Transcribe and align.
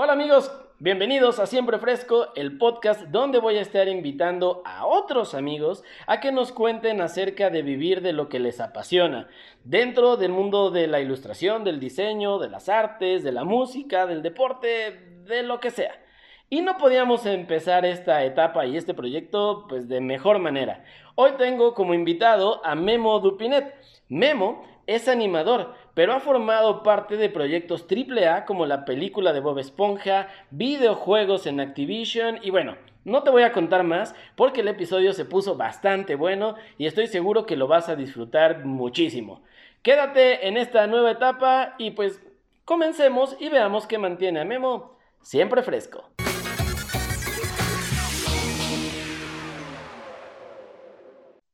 Hola 0.00 0.12
amigos, 0.12 0.52
bienvenidos 0.78 1.40
a 1.40 1.46
Siempre 1.46 1.80
Fresco, 1.80 2.28
el 2.36 2.56
podcast 2.56 3.00
donde 3.08 3.40
voy 3.40 3.56
a 3.56 3.60
estar 3.60 3.88
invitando 3.88 4.62
a 4.64 4.86
otros 4.86 5.34
amigos 5.34 5.82
a 6.06 6.20
que 6.20 6.30
nos 6.30 6.52
cuenten 6.52 7.00
acerca 7.00 7.50
de 7.50 7.62
vivir 7.62 8.00
de 8.00 8.12
lo 8.12 8.28
que 8.28 8.38
les 8.38 8.60
apasiona, 8.60 9.26
dentro 9.64 10.16
del 10.16 10.30
mundo 10.30 10.70
de 10.70 10.86
la 10.86 11.00
ilustración, 11.00 11.64
del 11.64 11.80
diseño, 11.80 12.38
de 12.38 12.48
las 12.48 12.68
artes, 12.68 13.24
de 13.24 13.32
la 13.32 13.42
música, 13.42 14.06
del 14.06 14.22
deporte, 14.22 15.00
de 15.24 15.42
lo 15.42 15.58
que 15.58 15.72
sea. 15.72 16.00
Y 16.48 16.60
no 16.60 16.76
podíamos 16.76 17.26
empezar 17.26 17.84
esta 17.84 18.22
etapa 18.22 18.66
y 18.66 18.76
este 18.76 18.94
proyecto 18.94 19.66
pues 19.68 19.88
de 19.88 20.00
mejor 20.00 20.38
manera. 20.38 20.84
Hoy 21.16 21.32
tengo 21.38 21.74
como 21.74 21.92
invitado 21.92 22.64
a 22.64 22.76
Memo 22.76 23.18
Dupinet. 23.18 23.74
Memo 24.08 24.64
es 24.86 25.06
animador, 25.06 25.74
pero 25.98 26.12
ha 26.12 26.20
formado 26.20 26.84
parte 26.84 27.16
de 27.16 27.28
proyectos 27.28 27.84
AAA 27.90 28.44
como 28.44 28.66
la 28.66 28.84
película 28.84 29.32
de 29.32 29.40
Bob 29.40 29.58
Esponja, 29.58 30.28
videojuegos 30.52 31.48
en 31.48 31.58
Activision 31.58 32.38
y 32.40 32.50
bueno, 32.50 32.76
no 33.04 33.24
te 33.24 33.30
voy 33.30 33.42
a 33.42 33.50
contar 33.50 33.82
más 33.82 34.14
porque 34.36 34.60
el 34.60 34.68
episodio 34.68 35.12
se 35.12 35.24
puso 35.24 35.56
bastante 35.56 36.14
bueno 36.14 36.54
y 36.76 36.86
estoy 36.86 37.08
seguro 37.08 37.46
que 37.46 37.56
lo 37.56 37.66
vas 37.66 37.88
a 37.88 37.96
disfrutar 37.96 38.64
muchísimo. 38.64 39.42
Quédate 39.82 40.46
en 40.46 40.56
esta 40.56 40.86
nueva 40.86 41.10
etapa 41.10 41.74
y 41.78 41.90
pues 41.90 42.22
comencemos 42.64 43.36
y 43.40 43.48
veamos 43.48 43.88
qué 43.88 43.98
mantiene 43.98 44.38
a 44.38 44.44
Memo 44.44 44.96
siempre 45.22 45.64
fresco. 45.64 46.10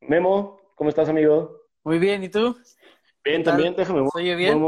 Memo, 0.02 0.60
¿cómo 0.74 0.90
estás 0.90 1.08
amigo? 1.08 1.62
Muy 1.82 1.98
bien, 1.98 2.22
¿y 2.22 2.28
tú? 2.28 2.54
Bien, 3.24 3.42
también, 3.42 3.74
déjame. 3.74 4.06
¿Se 4.10 4.18
oye 4.18 4.36
bien? 4.36 4.62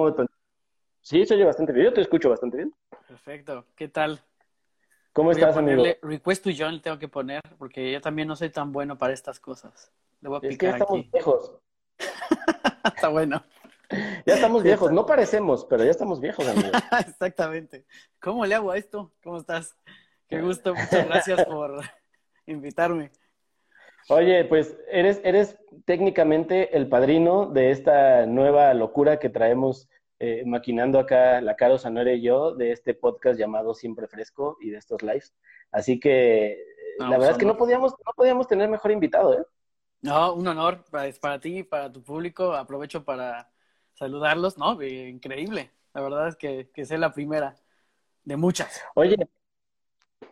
Sí, 1.01 1.24
se 1.27 1.34
oye 1.34 1.45
bastante 1.45 1.73
bien. 1.73 1.87
Yo 1.87 1.92
te 1.92 2.01
escucho 2.01 2.30
bastante 2.30 2.56
bien. 2.56 2.74
Perfecto. 3.06 3.66
¿Qué 3.77 3.88
tal? 3.88 4.20
¿Cómo 5.12 5.30
estás, 5.30 5.56
amigo? 5.56 5.84
Request 6.02 6.45
to 6.45 6.51
John 6.56 6.74
le 6.74 6.80
tengo 6.80 6.98
que 6.98 7.09
poner, 7.09 7.41
porque 7.58 7.92
yo 7.92 8.00
también 8.00 8.28
no 8.28 8.36
soy 8.36 8.50
tan 8.50 8.72
bueno 8.72 8.98
para 8.98 9.14
estas 9.14 9.39
cosas. 9.41 9.92
Le 10.20 10.28
voy 10.28 10.41
a 10.42 10.48
es 10.48 10.58
que 10.58 10.67
ya 10.67 10.72
estamos 10.72 11.11
viejos. 11.11 11.53
Está 12.84 13.08
bueno. 13.08 13.42
Ya 14.27 14.34
estamos 14.34 14.62
viejos. 14.62 14.92
No 14.92 15.06
parecemos, 15.06 15.64
pero 15.64 15.84
ya 15.84 15.91
estamos 15.91 16.20
viejos, 16.20 16.47
amigo. 16.48 16.69
Exactamente. 17.06 17.86
¿Cómo 18.20 18.45
le 18.45 18.55
hago 18.55 18.70
a 18.70 18.78
esto? 18.78 19.12
¿Cómo 19.23 19.39
estás? 19.39 19.77
Qué 20.28 20.41
gusto. 20.41 20.75
Muchas 20.75 21.06
gracias 21.06 21.45
por 21.45 21.80
invitarme. 22.47 23.12
Oye, 24.08 24.44
pues 24.44 24.76
eres, 24.88 25.20
eres 25.24 25.58
técnicamente 25.84 26.76
el 26.76 26.88
padrino 26.88 27.46
de 27.46 27.70
esta 27.70 28.26
nueva 28.26 28.72
locura 28.74 29.18
que 29.18 29.30
traemos 29.30 29.88
eh, 30.18 30.44
maquinando 30.46 30.98
acá 30.98 31.40
la 31.40 31.56
Caro 31.56 31.76
Sanore 31.76 32.16
y 32.16 32.22
yo 32.22 32.54
de 32.54 32.72
este 32.72 32.94
podcast 32.94 33.38
llamado 33.38 33.74
Siempre 33.74 34.06
Fresco 34.06 34.56
y 34.60 34.70
de 34.70 34.78
estos 34.78 35.02
lives. 35.02 35.34
Así 35.72 35.98
que 35.98 36.52
eh, 36.52 36.58
la 36.98 37.10
verdad 37.10 37.32
es 37.32 37.38
que 37.38 37.46
no 37.46 37.56
podíamos, 37.56 37.92
no 37.92 38.12
podíamos 38.14 38.46
tener 38.46 38.68
mejor 38.68 38.92
invitado, 38.92 39.34
¿eh? 39.34 39.44
No, 40.02 40.34
un 40.34 40.46
honor 40.46 40.84
para, 40.90 41.12
para 41.20 41.40
ti, 41.40 41.64
para 41.64 41.90
tu 41.90 42.02
público. 42.02 42.54
Aprovecho 42.54 43.04
para 43.04 43.50
saludarlos, 43.94 44.56
¿no? 44.56 44.80
Increíble. 44.82 45.70
La 45.94 46.00
verdad 46.00 46.28
es 46.28 46.36
que, 46.36 46.70
que 46.72 46.84
sé 46.84 46.96
la 46.96 47.12
primera 47.12 47.56
de 48.24 48.36
muchas. 48.36 48.82
Oye, 48.94 49.16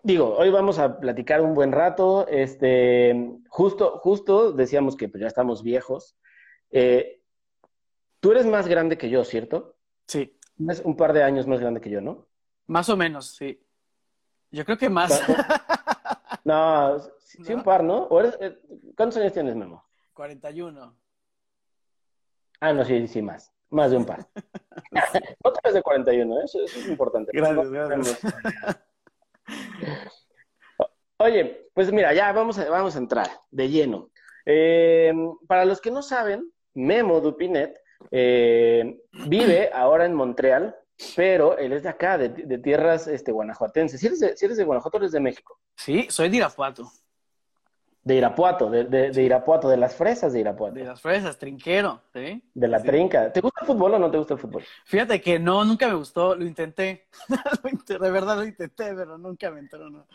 digo, 0.05 0.37
hoy 0.37 0.51
vamos 0.51 0.79
a 0.79 1.01
platicar 1.01 1.41
un 1.41 1.55
buen 1.55 1.73
rato. 1.73 2.29
Este, 2.29 3.41
justo, 3.49 3.99
justo 3.99 4.53
decíamos 4.53 4.97
que 4.97 5.09
pues, 5.09 5.21
ya 5.21 5.27
estamos 5.27 5.65
viejos. 5.65 6.17
Eh, 6.71 7.21
tú 8.21 8.31
eres 8.31 8.47
más 8.47 8.69
grande 8.69 8.97
que 8.97 9.11
yo, 9.11 9.25
¿cierto? 9.25 9.77
Sí. 10.07 10.39
Es 10.69 10.81
un 10.85 10.97
par 10.97 11.13
de 11.13 11.25
años 11.25 11.49
más 11.49 11.59
grande 11.59 11.81
que 11.81 11.91
yo, 11.91 12.01
¿no? 12.01 12.29
Más 12.67 12.89
o 12.89 12.97
menos, 12.97 13.35
sí. 13.35 13.61
Yo 14.51 14.65
creo 14.65 14.79
que 14.79 14.89
más. 14.89 15.21
no, 16.45 17.01
sí, 17.19 17.53
un 17.53 17.65
par, 17.65 17.83
¿no? 17.83 18.09
Eh, 18.23 18.61
¿Cuántos 18.97 19.17
años 19.19 19.33
tienes, 19.33 19.57
Memo? 19.57 19.85
41. 20.13 20.97
Ah, 22.61 22.73
no, 22.73 22.85
sí, 22.85 23.09
sí, 23.09 23.20
más. 23.20 23.53
Más 23.70 23.91
de 23.91 23.97
un 23.97 24.05
par. 24.05 24.29
te 24.93 25.61
ves 25.64 25.75
de 25.75 25.83
41, 25.83 26.39
¿eh? 26.39 26.45
eso, 26.45 26.63
eso 26.63 26.79
es 26.79 26.89
importante. 26.89 27.33
Gracias, 27.35 27.70
gracias. 27.70 28.20
Oye, 31.19 31.69
pues 31.75 31.93
mira, 31.93 32.13
ya 32.13 32.33
vamos 32.33 32.59
a, 32.59 32.69
vamos 32.69 32.97
a 32.97 32.99
entrar 32.99 33.29
de 33.51 33.69
lleno. 33.69 34.11
Eh, 34.47 35.13
para 35.47 35.65
los 35.65 35.81
que 35.81 35.91
no 35.91 36.03
saben, 36.03 36.53
Memo 36.75 37.21
Dupinet 37.21 37.79
eh, 38.11 38.99
vive 39.27 39.71
ahora 39.73 40.07
en 40.07 40.15
Montreal, 40.15 40.77
pero 41.17 41.57
él 41.59 41.73
es 41.73 41.83
de 41.83 41.89
acá, 41.89 42.19
de, 42.19 42.59
tierras 42.59 43.07
este, 43.07 43.33
guanajuatenses. 43.33 44.01
¿Si 44.01 44.07
eres, 44.07 44.21
de, 44.21 44.35
eres 44.41 44.57
de 44.57 44.65
Guanajuato 44.65 44.99
eres 44.99 45.13
de 45.13 45.21
México? 45.21 45.59
Sí, 45.77 46.07
soy 46.11 46.29
de 46.29 46.39
Irapuato. 46.39 46.91
De 48.05 48.17
Irapuato, 48.17 48.69
de, 48.69 48.85
de, 48.85 49.23
Irapuato, 49.23 49.67
de 49.69 49.79
las 49.79 49.97
fresas 49.97 50.35
de 50.35 50.41
Irapuato. 50.41 50.75
De 50.75 50.85
las 50.85 51.01
fresas, 51.01 51.39
trinquero, 51.39 52.03
¿sí? 52.13 52.42
De 52.53 52.69
la 52.69 52.83
trinca. 52.83 53.33
¿Te 53.33 53.41
gusta 53.41 53.63
el 53.63 53.67
fútbol 53.67 53.95
o 53.95 53.98
no 53.98 54.11
te 54.11 54.19
gusta 54.19 54.35
el 54.35 54.41
fútbol? 54.41 54.63
Fíjate 54.85 55.23
que 55.23 55.39
no, 55.39 55.65
nunca 55.65 55.89
me 55.89 55.95
gustó, 55.95 56.35
lo 56.35 56.45
intenté. 56.45 57.07
de 57.89 58.11
verdad 58.11 58.37
lo 58.37 58.45
intenté, 58.45 58.95
pero 58.95 59.17
nunca 59.17 59.51
me 59.51 59.61
entró, 59.61 59.89
¿no? 59.89 60.07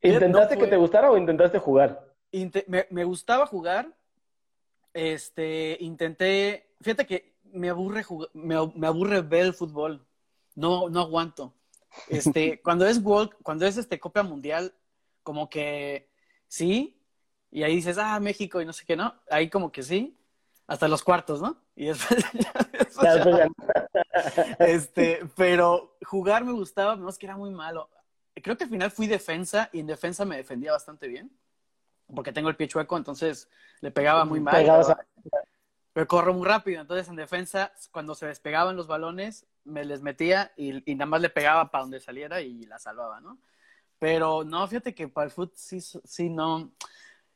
¿Intentaste 0.00 0.56
que 0.56 0.66
te 0.66 0.76
gustara 0.76 1.10
o 1.10 1.16
intentaste 1.16 1.58
jugar? 1.58 2.14
me, 2.90 3.04
gustaba 3.04 3.46
jugar. 3.46 3.88
Este, 4.92 5.76
intenté. 5.80 6.68
Fíjate 6.80 7.06
que 7.06 7.34
me 7.44 7.68
aburre 7.68 8.04
me, 8.32 8.54
aburre 8.86 9.22
ver 9.22 9.46
el 9.46 9.54
fútbol. 9.54 10.06
No, 10.54 10.88
no 10.88 11.00
aguanto. 11.00 11.54
Este, 12.08 12.60
cuando 12.62 12.86
es 12.86 13.02
World, 13.02 13.32
cuando 13.42 13.66
es 13.66 13.76
este 13.76 13.98
Copa 13.98 14.22
Mundial, 14.22 14.72
como 15.22 15.48
que 15.48 16.10
sí, 16.46 16.93
y 17.54 17.62
ahí 17.62 17.76
dices, 17.76 17.98
ah, 17.98 18.18
México 18.18 18.60
y 18.60 18.66
no 18.66 18.72
sé 18.72 18.84
qué, 18.84 18.96
¿no? 18.96 19.14
Ahí 19.30 19.48
como 19.48 19.70
que 19.70 19.84
sí, 19.84 20.18
hasta 20.66 20.88
los 20.88 21.04
cuartos, 21.04 21.40
¿no? 21.40 21.56
Y 21.76 21.86
después, 21.86 22.24
este, 24.58 25.20
pero 25.36 25.96
jugar 26.02 26.44
me 26.44 26.50
gustaba, 26.50 26.96
no 26.96 27.08
es 27.08 27.16
que 27.16 27.26
era 27.26 27.36
muy 27.36 27.52
malo. 27.52 27.88
Creo 28.34 28.58
que 28.58 28.64
al 28.64 28.70
final 28.70 28.90
fui 28.90 29.06
defensa 29.06 29.70
y 29.72 29.78
en 29.78 29.86
defensa 29.86 30.24
me 30.24 30.36
defendía 30.36 30.72
bastante 30.72 31.06
bien, 31.06 31.30
porque 32.12 32.32
tengo 32.32 32.48
el 32.48 32.56
pie 32.56 32.66
chueco, 32.66 32.96
entonces 32.96 33.48
le 33.80 33.92
pegaba 33.92 34.24
muy 34.24 34.40
mal. 34.40 34.96
Pero, 35.92 36.08
corro 36.08 36.34
muy 36.34 36.48
rápido, 36.48 36.80
entonces 36.80 37.06
en 37.06 37.14
defensa, 37.14 37.72
cuando 37.92 38.16
se 38.16 38.26
despegaban 38.26 38.74
los 38.74 38.88
balones, 38.88 39.46
me 39.62 39.84
les 39.84 40.02
metía 40.02 40.52
y, 40.56 40.90
y 40.90 40.96
nada 40.96 41.06
más 41.06 41.20
le 41.20 41.30
pegaba 41.30 41.70
para 41.70 41.82
donde 41.82 42.00
saliera 42.00 42.40
y 42.40 42.66
la 42.66 42.80
salvaba, 42.80 43.20
¿no? 43.20 43.38
Pero 44.00 44.42
no, 44.42 44.66
fíjate 44.66 44.92
que 44.92 45.06
para 45.06 45.26
el 45.26 45.30
fútbol 45.30 45.52
sí, 45.54 45.80
sí, 45.80 46.28
no 46.28 46.72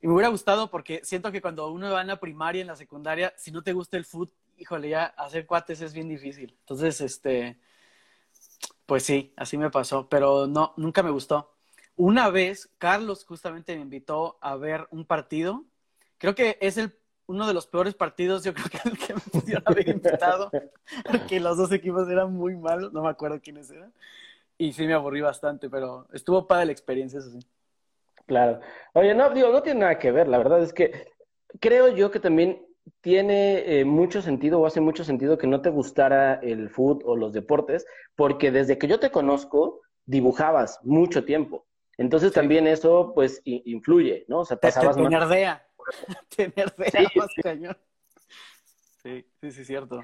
y 0.01 0.07
me 0.07 0.15
hubiera 0.15 0.29
gustado 0.29 0.71
porque 0.71 1.01
siento 1.05 1.33
que 1.33 1.41
cuando 1.41 1.71
uno 1.71 1.91
va 1.91 2.01
en 2.01 2.07
la 2.07 2.21
primaria, 2.21 2.61
en 2.61 2.69
la 2.69 2.77
secundaria, 2.77 3.33
si 3.37 3.51
no 3.51 3.63
te 3.63 3.73
gusta 3.73 3.97
el 3.97 4.05
fútbol, 4.05 4.35
híjole, 4.57 4.91
ya 4.91 5.07
hacer 5.07 5.47
cuates 5.47 5.81
es 5.81 5.93
bien 5.93 6.09
difícil. 6.09 6.57
Entonces, 6.61 7.01
este, 7.01 7.59
pues 8.87 9.03
sí, 9.03 9.33
así 9.37 9.57
me 9.57 9.71
pasó, 9.71 10.09
pero 10.09 10.47
no, 10.47 10.75
nunca 10.77 11.03
me 11.03 11.11
gustó. 11.11 11.55
Una 11.97 12.31
vez, 12.31 12.71
Carlos 12.79 13.25
justamente 13.25 13.75
me 13.75 13.83
invitó 13.83 14.39
a 14.41 14.55
ver 14.57 14.87
un 14.91 15.05
partido. 15.05 15.65
Creo 16.19 16.35
que 16.35 16.59
es 16.61 16.77
el, 16.79 16.97
uno 17.27 17.47
de 17.47 17.55
los 17.55 17.67
peores 17.67 17.95
partidos, 17.95 18.45
yo 18.45 18.55
creo 18.55 18.67
que 18.69 18.89
el 18.89 18.99
que 18.99 19.15
me 19.15 19.21
pudieron 19.21 19.65
haber 19.67 19.89
invitado, 19.89 20.51
porque 21.05 21.41
los 21.41 21.57
dos 21.57 21.73
equipos 21.73 22.09
eran 22.09 22.33
muy 22.33 22.57
malos, 22.57 22.93
no 22.93 23.03
me 23.03 23.09
acuerdo 23.09 23.41
quiénes 23.41 23.71
eran. 23.71 23.93
Y 24.57 24.73
sí 24.73 24.87
me 24.87 24.95
aburrí 24.95 25.21
bastante, 25.21 25.69
pero 25.69 26.07
estuvo 26.13 26.47
padre 26.47 26.67
la 26.67 26.73
experiencia, 26.73 27.19
eso 27.19 27.31
sí. 27.31 27.39
Claro. 28.29 28.61
Oye, 28.93 29.15
no, 29.15 29.31
digo, 29.31 29.51
no 29.51 29.63
tiene 29.63 29.81
nada 29.81 29.99
que 29.99 30.13
ver. 30.13 30.29
La 30.29 30.37
verdad 30.37 30.63
es 30.63 30.75
que 30.75 31.13
creo 31.61 31.89
yo 31.89 32.11
que 32.11 32.21
también 32.21 32.63
tiene 33.01 33.81
eh, 33.81 33.85
mucho 33.87 34.21
sentido 34.21 34.61
o 34.61 34.67
hace 34.67 34.83
mucho 34.83 35.03
sentido 35.03 35.39
que 35.39 35.47
no 35.47 35.63
te 35.63 35.71
gustara 35.71 36.35
el 36.35 36.69
fútbol 36.69 37.03
o 37.07 37.17
los 37.17 37.33
deportes, 37.33 37.87
porque 38.15 38.51
desde 38.51 38.77
que 38.77 38.87
yo 38.87 39.01
te 39.01 39.11
conozco, 39.11 39.81
dibujabas 40.05 40.79
mucho 40.85 41.25
tiempo. 41.25 41.67
Entonces 41.97 42.33
también 42.33 42.67
eso, 42.67 43.13
pues, 43.15 43.41
influye, 43.45 44.27
¿no? 44.29 44.41
O 44.41 44.45
sea, 44.45 44.59
pasabas 44.59 44.97
te, 44.97 45.03
te, 45.03 45.09
nerdea. 45.09 45.67
te 46.37 46.53
nerdea 46.55 47.11
más 47.17 47.31
cañón. 47.43 47.79
Sí, 49.03 49.27
sí, 49.41 49.51
sí, 49.53 49.65
cierto. 49.65 50.03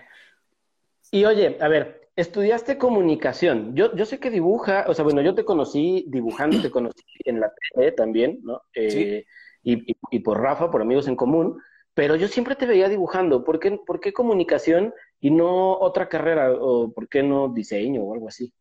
Y 1.11 1.27
oye, 1.27 1.59
a 1.61 1.69
ver, 1.69 2.04
estudiaste 2.17 2.79
comunicación. 2.79 3.75
Yo, 3.75 3.95
yo 3.95 4.07
sé 4.07 4.21
que 4.21 4.31
dibuja, 4.31 4.85
o 4.89 4.95
sea, 4.95 5.05
bueno, 5.05 5.21
yo 5.21 5.35
te 5.35 5.45
conocí 5.45 6.05
dibujando, 6.09 6.61
te 6.63 6.71
conocí 6.71 7.03
en 7.25 7.41
la 7.41 7.53
tele 7.75 7.93
también, 7.93 8.41
¿no? 8.43 8.63
Eh, 8.75 9.25
y, 9.63 9.97
y, 10.11 10.19
por 10.21 10.41
Rafa, 10.41 10.71
por 10.71 10.83
amigos 10.83 11.09
en 11.09 11.17
común, 11.17 11.61
pero 11.95 12.17
yo 12.17 12.29
siempre 12.29 12.55
te 12.55 12.67
veía 12.67 12.89
dibujando. 12.89 13.45
¿Por 13.45 13.59
qué, 13.59 13.79
¿Por 13.85 13.99
qué 13.99 14.13
comunicación 14.13 14.93
y 15.21 15.31
no 15.31 15.79
otra 15.79 16.09
carrera? 16.09 16.53
¿O 16.53 16.93
por 16.93 17.09
qué 17.09 17.23
no 17.23 17.49
diseño 17.49 18.03
o 18.03 18.15
algo 18.15 18.29
así? 18.29 18.53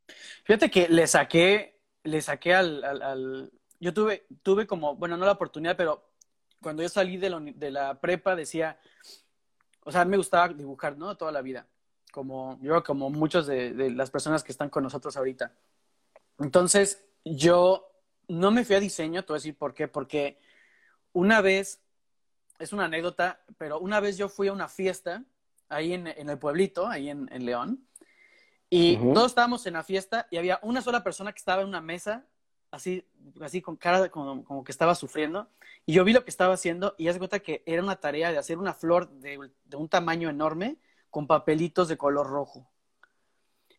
Fíjate 0.45 0.71
que 0.71 0.87
le 0.87 1.05
saqué, 1.07 1.79
le 2.03 2.21
saqué 2.21 2.53
al, 2.53 2.83
al, 2.83 3.51
yo 3.79 3.93
tuve, 3.93 4.25
tuve 4.41 4.65
como, 4.65 4.95
bueno, 4.95 5.17
no 5.17 5.25
la 5.25 5.33
oportunidad, 5.33 5.75
pero 5.75 6.09
cuando 6.61 6.81
yo 6.81 6.89
salí 6.89 7.17
de, 7.17 7.53
de 7.55 7.71
la 7.71 7.99
prepa 7.99 8.35
decía, 8.35 8.79
o 9.83 9.91
sea, 9.91 10.05
me 10.05 10.17
gustaba 10.17 10.47
dibujar, 10.47 10.97
¿no? 10.97 11.17
Toda 11.17 11.31
la 11.33 11.41
vida 11.41 11.67
como 12.13 12.59
yo 12.61 12.83
como 12.83 13.09
muchos 13.09 13.47
de, 13.47 13.89
las 13.89 14.11
personas 14.11 14.43
que 14.43 14.51
están 14.51 14.69
con 14.69 14.83
nosotros 14.83 15.17
ahorita. 15.17 15.51
Entonces, 16.37 17.03
yo 17.25 17.91
no 18.27 18.51
me 18.51 18.63
fui 18.63 18.75
a 18.75 18.79
diseño, 18.79 19.23
te 19.23 19.33
voy 19.33 19.37
a 19.37 19.39
decir 19.39 19.57
por 19.57 19.73
qué, 19.73 19.87
porque 19.87 20.37
una 21.11 21.41
vez, 21.41 21.81
es 22.59 22.71
una 22.71 22.85
anécdota, 22.85 23.41
pero 23.57 23.79
una 23.79 23.99
vez 23.99 24.15
yo 24.15 24.29
fui 24.29 24.47
a 24.47 24.53
una 24.53 24.67
fiesta 24.67 25.23
ahí 25.69 25.93
en, 25.93 26.05
el 26.07 26.37
pueblito, 26.37 26.87
ahí 26.87 27.09
en, 27.09 27.27
León, 27.45 27.83
y 28.69 28.97
todos 28.97 29.31
estábamos 29.31 29.65
en 29.65 29.73
la 29.73 29.83
fiesta 29.83 30.27
y 30.29 30.37
había 30.37 30.59
una 30.61 30.83
sola 30.83 31.03
persona 31.03 31.33
que 31.33 31.39
estaba 31.39 31.63
en 31.63 31.67
una 31.67 31.81
mesa, 31.81 32.27
así, 32.69 33.07
así 33.41 33.59
con 33.59 33.75
cara 33.75 34.09
como, 34.09 34.63
que 34.63 34.71
estaba 34.71 34.93
sufriendo, 34.93 35.49
y 35.87 35.93
yo 35.93 36.03
vi 36.03 36.13
lo 36.13 36.23
que 36.23 36.29
estaba 36.29 36.53
haciendo 36.53 36.93
y 36.99 37.05
ya 37.05 37.13
se 37.13 37.17
cuenta 37.17 37.39
que 37.39 37.63
era 37.65 37.81
una 37.81 37.95
tarea 37.95 38.31
de 38.31 38.37
hacer 38.37 38.59
una 38.59 38.75
flor 38.75 39.09
de, 39.09 39.49
de 39.65 39.77
un 39.77 39.89
tamaño 39.89 40.29
enorme 40.29 40.77
con 41.13 41.27
papelitos 41.27 41.87
de 41.89 41.95
color 41.95 42.25
rojo. 42.25 42.67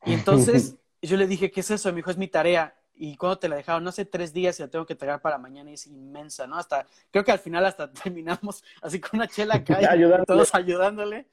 Y 0.05 0.13
entonces 0.13 0.77
yo 1.03 1.17
le 1.17 1.27
dije, 1.27 1.51
¿qué 1.51 1.61
es 1.61 1.71
eso? 1.73 1.89
Y 1.89 1.93
me 1.93 1.97
dijo, 1.97 2.13
es 2.13 2.17
mi 2.17 2.29
tarea 2.29 2.77
y 2.95 3.17
cuando 3.17 3.41
te 3.41 3.49
la 3.49 3.57
dejaron, 3.57 3.83
no 3.83 3.91
sé, 3.91 4.05
tres 4.05 4.33
días 4.33 4.57
y 4.57 4.63
la 4.63 4.69
tengo 4.69 4.87
que 4.87 4.93
entregar 4.93 5.21
para 5.21 5.37
mañana 5.37 5.69
y 5.69 5.75
es 5.75 5.89
inmensa, 5.89 6.47
¿no? 6.47 6.57
Hasta, 6.57 6.87
creo 7.11 7.25
que 7.25 7.33
al 7.33 7.41
final 7.41 7.67
hasta 7.67 7.91
terminamos 8.05 8.63
así 8.81 9.01
con 9.01 9.19
una 9.19 9.27
chela 9.27 9.57
acá 9.57 9.81
y 9.97 10.01
todos 10.29 10.55
ayudándole. 10.55 11.27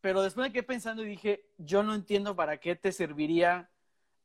Pero 0.00 0.20
después 0.20 0.48
me 0.48 0.52
quedé 0.52 0.64
pensando 0.64 1.04
y 1.04 1.10
dije, 1.10 1.44
yo 1.58 1.84
no 1.84 1.94
entiendo 1.94 2.34
para 2.34 2.56
qué 2.56 2.74
te 2.74 2.90
serviría 2.90 3.70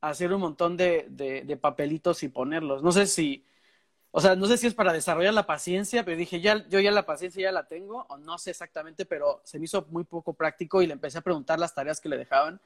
hacer 0.02 0.34
un 0.34 0.42
montón 0.42 0.76
de, 0.76 1.06
de, 1.08 1.58
papelitos 1.58 2.24
y 2.24 2.30
ponerlos. 2.30 2.82
No 2.82 2.92
sé 2.92 3.06
si, 3.06 3.46
o 4.18 4.22
sea, 4.22 4.36
no 4.36 4.48
sé 4.48 4.58
si 4.58 4.68
es 4.68 4.74
para 4.74 4.94
desarrollar 4.94 5.34
la 5.34 5.46
paciencia, 5.46 6.06
pero 6.06 6.18
dije, 6.18 6.42
ya, 6.42 6.68
yo 6.70 6.80
ya 6.80 6.92
la 6.92 7.06
paciencia 7.06 7.44
ya 7.44 7.52
la 7.52 7.68
tengo, 7.68 8.06
o 8.10 8.18
no 8.18 8.38
sé 8.38 8.52
exactamente, 8.52 9.06
pero 9.06 9.42
se 9.44 9.60
me 9.60 9.66
hizo 9.66 9.86
muy 9.90 10.06
poco 10.06 10.34
práctico 10.34 10.82
y 10.82 10.88
le 10.88 10.94
empecé 10.94 11.18
a 11.20 11.22
preguntar 11.22 11.60
las 11.60 11.74
tareas 11.76 12.00
que 12.02 12.10
le 12.10 12.18
dejaban. 12.18 12.62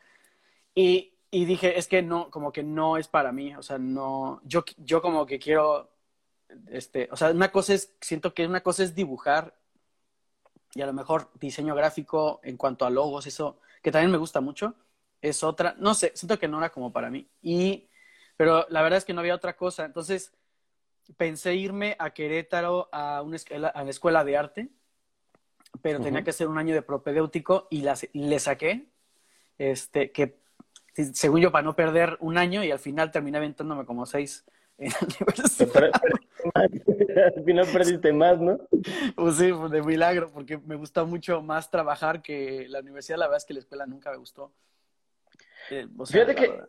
Y 0.75 1.13
y 1.31 1.45
dije, 1.45 1.77
es 1.77 1.87
que 1.87 2.01
no, 2.01 2.29
como 2.31 2.51
que 2.51 2.63
no 2.63 2.97
es 2.97 3.07
para 3.07 3.31
mí, 3.31 3.55
o 3.55 3.61
sea, 3.63 3.77
no, 3.77 4.41
yo, 4.45 4.63
yo 4.77 5.01
como 5.01 5.25
que 5.25 5.39
quiero, 5.39 5.91
este, 6.69 7.09
o 7.11 7.17
sea, 7.17 7.31
una 7.31 7.51
cosa 7.51 7.73
es, 7.75 7.95
siento 8.01 8.33
que 8.33 8.47
una 8.47 8.61
cosa 8.61 8.83
es 8.83 8.95
dibujar 8.95 9.55
y 10.73 10.81
a 10.81 10.85
lo 10.85 10.93
mejor 10.93 11.29
diseño 11.39 11.75
gráfico 11.75 12.39
en 12.43 12.57
cuanto 12.57 12.85
a 12.85 12.89
logos, 12.89 13.27
eso, 13.27 13.59
que 13.81 13.91
también 13.91 14.11
me 14.11 14.17
gusta 14.17 14.41
mucho, 14.41 14.75
es 15.21 15.43
otra, 15.43 15.75
no 15.79 15.93
sé, 15.93 16.11
siento 16.15 16.39
que 16.39 16.47
no 16.47 16.59
era 16.59 16.71
como 16.71 16.91
para 16.93 17.09
mí. 17.09 17.27
Y, 17.41 17.89
pero 18.37 18.65
la 18.69 18.81
verdad 18.81 18.97
es 18.97 19.05
que 19.05 19.13
no 19.13 19.21
había 19.21 19.35
otra 19.35 19.55
cosa, 19.57 19.85
entonces 19.85 20.33
pensé 21.17 21.55
irme 21.55 21.95
a 21.99 22.11
Querétaro 22.11 22.89
a 22.91 23.21
una 23.21 23.35
escuela, 23.35 23.67
a 23.69 23.83
la 23.83 23.89
escuela 23.89 24.23
de 24.23 24.37
arte, 24.37 24.69
pero 25.81 25.99
tenía 25.99 26.23
que 26.23 26.31
hacer 26.31 26.47
un 26.47 26.57
año 26.57 26.73
de 26.73 26.81
propedéutico 26.81 27.67
y 27.69 27.83
le 28.13 28.39
saqué, 28.39 28.87
este, 29.57 30.11
que 30.11 30.39
según 31.13 31.41
yo, 31.41 31.51
para 31.51 31.63
no 31.63 31.75
perder 31.75 32.17
un 32.19 32.37
año 32.37 32.63
y 32.63 32.71
al 32.71 32.79
final 32.79 33.11
terminé 33.11 33.37
aventándome 33.37 33.85
como 33.85 34.05
seis 34.05 34.45
en 34.77 34.89
la 34.89 34.97
universidad. 35.19 35.91
al 37.35 37.43
final 37.43 37.67
perdiste 37.71 38.13
más, 38.13 38.39
¿no? 38.39 38.59
Pues 39.15 39.35
sí, 39.37 39.51
pues 39.51 39.71
de 39.71 39.81
milagro, 39.81 40.31
porque 40.31 40.57
me 40.57 40.75
gusta 40.75 41.03
mucho 41.03 41.41
más 41.41 41.69
trabajar 41.69 42.21
que 42.21 42.65
la 42.69 42.79
universidad. 42.79 43.17
La 43.17 43.27
verdad 43.27 43.37
es 43.37 43.45
que 43.45 43.53
la 43.53 43.59
escuela 43.59 43.85
nunca 43.85 44.11
me 44.11 44.17
gustó. 44.17 44.51
Eh, 45.69 45.87
Fíjate 46.05 46.35
que 46.35 46.59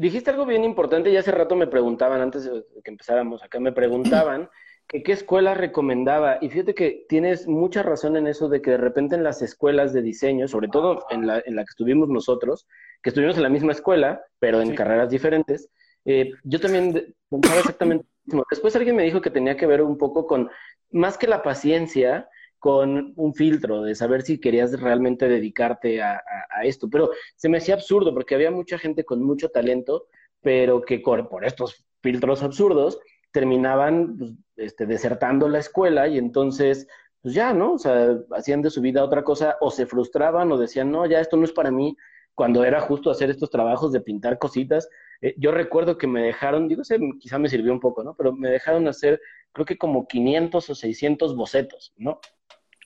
dijiste 0.00 0.30
algo 0.30 0.46
bien 0.46 0.64
importante 0.64 1.10
y 1.10 1.16
hace 1.16 1.30
rato 1.30 1.54
me 1.56 1.66
preguntaban, 1.66 2.20
antes 2.22 2.44
de 2.44 2.64
que 2.82 2.90
empezáramos 2.90 3.42
acá, 3.42 3.60
me 3.60 3.72
preguntaban 3.72 4.48
que 4.88 5.02
qué 5.02 5.12
escuela 5.12 5.54
recomendaba. 5.54 6.38
Y 6.40 6.48
fíjate 6.48 6.74
que 6.74 7.04
tienes 7.08 7.46
mucha 7.46 7.82
razón 7.82 8.16
en 8.16 8.26
eso 8.26 8.48
de 8.48 8.62
que 8.62 8.72
de 8.72 8.76
repente 8.78 9.14
en 9.14 9.22
las 9.22 9.42
escuelas 9.42 9.92
de 9.92 10.02
diseño, 10.02 10.48
sobre 10.48 10.68
todo 10.68 11.04
en 11.10 11.26
la, 11.26 11.42
en 11.44 11.54
la 11.54 11.64
que 11.64 11.70
estuvimos 11.70 12.08
nosotros, 12.08 12.66
que 13.02 13.10
estuvimos 13.10 13.36
en 13.36 13.42
la 13.42 13.50
misma 13.50 13.72
escuela, 13.72 14.22
pero 14.38 14.62
en 14.62 14.74
carreras 14.74 15.10
diferentes, 15.10 15.68
eh, 16.06 16.32
yo 16.44 16.60
también 16.60 17.14
pensaba 17.28 17.60
exactamente 17.60 18.04
lo 18.04 18.24
mismo. 18.24 18.46
Después 18.50 18.74
alguien 18.76 18.96
me 18.96 19.04
dijo 19.04 19.20
que 19.20 19.30
tenía 19.30 19.56
que 19.56 19.66
ver 19.66 19.82
un 19.82 19.98
poco 19.98 20.26
con, 20.26 20.50
más 20.90 21.18
que 21.18 21.26
la 21.26 21.42
paciencia, 21.42 22.28
con 22.60 23.14
un 23.16 23.34
filtro 23.34 23.82
de 23.82 23.94
saber 23.94 24.22
si 24.22 24.38
querías 24.38 24.78
realmente 24.78 25.28
dedicarte 25.28 26.02
a, 26.02 26.22
esto. 26.62 26.88
Pero 26.90 27.10
se 27.34 27.48
me 27.48 27.58
hacía 27.58 27.74
absurdo 27.74 28.12
porque 28.12 28.34
había 28.34 28.50
mucha 28.50 28.78
gente 28.78 29.04
con 29.04 29.22
mucho 29.22 29.48
talento, 29.48 30.06
pero 30.42 30.82
que 30.82 31.00
por 31.00 31.44
estos 31.44 31.84
filtros 32.02 32.42
absurdos 32.42 33.00
terminaban 33.32 34.18
pues, 34.18 34.32
este, 34.56 34.86
desertando 34.86 35.48
la 35.48 35.58
escuela 35.58 36.06
y 36.06 36.18
entonces, 36.18 36.86
pues 37.22 37.34
ya, 37.34 37.54
¿no? 37.54 37.74
O 37.74 37.78
sea, 37.78 38.18
hacían 38.32 38.60
de 38.60 38.70
su 38.70 38.82
vida 38.82 39.04
otra 39.04 39.24
cosa 39.24 39.56
o 39.60 39.70
se 39.70 39.86
frustraban 39.86 40.52
o 40.52 40.58
decían, 40.58 40.90
no, 40.90 41.06
ya 41.06 41.20
esto 41.20 41.38
no 41.38 41.44
es 41.44 41.52
para 41.52 41.70
mí, 41.70 41.96
cuando 42.34 42.64
era 42.64 42.80
justo 42.80 43.10
hacer 43.10 43.30
estos 43.30 43.50
trabajos 43.50 43.92
de 43.92 44.00
pintar 44.00 44.38
cositas. 44.38 44.88
Eh, 45.22 45.34
yo 45.38 45.50
recuerdo 45.52 45.96
que 45.96 46.06
me 46.06 46.22
dejaron, 46.22 46.68
digo, 46.68 46.84
sé, 46.84 46.98
quizá 47.18 47.38
me 47.38 47.48
sirvió 47.48 47.72
un 47.72 47.80
poco, 47.80 48.04
¿no? 48.04 48.14
Pero 48.14 48.32
me 48.34 48.50
dejaron 48.50 48.86
hacer, 48.88 49.20
creo 49.52 49.64
que 49.64 49.78
como 49.78 50.06
500 50.06 50.70
o 50.70 50.74
600 50.74 51.36
bocetos, 51.36 51.92
¿no? 51.96 52.20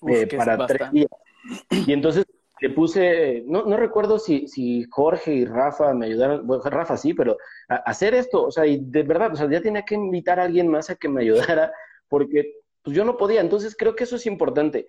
Eh, 0.09 0.27
para 0.37 0.67
tres 0.67 0.91
días. 0.93 1.11
Y 1.87 1.93
entonces 1.93 2.25
le 2.61 2.71
puse, 2.71 3.45
no, 3.47 3.65
no 3.65 3.77
recuerdo 3.77 4.19
si, 4.19 4.47
si 4.49 4.85
Jorge 4.91 5.35
y 5.35 5.45
Rafa 5.45 5.93
me 5.93 6.07
ayudaron, 6.07 6.47
bueno, 6.47 6.63
Rafa 6.65 6.97
sí, 6.97 7.13
pero 7.13 7.37
a, 7.69 7.77
hacer 7.77 8.15
esto, 8.15 8.45
o 8.45 8.51
sea, 8.51 8.67
y 8.67 8.79
de 8.81 9.03
verdad, 9.03 9.33
o 9.33 9.37
sea, 9.37 9.51
ya 9.51 9.61
tenía 9.61 9.83
que 9.83 9.97
invitar 9.97 10.41
a 10.41 10.45
alguien 10.45 10.69
más 10.69 10.89
a 10.89 10.95
que 10.95 11.09
me 11.09 11.23
ayudara, 11.23 11.73
porque 12.09 12.55
pues 12.83 12.97
yo 12.97 13.05
no 13.05 13.17
podía, 13.17 13.41
entonces 13.41 13.77
creo 13.77 13.95
que 13.95 14.05
eso 14.05 14.17
es 14.17 14.27
importante. 14.27 14.87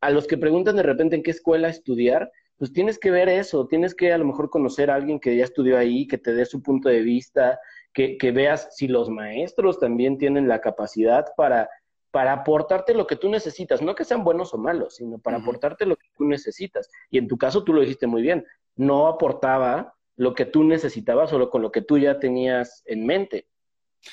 A 0.00 0.10
los 0.10 0.26
que 0.26 0.38
preguntan 0.38 0.76
de 0.76 0.82
repente 0.82 1.16
en 1.16 1.22
qué 1.22 1.30
escuela 1.30 1.68
estudiar, 1.68 2.30
pues 2.56 2.72
tienes 2.72 2.98
que 2.98 3.10
ver 3.10 3.28
eso, 3.28 3.66
tienes 3.66 3.94
que 3.94 4.12
a 4.12 4.18
lo 4.18 4.24
mejor 4.24 4.50
conocer 4.50 4.90
a 4.90 4.94
alguien 4.94 5.20
que 5.20 5.36
ya 5.36 5.44
estudió 5.44 5.78
ahí, 5.78 6.06
que 6.06 6.18
te 6.18 6.32
dé 6.32 6.44
su 6.44 6.62
punto 6.62 6.88
de 6.88 7.00
vista, 7.00 7.58
que, 7.92 8.16
que 8.18 8.30
veas 8.30 8.68
si 8.76 8.86
los 8.86 9.10
maestros 9.10 9.78
también 9.78 10.16
tienen 10.16 10.46
la 10.46 10.60
capacidad 10.60 11.26
para 11.36 11.68
para 12.10 12.32
aportarte 12.32 12.94
lo 12.94 13.06
que 13.06 13.16
tú 13.16 13.28
necesitas, 13.28 13.82
no 13.82 13.94
que 13.94 14.04
sean 14.04 14.24
buenos 14.24 14.52
o 14.54 14.58
malos, 14.58 14.96
sino 14.96 15.18
para 15.18 15.38
aportarte 15.38 15.86
lo 15.86 15.96
que 15.96 16.08
tú 16.16 16.24
necesitas. 16.24 16.90
Y 17.10 17.18
en 17.18 17.28
tu 17.28 17.38
caso 17.38 17.62
tú 17.62 17.72
lo 17.72 17.80
dijiste 17.80 18.06
muy 18.06 18.22
bien, 18.22 18.44
no 18.76 19.06
aportaba 19.06 19.94
lo 20.16 20.34
que 20.34 20.44
tú 20.44 20.64
necesitabas 20.64 21.32
o 21.32 21.50
con 21.50 21.62
lo 21.62 21.72
que 21.72 21.82
tú 21.82 21.98
ya 21.98 22.18
tenías 22.18 22.82
en 22.86 23.06
mente. 23.06 23.46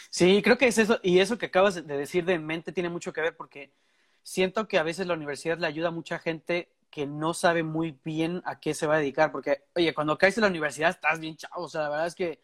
Sí, 0.10 0.42
creo 0.42 0.58
que 0.58 0.68
es 0.68 0.78
eso, 0.78 1.00
y 1.02 1.20
eso 1.20 1.38
que 1.38 1.48
acabas 1.48 1.76
de 1.76 1.98
decir 1.98 2.26
de 2.26 2.34
en 2.34 2.46
mente 2.46 2.72
tiene 2.72 2.90
mucho 2.90 3.14
que 3.14 3.22
ver 3.22 3.36
porque 3.36 3.74
siento 4.22 4.68
que 4.68 4.78
a 4.78 4.84
veces 4.84 5.08
la 5.08 5.14
universidad 5.14 5.58
le 5.58 5.68
ayuda 5.68 5.88
a 5.88 5.92
mucha 5.92 6.20
gente 6.20 6.74
que 6.90 7.08
no 7.08 7.34
sabe 7.34 7.64
muy 7.64 7.98
bien 8.04 8.42
a 8.46 8.60
qué 8.60 8.74
se 8.74 8.88
va 8.88 8.96
a 8.96 9.00
dedicar, 9.00 9.32
porque, 9.32 9.64
oye, 9.76 9.94
cuando 9.94 10.18
caes 10.18 10.38
en 10.38 10.44
la 10.44 10.50
universidad 10.50 10.90
estás 10.90 11.20
bien 11.20 11.36
chavo, 11.36 11.64
o 11.64 11.70
sea, 11.70 11.82
la 11.82 11.90
verdad 11.90 12.08
es 12.08 12.16
que 12.16 12.42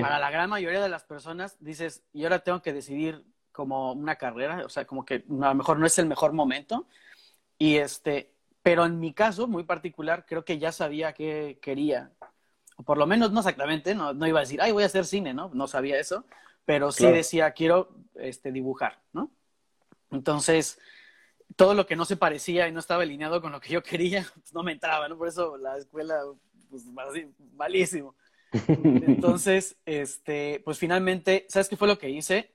para 0.00 0.18
la 0.18 0.30
gran 0.30 0.50
mayoría 0.50 0.82
de 0.82 0.88
las 0.88 1.04
personas 1.04 1.56
dices, 1.60 2.02
y 2.12 2.24
ahora 2.24 2.40
tengo 2.40 2.60
que 2.60 2.72
decidir 2.72 3.24
como 3.60 3.92
una 3.92 4.16
carrera, 4.16 4.64
o 4.64 4.70
sea, 4.70 4.86
como 4.86 5.04
que 5.04 5.16
a 5.16 5.48
lo 5.48 5.54
mejor 5.54 5.78
no 5.78 5.84
es 5.84 5.98
el 5.98 6.06
mejor 6.06 6.32
momento. 6.32 6.86
Y 7.58 7.76
este, 7.76 8.32
pero 8.62 8.86
en 8.86 8.98
mi 8.98 9.12
caso, 9.12 9.46
muy 9.46 9.64
particular, 9.64 10.24
creo 10.26 10.46
que 10.46 10.58
ya 10.58 10.72
sabía 10.72 11.12
qué 11.12 11.58
quería. 11.60 12.10
O 12.76 12.84
por 12.84 12.96
lo 12.96 13.06
menos 13.06 13.32
no 13.32 13.40
exactamente, 13.40 13.94
no, 13.94 14.14
no 14.14 14.26
iba 14.26 14.38
a 14.38 14.44
decir, 14.44 14.62
ay, 14.62 14.72
voy 14.72 14.82
a 14.82 14.86
hacer 14.86 15.04
cine, 15.04 15.34
¿no? 15.34 15.50
No 15.52 15.66
sabía 15.66 16.00
eso, 16.00 16.24
pero 16.64 16.90
sí 16.90 17.04
decía, 17.04 17.50
quiero 17.50 17.90
este, 18.14 18.50
dibujar, 18.50 19.02
¿no? 19.12 19.30
Entonces, 20.10 20.78
todo 21.54 21.74
lo 21.74 21.84
que 21.84 21.96
no 21.96 22.06
se 22.06 22.16
parecía 22.16 22.66
y 22.66 22.72
no 22.72 22.80
estaba 22.80 23.02
alineado 23.02 23.42
con 23.42 23.52
lo 23.52 23.60
que 23.60 23.74
yo 23.74 23.82
quería, 23.82 24.26
pues 24.34 24.54
no 24.54 24.62
me 24.62 24.72
entraba, 24.72 25.06
¿no? 25.06 25.18
Por 25.18 25.28
eso 25.28 25.58
la 25.58 25.76
escuela, 25.76 26.18
pues 26.70 26.86
malísimo. 27.56 28.14
Entonces, 28.68 29.76
este, 29.84 30.62
pues 30.64 30.78
finalmente, 30.78 31.44
¿sabes 31.50 31.68
qué 31.68 31.76
fue 31.76 31.88
lo 31.88 31.98
que 31.98 32.08
hice? 32.08 32.54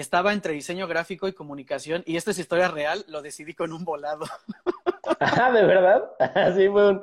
Estaba 0.00 0.32
entre 0.32 0.52
diseño 0.54 0.86
gráfico 0.86 1.28
y 1.28 1.32
comunicación 1.32 2.02
y 2.06 2.16
esta 2.16 2.30
es 2.30 2.38
historia 2.38 2.68
real, 2.68 3.04
lo 3.08 3.22
decidí 3.22 3.54
con 3.54 3.72
un 3.72 3.84
volado. 3.84 4.26
Ah, 5.18 5.50
¿de 5.52 5.64
verdad? 5.64 6.10
Así 6.34 6.68
fue 6.68 6.90
un 6.90 7.00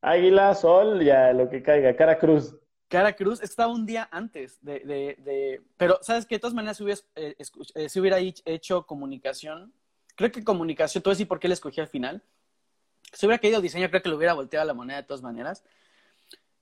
águila, 0.00 0.54
sol, 0.54 1.04
ya 1.04 1.32
lo 1.32 1.48
que 1.48 1.62
caiga, 1.62 1.94
cara 1.94 2.18
cruz. 2.18 2.56
Cara 2.88 3.14
cruz, 3.14 3.40
estaba 3.42 3.72
un 3.72 3.86
día 3.86 4.08
antes 4.10 4.58
de, 4.62 4.80
de, 4.80 5.16
de... 5.18 5.62
pero 5.76 5.98
sabes 6.02 6.26
que 6.26 6.36
de 6.36 6.38
todas 6.40 6.54
maneras 6.54 6.78
si 6.78 6.82
hubiera, 6.82 7.00
eh, 7.14 7.36
eh, 7.74 7.88
si 7.88 8.00
hubiera 8.00 8.18
hecho 8.18 8.84
comunicación, 8.86 9.72
creo 10.16 10.32
que 10.32 10.42
comunicación, 10.42 11.02
tú 11.02 11.10
decir 11.10 11.28
por 11.28 11.38
qué 11.38 11.48
le 11.48 11.54
escogí 11.54 11.80
al 11.80 11.88
final. 11.88 12.22
Si 13.12 13.26
hubiera 13.26 13.40
querido 13.40 13.60
diseño, 13.60 13.88
creo 13.90 14.02
que 14.02 14.08
lo 14.08 14.16
hubiera 14.16 14.34
volteado 14.34 14.62
a 14.62 14.66
la 14.66 14.74
moneda 14.74 14.98
de 14.98 15.06
todas 15.06 15.22
maneras. 15.22 15.62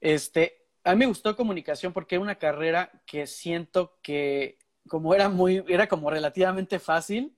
Este, 0.00 0.66
a 0.84 0.92
mí 0.92 0.98
me 0.98 1.06
gustó 1.06 1.36
comunicación 1.36 1.92
porque 1.92 2.16
era 2.16 2.22
una 2.22 2.36
carrera 2.36 2.90
que 3.06 3.26
siento 3.26 3.98
que 4.02 4.58
como 4.88 5.14
era 5.14 5.28
muy, 5.28 5.64
era 5.68 5.88
como 5.88 6.10
relativamente 6.10 6.78
fácil, 6.78 7.36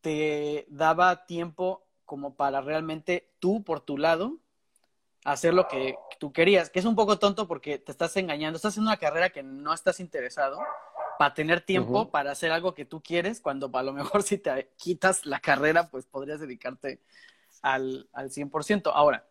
te 0.00 0.66
daba 0.68 1.26
tiempo 1.26 1.86
como 2.04 2.34
para 2.34 2.60
realmente 2.60 3.30
tú 3.38 3.62
por 3.62 3.80
tu 3.80 3.96
lado 3.96 4.38
hacer 5.24 5.54
lo 5.54 5.68
que 5.68 5.96
tú 6.18 6.32
querías, 6.32 6.68
que 6.68 6.80
es 6.80 6.84
un 6.84 6.96
poco 6.96 7.18
tonto 7.18 7.46
porque 7.46 7.78
te 7.78 7.92
estás 7.92 8.16
engañando, 8.16 8.56
estás 8.56 8.72
haciendo 8.72 8.90
una 8.90 8.98
carrera 8.98 9.30
que 9.30 9.42
no 9.42 9.72
estás 9.72 10.00
interesado 10.00 10.58
para 11.18 11.34
tener 11.34 11.60
tiempo 11.60 12.10
para 12.10 12.32
hacer 12.32 12.50
algo 12.50 12.74
que 12.74 12.84
tú 12.84 13.00
quieres, 13.00 13.40
cuando 13.40 13.70
a 13.72 13.82
lo 13.82 13.92
mejor 13.92 14.22
si 14.22 14.38
te 14.38 14.70
quitas 14.76 15.24
la 15.24 15.38
carrera, 15.38 15.88
pues 15.88 16.06
podrías 16.06 16.40
dedicarte 16.40 17.00
al, 17.60 18.08
al 18.12 18.30
100%. 18.30 18.90
Ahora, 18.92 19.24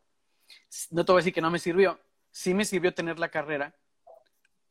no 0.92 1.04
te 1.04 1.12
voy 1.12 1.20
a 1.20 1.22
decir 1.22 1.34
que 1.34 1.42
no 1.42 1.52
me 1.52 1.60
sirvió, 1.60 2.00
sí 2.32 2.54
me 2.54 2.66
sirvió 2.66 2.94
tener 2.94 3.20
la 3.20 3.30
carrera, 3.30 3.76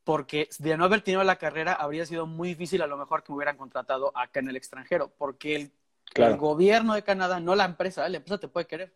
porque 0.03 0.49
de 0.59 0.77
no 0.77 0.85
haber 0.85 1.01
tenido 1.01 1.23
la 1.23 1.37
carrera 1.37 1.73
habría 1.73 2.05
sido 2.05 2.25
muy 2.25 2.49
difícil 2.49 2.81
a 2.81 2.87
lo 2.87 2.97
mejor 2.97 3.23
que 3.23 3.31
me 3.31 3.37
hubieran 3.37 3.57
contratado 3.57 4.11
acá 4.15 4.39
en 4.39 4.49
el 4.49 4.55
extranjero, 4.55 5.11
porque 5.17 5.55
el, 5.55 5.71
el 6.15 6.37
gobierno 6.37 6.93
de 6.93 7.03
Canadá, 7.03 7.39
no 7.39 7.55
la 7.55 7.65
empresa, 7.65 8.07
la 8.09 8.17
empresa 8.17 8.39
te 8.39 8.47
puede 8.47 8.67
querer. 8.67 8.93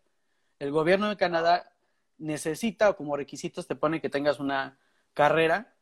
El 0.58 0.70
gobierno 0.70 1.08
de 1.08 1.16
Canadá 1.16 1.72
necesita 2.18 2.90
o 2.90 2.96
como 2.96 3.16
requisitos 3.16 3.66
te 3.66 3.76
pone 3.76 4.00
que 4.00 4.10
tengas 4.10 4.40
una 4.40 4.78
carrera. 5.14 5.74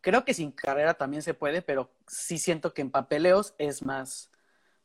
Creo 0.00 0.24
que 0.24 0.34
sin 0.34 0.52
carrera 0.52 0.94
también 0.94 1.22
se 1.22 1.34
puede, 1.34 1.62
pero 1.62 1.90
sí 2.06 2.38
siento 2.38 2.72
que 2.72 2.82
en 2.82 2.90
papeleos 2.90 3.54
es 3.58 3.84
más 3.84 4.30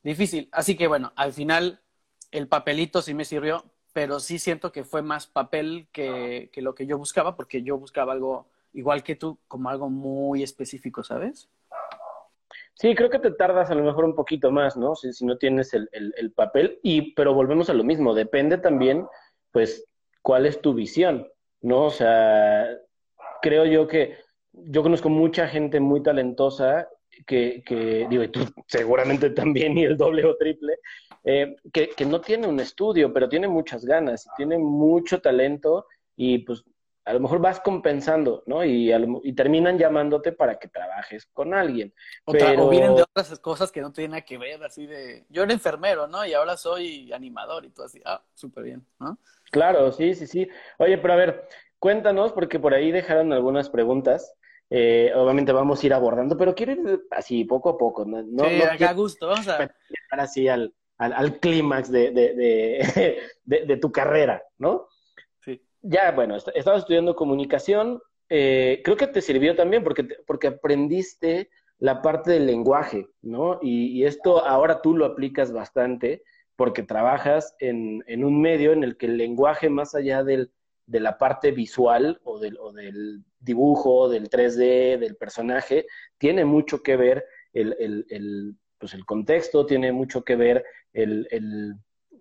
difícil. 0.04 0.50
Así 0.52 0.76
que 0.76 0.88
bueno, 0.88 1.14
al 1.16 1.34
final 1.34 1.82
el 2.32 2.48
papelito 2.48 3.02
sí 3.02 3.14
me 3.14 3.26
sirvió, 3.26 3.64
pero 3.94 4.20
sí 4.20 4.40
siento 4.40 4.72
que 4.72 4.84
fue 4.84 5.02
más 5.02 5.28
papel 5.28 5.88
que, 5.92 6.50
que 6.52 6.62
lo 6.62 6.76
que 6.76 6.86
yo 6.86 6.98
buscaba, 6.98 7.36
porque 7.36 7.64
yo 7.64 7.78
buscaba 7.78 8.14
algo 8.14 8.50
igual 8.76 9.04
que 9.04 9.16
tú, 9.16 9.40
como 9.48 9.70
algo 9.70 9.90
muy 9.90 10.44
específico, 10.44 11.04
¿sabes? 11.04 11.50
Sí, 12.74 12.94
creo 12.94 13.10
que 13.10 13.20
te 13.20 13.32
tardas 13.32 13.72
a 13.72 13.76
lo 13.76 13.84
mejor 13.84 14.04
un 14.04 14.16
poquito 14.16 14.52
más, 14.52 14.76
¿no? 14.76 14.96
Si, 14.96 15.14
si 15.14 15.26
no 15.26 15.38
tienes 15.38 15.74
el, 15.74 15.90
el, 15.94 16.32
papel, 16.34 16.80
y, 16.84 17.14
pero 17.14 17.34
volvemos 17.34 17.70
a 17.70 17.74
lo 17.74 17.86
mismo, 17.86 18.14
depende 18.14 18.58
también, 18.58 19.08
pues, 19.52 19.88
cuál 20.22 20.46
es 20.46 20.60
tu 20.62 20.74
visión, 20.74 21.28
¿no? 21.62 21.86
O 21.86 21.90
sea, 21.90 22.68
creo 23.42 23.66
yo 23.66 23.88
que 23.88 24.18
yo 24.52 24.84
conozco 24.84 25.10
mucha 25.10 25.48
gente 25.48 25.80
muy 25.80 26.04
talentosa 26.04 26.90
que, 27.26 27.64
que 27.66 28.08
digo, 28.10 28.24
y 28.24 28.28
tú 28.28 28.42
seguramente 28.68 29.30
también, 29.30 29.78
y 29.78 29.86
el 29.86 29.96
doble 29.96 30.26
o 30.26 30.36
triple, 30.36 30.80
eh, 31.24 31.56
que, 31.72 31.90
que 31.90 32.06
no 32.06 32.20
tiene 32.20 32.46
un 32.48 32.60
estudio, 32.60 33.14
pero 33.14 33.30
tiene 33.30 33.48
muchas 33.48 33.86
ganas, 33.86 34.28
tiene 34.36 34.58
mucho 34.58 35.22
talento, 35.22 35.88
y 36.18 36.40
pues 36.40 36.66
a 37.06 37.14
lo 37.14 37.20
mejor 37.20 37.40
vas 37.40 37.60
compensando, 37.60 38.44
¿no? 38.48 38.66
Y, 38.66 38.92
y 39.24 39.34
terminan 39.34 39.78
llamándote 39.78 40.32
para 40.32 40.58
que 40.58 40.68
trabajes 40.68 41.28
con 41.28 41.54
alguien. 41.54 41.94
O 42.26 42.34
vienen 42.70 42.96
de 42.96 43.04
otras 43.04 43.40
cosas 43.40 43.72
que 43.72 43.80
no 43.82 43.92
tienen 43.92 44.12
nada 44.12 44.26
que 44.26 44.40
ver, 44.40 44.64
así 44.64 44.88
de, 44.88 45.26
yo 45.30 45.44
era 45.44 45.54
enfermero, 45.54 46.08
¿no? 46.08 46.26
Y 46.26 46.34
ahora 46.34 46.58
soy 46.58 47.14
animador 47.14 47.66
y 47.66 47.70
todo 47.70 47.86
así, 47.86 48.02
ah, 48.06 48.24
súper 48.34 48.64
bien, 48.64 48.86
¿no? 49.00 49.20
Claro, 49.52 49.92
sí, 49.92 50.16
sí, 50.16 50.26
sí. 50.26 50.50
Oye, 50.80 50.98
pero 50.98 51.14
a 51.14 51.18
ver, 51.18 51.48
cuéntanos, 51.78 52.34
porque 52.34 52.60
por 52.60 52.74
ahí 52.74 52.92
dejaron 52.92 53.32
algunas 53.32 53.70
preguntas. 53.70 54.34
Eh, 54.72 55.12
obviamente 55.16 55.52
vamos 55.52 55.84
a 55.84 55.86
ir 55.86 55.94
abordando, 55.94 56.36
pero 56.36 56.56
quiero 56.56 56.72
ir 56.72 57.06
así 57.12 57.46
poco 57.46 57.70
a 57.70 57.78
poco. 57.78 58.04
No, 58.04 58.46
sí, 58.46 58.84
a 58.84 58.94
gusto, 58.94 59.28
vamos 59.28 59.48
a... 59.48 59.72
así 60.10 60.48
al, 60.48 60.74
al, 60.98 61.14
al 61.14 61.40
clímax 61.40 61.92
de, 61.92 62.12
de, 62.12 62.34
de, 62.34 63.20
de, 63.66 63.78
tu 63.78 63.92
carrera, 63.92 64.44
¿no? 64.58 64.88
Ya, 65.86 66.12
bueno, 66.12 66.36
estabas 66.36 66.82
estudiando 66.82 67.16
comunicación, 67.16 68.02
eh, 68.30 68.82
creo 68.84 68.98
que 68.98 69.08
te 69.08 69.22
sirvió 69.22 69.56
también 69.56 69.84
porque, 69.84 70.08
porque 70.26 70.48
aprendiste 70.48 71.50
la 71.78 72.02
parte 72.02 72.32
del 72.32 72.48
lenguaje, 72.48 73.08
¿no? 73.22 73.60
Y, 73.62 74.04
esto 74.06 74.46
ahora 74.46 74.82
tú 74.82 74.96
lo 74.96 75.06
aplicas 75.06 75.52
bastante 75.52 76.24
porque 76.56 76.84
trabajas 76.84 77.56
en, 77.60 78.04
un 78.24 78.42
medio 78.42 78.72
en 78.72 78.84
el 78.84 78.98
que 78.98 79.08
el 79.08 79.18
lenguaje, 79.18 79.70
más 79.70 79.94
allá 79.94 80.24
del, 80.24 80.52
de 80.88 81.00
la 81.02 81.18
parte 81.18 81.52
visual 81.52 82.20
o 82.24 82.40
del, 82.40 82.58
o 82.58 82.72
del 82.72 83.24
dibujo, 83.40 84.10
del 84.10 84.30
3D, 84.30 84.98
del 84.98 85.18
personaje, 85.18 85.86
tiene 86.18 86.46
mucho 86.46 86.82
que 86.82 86.96
ver 86.96 87.26
el, 87.54 87.76
el, 87.80 88.06
el 88.10 88.56
pues 88.78 88.94
el 88.94 89.06
contexto, 89.06 89.66
tiene 89.66 89.92
mucho 89.92 90.24
que 90.24 90.36
ver 90.36 90.66
el, 90.94 91.28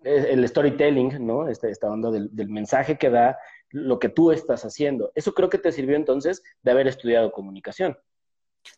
el 0.05 0.47
storytelling, 0.47 1.25
¿no? 1.25 1.47
Esta, 1.47 1.67
esta 1.69 1.89
onda 1.89 2.11
del, 2.11 2.29
del, 2.35 2.49
mensaje 2.49 2.97
que 2.97 3.09
da 3.09 3.37
lo 3.75 3.99
que 3.99 4.07
tú 4.07 4.31
estás 4.31 4.63
haciendo. 4.63 5.11
Eso 5.15 5.33
creo 5.33 5.49
que 5.49 5.57
te 5.57 5.71
sirvió 5.73 5.97
entonces 5.97 6.43
de 6.63 6.71
haber 6.71 6.87
estudiado 6.87 7.33
comunicación. 7.33 7.97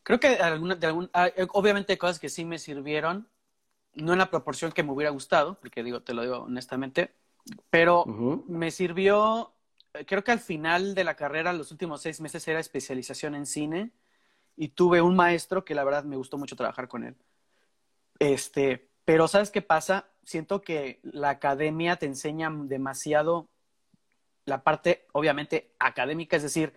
Creo 0.01 0.19
que 0.19 0.27
alguna, 0.37 0.73
de 0.73 0.87
algún, 0.87 1.09
ah, 1.13 1.27
eh, 1.27 1.45
obviamente 1.53 1.93
hay 1.93 1.97
cosas 1.97 2.19
que 2.19 2.29
sí 2.29 2.45
me 2.45 2.57
sirvieron, 2.57 3.29
no 3.93 4.13
en 4.13 4.19
la 4.19 4.31
proporción 4.31 4.71
que 4.71 4.81
me 4.81 4.91
hubiera 4.91 5.11
gustado, 5.11 5.59
porque 5.59 5.83
digo, 5.83 6.01
te 6.01 6.15
lo 6.15 6.23
digo 6.23 6.37
honestamente, 6.39 7.13
pero 7.69 8.05
me 8.47 8.71
sirvió, 8.71 9.53
eh, 9.93 10.03
creo 10.05 10.23
que 10.23 10.31
al 10.31 10.39
final 10.39 10.95
de 10.95 11.03
la 11.03 11.15
carrera, 11.15 11.53
los 11.53 11.71
últimos 11.71 12.01
seis 12.01 12.19
meses 12.19 12.47
era 12.47 12.59
especialización 12.59 13.35
en 13.35 13.45
cine 13.45 13.91
y 14.55 14.69
tuve 14.69 14.99
un 15.01 15.15
maestro 15.15 15.63
que 15.63 15.75
la 15.75 15.83
verdad 15.83 16.05
me 16.05 16.17
gustó 16.17 16.39
mucho 16.39 16.55
trabajar 16.55 16.87
con 16.87 17.03
él. 17.03 17.15
Este, 18.17 18.89
pero 19.05 19.27
¿sabes 19.27 19.51
qué 19.51 19.61
pasa? 19.61 20.09
Siento 20.23 20.61
que 20.61 20.99
la 21.03 21.29
academia 21.29 21.97
te 21.97 22.07
enseña 22.07 22.51
demasiado 22.51 23.47
la 24.47 24.63
parte, 24.63 25.05
obviamente, 25.11 25.75
académica, 25.77 26.37
es 26.37 26.43
decir, 26.43 26.73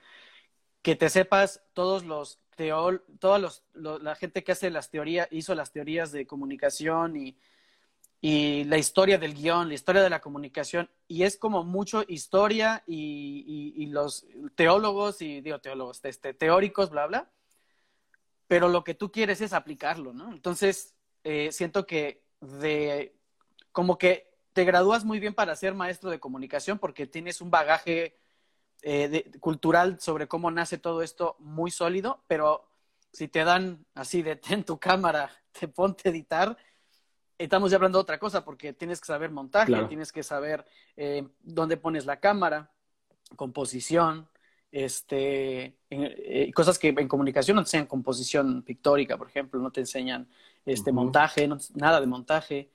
que 0.83 0.97
te 0.97 1.09
sepas 1.09 1.63
todos 1.73 2.05
los 2.05 2.41
teol, 2.57 3.05
todos 3.21 3.65
los, 3.73 4.03
la 4.03 4.15
gente 4.17 4.43
que 4.43 4.53
hace 4.53 4.71
las 4.71 4.91
teorías, 4.91 5.29
hizo 5.31 5.55
las 5.55 5.73
teorías 5.73 6.11
de 6.11 6.27
comunicación 6.27 7.17
y, 7.17 7.39
y 8.21 8.65
la 8.65 8.77
historia 8.77 9.19
del 9.19 9.35
guion, 9.35 9.69
la 9.69 9.75
historia 9.75 10.03
de 10.03 10.11
la 10.11 10.21
comunicación, 10.21 10.91
y 11.07 11.23
es 11.23 11.37
como 11.37 11.63
mucho 11.63 12.05
historia 12.09 12.83
y, 12.89 13.73
y, 13.77 13.87
los 13.87 14.27
teólogos 14.57 15.23
y 15.23 15.41
digo 15.41 15.61
teólogos, 15.61 16.05
este, 16.05 16.35
teóricos, 16.35 16.91
bla, 16.91 17.07
bla, 17.07 17.31
pero 18.49 18.69
lo 18.69 18.83
que 18.83 18.95
tú 18.95 19.13
quieres 19.13 19.41
es 19.41 19.53
aplicarlo, 19.53 20.13
¿no? 20.13 20.33
Entonces, 20.33 20.97
eh, 21.23 21.53
siento 21.53 21.87
que 21.87 22.25
de, 22.41 23.15
como 23.71 23.97
que 23.97 24.30
te 24.53 24.65
gradúas 24.65 25.05
muy 25.05 25.21
bien 25.21 25.35
para 25.35 25.57
ser 25.57 25.75
maestro 25.75 26.11
de 26.11 26.21
comunicación 26.21 26.79
porque 26.79 27.07
tienes 27.07 27.41
un 27.41 27.51
bagaje 27.51 28.17
eh, 28.83 29.31
cultural 29.41 30.01
sobre 30.01 30.27
cómo 30.27 30.51
nace 30.51 30.79
todo 30.79 31.03
esto 31.03 31.37
muy 31.39 31.71
sólido, 31.71 32.23
pero 32.27 32.67
si 33.13 33.29
te 33.29 33.45
dan 33.45 33.85
así 33.95 34.23
de 34.23 34.37
ten 34.37 34.65
tu 34.65 34.79
cámara, 34.79 35.31
te 35.53 35.69
ponte 35.69 36.09
a 36.09 36.13
editar, 36.13 36.57
estamos 37.39 37.71
ya 37.71 37.77
hablando 37.77 37.99
de 37.99 38.03
otra 38.03 38.19
cosa 38.19 38.45
porque 38.45 38.73
tienes 38.73 39.01
que 39.01 39.07
saber 39.07 39.31
montaje, 39.31 39.85
tienes 39.89 40.13
que 40.13 40.23
saber 40.23 40.65
eh, 40.97 41.27
dónde 41.41 41.77
pones 41.77 42.07
la 42.07 42.21
cámara, 42.21 42.71
composición, 43.37 44.29
este, 44.73 45.77
eh, 45.91 46.53
cosas 46.55 46.79
que 46.79 46.89
en 46.89 47.09
comunicación 47.09 47.57
no 47.57 47.63
te 47.63 47.69
enseñan 47.69 47.87
composición 47.87 48.63
pictórica, 48.63 49.19
por 49.19 49.29
ejemplo, 49.29 49.61
no 49.61 49.73
te 49.73 49.81
enseñan 49.81 50.29
este 50.65 50.93
montaje, 50.93 51.49
nada 51.75 52.01
de 52.01 52.07
montaje. 52.07 52.71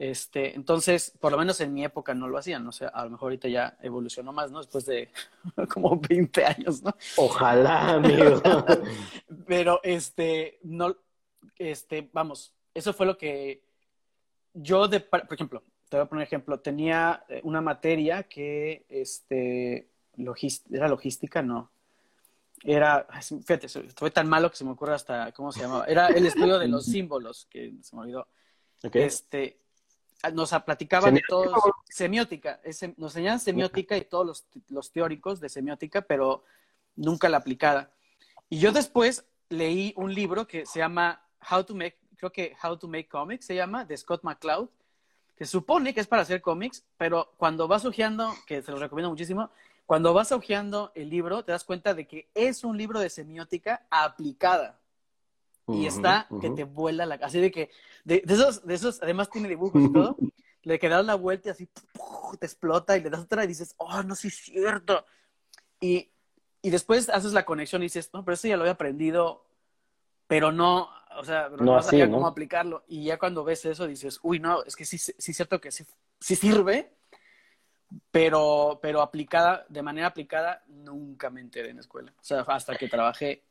Este, 0.00 0.56
entonces, 0.56 1.12
por 1.20 1.30
lo 1.30 1.36
menos 1.36 1.60
en 1.60 1.74
mi 1.74 1.84
época 1.84 2.14
no 2.14 2.26
lo 2.26 2.38
hacían, 2.38 2.66
o 2.66 2.72
sea, 2.72 2.88
a 2.88 3.04
lo 3.04 3.10
mejor 3.10 3.26
ahorita 3.26 3.48
ya 3.48 3.76
evolucionó 3.82 4.32
más, 4.32 4.50
¿no? 4.50 4.56
Después 4.56 4.86
de 4.86 5.10
como 5.74 6.00
20 6.00 6.42
años, 6.42 6.82
¿no? 6.82 6.96
Ojalá, 7.18 7.90
amigo. 7.90 8.40
Pero, 9.46 9.78
este, 9.82 10.58
no, 10.62 10.96
este, 11.58 12.08
vamos, 12.14 12.54
eso 12.72 12.94
fue 12.94 13.04
lo 13.04 13.18
que 13.18 13.62
yo, 14.54 14.88
de, 14.88 15.00
por 15.00 15.34
ejemplo, 15.34 15.62
te 15.90 15.98
voy 15.98 16.06
a 16.06 16.08
poner 16.08 16.26
ejemplo, 16.26 16.60
tenía 16.60 17.22
eh, 17.28 17.42
una 17.44 17.60
materia 17.60 18.22
que, 18.22 18.86
este, 18.88 19.90
era 20.70 20.88
logística, 20.88 21.42
no. 21.42 21.70
Era, 22.64 23.06
fíjate, 23.20 23.68
fue 23.68 24.10
tan 24.10 24.30
malo 24.30 24.50
que 24.50 24.56
se 24.56 24.64
me 24.64 24.70
ocurre 24.70 24.94
hasta, 24.94 25.30
¿cómo 25.32 25.52
se 25.52 25.60
llamaba? 25.60 25.84
Era 25.84 26.06
el 26.06 26.24
estudio 26.24 26.58
de 26.58 26.68
los 26.68 26.86
símbolos, 26.86 27.46
que 27.50 27.74
se 27.82 27.94
me 27.94 28.00
olvidó. 28.00 28.26
Este, 28.94 29.59
nos 30.32 30.50
platicaban 30.64 31.14
de 31.14 31.22
todo, 31.26 31.54
semiótica, 31.88 32.60
nos 32.96 33.16
enseñan 33.16 33.40
semiótica 33.40 33.96
y 33.96 34.02
todos 34.02 34.26
los, 34.26 34.46
los, 34.68 34.92
teóricos 34.92 35.40
de 35.40 35.48
semiótica, 35.48 36.02
pero 36.02 36.44
nunca 36.96 37.28
la 37.28 37.38
aplicada. 37.38 37.90
Y 38.48 38.58
yo 38.58 38.72
después 38.72 39.24
leí 39.48 39.94
un 39.96 40.14
libro 40.14 40.46
que 40.46 40.66
se 40.66 40.78
llama 40.78 41.22
How 41.50 41.64
to 41.64 41.74
Make, 41.74 41.98
creo 42.16 42.32
que 42.32 42.54
How 42.62 42.76
to 42.76 42.88
Make 42.88 43.08
Comics 43.08 43.46
se 43.46 43.54
llama, 43.54 43.84
de 43.84 43.96
Scott 43.96 44.22
McCloud, 44.22 44.68
que 45.36 45.46
supone 45.46 45.94
que 45.94 46.00
es 46.00 46.06
para 46.06 46.22
hacer 46.22 46.42
cómics, 46.42 46.84
pero 46.98 47.32
cuando 47.38 47.66
vas 47.66 47.86
hojeando, 47.86 48.34
que 48.46 48.60
se 48.60 48.70
lo 48.70 48.78
recomiendo 48.78 49.08
muchísimo, 49.08 49.50
cuando 49.86 50.12
vas 50.12 50.32
hojeando 50.32 50.92
el 50.94 51.08
libro, 51.08 51.44
te 51.44 51.52
das 51.52 51.64
cuenta 51.64 51.94
de 51.94 52.06
que 52.06 52.28
es 52.34 52.62
un 52.62 52.76
libro 52.76 53.00
de 53.00 53.08
semiótica 53.08 53.86
aplicada 53.90 54.79
y 55.72 55.86
está 55.86 56.28
que 56.40 56.50
te 56.50 56.64
vuela 56.64 57.06
la 57.06 57.16
así 57.16 57.40
de 57.40 57.50
que 57.50 57.70
de, 58.04 58.22
esos 58.26 58.66
de 58.66 58.74
esos 58.74 59.02
además 59.02 59.30
tiene 59.30 59.48
dibujos 59.48 59.82
y 59.82 59.92
todo 59.92 60.16
le 60.62 60.78
que 60.78 60.88
das 60.88 61.04
la 61.04 61.14
vuelta 61.14 61.48
y 61.48 61.52
así 61.52 61.68
te 62.38 62.46
explota 62.46 62.96
y 62.96 63.02
le 63.02 63.10
das 63.10 63.20
otra 63.20 63.44
y 63.44 63.48
dices 63.48 63.74
oh 63.78 64.02
no 64.02 64.14
sí 64.14 64.28
es 64.28 64.36
cierto 64.36 65.04
y, 65.80 66.10
y 66.62 66.70
después 66.70 67.08
haces 67.08 67.32
la 67.32 67.44
conexión 67.44 67.82
y 67.82 67.86
dices 67.86 68.10
no 68.12 68.24
pero 68.24 68.34
eso 68.34 68.48
ya 68.48 68.56
lo 68.56 68.62
había 68.62 68.74
aprendido 68.74 69.44
pero 70.26 70.52
no 70.52 70.88
o 71.16 71.24
sea 71.24 71.48
no, 71.48 71.82
sabía 71.82 72.08
cómo 72.08 72.26
aplicarlo. 72.26 72.84
Y 72.86 73.04
ya 73.04 73.18
cuando 73.18 73.42
ves 73.44 73.64
eso 73.64 73.86
dices 73.86 74.20
uy 74.22 74.38
no 74.38 74.62
es 74.64 74.76
que 74.76 74.84
sí 74.84 74.96
sí 74.96 75.12
es 75.16 75.36
cierto 75.36 75.60
que 75.60 75.72
sí, 75.72 75.84
sí 76.20 76.36
sirve 76.36 76.92
pero 78.10 78.78
pero 78.80 79.02
aplicada 79.02 79.66
de 79.68 79.82
manera 79.82 80.06
aplicada 80.06 80.62
nunca 80.68 81.30
me 81.30 81.40
enteré 81.40 81.70
en 81.70 81.76
la 81.76 81.80
escuela. 81.80 82.14
O 82.16 82.22
sea 82.22 82.42
hasta 82.42 82.76
que 82.76 82.88
trabajé 82.88 83.44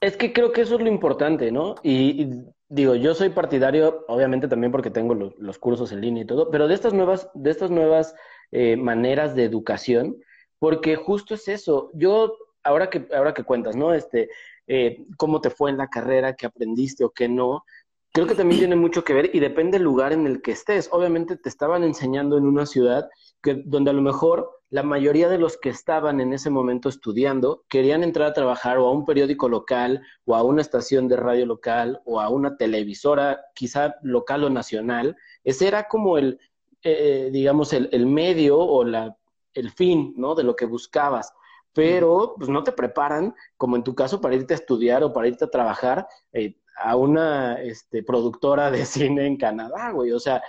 es 0.00 0.16
que 0.16 0.32
creo 0.32 0.52
que 0.52 0.62
eso 0.62 0.76
es 0.76 0.80
lo 0.80 0.88
importante, 0.88 1.50
¿no? 1.50 1.74
Y, 1.82 2.28
digo, 2.68 2.94
yo 2.94 3.14
soy 3.14 3.30
partidario, 3.30 4.04
obviamente 4.08 4.48
también 4.48 4.72
porque 4.72 4.90
tengo 4.90 5.14
los, 5.14 5.58
cursos 5.58 5.92
en 5.92 6.00
línea 6.00 6.22
y 6.22 6.26
todo, 6.26 6.50
pero 6.50 6.68
de 6.68 6.74
estas 6.74 6.92
nuevas, 6.92 7.30
de 7.34 7.50
estas 7.50 7.70
nuevas 7.70 8.14
eh, 8.52 8.76
maneras 8.76 9.34
de 9.34 9.44
educación, 9.44 10.16
porque 10.58 10.96
justo 10.96 11.34
es 11.34 11.48
eso. 11.48 11.90
Yo 11.94 12.36
ahora 12.62 12.90
que, 12.90 13.08
ahora 13.14 13.34
que 13.34 13.44
cuentas, 13.44 13.76
¿no? 13.76 13.94
Este, 13.94 14.28
eh, 14.66 15.04
cómo 15.16 15.40
te 15.40 15.50
fue 15.50 15.70
en 15.70 15.78
la 15.78 15.88
carrera, 15.88 16.34
qué 16.34 16.46
aprendiste 16.46 17.04
o 17.04 17.10
qué 17.10 17.28
no, 17.28 17.64
creo 18.12 18.26
que 18.26 18.34
también 18.34 18.60
tiene 18.60 18.76
mucho 18.76 19.04
que 19.04 19.14
ver 19.14 19.30
y 19.34 19.40
depende 19.40 19.78
del 19.78 19.84
lugar 19.84 20.12
en 20.12 20.26
el 20.26 20.42
que 20.42 20.52
estés. 20.52 20.88
Obviamente 20.92 21.36
te 21.36 21.48
estaban 21.48 21.84
enseñando 21.84 22.36
en 22.36 22.46
una 22.46 22.66
ciudad 22.66 23.08
que, 23.42 23.62
donde 23.64 23.90
a 23.90 23.94
lo 23.94 24.02
mejor 24.02 24.57
la 24.70 24.82
mayoría 24.82 25.28
de 25.28 25.38
los 25.38 25.56
que 25.56 25.70
estaban 25.70 26.20
en 26.20 26.32
ese 26.32 26.50
momento 26.50 26.88
estudiando 26.88 27.64
querían 27.68 28.02
entrar 28.02 28.28
a 28.28 28.32
trabajar 28.34 28.78
o 28.78 28.86
a 28.86 28.92
un 28.92 29.06
periódico 29.06 29.48
local 29.48 30.02
o 30.26 30.34
a 30.36 30.42
una 30.42 30.60
estación 30.60 31.08
de 31.08 31.16
radio 31.16 31.46
local 31.46 32.02
o 32.04 32.20
a 32.20 32.28
una 32.28 32.56
televisora, 32.56 33.40
quizá 33.54 33.96
local 34.02 34.44
o 34.44 34.50
nacional. 34.50 35.16
Ese 35.42 35.68
era 35.68 35.88
como 35.88 36.18
el, 36.18 36.38
eh, 36.82 37.30
digamos, 37.32 37.72
el, 37.72 37.88
el, 37.92 38.06
medio 38.06 38.58
o 38.58 38.84
la, 38.84 39.16
el 39.54 39.70
fin, 39.70 40.12
¿no? 40.16 40.34
De 40.34 40.44
lo 40.44 40.54
que 40.54 40.66
buscabas. 40.66 41.32
Pero, 41.72 42.34
pues, 42.36 42.50
no 42.50 42.62
te 42.62 42.72
preparan, 42.72 43.34
como 43.56 43.76
en 43.76 43.84
tu 43.84 43.94
caso, 43.94 44.20
para 44.20 44.34
irte 44.34 44.52
a 44.52 44.56
estudiar 44.56 45.02
o 45.02 45.12
para 45.12 45.28
irte 45.28 45.44
a 45.44 45.50
trabajar 45.50 46.06
eh, 46.32 46.56
a 46.76 46.96
una 46.96 47.60
este, 47.62 48.02
productora 48.02 48.70
de 48.70 48.84
cine 48.86 49.26
en 49.26 49.36
Canadá, 49.36 49.92
güey. 49.92 50.12
O 50.12 50.20
sea, 50.20 50.42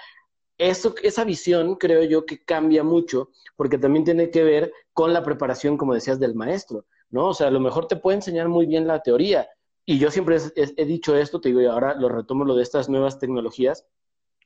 eso, 0.59 0.93
esa 1.01 1.23
visión 1.23 1.75
creo 1.75 2.03
yo 2.03 2.25
que 2.25 2.43
cambia 2.43 2.83
mucho, 2.83 3.29
porque 3.55 3.77
también 3.77 4.03
tiene 4.03 4.29
que 4.29 4.43
ver 4.43 4.73
con 4.93 5.13
la 5.13 5.23
preparación, 5.23 5.77
como 5.77 5.93
decías, 5.93 6.19
del 6.19 6.35
maestro, 6.35 6.85
¿no? 7.09 7.27
O 7.29 7.33
sea, 7.33 7.47
a 7.47 7.51
lo 7.51 7.61
mejor 7.61 7.87
te 7.87 7.95
puede 7.95 8.17
enseñar 8.17 8.49
muy 8.49 8.65
bien 8.65 8.85
la 8.85 9.01
teoría. 9.01 9.47
Y 9.85 9.97
yo 9.97 10.11
siempre 10.11 10.37
he, 10.55 10.85
dicho 10.85 11.15
esto, 11.15 11.39
te 11.41 11.49
digo, 11.49 11.61
y 11.61 11.65
ahora 11.65 11.95
lo 11.95 12.09
retomo 12.09 12.43
lo 12.43 12.55
de 12.55 12.63
estas 12.63 12.89
nuevas 12.89 13.17
tecnologías 13.17 13.87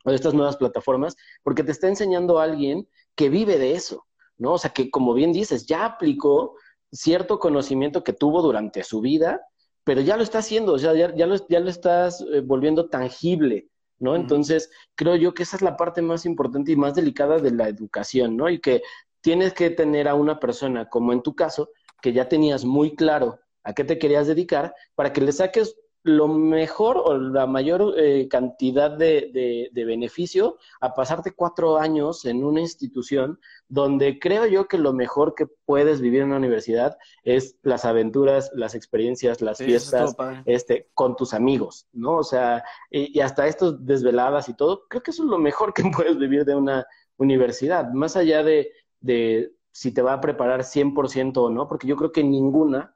o 0.05 0.11
de 0.11 0.15
estas 0.15 0.35
nuevas 0.35 0.55
plataformas, 0.55 1.17
porque 1.41 1.63
te 1.63 1.71
está 1.71 1.87
enseñando 1.87 2.39
a 2.39 2.43
alguien 2.43 2.87
que 3.15 3.29
vive 3.29 3.57
de 3.57 3.73
eso, 3.73 4.05
¿no? 4.37 4.53
O 4.53 4.57
sea, 4.57 4.69
que 4.69 4.91
como 4.91 5.13
bien 5.13 5.33
dices, 5.33 5.65
ya 5.65 5.83
aplicó 5.83 6.55
cierto 6.91 7.39
conocimiento 7.39 8.03
que 8.03 8.13
tuvo 8.13 8.41
durante 8.43 8.83
su 8.83 9.01
vida, 9.01 9.41
pero 9.83 9.99
ya 10.01 10.15
lo 10.15 10.23
está 10.23 10.37
haciendo, 10.39 10.73
o 10.73 10.79
sea, 10.79 10.93
ya, 10.93 11.13
ya, 11.15 11.25
lo, 11.25 11.35
ya 11.47 11.59
lo 11.59 11.69
estás 11.69 12.21
eh, 12.31 12.41
volviendo 12.41 12.87
tangible, 12.87 13.67
¿no? 14.03 14.15
Entonces, 14.15 14.69
creo 14.95 15.15
yo 15.15 15.33
que 15.33 15.43
esa 15.43 15.55
es 15.55 15.61
la 15.61 15.77
parte 15.77 16.01
más 16.01 16.25
importante 16.25 16.71
y 16.71 16.75
más 16.75 16.93
delicada 16.93 17.39
de 17.39 17.51
la 17.51 17.67
educación, 17.69 18.37
¿no? 18.37 18.49
Y 18.49 18.59
que 18.59 18.81
tienes 19.21 19.53
que 19.53 19.69
tener 19.69 20.07
a 20.07 20.15
una 20.15 20.39
persona, 20.39 20.89
como 20.89 21.13
en 21.13 21.23
tu 21.23 21.33
caso, 21.35 21.69
que 22.01 22.13
ya 22.13 22.27
tenías 22.27 22.65
muy 22.65 22.95
claro 22.95 23.39
a 23.63 23.73
qué 23.73 23.85
te 23.85 23.97
querías 23.97 24.27
dedicar, 24.27 24.75
para 24.93 25.13
que 25.13 25.21
le 25.21 25.31
saques 25.31 25.77
lo 26.03 26.27
mejor 26.27 26.97
o 26.97 27.17
la 27.17 27.47
mayor 27.47 27.95
eh, 27.97 28.27
cantidad 28.27 28.91
de, 28.91 29.69
de, 29.71 29.85
beneficio 29.85 30.57
a 30.81 30.93
pasarte 30.93 31.31
cuatro 31.31 31.77
años 31.77 32.25
en 32.25 32.43
una 32.43 32.59
institución 32.59 33.39
donde 33.69 34.19
creo 34.19 34.45
yo 34.45 34.67
que 34.67 34.77
lo 34.77 34.91
mejor 34.91 35.33
que 35.33 35.47
puedes 35.65 36.01
vivir 36.01 36.21
en 36.21 36.27
una 36.27 36.37
universidad 36.37 36.97
es 37.23 37.57
las 37.63 37.85
aventuras, 37.85 38.51
las 38.53 38.75
experiencias, 38.75 39.41
las 39.41 39.59
fiestas, 39.59 40.15
este, 40.45 40.89
con 40.93 41.15
tus 41.15 41.33
amigos, 41.33 41.87
¿no? 41.93 42.17
O 42.17 42.23
sea, 42.23 42.63
y, 42.91 43.19
hasta 43.21 43.47
estos 43.47 43.85
desveladas 43.85 44.49
y 44.49 44.55
todo, 44.55 44.85
creo 44.89 45.03
que 45.03 45.11
eso 45.11 45.23
es 45.23 45.29
lo 45.29 45.39
mejor 45.39 45.73
que 45.73 45.83
puedes 45.95 46.17
vivir 46.17 46.43
de 46.43 46.55
una 46.55 46.85
universidad, 47.15 47.91
más 47.93 48.17
allá 48.17 48.43
de, 48.43 48.71
de 48.99 49.53
si 49.71 49.93
te 49.93 50.01
va 50.01 50.13
a 50.13 50.21
preparar 50.21 50.61
100% 50.63 51.37
o 51.37 51.49
no, 51.49 51.67
porque 51.69 51.87
yo 51.87 51.95
creo 51.95 52.11
que 52.11 52.25
ninguna, 52.25 52.93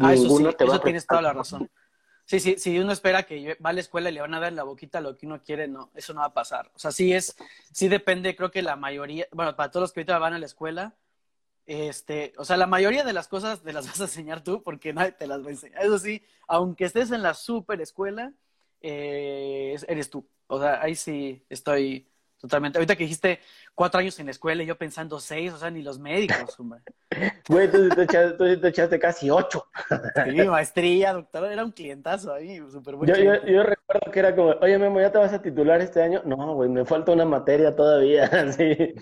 ah, 0.00 0.14
ninguna 0.14 0.52
te 0.52 0.64
va 0.64 0.76
a 0.76 0.78
preparar. 0.78 0.82
tienes 0.82 1.06
toda 1.06 1.22
la 1.22 1.32
razón. 1.32 1.68
Sí, 2.28 2.40
sí, 2.40 2.56
si 2.58 2.78
uno 2.78 2.92
espera 2.92 3.22
que 3.22 3.56
va 3.64 3.70
a 3.70 3.72
la 3.72 3.80
escuela 3.80 4.10
y 4.10 4.12
le 4.12 4.20
van 4.20 4.34
a 4.34 4.40
dar 4.40 4.52
la 4.52 4.62
boquita 4.62 5.00
lo 5.00 5.16
que 5.16 5.24
uno 5.24 5.42
quiere, 5.42 5.66
no, 5.66 5.90
eso 5.94 6.12
no 6.12 6.20
va 6.20 6.26
a 6.26 6.34
pasar. 6.34 6.70
O 6.74 6.78
sea, 6.78 6.90
sí 6.92 7.14
es, 7.14 7.34
sí 7.72 7.88
depende, 7.88 8.36
creo 8.36 8.50
que 8.50 8.60
la 8.60 8.76
mayoría, 8.76 9.26
bueno, 9.32 9.56
para 9.56 9.70
todos 9.70 9.84
los 9.84 9.92
que 9.92 10.00
ahorita 10.00 10.18
van 10.18 10.34
a 10.34 10.38
la 10.38 10.44
escuela, 10.44 10.94
este, 11.64 12.34
o 12.36 12.44
sea, 12.44 12.58
la 12.58 12.66
mayoría 12.66 13.02
de 13.02 13.14
las 13.14 13.28
cosas 13.28 13.62
te 13.62 13.72
las 13.72 13.86
vas 13.88 14.00
a 14.02 14.04
enseñar 14.04 14.44
tú 14.44 14.62
porque 14.62 14.92
nadie 14.92 15.12
te 15.12 15.26
las 15.26 15.42
va 15.42 15.48
a 15.48 15.52
enseñar. 15.52 15.82
Eso 15.82 15.98
sí, 15.98 16.22
aunque 16.48 16.84
estés 16.84 17.10
en 17.12 17.22
la 17.22 17.32
super 17.32 17.80
escuela, 17.80 18.34
eh, 18.82 19.76
eres 19.88 20.10
tú. 20.10 20.28
O 20.48 20.60
sea, 20.60 20.82
ahí 20.82 20.96
sí 20.96 21.46
estoy 21.48 22.08
Totalmente. 22.40 22.78
Ahorita 22.78 22.94
que 22.94 23.02
dijiste 23.02 23.40
cuatro 23.74 23.98
años 23.98 24.18
en 24.20 24.26
la 24.26 24.30
escuela 24.30 24.62
y 24.62 24.66
yo 24.66 24.78
pensando 24.78 25.18
seis, 25.18 25.52
o 25.52 25.58
sea, 25.58 25.70
ni 25.70 25.82
los 25.82 25.98
médicos, 25.98 26.58
hombre. 26.60 26.82
Güey, 27.48 27.68
tú, 27.70 27.88
te 27.88 28.68
echaste, 28.68 28.98
casi 29.00 29.28
ocho. 29.28 29.66
Sí, 30.24 30.36
maestría, 30.46 31.14
doctor, 31.14 31.50
era 31.50 31.64
un 31.64 31.72
clientazo 31.72 32.32
ahí, 32.32 32.58
súper 32.70 32.94
bueno. 32.94 33.12
Yo, 33.12 33.20
yo, 33.20 33.44
yo, 33.44 33.62
recuerdo 33.64 34.12
que 34.12 34.18
era 34.20 34.36
como, 34.36 34.50
oye, 34.60 34.78
Memo, 34.78 35.00
¿ya 35.00 35.10
te 35.10 35.18
vas 35.18 35.32
a 35.32 35.42
titular 35.42 35.80
este 35.80 36.00
año? 36.00 36.22
No, 36.24 36.54
güey, 36.54 36.68
me 36.68 36.84
falta 36.84 37.10
una 37.10 37.24
materia 37.24 37.74
todavía, 37.74 38.28
sí. 38.52 38.94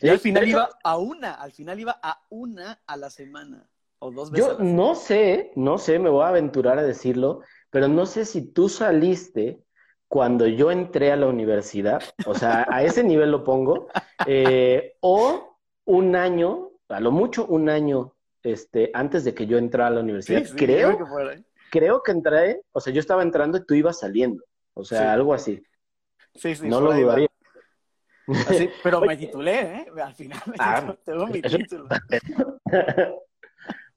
Y 0.00 0.08
al 0.08 0.20
final 0.20 0.46
iba 0.46 0.68
a 0.84 0.96
una, 0.98 1.34
al 1.34 1.50
final 1.50 1.80
iba 1.80 1.98
a 2.00 2.20
una 2.28 2.80
a 2.86 2.96
la 2.96 3.10
semana, 3.10 3.68
o 3.98 4.12
dos 4.12 4.30
veces. 4.30 4.56
Yo 4.56 4.62
no 4.62 4.94
sé, 4.94 5.50
no 5.56 5.78
sé, 5.78 5.98
me 5.98 6.10
voy 6.10 6.22
a 6.22 6.28
aventurar 6.28 6.78
a 6.78 6.84
decirlo, 6.84 7.40
pero 7.70 7.88
no 7.88 8.06
sé 8.06 8.24
si 8.24 8.52
tú 8.52 8.68
saliste 8.68 9.64
cuando 10.08 10.46
yo 10.46 10.70
entré 10.70 11.12
a 11.12 11.16
la 11.16 11.26
universidad, 11.26 12.02
o 12.26 12.34
sea, 12.34 12.66
a 12.70 12.82
ese 12.82 13.04
nivel 13.04 13.30
lo 13.30 13.44
pongo, 13.44 13.88
eh, 14.26 14.96
o 15.00 15.58
un 15.84 16.16
año, 16.16 16.70
a 16.88 17.00
lo 17.00 17.12
mucho 17.12 17.46
un 17.46 17.68
año 17.68 18.14
este, 18.42 18.90
antes 18.94 19.24
de 19.24 19.34
que 19.34 19.46
yo 19.46 19.58
entrara 19.58 19.88
a 19.88 19.90
la 19.90 20.00
universidad. 20.00 20.42
creo, 20.56 20.96
que 20.96 21.44
creo 21.70 22.02
que 22.02 22.12
entré, 22.12 22.62
o 22.72 22.80
sea, 22.80 22.92
yo 22.92 23.00
estaba 23.00 23.22
entrando 23.22 23.58
y 23.58 23.66
tú 23.66 23.74
ibas 23.74 23.98
saliendo, 23.98 24.42
o 24.74 24.84
sea, 24.84 25.12
algo 25.12 25.34
así. 25.34 25.62
Sí, 26.34 26.54
sí. 26.54 26.68
No 26.68 26.80
lo 26.80 26.94
dudaría. 26.94 27.28
pero 28.82 29.00
me 29.02 29.16
titulé, 29.16 29.60
¿eh? 29.60 29.86
Al 30.02 30.14
final 30.14 30.40
ah, 30.58 30.96
tengo 31.04 31.26
mi 31.26 31.42
título. 31.42 31.86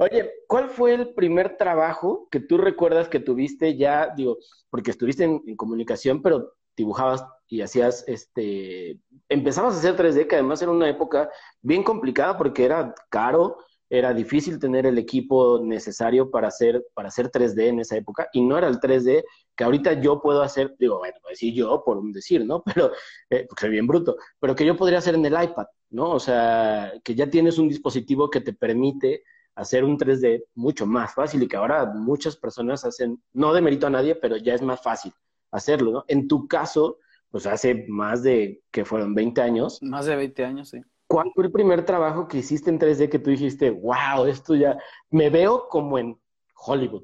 Oye, 0.02 0.32
¿cuál 0.48 0.68
fue 0.68 0.96
el 0.96 1.14
primer 1.14 1.58
trabajo 1.58 2.28
que 2.32 2.40
tú 2.40 2.58
recuerdas 2.58 3.08
que 3.08 3.20
tuviste 3.20 3.78
ya, 3.78 4.12
digo, 4.16 4.40
porque 4.72 4.90
estuviste 4.90 5.26
en, 5.26 5.56
comunicación, 5.56 6.24
pero 6.24 6.54
dibujabas 6.76 7.24
y 7.48 7.62
hacías, 7.62 8.04
este, 8.08 9.00
empezabas 9.30 9.76
a 9.76 9.78
hacer 9.78 9.96
3D, 9.96 10.26
que 10.26 10.38
además 10.38 10.60
era 10.60 10.72
una 10.72 10.90
época 10.90 11.30
bien 11.62 11.84
complicada 11.84 12.36
porque 12.36 12.66
era 12.66 12.96
caro, 13.12 13.58
era 13.92 14.12
difícil 14.12 14.58
tener 14.58 14.88
el 14.88 14.98
equipo 14.98 15.60
necesario 15.64 16.32
para 16.32 16.48
hacer, 16.48 16.84
para 16.96 17.10
hacer 17.10 17.30
3D 17.30 17.68
en 17.68 17.82
esa 17.82 17.96
época, 17.96 18.28
y 18.34 18.42
no 18.42 18.58
era 18.58 18.70
el 18.70 18.80
3D 18.80 19.24
que 19.56 19.64
ahorita 19.64 20.02
yo 20.02 20.20
puedo 20.20 20.42
hacer, 20.42 20.74
digo, 20.80 20.98
bueno, 20.98 21.18
decir 21.30 21.54
yo 21.54 21.84
por 21.86 22.00
un 22.00 22.12
decir, 22.12 22.44
¿no? 22.44 22.64
Pero, 22.74 22.92
eh, 23.30 23.46
porque 23.48 23.62
soy 23.62 23.70
bien 23.70 23.86
bruto, 23.86 24.18
pero 24.40 24.56
que 24.56 24.66
yo 24.66 24.76
podría 24.76 24.98
hacer 24.98 25.14
en 25.14 25.26
el 25.28 25.34
iPad, 25.34 25.68
¿no? 25.92 26.10
O 26.10 26.20
sea, 26.20 26.92
que 27.04 27.14
ya 27.14 27.30
tienes 27.30 27.60
un 27.60 27.70
dispositivo 27.70 28.32
que 28.32 28.42
te 28.42 28.54
permite 28.54 29.22
hacer 29.56 29.84
un 29.84 29.98
3D 29.98 30.46
mucho 30.56 30.86
más 30.86 31.14
fácil 31.14 31.44
y 31.44 31.48
que 31.48 31.58
ahora 31.58 31.86
muchas 31.86 32.36
personas 32.36 32.86
hacen, 32.86 33.22
no 33.34 33.54
de 33.54 33.62
mérito 33.62 33.88
a 33.88 33.92
nadie, 33.92 34.16
pero 34.16 34.38
ya 34.38 34.54
es 34.54 34.62
más 34.62 34.82
fácil 34.82 35.14
hacerlo, 35.52 35.92
¿no? 35.92 36.06
En 36.08 36.28
tu 36.28 36.48
caso, 36.48 37.00
pues 37.30 37.46
hace 37.46 37.86
más 37.88 38.24
de, 38.24 38.62
que 38.72 38.86
fueron 38.86 39.14
20 39.14 39.42
años. 39.42 39.80
Más 39.82 40.06
de 40.06 40.16
20 40.16 40.46
años, 40.46 40.70
sí. 40.70 40.82
¿Cuál 41.08 41.30
fue 41.36 41.46
el 41.46 41.52
primer 41.52 41.86
trabajo 41.86 42.28
que 42.28 42.38
hiciste 42.38 42.70
en 42.70 42.80
3D 42.80 43.10
que 43.10 43.20
tú 43.20 43.32
dijiste, 43.32 43.70
wow, 43.70 44.26
esto 44.28 44.56
ya, 44.56 44.78
me 45.10 45.30
veo 45.30 45.68
como 45.68 46.00
en 46.00 46.18
Hollywood? 46.56 47.04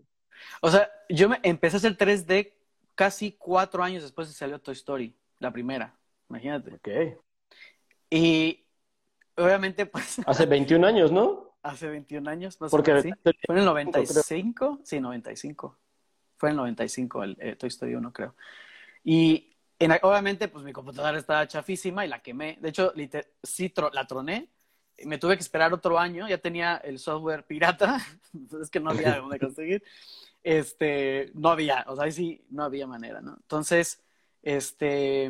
O 0.62 0.72
sea, 0.72 0.90
yo 1.10 1.28
me 1.28 1.40
empecé 1.44 1.76
a 1.76 1.80
hacer 1.80 1.98
3D 1.98 2.54
casi 2.96 3.34
cuatro 3.34 3.84
años 3.84 4.04
después 4.04 4.30
de 4.30 4.34
salió 4.34 4.60
Toy 4.60 4.74
Story, 4.74 5.16
la 5.40 5.52
primera, 5.52 5.94
imagínate. 6.30 6.76
Ok. 6.76 7.20
Y 8.10 8.66
obviamente, 9.36 9.86
pues... 9.86 10.20
Hace 10.26 10.46
21 10.46 10.88
años, 10.88 11.12
¿no? 11.12 11.47
Hace 11.68 11.90
21 11.90 12.30
años, 12.30 12.62
no 12.62 12.70
Porque 12.70 13.02
sé. 13.02 13.14
¿Fue 13.22 13.56
en 13.56 13.58
el 13.58 13.66
95? 13.66 14.80
Sí, 14.86 15.02
95. 15.02 15.78
Fue 16.38 16.50
en 16.50 16.52
el 16.52 16.58
95 16.58 17.24
el 17.24 17.38
eh, 17.42 17.56
Toy 17.58 17.68
Story 17.68 17.94
1, 17.94 18.14
creo. 18.14 18.36
Y 19.04 19.54
obviamente, 20.02 20.48
pues 20.48 20.64
mi 20.64 20.72
computadora 20.72 21.18
estaba 21.18 21.46
chafísima 21.46 22.06
y 22.06 22.08
la 22.08 22.22
quemé. 22.22 22.58
De 22.62 22.70
hecho, 22.70 22.94
sí 23.44 23.74
la 23.92 24.08
troné. 24.08 24.50
Me 25.04 25.18
tuve 25.18 25.36
que 25.36 25.42
esperar 25.42 25.74
otro 25.74 26.00
año. 26.00 26.30
Ya 26.30 26.38
tenía 26.38 26.78
el 26.78 27.00
software 27.00 27.46
pirata. 27.46 28.00
es 28.62 28.70
que 28.70 28.80
no 28.80 28.92
había 28.92 29.18
dónde 29.18 29.38
conseguir. 29.38 29.84
Este, 30.44 31.32
no 31.34 31.50
había, 31.50 31.84
o 31.90 31.98
sea, 31.98 32.06
ahí 32.06 32.14
sí, 32.14 32.46
no 32.50 32.64
había 32.64 32.88
manera, 32.88 33.20
¿no? 33.20 33.36
Entonces, 33.42 34.02
este, 34.42 35.30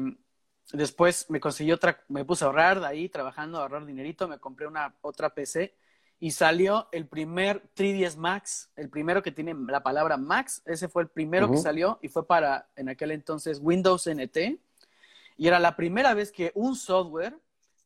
después 0.71 1.31
me 1.31 1.39
conseguí 1.39 1.71
otra, 1.71 1.99
me 2.09 2.25
puse 2.25 2.43
a 2.43 2.47
ahorrar 2.47 2.79
de 2.79 2.85
ahí, 2.85 3.09
trabajando, 3.09 3.57
a 3.57 3.63
ahorrar 3.63 3.87
dinerito, 3.87 4.27
me 4.27 4.37
compré 4.37 4.67
una 4.67 4.93
otra 5.01 5.33
PC 5.33 5.73
y 6.19 6.31
salió 6.31 6.87
el 6.91 7.05
primer 7.05 7.63
3ds 7.75 8.17
Max, 8.17 8.71
el 8.75 8.89
primero 8.89 9.21
que 9.21 9.31
tiene 9.31 9.55
la 9.67 9.83
palabra 9.83 10.17
Max, 10.17 10.63
ese 10.65 10.87
fue 10.87 11.03
el 11.03 11.09
primero 11.09 11.51
que 11.51 11.57
salió 11.57 11.99
y 12.01 12.07
fue 12.07 12.25
para 12.25 12.67
en 12.75 12.89
aquel 12.89 13.11
entonces 13.11 13.59
Windows 13.61 14.07
NT 14.07 14.59
y 15.37 15.47
era 15.47 15.59
la 15.59 15.75
primera 15.75 16.13
vez 16.15 16.31
que 16.31 16.51
un 16.55 16.75
software 16.75 17.37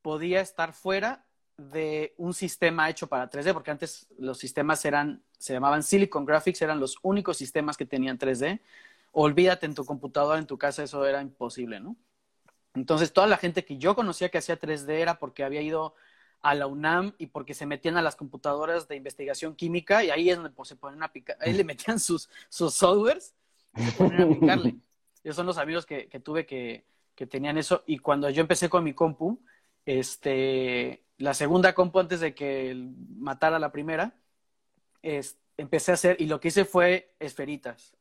podía 0.02 0.39
estar 0.39 0.74
fuera 0.74 1.26
de 1.58 2.13
un 2.17 2.34
sistema 2.34 2.89
hecho 2.89 3.08
para 3.08 3.30
3D, 3.30 3.54
porque 3.54 3.72
antes 3.72 4.08
los 4.17 4.38
sistemas 4.38 4.84
eran, 4.86 5.22
se 5.38 5.54
llamaban 5.54 5.84
Silicon 5.84 6.26
Graphics, 6.26 6.62
eran 6.62 6.80
los 6.80 6.98
únicos 7.04 7.38
sistemas 7.38 7.78
que 7.78 7.86
tenían 7.86 8.17
3D. 8.17 8.62
Olvídate 9.12 9.65
en 9.65 9.76
tu 9.76 9.86
computadora, 9.86 10.39
en 10.39 10.48
tu 10.48 10.58
casa, 10.58 10.84
eso 10.84 11.06
era 11.06 11.22
imposible, 11.22 11.80
¿no? 11.80 11.96
Entonces, 12.74 13.12
toda 13.12 13.28
la 13.28 13.38
gente 13.38 13.65
que 13.65 13.78
yo 13.78 13.96
conocía 13.96 14.30
que 14.30 14.38
hacía 14.38 14.60
3D 14.60 14.89
era 14.89 15.20
porque 15.20 15.44
había 15.44 15.62
ido 15.62 15.94
a 16.41 16.56
la 16.56 16.67
UNAM 16.67 17.13
y 17.17 17.27
porque 17.27 17.54
se 17.54 17.65
metían 17.65 17.97
a 17.97 18.01
las 18.01 18.15
computadoras 18.15 18.88
de 18.88 18.95
investigación 18.95 19.56
química 19.56 20.04
y 20.04 20.10
ahí 20.10 20.30
es 20.30 20.38
donde 20.38 20.51
pues, 20.51 20.69
se 20.69 20.75
ponen 20.75 21.04
a 21.04 21.12
picar, 21.12 21.38
ahí 21.39 21.54
le 21.54 21.63
metían 21.63 21.99
sus, 21.99 22.30
sus 22.49 22.73
softwares 22.73 23.34
y 23.75 23.84
se 23.84 23.91
ponen 23.91 24.21
a 24.21 24.39
picarle. 24.39 24.75
Esos 25.23 25.36
son 25.36 25.45
los 25.45 25.58
amigos 25.58 25.86
que, 25.86 26.08
que 26.08 26.19
tuve 26.19 26.45
que, 26.45 26.86
que, 27.13 27.27
tenían 27.27 27.58
eso. 27.58 27.84
Y 27.86 27.99
cuando 27.99 28.30
yo 28.30 28.41
empecé 28.41 28.69
con 28.69 28.84
mi 28.84 28.93
compu, 28.93 29.39
este, 29.86 31.04
la 31.17 31.34
segunda 31.34 31.73
compu 31.73 31.99
antes 31.99 32.19
de 32.19 32.34
que 32.34 32.75
matara 33.17 33.60
la 33.60 33.71
primera, 33.71 34.15
es, 35.04 35.38
empecé 35.58 35.91
a 35.91 35.93
hacer, 35.93 36.19
y 36.19 36.25
lo 36.25 36.39
que 36.39 36.47
hice 36.47 36.65
fue 36.65 37.13
esferitas. 37.19 37.95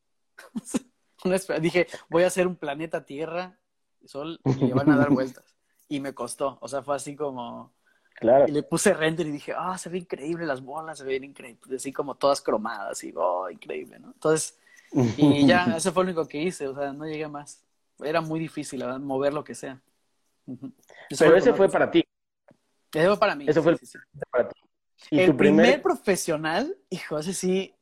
Dije, 1.61 1.87
voy 2.09 2.22
a 2.22 2.29
hacer 2.29 2.46
un 2.46 2.57
planeta 2.57 3.05
Tierra, 3.05 3.59
Sol, 4.07 4.40
y 4.44 4.64
le 4.64 4.72
van 4.72 4.90
a 4.90 4.96
dar 4.96 5.11
vueltas. 5.11 5.44
Y 5.88 6.00
me 6.00 6.14
costó, 6.14 6.57
o 6.62 6.68
sea, 6.68 6.83
fue 6.83 6.96
así 6.96 7.14
como 7.14 7.74
Claro. 8.20 8.44
Y 8.46 8.52
le 8.52 8.62
puse 8.62 8.92
render 8.92 9.26
y 9.26 9.30
dije, 9.30 9.54
ah, 9.56 9.78
se 9.78 9.88
ve 9.88 9.96
increíble 9.96 10.44
las 10.44 10.61
bolas, 10.61 10.98
se 10.98 11.04
ven 11.04 11.24
increíbles, 11.24 11.80
así 11.80 11.90
como 11.90 12.16
todas 12.16 12.42
cromadas 12.42 13.02
y, 13.02 13.14
oh, 13.16 13.48
increíble, 13.48 13.98
¿no? 13.98 14.09
Entonces, 14.09 14.59
y 15.16 15.46
ya, 15.46 15.64
eso 15.76 15.90
fue 15.90 16.04
lo 16.04 16.11
único 16.11 16.28
que 16.28 16.37
hice, 16.37 16.68
o 16.68 16.74
sea, 16.74 16.92
no 16.92 17.06
llegué 17.06 17.26
más. 17.28 17.64
Era 17.98 18.20
muy 18.20 18.38
difícil, 18.38 18.80
¿verdad? 18.80 19.00
Mover 19.00 19.33
lo 19.33 19.42
que 19.42 19.54
sea. 19.54 19.80
Pero 21.18 21.35
ese 21.35 21.54
fue 21.54 21.70
para 21.70 21.90
ti. 21.90 22.04
Ese 22.92 23.06
fue 23.06 23.18
para 23.18 23.35
mí. 23.35 23.46
Eso 23.48 23.62
fue 23.62 23.78
para 24.30 24.48
ti. 24.48 24.61
¿Y 25.11 25.20
el 25.20 25.35
primer... 25.35 25.80
profesional, 25.80 26.76
hijo, 26.90 27.18
ese 27.18 27.33
sí. 27.33 27.74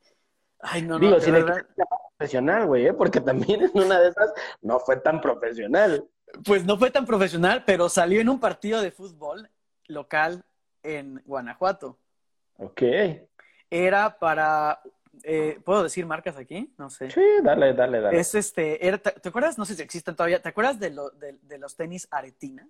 Ay, 0.61 0.83
no, 0.83 1.01
Digo, 1.01 1.17
no. 1.17 1.19
Digo, 1.19 1.39
si 1.39 1.75
profesional, 2.17 2.67
güey, 2.67 2.87
¿eh? 2.87 2.93
porque 2.93 3.21
también 3.21 3.63
en 3.63 3.71
una 3.75 3.99
de 4.01 4.11
esas 4.11 4.33
no 4.63 4.79
fue 4.79 4.99
tan 4.99 5.21
profesional. 5.21 6.09
Pues 6.45 6.65
no 6.65 6.79
fue 6.79 6.93
tan 6.93 7.07
profesional, 7.07 7.65
pero 7.67 7.89
salió 7.89 8.21
en 8.21 8.29
un 8.29 8.39
partido 8.39 8.81
de 8.81 8.93
fútbol 8.93 9.49
local 9.89 10.45
en 10.83 11.21
Guanajuato. 11.25 11.99
Ok. 12.57 12.83
Era 13.71 14.19
para, 14.19 14.81
eh, 15.23 15.61
¿puedo 15.65 15.83
decir 15.83 16.07
marcas 16.07 16.37
aquí? 16.37 16.73
No 16.79 16.91
sé. 16.91 17.11
Sí, 17.11 17.25
dale, 17.43 17.75
dale, 17.75 18.01
dale. 18.01 18.19
Es 18.19 18.35
este, 18.35 18.87
era, 18.87 18.99
¿te, 18.99 19.29
acuerdas? 19.29 19.59
No 19.59 19.65
sé 19.65 19.75
si 19.75 19.83
existen 19.83 20.15
todavía. 20.15 20.41
¿Te 20.41 20.49
acuerdas 20.49 20.79
de, 20.79 20.91
lo, 20.91 21.11
de, 21.11 21.59
los 21.59 21.77
tenis 21.77 22.09
Aretina? 22.11 22.69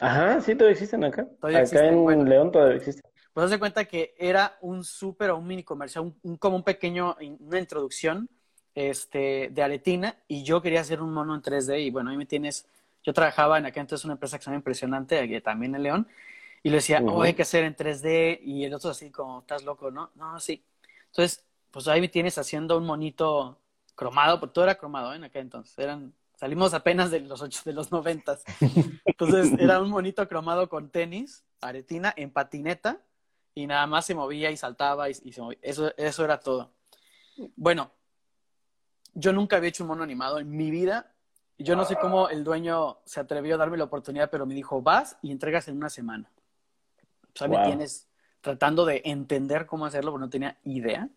Ajá, 0.00 0.40
sí, 0.40 0.54
todavía 0.54 0.72
existen 0.72 1.04
acá. 1.04 1.26
Todavía 1.40 1.60
acá 1.60 1.86
en 1.86 2.28
León 2.28 2.50
todavía 2.50 2.76
existen. 2.76 3.10
Pues 3.32 3.50
de 3.50 3.58
cuenta 3.58 3.84
que 3.84 4.14
era 4.16 4.56
un 4.60 4.84
súper 4.84 5.30
o 5.30 5.38
un 5.38 5.46
mini 5.46 5.64
comercial, 5.64 6.12
un, 6.22 6.36
como 6.36 6.56
un 6.56 6.62
pequeño, 6.62 7.16
una 7.40 7.58
introducción 7.58 8.28
este, 8.74 9.50
de 9.50 9.62
Aretina 9.62 10.16
y 10.28 10.44
yo 10.44 10.62
quería 10.62 10.80
hacer 10.80 11.00
un 11.00 11.12
mono 11.12 11.34
en 11.34 11.42
3D 11.42 11.80
y 11.80 11.90
bueno, 11.90 12.10
ahí 12.10 12.16
me 12.16 12.26
tienes 12.26 12.66
yo 13.04 13.12
trabajaba 13.12 13.58
en 13.58 13.66
aquel 13.66 13.82
entonces 13.82 14.04
una 14.04 14.14
empresa 14.14 14.38
que 14.38 14.44
se 14.44 14.50
llama 14.50 14.56
Impresionante, 14.56 15.40
también 15.42 15.74
en 15.74 15.82
León, 15.82 16.08
y 16.62 16.70
le 16.70 16.76
decía, 16.76 17.02
oh, 17.06 17.22
hay 17.22 17.34
que 17.34 17.42
hacer 17.42 17.62
en 17.64 17.76
3D, 17.76 18.40
y 18.42 18.64
el 18.64 18.72
otro 18.72 18.90
así 18.90 19.10
como, 19.10 19.40
estás 19.40 19.62
loco, 19.62 19.90
¿no? 19.90 20.10
No, 20.14 20.40
sí. 20.40 20.64
Entonces, 21.08 21.44
pues 21.70 21.86
ahí 21.88 22.00
me 22.00 22.08
tienes 22.08 22.38
haciendo 22.38 22.78
un 22.78 22.86
monito 22.86 23.60
cromado, 23.94 24.40
porque 24.40 24.54
todo 24.54 24.64
era 24.64 24.76
cromado 24.76 25.12
¿eh? 25.12 25.16
en 25.16 25.24
aquel 25.24 25.42
entonces, 25.42 25.78
eran, 25.78 26.14
salimos 26.36 26.72
apenas 26.72 27.10
de 27.10 27.20
los 27.20 27.42
ocho, 27.42 27.60
de 27.66 27.74
los 27.74 27.92
noventas. 27.92 28.42
Entonces, 29.04 29.52
era 29.58 29.82
un 29.82 29.90
monito 29.90 30.26
cromado 30.26 30.70
con 30.70 30.88
tenis, 30.88 31.44
aretina, 31.60 32.14
en 32.16 32.30
patineta, 32.30 33.02
y 33.54 33.66
nada 33.66 33.86
más 33.86 34.06
se 34.06 34.14
movía 34.14 34.50
y 34.50 34.56
saltaba 34.56 35.10
y, 35.10 35.14
se 35.14 35.42
movía. 35.42 35.58
Eso, 35.60 35.92
eso 35.98 36.24
era 36.24 36.40
todo. 36.40 36.72
Bueno, 37.54 37.92
yo 39.12 39.34
nunca 39.34 39.56
había 39.56 39.68
hecho 39.68 39.84
un 39.84 39.88
mono 39.88 40.02
animado 40.02 40.38
en 40.38 40.50
mi 40.50 40.70
vida 40.70 41.13
yo 41.58 41.76
no 41.76 41.84
sé 41.84 41.96
cómo 41.96 42.28
el 42.28 42.42
dueño 42.42 42.98
se 43.04 43.20
atrevió 43.20 43.54
a 43.54 43.58
darme 43.58 43.76
la 43.76 43.84
oportunidad, 43.84 44.30
pero 44.30 44.46
me 44.46 44.54
dijo, 44.54 44.82
vas 44.82 45.16
y 45.22 45.30
entregas 45.30 45.68
en 45.68 45.76
una 45.76 45.88
semana. 45.88 46.30
O 47.22 47.36
sea, 47.36 47.48
me 47.48 47.62
tienes 47.64 48.08
tratando 48.40 48.84
de 48.84 49.02
entender 49.04 49.66
cómo 49.66 49.86
hacerlo, 49.86 50.10
porque 50.10 50.24
no 50.24 50.30
tenía 50.30 50.58
idea. 50.64 51.08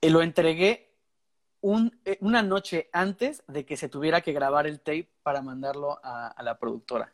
Y 0.00 0.10
lo 0.10 0.22
entregué 0.22 0.92
eh, 2.04 2.18
una 2.20 2.42
noche 2.42 2.88
antes 2.92 3.42
de 3.48 3.64
que 3.64 3.76
se 3.76 3.88
tuviera 3.88 4.20
que 4.20 4.32
grabar 4.32 4.66
el 4.66 4.80
tape 4.80 5.10
para 5.22 5.42
mandarlo 5.42 5.98
a, 6.02 6.34
la 6.42 6.58
productora. 6.58 7.12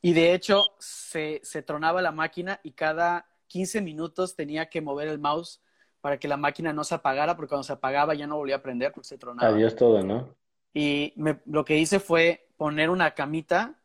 Y 0.00 0.12
de 0.12 0.34
hecho, 0.34 0.64
se, 0.78 1.40
se, 1.44 1.62
tronaba 1.62 2.02
la 2.02 2.10
máquina 2.10 2.60
y 2.64 2.72
cada 2.72 3.26
15 3.46 3.80
minutos 3.80 4.34
tenía 4.34 4.68
que 4.68 4.80
mover 4.80 5.06
el 5.08 5.20
mouse 5.20 5.60
para 6.00 6.18
que 6.18 6.26
la 6.26 6.36
máquina 6.36 6.72
no 6.72 6.82
se 6.82 6.96
apagara, 6.96 7.36
porque 7.36 7.50
cuando 7.50 7.62
se 7.62 7.72
apagaba 7.72 8.14
ya 8.14 8.26
no 8.26 8.36
volvía 8.36 8.56
a 8.56 8.62
prender 8.62 8.92
porque 8.92 9.08
se 9.08 9.18
tronaba. 9.18 9.54
Adiós 9.54 9.76
todo, 9.76 10.02
¿no? 10.02 10.34
Y 10.74 11.14
lo 11.46 11.64
que 11.64 11.78
hice 11.78 12.00
fue 12.00 12.48
poner 12.56 12.90
una 12.90 13.14
camita 13.14 13.78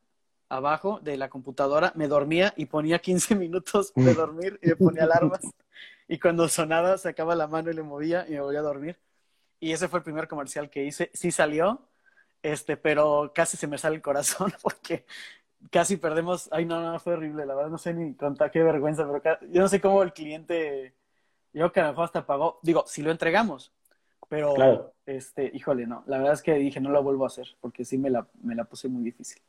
abajo 0.50 1.00
de 1.02 1.17
la 1.17 1.30
computadora, 1.30 1.91
me 1.95 2.08
dormía 2.08 2.54
y 2.56 2.67
ponía 2.67 3.00
15 3.00 3.36
minutos 3.36 3.93
de 3.95 4.13
dormir 4.13 4.60
y 4.62 4.69
me 4.69 4.76
ponía 4.76 5.04
alarmas. 5.04 5.41
Y 6.10 6.19
cuando 6.19 6.47
sonaba, 6.47 6.97
sacaba 6.97 7.36
la 7.36 7.47
mano 7.47 7.69
y 7.69 7.73
le 7.73 7.84
movía 7.84 8.26
y 8.30 8.32
me 8.32 8.39
volvía 8.39 8.60
a 8.60 8.63
dormir. 8.63 8.97
Y 9.60 9.73
ese 9.73 9.89
fue 9.89 10.00
el 10.00 10.04
primer 10.04 10.30
comercial 10.30 10.69
que 10.69 10.86
hice. 10.86 11.12
Sí 11.13 11.32
salió, 11.32 11.89
este, 12.41 12.78
pero 12.78 13.34
casi 13.36 13.58
se 13.58 13.67
me 13.67 13.78
sale 13.78 13.97
el 13.97 14.02
corazón 14.02 14.54
porque 14.63 15.06
casi 15.69 15.97
perdemos. 15.97 16.47
Ay, 16.54 16.63
no, 16.63 16.82
no, 16.82 16.97
fue 17.02 17.13
horrible, 17.13 17.45
la 17.45 17.56
verdad, 17.56 17.69
no 17.69 17.78
sé 17.78 17.93
ni 17.93 18.15
contar 18.15 18.52
qué 18.52 18.63
vergüenza, 18.63 19.06
pero 19.06 19.38
yo 19.50 19.62
no 19.62 19.67
sé 19.67 19.82
cómo 19.82 20.02
el 20.02 20.13
cliente, 20.13 20.95
yo 21.52 21.73
que 21.73 21.82
a 21.82 21.84
lo 21.84 21.89
mejor 21.89 22.06
hasta 22.06 22.26
pagó. 22.26 22.60
Digo, 22.63 22.86
si 22.88 23.02
lo 23.02 23.12
entregamos, 23.12 23.73
pero, 24.30 24.94
este, 25.06 25.50
híjole, 25.54 25.88
no. 25.88 26.04
La 26.08 26.18
verdad 26.18 26.34
es 26.34 26.42
que 26.42 26.54
dije, 26.56 26.80
no 26.80 26.90
lo 26.90 27.02
vuelvo 27.04 27.24
a 27.24 27.28
hacer, 27.28 27.48
porque 27.62 27.86
sí 27.86 27.98
me 27.98 28.10
la, 28.10 28.28
me 28.42 28.56
la 28.56 28.66
puse 28.66 28.90
muy 28.90 29.04
difícil. 29.04 29.42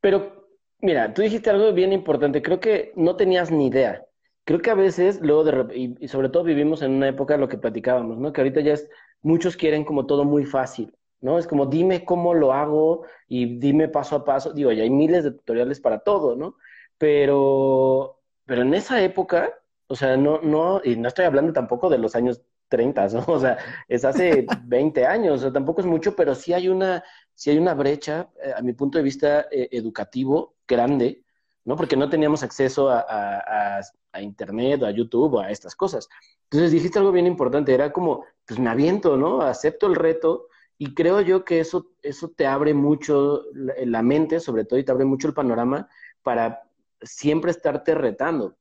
Pero, 0.00 0.48
mira, 0.80 1.12
tú 1.12 1.22
dijiste 1.22 1.50
algo 1.50 1.72
bien 1.72 1.92
importante. 1.92 2.42
Creo 2.42 2.60
que 2.60 2.92
no 2.96 3.16
tenías 3.16 3.50
ni 3.50 3.66
idea. 3.66 4.04
Creo 4.44 4.60
que 4.60 4.70
a 4.70 4.74
veces, 4.74 5.20
luego 5.20 5.44
de 5.44 5.76
y, 5.76 5.96
y 6.00 6.08
sobre 6.08 6.30
todo 6.30 6.44
vivimos 6.44 6.82
en 6.82 6.92
una 6.92 7.08
época 7.08 7.36
lo 7.36 7.48
que 7.48 7.58
platicábamos, 7.58 8.18
¿no? 8.18 8.32
Que 8.32 8.40
ahorita 8.40 8.60
ya 8.60 8.72
es, 8.72 8.88
muchos 9.22 9.56
quieren 9.56 9.84
como 9.84 10.06
todo 10.06 10.24
muy 10.24 10.44
fácil, 10.46 10.96
¿no? 11.20 11.38
Es 11.38 11.46
como, 11.46 11.66
dime 11.66 12.04
cómo 12.04 12.32
lo 12.32 12.52
hago 12.52 13.04
y 13.28 13.58
dime 13.58 13.88
paso 13.88 14.16
a 14.16 14.24
paso. 14.24 14.52
Digo, 14.52 14.72
ya 14.72 14.82
hay 14.82 14.90
miles 14.90 15.24
de 15.24 15.32
tutoriales 15.32 15.78
para 15.80 16.00
todo, 16.00 16.36
¿no? 16.36 16.56
Pero, 16.96 18.18
pero 18.46 18.62
en 18.62 18.74
esa 18.74 19.02
época, 19.02 19.52
o 19.88 19.94
sea, 19.94 20.16
no, 20.16 20.40
no, 20.40 20.80
y 20.82 20.96
no 20.96 21.08
estoy 21.08 21.26
hablando 21.26 21.52
tampoco 21.52 21.90
de 21.90 21.98
los 21.98 22.14
años 22.14 22.42
30, 22.70 23.08
¿no? 23.08 23.24
O 23.26 23.38
sea, 23.38 23.58
es 23.88 24.04
hace 24.06 24.46
20 24.64 25.04
años, 25.04 25.40
o 25.40 25.42
sea, 25.42 25.52
tampoco 25.52 25.82
es 25.82 25.86
mucho, 25.86 26.16
pero 26.16 26.34
sí 26.34 26.54
hay 26.54 26.68
una, 26.68 27.04
sí 27.34 27.50
hay 27.50 27.58
una 27.58 27.74
brecha, 27.74 28.30
eh, 28.42 28.54
a 28.56 28.62
mi 28.62 28.72
punto 28.72 28.96
de 28.96 29.04
vista, 29.04 29.46
eh, 29.50 29.68
educativo 29.72 30.54
grande, 30.66 31.24
¿no? 31.64 31.76
Porque 31.76 31.96
no 31.96 32.08
teníamos 32.08 32.42
acceso 32.42 32.88
a, 32.88 33.00
a, 33.00 33.80
a, 34.12 34.22
Internet 34.22 34.82
o 34.82 34.86
a 34.86 34.90
YouTube 34.90 35.38
a 35.38 35.50
estas 35.50 35.74
cosas. 35.74 36.08
Entonces 36.44 36.72
dijiste 36.72 36.98
algo 36.98 37.12
bien 37.12 37.26
importante, 37.26 37.74
era 37.74 37.92
como, 37.92 38.24
pues 38.46 38.58
me 38.58 38.70
aviento, 38.70 39.16
¿no? 39.16 39.42
Acepto 39.42 39.86
el 39.86 39.94
reto 39.96 40.48
y 40.78 40.94
creo 40.94 41.20
yo 41.20 41.44
que 41.44 41.60
eso, 41.60 41.92
eso 42.02 42.30
te 42.30 42.46
abre 42.46 42.72
mucho 42.72 43.42
la 43.52 44.02
mente, 44.02 44.40
sobre 44.40 44.64
todo, 44.64 44.78
y 44.78 44.84
te 44.84 44.92
abre 44.92 45.04
mucho 45.04 45.28
el 45.28 45.34
panorama 45.34 45.88
para 46.22 46.62
siempre 47.02 47.50
estarte 47.50 47.94
retando 47.94 48.56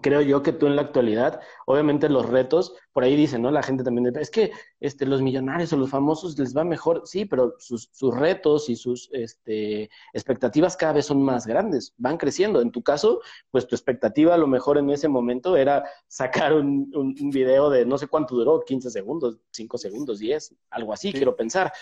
creo 0.00 0.20
yo 0.20 0.42
que 0.42 0.52
tú 0.52 0.66
en 0.66 0.76
la 0.76 0.82
actualidad, 0.82 1.40
obviamente 1.66 2.08
los 2.08 2.26
retos, 2.28 2.74
por 2.92 3.04
ahí 3.04 3.16
dicen, 3.16 3.42
¿no? 3.42 3.50
La 3.50 3.62
gente 3.62 3.84
también, 3.84 4.14
es 4.16 4.30
que 4.30 4.52
este, 4.80 5.06
los 5.06 5.22
millonarios 5.22 5.72
o 5.72 5.76
los 5.76 5.90
famosos 5.90 6.38
les 6.38 6.56
va 6.56 6.64
mejor, 6.64 7.02
sí, 7.04 7.24
pero 7.24 7.54
sus, 7.58 7.90
sus 7.92 8.14
retos 8.14 8.68
y 8.68 8.76
sus 8.76 9.08
este, 9.12 9.90
expectativas 10.12 10.76
cada 10.76 10.94
vez 10.94 11.06
son 11.06 11.22
más 11.22 11.46
grandes, 11.46 11.94
van 11.96 12.16
creciendo. 12.16 12.60
En 12.60 12.70
tu 12.70 12.82
caso, 12.82 13.20
pues 13.50 13.66
tu 13.66 13.74
expectativa 13.74 14.34
a 14.34 14.38
lo 14.38 14.46
mejor 14.46 14.78
en 14.78 14.90
ese 14.90 15.08
momento 15.08 15.56
era 15.56 15.84
sacar 16.06 16.54
un, 16.54 16.90
un, 16.94 17.30
video 17.30 17.70
de 17.70 17.84
no 17.84 17.98
sé 17.98 18.06
cuánto 18.08 18.34
duró, 18.34 18.64
15 18.64 18.90
segundos, 18.90 19.38
5 19.50 19.78
segundos, 19.78 20.18
10, 20.18 20.54
algo 20.70 20.92
así, 20.92 21.12
quiero 21.12 21.36
pensar. 21.36 21.72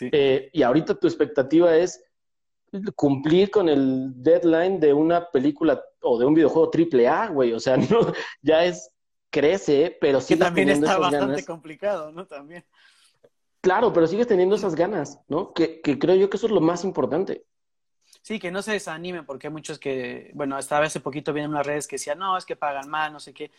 Eh, 0.00 0.50
y 0.52 0.62
ahorita 0.62 0.94
tu 0.94 1.06
expectativa 1.06 1.76
es 1.76 2.02
cumplir 2.96 3.50
con 3.50 3.68
el 3.68 4.12
deadline 4.22 4.80
de 4.80 4.92
una 4.92 5.30
película 5.30 5.82
o 6.02 6.18
de 6.18 6.26
un 6.26 6.34
videojuego 6.34 6.70
triple 6.70 7.08
A, 7.08 7.28
güey. 7.28 7.52
O 7.52 7.60
sea, 7.60 7.76
no, 7.90 8.12
ya 8.42 8.64
es, 8.64 8.90
crece, 9.30 9.96
pero 10.00 10.20
sí. 10.20 10.36
también 10.36 10.68
está 10.68 10.98
bastante 10.98 11.44
complicado, 11.44 12.12
¿no? 12.12 12.26
También. 12.26 12.64
Claro, 13.60 13.92
pero 13.92 14.06
sigues 14.06 14.26
teniendo 14.26 14.56
esas 14.56 14.74
ganas, 14.74 15.20
¿no? 15.28 15.52
Que, 15.52 15.80
que 15.80 15.98
creo 15.98 16.16
yo 16.16 16.28
que 16.28 16.36
eso 16.36 16.46
es 16.46 16.52
lo 16.52 16.60
más 16.60 16.84
importante. 16.84 17.44
Sí, 18.20 18.38
que 18.38 18.50
no 18.50 18.62
se 18.62 18.72
desanimen, 18.72 19.24
porque 19.24 19.48
hay 19.48 19.52
muchos 19.52 19.78
que, 19.78 20.30
bueno, 20.34 20.58
estaba 20.58 20.86
hace 20.86 21.00
poquito 21.00 21.32
viendo 21.32 21.50
unas 21.50 21.66
redes 21.66 21.86
que 21.86 21.96
decían, 21.96 22.18
no, 22.18 22.36
es 22.36 22.44
que 22.44 22.56
pagan 22.56 22.88
mal, 22.88 23.12
no 23.12 23.20
sé 23.20 23.32
qué. 23.32 23.50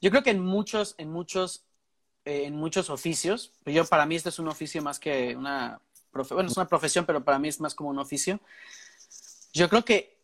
Yo 0.00 0.10
creo 0.10 0.22
que 0.22 0.30
en 0.30 0.40
muchos, 0.40 0.94
en 0.98 1.10
muchos, 1.10 1.64
eh, 2.24 2.44
en 2.44 2.56
muchos 2.56 2.90
oficios, 2.90 3.52
yo 3.64 3.84
para 3.84 4.06
mí 4.06 4.16
este 4.16 4.28
es 4.28 4.38
un 4.38 4.48
oficio 4.48 4.82
más 4.82 4.98
que 4.98 5.34
una 5.36 5.80
bueno, 6.12 6.48
es 6.48 6.56
una 6.56 6.68
profesión, 6.68 7.06
pero 7.06 7.24
para 7.24 7.38
mí 7.38 7.48
es 7.48 7.60
más 7.60 7.74
como 7.74 7.90
un 7.90 7.98
oficio. 7.98 8.40
Yo 9.52 9.68
creo 9.68 9.84
que, 9.84 10.18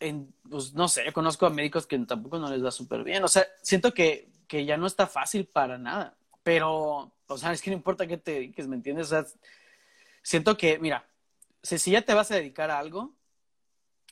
en, 0.00 0.34
pues 0.48 0.74
no 0.74 0.88
sé, 0.88 1.12
conozco 1.12 1.46
a 1.46 1.50
médicos 1.50 1.86
que 1.86 1.98
tampoco 2.00 2.38
no 2.38 2.50
les 2.50 2.64
va 2.64 2.70
súper 2.70 3.04
bien. 3.04 3.24
O 3.24 3.28
sea, 3.28 3.46
siento 3.62 3.92
que, 3.92 4.30
que 4.46 4.64
ya 4.64 4.76
no 4.76 4.86
está 4.86 5.06
fácil 5.06 5.46
para 5.46 5.78
nada. 5.78 6.16
Pero, 6.42 7.12
o 7.26 7.38
sea, 7.38 7.52
es 7.52 7.60
que 7.60 7.70
no 7.70 7.76
importa 7.76 8.06
qué 8.06 8.16
te 8.16 8.32
dediques, 8.32 8.66
¿me 8.66 8.76
entiendes? 8.76 9.06
O 9.06 9.10
sea, 9.10 9.26
siento 10.22 10.56
que, 10.56 10.78
mira, 10.78 11.08
si, 11.62 11.78
si 11.78 11.90
ya 11.90 12.02
te 12.02 12.14
vas 12.14 12.30
a 12.30 12.36
dedicar 12.36 12.70
a 12.70 12.78
algo, 12.78 13.14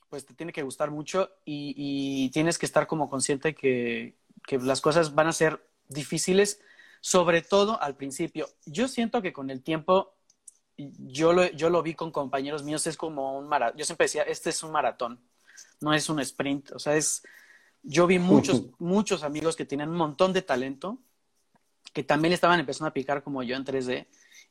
pues 0.08 0.26
te 0.26 0.34
tiene 0.34 0.52
que 0.52 0.62
gustar 0.62 0.90
mucho 0.90 1.30
y, 1.44 2.30
tienes 2.30 2.58
que 2.58 2.66
estar 2.66 2.86
como 2.86 3.08
consciente 3.08 3.54
que, 3.54 4.16
que, 4.46 4.58
las 4.58 4.80
cosas 4.80 5.14
van 5.14 5.28
a 5.28 5.32
ser 5.32 5.66
difíciles, 5.88 6.60
sobre 7.00 7.42
todo 7.42 7.80
al 7.80 7.96
principio. 7.96 8.48
Yo 8.64 8.88
siento 8.88 9.22
que 9.22 9.32
con 9.32 9.50
el 9.50 9.62
tiempo, 9.62 10.14
yo 10.76 11.32
lo, 11.32 11.46
yo 11.52 11.70
lo 11.70 11.82
vi 11.82 11.94
con 11.94 12.10
compañeros 12.12 12.62
míos, 12.62 12.86
es 12.86 12.96
como 12.96 13.38
un 13.38 13.48
maratón. 13.48 13.78
Yo 13.78 13.84
siempre 13.84 14.04
decía, 14.04 14.22
este 14.22 14.50
es 14.50 14.62
un 14.62 14.72
maratón, 14.72 15.20
no 15.80 15.92
es 15.94 16.08
un 16.08 16.20
sprint. 16.20 16.72
O 16.72 16.78
sea, 16.78 16.96
es, 16.96 17.22
yo 17.82 18.06
vi 18.06 18.18
muchos, 18.18 18.64
muchos 18.78 19.22
amigos 19.22 19.56
que 19.56 19.64
tienen 19.64 19.90
un 19.90 19.96
montón 19.96 20.32
de 20.32 20.42
talento, 20.42 20.98
que 21.92 22.02
también 22.02 22.32
estaban 22.32 22.60
empezando 22.60 22.88
a 22.88 22.94
picar 22.94 23.22
como 23.22 23.42
yo 23.42 23.56
en 23.56 23.64
3D. 23.64 24.06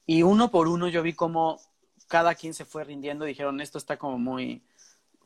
Y 0.06 0.24
uno 0.24 0.52
por 0.52 0.68
uno 0.68 0.88
yo 0.88 1.04
vi 1.04 1.14
como 1.14 1.60
cada 2.08 2.36
quien 2.36 2.54
se 2.54 2.66
fue 2.66 2.84
rindiendo, 2.84 3.26
dijeron, 3.26 3.60
esto 3.62 3.78
está 3.78 3.98
como 3.98 4.18
muy 4.18 4.64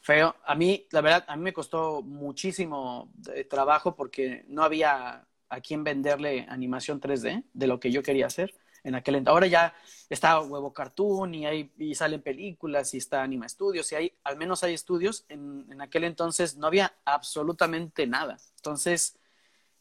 feo. 0.01 0.35
A 0.45 0.55
mí, 0.55 0.88
la 0.91 1.01
verdad, 1.01 1.25
a 1.27 1.35
mí 1.35 1.43
me 1.43 1.53
costó 1.53 2.01
muchísimo 2.01 3.12
eh, 3.33 3.43
trabajo 3.43 3.95
porque 3.95 4.45
no 4.47 4.63
había 4.63 5.27
a 5.49 5.62
quién 5.62 5.83
venderle 5.83 6.45
animación 6.47 7.01
3D 7.01 7.43
de 7.53 7.67
lo 7.67 7.79
que 7.79 7.91
yo 7.91 8.03
quería 8.03 8.27
hacer 8.27 8.53
en 8.84 8.96
aquel 8.96 9.24
Ahora 9.28 9.48
ya 9.48 9.74
está 10.10 10.39
Huevo 10.39 10.74
Cartoon 10.74 11.34
y, 11.34 11.46
hay, 11.46 11.72
y 11.78 11.96
salen 11.96 12.22
películas 12.22 12.94
y 12.94 12.98
está 12.98 13.24
Anima 13.24 13.48
Studios 13.48 13.92
y 13.92 13.96
hay, 13.96 14.13
al 14.24 14.38
menos 14.38 14.63
hay 14.63 14.74
estudios. 14.74 15.26
En, 15.30 15.65
en 15.72 15.82
aquel 15.82 16.04
entonces 16.04 16.58
no 16.58 16.68
había 16.68 16.94
absolutamente 17.06 18.08
nada. 18.08 18.38
Entonces, 18.58 19.18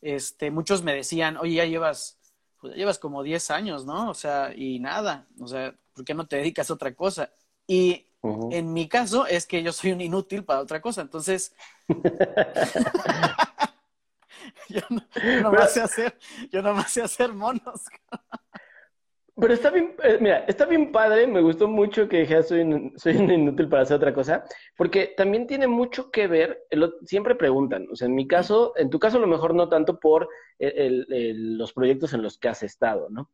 este, 0.01 0.51
muchos 0.51 0.83
me 0.83 0.95
decían, 0.95 1.37
oye, 1.37 1.55
ya 1.55 1.65
llevas, 1.65 2.19
pues, 2.61 2.75
llevas 2.75 2.99
como 2.99 3.23
10 3.23 3.51
años, 3.51 3.85
¿no? 3.85 4.11
O 4.11 4.15
sea, 4.15 4.53
y 4.55 4.79
nada, 4.79 5.27
o 5.41 5.47
sea, 5.47 5.75
¿por 5.93 6.05
qué 6.05 6.15
no 6.15 6.27
te 6.27 6.37
dedicas 6.37 6.71
a 6.71 6.75
otra 6.75 6.95
cosa? 6.95 7.33
Y 7.67 8.07
en 8.51 8.73
mi 8.73 8.89
caso 8.89 9.27
es 9.27 9.47
que 9.47 9.63
yo 9.63 9.73
soy 9.73 9.93
un 9.93 10.01
inútil 10.01 10.45
para 10.45 10.61
otra 10.61 10.81
cosa, 10.81 11.03
entonces 11.03 11.55
yo, 14.69 14.81
no, 14.91 15.03
yo, 15.53 15.67
sé 15.67 15.81
hacer, 15.81 16.19
yo 16.51 16.63
nomás 16.63 16.91
sé 16.91 17.03
hacer 17.03 17.33
monos. 17.33 17.83
Pero 19.40 19.55
está 19.55 19.70
bien, 19.70 19.94
eh, 20.03 20.18
mira, 20.20 20.38
está 20.48 20.66
bien 20.66 20.90
padre, 20.90 21.27
me 21.27 21.40
gustó 21.40 21.68
mucho 21.68 22.09
que 22.09 22.20
dije, 22.20 22.42
soy, 22.42 22.92
soy 22.96 23.16
un 23.16 23.31
inútil 23.31 23.68
para 23.68 23.83
hacer 23.83 23.96
otra 23.96 24.12
cosa, 24.12 24.44
porque 24.77 25.14
también 25.16 25.46
tiene 25.46 25.68
mucho 25.68 26.11
que 26.11 26.27
ver, 26.27 26.66
siempre 27.05 27.37
preguntan, 27.37 27.87
o 27.90 27.94
sea, 27.94 28.09
en 28.09 28.16
mi 28.16 28.27
caso, 28.27 28.72
en 28.77 28.90
tu 28.90 28.98
caso 28.98 29.18
a 29.18 29.20
lo 29.20 29.29
mejor 29.29 29.55
no 29.55 29.68
tanto 29.68 30.01
por 30.01 30.29
los 30.59 31.72
proyectos 31.72 32.14
en 32.14 32.22
los 32.22 32.37
que 32.38 32.48
has 32.48 32.64
estado, 32.64 33.09
¿no? 33.11 33.31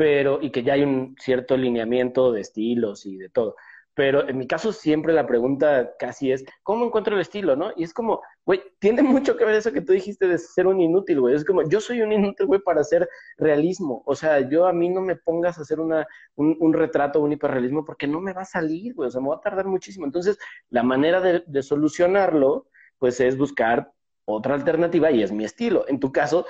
pero, 0.00 0.40
y 0.40 0.50
que 0.50 0.62
ya 0.62 0.72
hay 0.72 0.82
un 0.82 1.14
cierto 1.18 1.58
lineamiento 1.58 2.32
de 2.32 2.40
estilos 2.40 3.04
y 3.04 3.18
de 3.18 3.28
todo. 3.28 3.56
Pero 3.94 4.28
en 4.28 4.38
mi 4.38 4.46
caso 4.46 4.72
siempre 4.72 5.12
la 5.12 5.26
pregunta 5.26 5.92
casi 5.98 6.30
es, 6.30 6.44
¿cómo 6.62 6.86
encuentro 6.86 7.14
el 7.14 7.20
estilo, 7.20 7.56
no? 7.56 7.72
Y 7.76 7.82
es 7.82 7.92
como, 7.92 8.20
güey, 8.46 8.62
tiene 8.78 9.02
mucho 9.02 9.36
que 9.36 9.44
ver 9.44 9.56
eso 9.56 9.72
que 9.72 9.80
tú 9.80 9.92
dijiste 9.92 10.28
de 10.28 10.38
ser 10.38 10.66
un 10.66 10.80
inútil, 10.80 11.20
güey. 11.20 11.34
Es 11.34 11.44
como, 11.44 11.68
yo 11.68 11.80
soy 11.80 12.00
un 12.02 12.12
inútil, 12.12 12.46
güey, 12.46 12.60
para 12.60 12.82
hacer 12.82 13.08
realismo. 13.36 14.02
O 14.06 14.14
sea, 14.14 14.48
yo 14.48 14.66
a 14.66 14.72
mí 14.72 14.88
no 14.88 15.00
me 15.00 15.16
pongas 15.16 15.58
a 15.58 15.62
hacer 15.62 15.80
una, 15.80 16.06
un, 16.36 16.72
retrato, 16.72 17.20
un 17.20 17.32
hiperrealismo, 17.32 17.84
porque 17.84 18.06
no 18.06 18.20
me 18.20 18.32
va 18.32 18.42
a 18.42 18.46
salir, 18.46 18.94
güey. 18.94 19.08
O 19.08 19.10
sea, 19.10 19.20
me 19.20 19.28
va 19.28 19.36
a 19.36 19.40
tardar 19.40 19.66
muchísimo. 19.66 20.06
Entonces, 20.06 20.38
la 20.68 20.82
manera 20.82 21.20
de, 21.20 21.42
de 21.46 21.62
solucionarlo, 21.62 22.68
pues 22.98 23.20
es 23.20 23.36
buscar 23.36 23.92
otra 24.24 24.54
alternativa 24.54 25.10
y 25.10 25.22
es 25.22 25.32
mi 25.32 25.44
estilo. 25.44 25.84
En 25.88 25.98
tu 25.98 26.12
caso, 26.12 26.46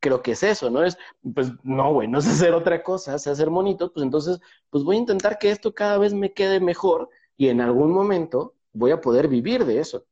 creo 0.00 0.22
que 0.22 0.32
es 0.32 0.42
eso, 0.42 0.70
¿no? 0.70 0.82
Es, 0.82 0.98
pues, 1.34 1.52
no, 1.62 1.92
güey, 1.92 2.08
no 2.08 2.18
es 2.18 2.26
hacer 2.26 2.54
otra 2.54 2.82
cosa, 2.82 3.14
es 3.14 3.26
hacer 3.26 3.50
monitos, 3.50 3.90
pues 3.92 4.02
entonces, 4.02 4.40
pues 4.70 4.82
voy 4.82 4.96
a 4.96 5.00
intentar 5.00 5.38
que 5.38 5.50
esto 5.50 5.74
cada 5.74 5.98
vez 5.98 6.12
me 6.14 6.32
quede 6.32 6.58
mejor 6.58 7.10
y 7.36 7.48
en 7.48 7.60
algún 7.60 7.92
momento 7.92 8.54
voy 8.72 8.90
a 8.90 9.00
poder 9.00 9.28
vivir 9.28 9.64
de 9.64 9.80
eso. 9.80 10.04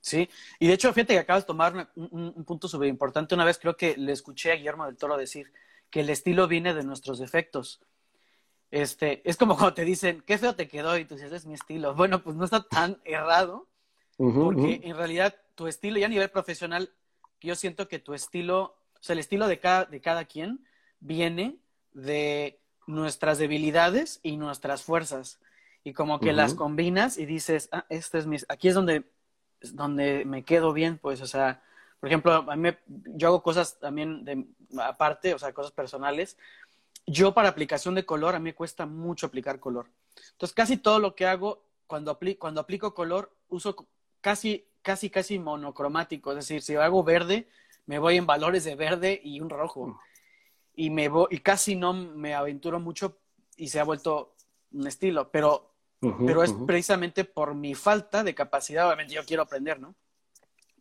Sí, 0.00 0.30
y 0.60 0.68
de 0.68 0.74
hecho, 0.74 0.92
fíjate 0.92 1.14
que 1.14 1.18
acabas 1.18 1.42
de 1.42 1.48
tomar 1.48 1.90
un, 1.96 2.44
punto 2.44 2.68
súper 2.68 2.86
importante. 2.86 3.34
Una 3.34 3.44
vez 3.44 3.58
creo 3.58 3.76
que 3.76 3.96
le 3.96 4.12
escuché 4.12 4.52
a 4.52 4.54
Guillermo 4.54 4.86
del 4.86 4.96
Toro 4.96 5.16
decir 5.16 5.52
que 5.90 6.00
el 6.00 6.10
estilo 6.10 6.46
viene 6.46 6.74
de 6.74 6.84
nuestros 6.84 7.18
defectos. 7.18 7.80
Este, 8.70 9.28
es 9.28 9.36
como 9.36 9.56
cuando 9.56 9.74
te 9.74 9.84
dicen, 9.84 10.22
qué 10.24 10.38
feo 10.38 10.54
te 10.54 10.68
quedó 10.68 10.96
y 10.96 11.06
tú 11.06 11.16
dices, 11.16 11.32
es 11.32 11.44
mi 11.44 11.54
estilo. 11.54 11.94
Bueno, 11.96 12.22
pues 12.22 12.36
no 12.36 12.44
está 12.44 12.62
tan 12.62 13.00
errado, 13.04 13.66
porque 14.16 14.80
en 14.84 14.96
realidad 14.96 15.34
tu 15.56 15.66
estilo, 15.66 15.98
ya 15.98 16.06
a 16.06 16.10
nivel 16.10 16.30
profesional, 16.30 16.92
yo 17.40 17.56
siento 17.56 17.88
que 17.88 17.98
tu 17.98 18.14
estilo 18.14 18.75
sea, 19.00 19.14
el 19.14 19.20
estilo 19.20 19.48
de 19.48 19.58
cada, 19.58 19.84
de 19.84 20.00
cada 20.00 20.24
quien 20.24 20.64
viene 21.00 21.56
de 21.92 22.60
nuestras 22.86 23.38
debilidades 23.38 24.20
y 24.22 24.36
nuestras 24.36 24.82
fuerzas. 24.82 25.40
Y 25.84 25.92
como 25.92 26.18
que 26.18 26.32
las 26.32 26.54
combinas 26.54 27.16
y 27.16 27.26
dices, 27.26 27.68
ah, 27.70 27.86
este 27.88 28.18
es 28.18 28.26
mi, 28.26 28.36
aquí 28.48 28.68
es 28.68 28.74
donde, 28.74 29.04
donde 29.72 30.24
me 30.24 30.42
quedo 30.42 30.72
bien, 30.72 30.98
pues, 30.98 31.20
o 31.20 31.26
sea, 31.26 31.62
por 32.00 32.08
ejemplo, 32.08 32.32
a 32.32 32.56
mí 32.56 32.70
yo 32.86 33.28
hago 33.28 33.42
cosas 33.42 33.78
también 33.78 34.24
de, 34.24 34.46
aparte, 34.78 35.34
o 35.34 35.38
sea, 35.38 35.52
cosas 35.52 35.72
personales. 35.72 36.36
Yo 37.06 37.32
para 37.34 37.48
aplicación 37.48 37.94
de 37.94 38.04
color, 38.04 38.34
a 38.34 38.38
mí 38.38 38.44
me 38.44 38.54
cuesta 38.54 38.84
mucho 38.84 39.26
aplicar 39.26 39.60
color. 39.60 39.86
Entonces, 40.32 40.54
casi 40.54 40.76
todo 40.76 40.98
lo 40.98 41.14
que 41.14 41.26
hago 41.26 41.62
cuando, 41.86 42.18
cuando 42.38 42.60
aplico 42.60 42.94
color, 42.94 43.32
uso 43.48 43.88
casi, 44.20 44.66
casi, 44.82 45.08
casi 45.08 45.38
monocromático. 45.38 46.32
Es 46.32 46.36
decir, 46.38 46.62
si 46.62 46.74
hago 46.74 47.02
verde, 47.04 47.48
me 47.86 47.98
voy 47.98 48.16
en 48.16 48.26
valores 48.26 48.64
de 48.64 48.74
verde 48.74 49.20
y 49.22 49.40
un 49.40 49.50
rojo. 49.50 49.86
Mm. 49.86 49.98
Y, 50.74 50.90
me 50.90 51.08
voy, 51.08 51.28
y 51.30 51.38
casi 51.38 51.74
no 51.74 51.92
me 51.92 52.34
aventuro 52.34 52.78
mucho 52.78 53.18
y 53.56 53.68
se 53.68 53.80
ha 53.80 53.84
vuelto 53.84 54.34
un 54.72 54.86
estilo, 54.86 55.30
pero, 55.30 55.72
pero 56.00 56.42
es 56.42 56.52
precisamente 56.66 57.24
por 57.24 57.54
mi 57.54 57.74
falta 57.74 58.22
de 58.22 58.34
capacidad, 58.34 58.86
obviamente 58.86 59.14
yo 59.14 59.24
quiero 59.24 59.44
aprender, 59.44 59.80
¿no? 59.80 59.94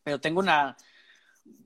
Pero 0.03 0.19
tengo 0.19 0.41
una, 0.41 0.75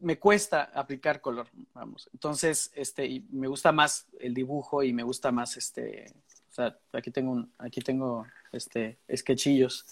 me 0.02 0.20
cuesta 0.20 0.70
aplicar 0.74 1.22
color, 1.22 1.48
vamos. 1.74 2.08
Entonces, 2.14 2.72
este, 2.76 3.06
y 3.06 3.22
me 3.32 3.48
gusta 3.48 3.72
más 3.72 4.08
el 4.20 4.36
dibujo 4.36 4.84
y 4.84 4.94
me 4.94 5.02
gusta 5.02 5.32
más, 5.32 5.58
este, 5.58 6.14
o 6.52 6.54
sea, 6.54 6.78
aquí 6.94 7.10
tengo 7.10 7.32
un, 7.32 7.52
aquí 7.58 7.82
tengo, 7.82 8.28
este, 8.52 9.00
sketchillos. 9.16 9.86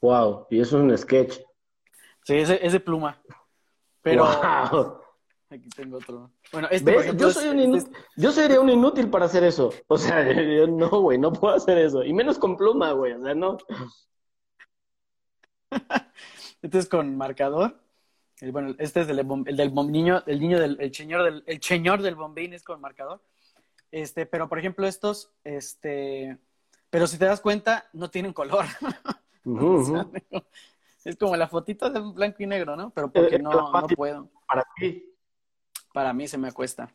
Wow, 0.00 0.46
y 0.50 0.60
eso 0.60 0.78
es 0.78 0.82
un 0.84 0.96
sketch. 0.96 1.40
Sí, 2.24 2.36
es 2.36 2.72
de 2.72 2.80
pluma. 2.80 3.20
Pero 4.02 4.24
aquí 5.50 5.68
tengo 5.70 5.98
otro. 5.98 6.30
Bueno, 6.52 6.68
este 6.70 7.16
yo, 7.16 7.30
soy 7.30 7.48
un 7.48 7.76
este 7.76 7.90
yo 8.16 8.32
sería 8.32 8.60
un 8.60 8.70
inútil 8.70 9.10
para 9.10 9.26
hacer 9.26 9.44
eso. 9.44 9.72
O 9.86 9.98
sea, 9.98 10.22
yo 10.32 10.66
no, 10.66 10.88
güey, 10.88 11.18
no 11.18 11.32
puedo 11.32 11.54
hacer 11.54 11.78
eso. 11.78 12.04
Y 12.04 12.12
menos 12.12 12.38
con 12.38 12.56
pluma, 12.56 12.92
güey. 12.92 13.12
O 13.12 13.22
sea, 13.22 13.34
no. 13.34 13.58
este 16.62 16.78
es 16.78 16.88
con 16.88 17.16
marcador. 17.16 17.80
bueno, 18.52 18.74
este 18.78 19.02
es 19.02 19.08
el, 19.08 19.18
el 19.18 19.56
del 19.56 19.74
niño, 19.74 20.22
el 20.26 20.40
niño 20.40 20.58
del 20.58 20.76
el 20.80 20.94
señor 20.94 21.24
del 21.24 21.44
el 21.46 21.62
señor 21.62 22.02
del 22.02 22.14
bombín 22.14 22.52
es 22.54 22.62
con 22.62 22.80
marcador. 22.80 23.20
Este, 23.92 24.24
pero 24.24 24.48
por 24.48 24.58
ejemplo 24.58 24.86
estos, 24.86 25.32
este, 25.42 26.38
pero 26.90 27.06
si 27.06 27.18
te 27.18 27.24
das 27.24 27.40
cuenta, 27.40 27.88
no 27.92 28.08
tienen 28.08 28.32
color. 28.32 28.66
Es 31.04 31.16
como 31.16 31.36
la 31.36 31.48
fotito 31.48 31.90
de 31.90 32.00
blanco 32.00 32.42
y 32.42 32.46
negro, 32.46 32.76
¿no? 32.76 32.90
Pero 32.90 33.10
porque 33.10 33.38
no, 33.38 33.50
no 33.50 33.86
puedo. 33.88 34.30
Para 34.46 34.64
ti. 34.76 35.04
Para 35.92 36.12
mí 36.12 36.28
se 36.28 36.38
me 36.38 36.48
acuesta. 36.48 36.92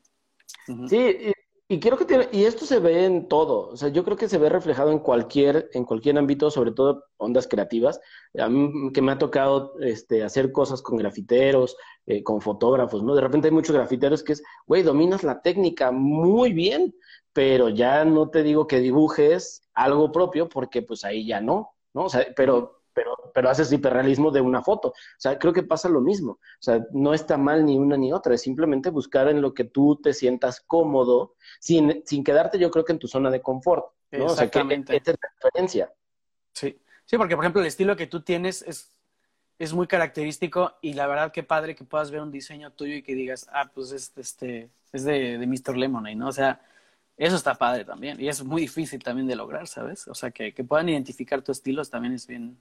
Sí, 0.88 1.34
y, 1.68 1.80
quiero 1.80 1.98
que 1.98 2.06
tiene, 2.06 2.30
y 2.32 2.44
esto 2.44 2.65
se 2.65 2.80
ve 2.80 3.06
en 3.06 3.28
todo, 3.28 3.70
o 3.70 3.78
sea, 3.78 3.89
yo 3.89 4.04
creo 4.04 4.15
que 4.15 4.30
se 4.30 4.38
ve 4.38 4.50
reflejado 4.50 4.91
en 4.91 5.00
cualquier, 5.00 5.70
en 5.74 5.84
cualquier 5.84 6.18
ámbito, 6.18 6.52
sobre 6.52 6.72
todo 6.72 7.06
ondas 7.18 7.48
creativas. 7.48 8.00
A 8.38 8.48
mí 8.48 8.91
que 8.94 9.02
me 9.02 9.12
ha 9.12 9.18
tocado 9.18 9.74
este, 9.80 10.24
hacer 10.24 10.52
cosas 10.52 10.82
con 10.82 10.98
grafiteros, 10.98 11.76
eh, 12.06 12.24
con 12.24 12.41
fotógrafos, 12.41 13.04
¿no? 13.04 13.15
De 13.15 13.22
repente 13.22 13.48
hay 13.48 13.54
muchos 13.54 13.76
grafiteros 13.76 14.24
que 14.24 14.34
es, 14.34 14.44
güey, 14.68 14.84
dominas 14.84 15.24
la 15.24 15.41
técnica 15.41 15.91
muy 15.91 16.54
bien, 16.54 16.96
pero 17.34 17.70
ya 17.70 18.06
no 18.06 18.30
te 18.30 18.44
digo 18.44 18.68
que 18.68 18.80
dibujes 18.80 19.68
algo 19.74 20.12
propio, 20.12 20.48
porque 20.48 20.84
pues 20.84 21.04
ahí 21.04 21.26
ya 21.26 21.41
no, 21.41 21.74
¿no? 21.94 22.06
O 22.06 22.10
sea, 22.10 22.28
pero 22.36 22.75
pero, 22.95 23.31
pero 23.34 23.49
haces 23.49 23.71
hiperrealismo 23.71 24.31
de 24.31 24.41
una 24.41 24.63
foto. 24.63 24.88
O 24.88 25.19
sea, 25.19 25.38
creo 25.38 25.53
que 25.53 25.63
pasa 25.63 25.89
lo 25.89 26.01
mismo. 26.01 26.31
O 26.31 26.62
sea, 26.62 26.84
no 26.93 27.13
está 27.13 27.38
mal 27.38 27.65
ni 27.65 27.77
una 27.77 27.97
ni 27.97 28.13
otra, 28.13 28.34
es 28.34 28.41
simplemente 28.41 28.89
buscar 28.89 29.27
en 29.27 29.41
lo 29.41 29.53
que 29.53 29.65
tú 29.65 29.99
te 30.01 30.13
sientas 30.13 30.62
cómodo, 30.62 31.36
sin, 31.60 32.01
sin 32.05 32.23
quedarte 32.23 32.58
yo 32.58 32.71
creo 32.71 32.86
que 32.86 32.93
en 32.93 32.99
tu 32.99 33.08
zona 33.08 33.29
de 33.29 33.41
confort. 33.41 33.86
¿no? 34.12 34.25
Exactamente. 34.25 34.93
O 34.93 34.93
sea, 34.93 34.93
que 34.93 34.97
esta 34.97 35.12
es 35.12 35.17
la 35.21 35.29
diferencia. 35.36 35.93
Sí. 36.53 36.79
sí, 37.03 37.17
porque 37.17 37.36
por 37.36 37.43
ejemplo 37.43 37.62
el 37.62 37.67
estilo 37.67 37.97
que 37.97 38.08
tú 38.08 38.21
tienes 38.21 38.62
es, 38.62 38.95
es 39.60 39.73
muy 39.73 39.88
característico 39.88 40.77
y 40.81 40.93
la 40.93 41.05
verdad 41.05 41.34
qué 41.34 41.43
padre 41.43 41.75
que 41.75 41.84
puedas 41.84 42.12
ver 42.12 42.21
un 42.21 42.31
diseño 42.31 42.71
tuyo 42.71 42.95
y 42.95 43.03
que 43.03 43.13
digas, 43.13 43.49
ah, 43.51 43.69
pues 43.73 43.91
es, 43.91 44.13
este, 44.15 44.69
es 44.93 45.03
de, 45.03 45.38
de 45.38 45.47
Mr. 45.47 45.75
Lemonade, 45.75 46.15
¿no? 46.15 46.29
O 46.29 46.31
sea, 46.31 46.62
eso 47.17 47.36
está 47.36 47.55
padre 47.55 47.86
también 47.86 48.19
y 48.19 48.27
es 48.27 48.43
muy 48.43 48.62
difícil 48.62 49.01
también 49.03 49.27
de 49.27 49.36
lograr, 49.36 49.67
¿sabes? 49.67 50.08
O 50.08 50.13
sea, 50.13 50.31
que, 50.31 50.53
que 50.53 50.63
puedan 50.63 50.89
identificar 50.89 51.41
tu 51.41 51.51
estilo 51.51 51.84
también 51.86 52.13
es 52.13 52.27
bien, 52.27 52.58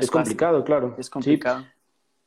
es, 0.00 0.10
complicado, 0.10 0.64
claro. 0.64 0.94
Es 0.98 1.08
complicado. 1.10 1.66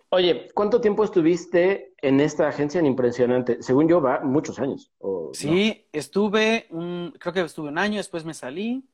Oye, 0.09 0.49
¿cuánto 0.53 0.79
tiempo 0.79 1.03
estuviste 1.03 1.95
en 1.99 2.19
esta 2.19 2.47
agencia 2.47 2.79
en 2.79 2.85
Impresionante? 2.85 3.63
Según 3.63 3.87
yo, 3.87 3.99
va 3.99 4.19
muchos 4.19 4.59
años. 4.59 4.91
sí, 5.33 5.87
estuve, 5.91 6.67
un, 6.69 7.15
creo 7.19 7.33
que 7.33 7.41
estuve 7.41 7.69
un 7.69 7.79
año, 7.79 7.97
después 7.97 8.23
me 8.23 8.35
salí. 8.35 8.87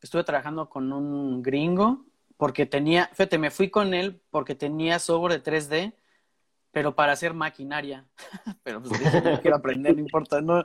Estuve 0.00 0.22
trabajando 0.22 0.68
con 0.68 0.92
un 0.92 1.42
gringo, 1.42 2.06
porque 2.36 2.66
tenía, 2.66 3.10
fíjate, 3.12 3.36
me 3.36 3.50
fui 3.50 3.68
con 3.68 3.94
él 3.94 4.22
porque 4.30 4.54
tenía 4.54 4.98
software 4.98 5.42
de 5.42 5.42
3D, 5.42 5.94
pero 6.70 6.94
para 6.94 7.12
hacer 7.12 7.34
maquinaria. 7.34 8.06
pero 8.62 8.80
pues 8.80 8.98
yo 9.12 9.40
quiero 9.42 9.56
aprender, 9.56 9.94
no 9.94 10.00
importa, 10.00 10.40
no, 10.40 10.64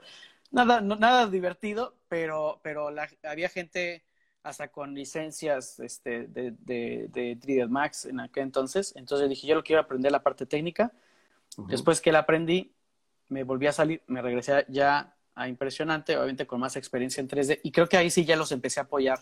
nada, 0.52 0.82
nada 0.82 1.28
divertido, 1.28 1.96
pero, 2.08 2.60
pero 2.64 2.90
había 3.24 3.50
gente 3.50 4.06
hasta 4.46 4.68
con 4.68 4.94
licencias 4.94 5.80
este, 5.80 6.28
de, 6.28 6.54
de, 6.60 7.08
de 7.10 7.38
3D 7.40 7.68
Max 7.68 8.06
en 8.06 8.20
aquel 8.20 8.44
entonces. 8.44 8.94
Entonces 8.96 9.28
dije, 9.28 9.48
yo 9.48 9.56
lo 9.56 9.64
quiero 9.64 9.82
aprender 9.82 10.12
la 10.12 10.22
parte 10.22 10.46
técnica. 10.46 10.94
Después 11.68 12.00
que 12.00 12.12
la 12.12 12.20
aprendí, 12.20 12.72
me 13.30 13.44
volví 13.44 13.66
a 13.66 13.72
salir, 13.72 14.04
me 14.06 14.22
regresé 14.22 14.66
ya 14.70 15.16
a 15.34 15.48
Impresionante, 15.48 16.16
obviamente 16.16 16.46
con 16.46 16.60
más 16.60 16.76
experiencia 16.76 17.22
en 17.22 17.28
3D. 17.28 17.62
Y 17.64 17.72
creo 17.72 17.90
que 17.90 17.98
ahí 17.98 18.12
sí 18.12 18.24
ya 18.24 18.36
los 18.36 18.52
empecé 18.52 18.80
a 18.80 18.84
apoyar 18.84 19.20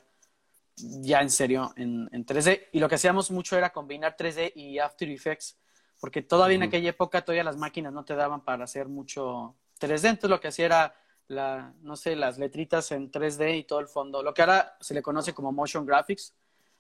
ya 0.76 1.22
en 1.22 1.30
serio 1.30 1.74
en, 1.78 2.10
en 2.12 2.26
3D. 2.26 2.68
Y 2.74 2.80
lo 2.80 2.90
que 2.90 2.96
hacíamos 2.96 3.32
mucho 3.32 3.58
era 3.58 3.72
combinar 3.72 4.18
3D 4.18 4.52
y 4.56 4.78
After 4.80 5.10
Effects, 5.10 5.58
porque 6.02 6.22
todavía 6.22 6.58
en 6.58 6.64
aquella 6.64 6.90
época 6.90 7.24
todavía 7.24 7.46
las 7.46 7.56
máquinas 7.56 7.94
no 7.94 8.04
te 8.04 8.14
daban 8.16 8.42
para 8.42 8.66
hacer 8.66 8.90
mucho 8.90 9.56
3D. 9.80 10.10
Entonces 10.10 10.30
lo 10.30 10.42
que 10.42 10.50
hacía 10.50 10.66
era 10.66 10.96
la, 11.28 11.74
no 11.82 11.96
sé, 11.96 12.16
las 12.16 12.38
letritas 12.38 12.92
en 12.92 13.12
3D 13.12 13.60
y 13.60 13.64
todo 13.64 13.80
el 13.80 13.88
fondo. 13.88 14.24
Lo 14.24 14.34
que 14.34 14.42
ahora 14.42 14.76
se 14.80 14.94
le 14.94 15.02
conoce 15.02 15.34
como 15.34 15.52
motion 15.52 15.86
graphics. 15.86 16.36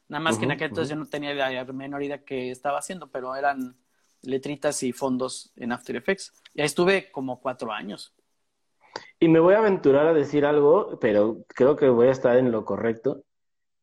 Nada 0.09 0.21
más 0.21 0.37
que 0.37 0.45
en 0.45 0.51
aquel 0.51 0.69
entonces 0.69 0.89
yo 0.89 0.95
no 0.95 1.07
tenía 1.07 1.33
la 1.33 1.65
menor 1.73 2.03
idea 2.03 2.23
que 2.23 2.51
estaba 2.51 2.79
haciendo, 2.79 3.09
pero 3.09 3.35
eran 3.35 3.77
letritas 4.21 4.83
y 4.83 4.91
fondos 4.91 5.51
en 5.55 5.71
After 5.71 5.95
Effects. 5.95 6.33
Y 6.53 6.61
ahí 6.61 6.65
estuve 6.65 7.11
como 7.11 7.39
cuatro 7.39 7.71
años. 7.71 8.13
Y 9.19 9.27
me 9.27 9.39
voy 9.39 9.53
a 9.53 9.59
aventurar 9.59 10.07
a 10.07 10.13
decir 10.13 10.45
algo, 10.45 10.99
pero 10.99 11.45
creo 11.47 11.75
que 11.75 11.89
voy 11.89 12.07
a 12.07 12.11
estar 12.11 12.37
en 12.37 12.51
lo 12.51 12.65
correcto. 12.65 13.23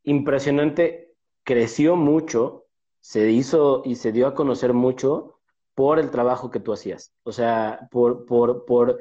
Impresionante, 0.04 1.14
creció 1.44 1.96
mucho, 1.96 2.66
se 3.00 3.30
hizo 3.30 3.82
y 3.84 3.96
se 3.96 4.12
dio 4.12 4.26
a 4.26 4.34
conocer 4.34 4.72
mucho 4.72 5.40
por 5.74 5.98
el 5.98 6.10
trabajo 6.10 6.50
que 6.50 6.60
tú 6.60 6.72
hacías. 6.72 7.12
O 7.22 7.32
sea, 7.32 7.88
por, 7.90 8.26
por, 8.26 8.66
por 8.66 8.98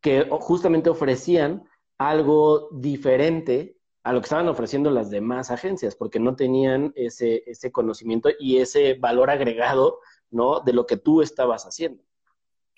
que 0.00 0.26
justamente 0.30 0.90
ofrecían 0.90 1.64
algo 1.98 2.68
diferente 2.72 3.76
a 4.02 4.12
lo 4.12 4.20
que 4.20 4.24
estaban 4.24 4.48
ofreciendo 4.48 4.90
las 4.90 5.10
demás 5.10 5.50
agencias, 5.50 5.94
porque 5.94 6.18
no 6.18 6.34
tenían 6.34 6.92
ese, 6.96 7.42
ese 7.46 7.70
conocimiento 7.70 8.30
y 8.38 8.58
ese 8.58 8.94
valor 8.94 9.30
agregado, 9.30 10.00
¿no? 10.30 10.60
De 10.60 10.72
lo 10.72 10.86
que 10.86 10.96
tú 10.96 11.20
estabas 11.20 11.66
haciendo. 11.66 12.02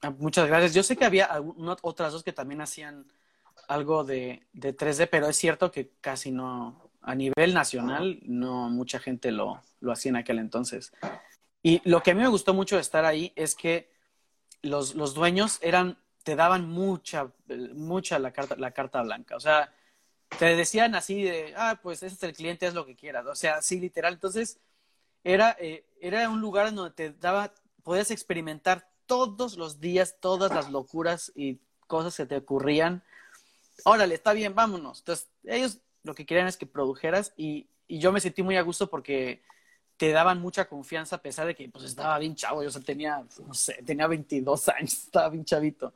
Ah, 0.02 0.10
muchas 0.10 0.48
gracias. 0.48 0.74
Yo 0.74 0.82
sé 0.82 0.96
que 0.96 1.04
había 1.04 1.30
otras 1.82 2.12
dos 2.12 2.24
que 2.24 2.32
también 2.32 2.60
hacían 2.60 3.06
algo 3.68 4.02
de, 4.02 4.48
de 4.52 4.76
3D, 4.76 5.08
pero 5.08 5.28
es 5.28 5.36
cierto 5.36 5.70
que 5.70 5.92
casi 6.00 6.32
no, 6.32 6.90
a 7.00 7.14
nivel 7.14 7.54
nacional, 7.54 8.18
no 8.24 8.68
mucha 8.68 8.98
gente 8.98 9.30
lo, 9.30 9.62
lo 9.80 9.92
hacía 9.92 10.10
en 10.10 10.16
aquel 10.16 10.40
entonces. 10.40 10.92
Y 11.62 11.80
lo 11.88 12.02
que 12.02 12.10
a 12.10 12.14
mí 12.14 12.22
me 12.22 12.28
gustó 12.28 12.54
mucho 12.54 12.76
de 12.76 12.82
estar 12.82 13.04
ahí 13.04 13.32
es 13.36 13.54
que 13.54 13.92
los, 14.62 14.96
los 14.96 15.14
dueños 15.14 15.60
eran 15.62 15.98
te 16.22 16.36
daban 16.36 16.68
mucha, 16.68 17.30
mucha 17.74 18.18
la 18.18 18.32
carta, 18.32 18.56
la 18.56 18.72
carta 18.72 19.02
blanca. 19.02 19.36
O 19.36 19.40
sea, 19.40 19.72
te 20.38 20.56
decían 20.56 20.94
así 20.94 21.22
de, 21.22 21.54
ah, 21.56 21.80
pues 21.82 22.02
ese 22.02 22.14
es 22.14 22.22
el 22.22 22.32
cliente, 22.34 22.66
es 22.66 22.74
lo 22.74 22.86
que 22.86 22.96
quieras. 22.96 23.26
O 23.26 23.34
sea, 23.34 23.56
así 23.56 23.78
literal. 23.80 24.14
Entonces, 24.14 24.58
era, 25.24 25.56
eh, 25.60 25.84
era 26.00 26.28
un 26.28 26.40
lugar 26.40 26.68
en 26.68 26.76
donde 26.76 26.94
te 26.94 27.12
daba, 27.12 27.52
podías 27.82 28.10
experimentar 28.10 28.88
todos 29.06 29.56
los 29.56 29.80
días 29.80 30.16
todas 30.20 30.52
las 30.54 30.70
locuras 30.70 31.32
y 31.34 31.58
cosas 31.86 32.16
que 32.16 32.26
te 32.26 32.36
ocurrían. 32.36 33.02
Órale, 33.84 34.14
está 34.14 34.32
bien, 34.32 34.54
vámonos. 34.54 35.00
Entonces, 35.00 35.28
ellos 35.44 35.78
lo 36.02 36.14
que 36.14 36.26
querían 36.26 36.46
es 36.46 36.56
que 36.56 36.66
produjeras 36.66 37.32
y 37.36 37.68
yo 37.88 38.12
me 38.12 38.20
sentí 38.20 38.42
muy 38.42 38.56
a 38.56 38.62
gusto 38.62 38.88
porque 38.88 39.42
te 40.02 40.10
daban 40.10 40.40
mucha 40.40 40.64
confianza 40.64 41.14
a 41.14 41.22
pesar 41.22 41.46
de 41.46 41.54
que 41.54 41.68
pues 41.68 41.84
estaba 41.84 42.18
bien 42.18 42.34
chavo, 42.34 42.60
yo 42.60 42.70
o 42.70 42.72
sea, 42.72 42.82
tenía, 42.82 43.24
no 43.46 43.54
sé, 43.54 43.80
tenía 43.86 44.08
22 44.08 44.68
años, 44.70 44.92
estaba 45.04 45.28
bien 45.28 45.44
chavito. 45.44 45.94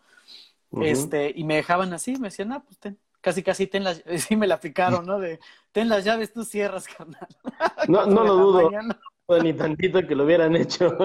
Este, 0.81 1.33
y 1.35 1.43
me 1.43 1.57
dejaban 1.57 1.93
así, 1.93 2.13
me 2.13 2.29
decían, 2.29 2.53
ah, 2.53 2.63
pues 2.65 2.79
ten, 2.79 2.97
casi 3.21 3.43
casi 3.43 3.67
ten 3.67 3.83
las, 3.83 4.05
sí 4.19 4.37
me 4.37 4.47
la 4.47 4.55
aplicaron, 4.55 5.05
¿no? 5.05 5.19
De, 5.19 5.41
ten 5.73 5.89
las 5.89 6.05
llaves, 6.05 6.33
tú 6.33 6.45
cierras, 6.45 6.87
carnal. 6.97 7.27
No, 7.89 8.07
no 8.07 8.23
lo 8.23 8.37
dudo, 8.37 8.71
ni 9.43 9.53
tantito 9.55 10.07
que 10.07 10.15
lo 10.15 10.23
hubieran 10.23 10.55
hecho. 10.55 10.97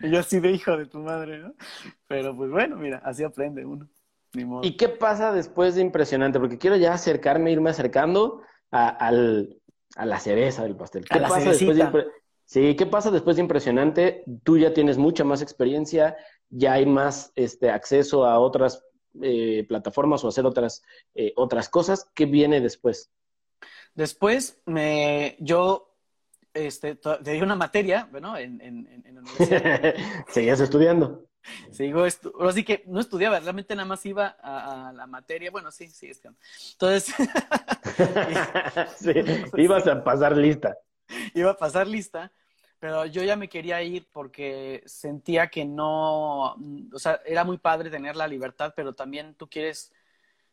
y 0.00 0.10
yo 0.10 0.20
así 0.20 0.40
de 0.40 0.52
hijo 0.52 0.78
de 0.78 0.86
tu 0.86 1.00
madre, 1.00 1.40
¿no? 1.40 1.52
Pero 2.06 2.34
pues 2.34 2.50
bueno, 2.50 2.76
mira, 2.76 3.02
así 3.04 3.22
aprende 3.22 3.66
uno. 3.66 3.86
¿Y 4.62 4.78
qué 4.78 4.88
pasa 4.88 5.30
después 5.30 5.74
de 5.74 5.82
impresionante? 5.82 6.40
Porque 6.40 6.56
quiero 6.56 6.76
ya 6.76 6.94
acercarme, 6.94 7.52
irme 7.52 7.68
acercando 7.68 8.40
a, 8.70 8.88
al, 8.88 9.60
a 9.94 10.06
la 10.06 10.18
cereza 10.18 10.62
del 10.62 10.76
pastel. 10.76 11.04
¿Qué 11.04 11.20
pasa 11.20 11.50
después 11.50 11.76
de 11.76 12.06
Sí, 12.44 12.76
¿qué 12.76 12.86
pasa 12.86 13.10
después 13.10 13.36
de 13.36 13.42
impresionante? 13.42 14.22
Tú 14.44 14.56
ya 14.56 14.72
tienes 14.72 14.98
mucha 14.98 15.24
más 15.24 15.42
experiencia, 15.42 16.16
ya 16.48 16.74
hay 16.74 16.86
más 16.86 17.32
este, 17.34 17.70
acceso 17.70 18.24
a 18.24 18.38
otras 18.38 18.84
eh, 19.20 19.64
plataformas 19.68 20.22
o 20.22 20.28
hacer 20.28 20.46
otras, 20.46 20.84
eh, 21.16 21.32
otras 21.34 21.68
cosas. 21.68 22.08
¿Qué 22.14 22.24
viene 22.24 22.60
después? 22.60 23.10
Después, 23.94 24.62
me, 24.64 25.36
yo 25.40 25.92
este, 26.54 26.94
te 26.94 27.32
di 27.32 27.40
una 27.40 27.56
materia, 27.56 28.08
bueno, 28.12 28.36
en, 28.36 28.60
en, 28.60 29.02
en 29.04 29.14
la 29.16 29.20
universidad. 29.22 29.94
Seguías 30.28 30.60
estudiando. 30.60 31.26
Sigo 31.70 32.06
estu 32.06 32.32
así 32.42 32.64
que 32.64 32.82
no 32.86 33.00
estudiaba, 33.00 33.38
realmente 33.38 33.74
nada 33.74 33.86
más 33.86 34.04
iba 34.06 34.36
a, 34.40 34.92
la 34.92 35.06
materia. 35.06 35.50
Bueno, 35.50 35.70
sí, 35.70 35.88
sí, 35.88 36.08
es 36.08 36.18
que... 36.18 36.28
Entonces. 36.72 37.14
sí, 38.96 39.12
ibas 39.56 39.86
a 39.86 40.02
pasar 40.02 40.36
lista. 40.36 40.76
Iba 41.34 41.52
a 41.52 41.56
pasar 41.56 41.86
lista, 41.86 42.32
pero 42.78 43.06
yo 43.06 43.22
ya 43.22 43.36
me 43.36 43.48
quería 43.48 43.82
ir 43.82 44.08
porque 44.12 44.82
sentía 44.86 45.48
que 45.48 45.64
no, 45.64 46.54
o 46.54 46.98
sea, 46.98 47.20
era 47.24 47.44
muy 47.44 47.58
padre 47.58 47.90
tener 47.90 48.16
la 48.16 48.28
libertad, 48.28 48.74
pero 48.76 48.94
también 48.94 49.34
tú 49.34 49.48
quieres 49.48 49.92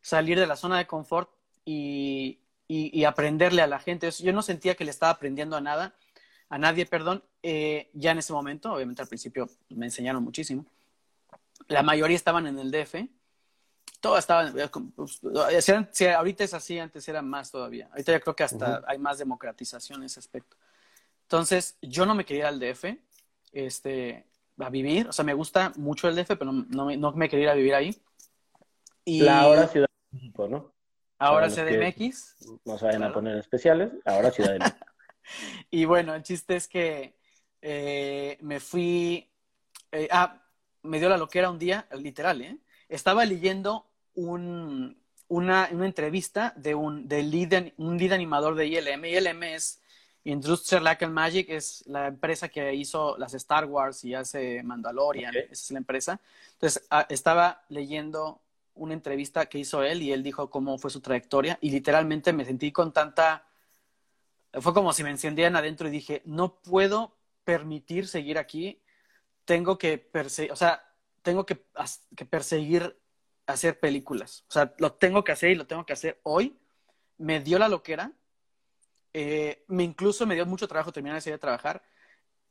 salir 0.02 0.40
de 0.40 0.48
la 0.48 0.56
zona 0.56 0.78
de 0.78 0.88
confort 0.88 1.30
y, 1.66 2.40
y, 2.68 3.04
aprenderle 3.06 3.62
a 3.62 3.68
la 3.68 3.80
gente. 3.80 4.10
Yo 4.12 4.34
no 4.34 4.42
sentía 4.42 4.76
que 4.76 4.86
le 4.86 4.92
estaba 4.92 5.12
aprendiendo 5.12 5.56
a 5.56 5.62
nada, 5.62 5.96
a 6.50 6.58
nadie, 6.58 6.86
perdón, 6.86 7.24
eh, 7.42 7.90
ya 7.94 8.12
en 8.12 8.20
ese 8.20 8.34
momento, 8.34 8.74
obviamente 8.74 9.02
al 9.02 9.08
principio 9.08 9.50
me 9.70 9.86
enseñaron 9.86 10.24
muchísimo. 10.24 10.66
La 11.68 11.84
mayoría 11.84 12.16
estaban 12.16 12.48
en 12.48 12.60
el 12.60 12.72
DF, 12.72 12.96
todas 14.04 14.26
estaban, 14.26 14.60
eh, 14.60 14.70
pues, 14.98 15.22
ahorita 16.14 16.44
es 16.44 16.54
así, 16.54 16.78
antes 16.78 17.08
era 17.08 17.22
más 17.22 17.50
todavía. 17.50 17.88
Ahorita 17.90 18.12
yo 18.12 18.20
creo 18.20 18.36
que 18.36 18.44
hasta 18.44 18.84
hay 18.86 19.00
más 19.00 19.18
democratización 19.18 20.00
en 20.00 20.08
ese 20.08 20.20
aspecto. 20.20 20.58
Entonces, 21.22 21.78
yo 21.82 22.06
no 22.06 22.14
me 22.14 22.26
quería 22.26 22.42
ir 22.42 22.48
al 22.48 22.60
DF 22.60 22.98
este, 23.54 24.28
a 24.60 24.70
vivir. 24.70 25.08
O 25.08 25.14
sea, 25.14 25.24
me 25.24 25.34
gusta 25.34 25.72
mucho 25.78 26.10
el 26.10 26.18
DF, 26.18 26.36
pero 26.38 26.52
no, 26.52 26.92
no, 26.98 27.12
me 27.14 27.30
quería 27.30 27.46
ir 27.46 27.50
a 27.52 27.54
vivir 27.54 27.76
ahí. 27.76 27.98
Y... 29.06 29.22
La 29.22 29.40
ahora 29.40 29.70
Ciudad 29.70 29.88
de 29.88 30.18
México, 30.18 30.50
¿no? 30.50 30.74
Ahora 31.18 31.48
CDMX. 31.48 32.60
No 32.66 32.78
se 32.78 32.86
vayan 32.86 33.04
a 33.04 33.14
poner 33.14 33.38
especiales, 33.38 33.94
ahora 34.04 34.32
Ciudad 34.32 34.52
de 34.52 34.60
México. 34.60 34.86
y 35.72 35.86
bueno, 35.86 36.14
el 36.14 36.24
chiste 36.24 36.58
es 36.58 36.68
que 36.68 37.16
eh, 37.62 38.38
me 38.42 38.60
fui. 38.60 39.32
Eh, 39.94 40.10
ah, 40.12 40.44
me 40.82 41.00
dio 41.00 41.08
la 41.08 41.18
loquera 41.18 41.50
un 41.50 41.58
día, 41.58 41.88
literal, 41.94 42.42
¿eh? 42.42 42.58
Estaba 42.90 43.24
leyendo 43.24 43.93
un, 44.16 44.98
una, 45.28 45.70
una 45.72 45.86
entrevista 45.86 46.54
de 46.56 46.76
un, 46.76 47.08
de 47.08 47.24
lead, 47.24 47.74
un 47.78 47.98
lead 47.98 48.12
animador 48.12 48.56
de 48.56 48.68
ILM. 48.68 49.06
ILM 49.06 49.44
es 49.44 49.82
Industrial 50.26 50.84
Light 50.84 51.04
and 51.04 51.14
Magic 51.14 51.50
es 51.50 51.84
la 51.88 52.08
empresa 52.08 52.48
que 52.48 52.74
hizo 52.74 53.18
las 53.18 53.34
Star 53.34 53.66
Wars 53.66 54.04
y 54.06 54.14
hace 54.14 54.64
Mandalorian, 54.64 55.36
esa 55.36 55.52
es 55.52 55.72
la 55.72 55.80
empresa. 55.80 56.20
Entonces, 56.54 56.86
ah, 56.90 57.06
estaba 57.10 57.64
leyendo 57.70 58.42
una 58.76 58.94
entrevista 58.94 59.48
que 59.48 59.60
hizo 59.60 59.84
él 59.84 60.02
y 60.02 60.14
él 60.14 60.24
dijo 60.24 60.50
cómo 60.50 60.78
fue 60.78 60.92
su 60.92 61.02
trayectoria 61.02 61.58
y 61.62 61.72
literalmente 61.72 62.32
me 62.34 62.46
sentí 62.46 62.72
con 62.72 62.94
tanta... 62.94 63.48
Fue 64.54 64.74
como 64.74 64.94
si 64.94 65.04
me 65.04 65.10
encendieran 65.10 65.56
adentro 65.56 65.88
y 65.88 65.92
dije, 65.92 66.22
no 66.26 66.62
puedo 66.62 67.18
permitir 67.44 68.08
seguir 68.08 68.38
aquí, 68.38 68.82
tengo 69.46 69.78
que 69.78 69.98
perseguir, 69.98 70.52
o 70.52 70.56
sea, 70.56 70.84
tengo 71.22 71.46
que, 71.46 71.66
que 72.16 72.26
perseguir 72.26 72.96
hacer 73.46 73.80
películas. 73.80 74.46
O 74.50 74.54
sea, 74.54 74.74
lo 74.78 74.94
tengo 74.94 75.24
que 75.24 75.32
hacer 75.32 75.52
y 75.52 75.56
lo 75.56 75.68
tengo 75.68 75.86
que 75.86 75.94
hacer 75.94 76.20
hoy. 76.24 76.58
Me 77.18 77.40
dio 77.40 77.60
la 77.60 77.70
loquera 77.70 78.12
eh, 79.14 79.64
me 79.68 79.84
incluso 79.84 80.26
me 80.26 80.36
dio 80.36 80.46
mucho 80.46 80.68
trabajo 80.68 80.92
terminar 80.92 81.18
ese 81.18 81.30
día 81.30 81.36
de 81.36 81.42
trabajar. 81.42 81.84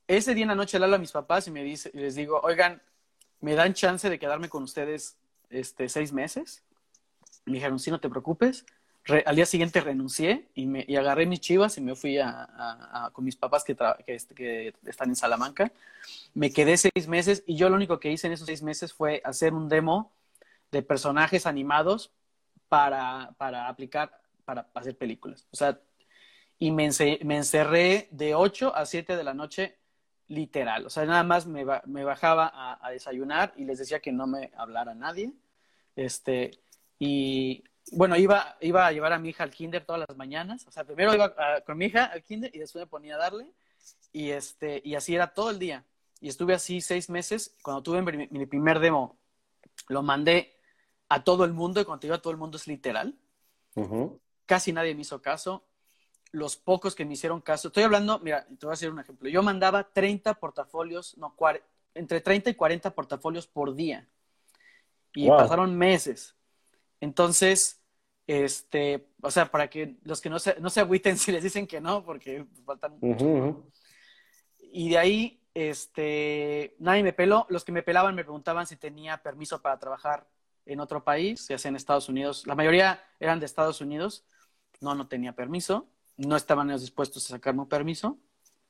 Ese 0.06 0.34
día 0.34 0.44
en 0.44 0.48
la 0.48 0.54
noche 0.54 0.78
le 0.78 0.84
hablo 0.84 0.96
a 0.96 1.00
mis 1.00 1.12
papás 1.12 1.46
y 1.48 1.50
me 1.50 1.64
dice, 1.64 1.90
les 1.94 2.14
digo, 2.14 2.40
oigan, 2.42 2.80
¿me 3.40 3.54
dan 3.54 3.74
chance 3.74 4.08
de 4.08 4.18
quedarme 4.18 4.48
con 4.48 4.62
ustedes 4.62 5.16
este, 5.50 5.88
seis 5.88 6.12
meses? 6.12 6.62
Me 7.44 7.54
dijeron, 7.54 7.78
sí, 7.78 7.90
no 7.90 8.00
te 8.00 8.08
preocupes. 8.08 8.64
al 9.26 9.34
día 9.34 9.46
siguiente 9.46 9.80
renuncié 9.80 10.48
y, 10.54 10.66
me, 10.66 10.84
y 10.86 10.94
agarré 10.96 11.26
mis 11.26 11.40
chivas 11.40 11.76
y 11.78 11.80
me 11.80 11.96
fui 11.96 12.18
a, 12.18 13.10
con 13.12 13.24
mis 13.24 13.36
papás 13.36 13.64
que, 13.64 13.76
este, 14.06 14.34
que, 14.34 14.74
están 14.86 15.08
en 15.08 15.16
Salamanca. 15.16 15.72
Me 16.34 16.52
quedé 16.52 16.76
seis 16.76 17.08
meses 17.08 17.42
y 17.46 17.56
yo 17.56 17.68
lo 17.68 17.76
único 17.76 17.98
que 17.98 18.12
hice 18.12 18.28
en 18.28 18.34
esos 18.34 18.46
seis 18.46 18.62
meses 18.62 18.92
fue 18.92 19.20
hacer 19.24 19.54
un 19.54 19.68
demo 19.68 20.12
de 20.72 20.82
personajes 20.82 21.46
animados 21.46 22.12
para, 22.68 23.34
para 23.38 23.68
aplicar, 23.68 24.20
para 24.44 24.68
hacer 24.74 24.96
películas. 24.96 25.46
O 25.52 25.56
sea, 25.56 25.78
y 26.58 26.70
me, 26.70 26.84
encerré 26.84 28.08
de 28.12 28.34
8 28.34 28.74
a 28.74 28.86
7 28.86 29.16
de 29.16 29.24
la 29.24 29.34
noche 29.34 29.78
literal. 30.28 30.86
O 30.86 30.90
sea, 30.90 31.04
nada 31.04 31.24
más 31.24 31.46
me, 31.46 31.64
bajaba 31.64 32.78
a, 32.80 32.90
desayunar 32.90 33.52
y 33.56 33.64
les 33.64 33.78
decía 33.78 34.00
que 34.00 34.12
no 34.12 34.26
me 34.26 34.52
hablara 34.56 34.94
nadie. 34.94 35.32
Este, 35.96 36.52
y 36.98 37.64
bueno, 37.90 38.16
iba, 38.16 38.56
iba 38.60 38.86
a 38.86 38.92
llevar 38.92 39.12
a 39.12 39.18
mi 39.18 39.30
hija 39.30 39.42
al 39.42 39.50
kinder 39.50 39.84
todas 39.84 40.06
las 40.08 40.16
mañanas. 40.16 40.64
O 40.68 40.70
sea, 40.70 40.84
primero 40.84 41.12
iba 41.14 41.34
con 41.66 41.76
mi 41.76 41.86
hija 41.86 42.04
al 42.04 42.22
kinder 42.22 42.54
y 42.54 42.60
después 42.60 42.82
me 42.82 42.86
ponía 42.86 43.16
a 43.16 43.18
darle. 43.18 43.48
Y, 44.12 44.30
este, 44.30 44.80
y 44.84 44.94
así 44.94 45.14
era 45.14 45.34
todo 45.34 45.50
el 45.50 45.58
día. 45.58 45.84
Y 46.20 46.28
estuve 46.28 46.54
así 46.54 46.80
seis 46.80 47.10
meses. 47.10 47.56
Cuando 47.60 47.82
tuve 47.82 48.02
mi, 48.02 48.46
primer 48.46 48.78
demo, 48.78 49.18
lo 49.88 50.04
mandé 50.04 50.51
a 51.12 51.22
todo 51.22 51.44
el 51.44 51.52
mundo. 51.52 51.80
Y 51.80 51.84
cuando 51.84 52.00
digo 52.00 52.14
a 52.14 52.22
todo 52.22 52.30
el 52.30 52.38
mundo 52.38 52.56
es 52.56 52.66
literal. 52.66 53.14
Casi 54.46 54.72
nadie 54.72 54.94
me 54.94 55.02
hizo 55.02 55.20
caso. 55.20 55.64
Los 56.30 56.56
pocos 56.56 56.94
que 56.94 57.04
me 57.04 57.14
hicieron 57.14 57.42
caso. 57.42 57.68
Estoy 57.68 57.82
hablando, 57.82 58.18
mira, 58.20 58.46
te 58.46 58.66
voy 58.66 58.70
a 58.70 58.74
hacer 58.74 58.90
un 58.90 59.00
ejemplo. 59.00 59.28
Yo 59.28 59.42
mandaba 59.42 59.84
30 59.92 60.34
portafolios, 60.34 61.16
no, 61.18 61.36
entre 61.94 62.20
30 62.22 62.50
y 62.50 62.54
40 62.54 62.94
portafolios 62.94 63.46
por 63.46 63.74
día. 63.74 64.08
Y 65.14 65.28
pasaron 65.28 65.76
meses. 65.76 66.34
Entonces, 67.00 67.82
este, 68.26 69.08
o 69.20 69.30
sea, 69.30 69.50
para 69.50 69.68
que 69.68 69.96
los 70.04 70.22
que 70.22 70.30
no 70.30 70.38
se, 70.38 70.58
no 70.60 70.70
se 70.70 70.80
agüiten 70.80 71.18
si 71.18 71.32
les 71.32 71.42
dicen 71.42 71.66
que 71.66 71.80
no, 71.80 72.02
porque 72.02 72.46
faltan. 72.64 72.96
Y 74.58 74.88
de 74.88 74.96
ahí, 74.96 75.42
este, 75.52 76.74
nadie 76.78 77.02
me 77.02 77.12
peló. 77.12 77.44
Los 77.50 77.64
que 77.64 77.72
me 77.72 77.82
pelaban 77.82 78.14
me 78.14 78.24
preguntaban 78.24 78.66
si 78.66 78.76
tenía 78.76 79.22
permiso 79.22 79.60
para 79.60 79.78
trabajar 79.78 80.26
en 80.66 80.80
otro 80.80 81.04
país, 81.04 81.48
ya 81.48 81.58
sea 81.58 81.68
en 81.68 81.76
Estados 81.76 82.08
Unidos. 82.08 82.46
La 82.46 82.54
mayoría 82.54 83.02
eran 83.20 83.40
de 83.40 83.46
Estados 83.46 83.80
Unidos. 83.80 84.24
No, 84.80 84.94
no 84.94 85.08
tenía 85.08 85.34
permiso. 85.34 85.88
No 86.16 86.36
estaban 86.36 86.70
ellos 86.70 86.82
dispuestos 86.82 87.26
a 87.26 87.34
sacarme 87.34 87.62
un 87.62 87.68
permiso. 87.68 88.18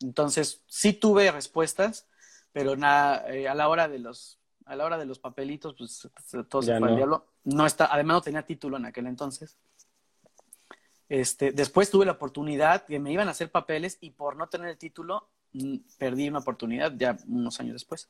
Entonces, 0.01 0.63
sí 0.67 0.93
tuve 0.93 1.31
respuestas, 1.31 2.09
pero 2.53 2.77
nada, 2.77 3.29
eh, 3.33 3.49
a 3.49 3.55
la 3.55 3.69
hora 3.69 3.89
de 3.89 3.99
los 3.99 4.39
a 4.65 4.77
la 4.77 4.85
hora 4.85 4.97
de 4.97 5.07
los 5.07 5.19
papelitos, 5.19 5.75
pues 5.77 6.09
todo 6.49 6.63
se 6.63 6.79
fue 6.79 6.89
al 6.89 6.97
diablo. 6.97 7.27
No 7.45 7.67
está, 7.67 7.87
además 7.93 8.15
no 8.15 8.23
tenía 8.23 8.43
título 8.43 8.77
en 8.77 8.87
aquel 8.87 9.07
entonces. 9.07 9.59
Este, 11.09 11.53
después 11.53 11.91
tuve 11.91 12.07
la 12.07 12.13
oportunidad 12.13 12.87
que 12.87 12.99
me 12.99 13.13
iban 13.13 13.29
a 13.29 13.33
hacer 13.33 13.51
papeles 13.51 13.99
y 14.01 14.11
por 14.11 14.37
no 14.37 14.49
tener 14.49 14.69
el 14.69 14.79
título 14.79 15.29
mm, 15.53 15.77
perdí 15.99 16.29
una 16.29 16.39
oportunidad 16.39 16.93
ya 16.97 17.17
unos 17.27 17.61
años 17.61 17.75
después. 17.75 18.09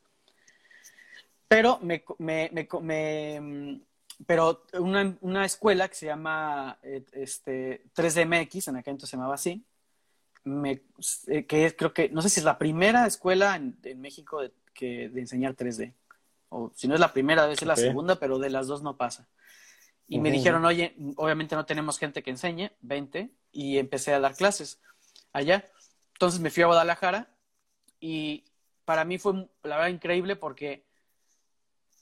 Pero 1.55 1.79
me, 1.83 2.05
me, 2.19 2.51
me, 2.81 3.41
mm, 3.41 3.81
pero 4.27 4.65
una, 4.75 5.17
una, 5.21 5.45
escuela 5.45 5.89
que 5.89 5.95
se 5.95 6.07
llama 6.07 6.79
eh, 6.83 7.05
este, 7.13 7.85
3DMX, 7.95 8.69
en 8.69 8.77
aquel 8.77 8.93
entonces 8.93 9.11
se 9.11 9.17
llamaba 9.17 9.35
así, 9.35 9.65
me, 10.45 10.83
eh, 11.27 11.45
que 11.47 11.67
es, 11.67 11.75
creo 11.75 11.93
que, 11.93 12.09
no 12.09 12.23
sé 12.23 12.29
si 12.29 12.41
es 12.41 12.45
la 12.45 12.59
primera 12.59 13.07
escuela 13.07 13.57
en, 13.57 13.77
en 13.83 14.01
México 14.01 14.41
de, 14.41 14.53
que, 14.75 15.09
de 15.09 15.21
enseñar 15.21 15.55
3D 15.55 15.95
o 16.53 16.71
si 16.75 16.87
no 16.87 16.95
es 16.95 17.01
la 17.01 17.13
primera, 17.13 17.43
debe 17.43 17.57
ser 17.57 17.69
la 17.69 17.77
segunda, 17.77 18.17
pero 18.17 18.39
de 18.39 18.51
las 18.51 18.67
dos 18.67 18.83
no 18.83 18.97
pasa. 18.97 19.27
Y 20.07 20.19
me 20.19 20.31
dijeron, 20.31 20.65
oye, 20.67 20.95
obviamente 21.17 21.57
no 21.57 21.65
tenemos 21.65 21.99
gente 21.99 22.23
que 22.23 22.29
enseñe, 22.29 22.73
20, 22.83 23.31
y 23.53 23.79
empecé 23.79 24.13
a 24.13 24.21
dar 24.21 24.37
clases 24.37 24.79
allá. 25.33 25.67
Entonces 26.13 26.41
me 26.41 26.51
fui 26.51 26.63
a 26.63 26.67
Guadalajara 26.67 27.31
y 27.99 28.45
para 28.85 29.07
mí 29.07 29.17
fue, 29.17 29.49
la 29.63 29.77
verdad, 29.77 29.89
increíble 29.89 30.37
porque 30.37 30.85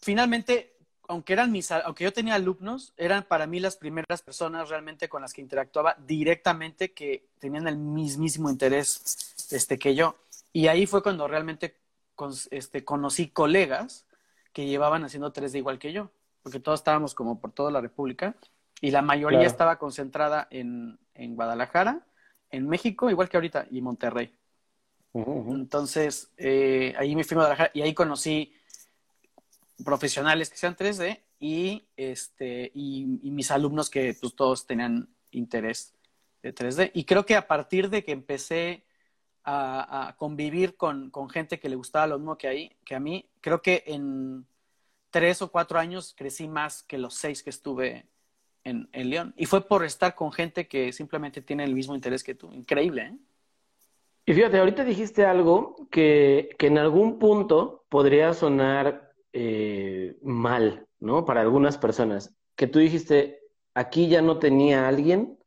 finalmente, 0.01 0.77
aunque, 1.09 1.33
eran 1.33 1.51
mis, 1.53 1.71
aunque 1.71 2.05
yo 2.05 2.13
tenía 2.13 2.35
alumnos, 2.35 2.93
eran 2.97 3.25
para 3.25 3.47
mí 3.47 3.61
las 3.61 3.77
primeras 3.77 4.23
personas 4.23 4.69
realmente 4.69 5.09
con 5.09 5.23
las 5.23 5.33
que 5.33 5.41
interactuaba 5.41 5.97
directamente 6.07 6.93
que 6.93 7.29
tenían 7.39 7.67
el 7.67 7.77
mismísimo 7.77 8.51
interés 8.51 9.35
este, 9.51 9.79
que 9.79 9.95
yo. 9.95 10.17
Y 10.53 10.67
ahí 10.69 10.87
fue 10.87 11.03
cuando 11.03 11.29
realmente 11.29 11.77
este, 12.51 12.85
conocí 12.85 13.31
colegas 13.31 14.07
que 14.53 14.67
llevaban 14.67 15.05
haciendo 15.05 15.33
3D 15.33 15.59
igual 15.59 15.79
que 15.79 15.93
yo, 15.93 16.11
porque 16.43 16.61
todos 16.61 16.81
estábamos 16.81 17.15
como 17.15 17.41
por 17.41 17.53
toda 17.53 17.71
la 17.71 17.81
República 17.81 18.35
y 18.81 18.91
la 18.91 19.03
mayoría 19.03 19.47
estaba 19.47 19.79
concentrada 19.79 20.49
en, 20.51 20.99
en, 21.15 21.35
Guadalajara, 21.35 22.07
en 22.51 22.69
México, 22.69 23.11
igual 23.11 23.29
que 23.29 23.37
ahorita, 23.37 23.67
y 23.71 23.83
Monterrey. 23.83 24.35
Entonces, 25.13 26.33
eh, 26.37 26.95
ahí 26.97 27.15
me 27.15 27.25
fui 27.25 27.35
a 27.35 27.39
Guadalajara 27.39 27.71
y 27.75 27.83
ahí 27.83 27.95
conocí 27.95 28.55
profesionales 29.85 30.51
que 30.51 30.57
sean 30.57 30.77
3D 30.77 31.21
y, 31.39 31.87
este, 31.97 32.71
y, 32.75 33.07
mis 33.07 33.51
alumnos 33.51 33.91
que 33.91 34.15
pues, 34.21 34.35
todos 34.35 34.67
tenían 34.67 35.09
interés 35.31 35.95
de 36.43 36.55
3D. 36.55 36.91
Y 36.95 37.05
creo 37.05 37.25
que 37.25 37.37
a 37.37 37.47
partir 37.47 37.91
de 37.91 38.05
que 38.05 38.13
empecé 38.13 38.85
a, 39.45 40.15
convivir 40.19 40.77
con, 40.77 41.11
gente 41.31 41.59
que 41.59 41.69
le 41.69 41.77
gustaba 41.77 42.07
lo 42.07 42.19
mismo 42.19 42.37
que, 42.37 42.49
ahí, 42.49 42.77
que 42.85 42.95
a 42.95 43.01
mí. 43.01 43.29
Creo 43.41 43.63
que 43.63 43.85
en 43.87 44.47
tres 45.11 45.43
o 45.43 45.51
cuatro 45.51 45.79
años 45.79 46.15
crecí 46.17 46.47
más 46.47 46.83
que 46.83 46.99
los 46.99 47.15
seis 47.15 47.43
que 47.43 47.51
estuve 47.51 48.07
en, 48.65 48.89
en 48.93 49.11
León. 49.11 49.35
Y 49.37 49.47
fue 49.47 49.67
por 49.67 49.85
estar 49.85 50.15
con 50.15 50.33
gente 50.33 50.69
que 50.69 50.93
simplemente 50.93 51.43
tiene 51.43 51.65
el 51.65 51.75
mismo 51.75 51.95
interés 51.95 52.23
que 52.23 52.35
tú. 52.35 52.53
Increíble, 52.53 53.03
¿eh? 53.03 53.19
Y 54.27 54.35
fíjate, 54.35 54.59
ahorita 54.59 54.85
dijiste 54.85 55.25
algo 55.25 55.89
que, 55.91 56.55
que 56.59 56.69
en 56.69 56.79
algún 56.79 57.19
punto 57.19 57.85
podría 57.89 58.33
sonar 58.33 59.10
eh, 59.33 60.17
mal, 60.23 60.87
¿no? 60.99 61.25
Para 61.25 61.41
algunas 61.41 61.79
personas. 61.79 62.35
Que 62.57 62.67
tú 62.67 62.79
dijiste, 62.79 63.41
aquí 63.75 64.09
ya 64.09 64.23
no 64.23 64.39
tenía 64.39 64.89
alguien 64.89 65.39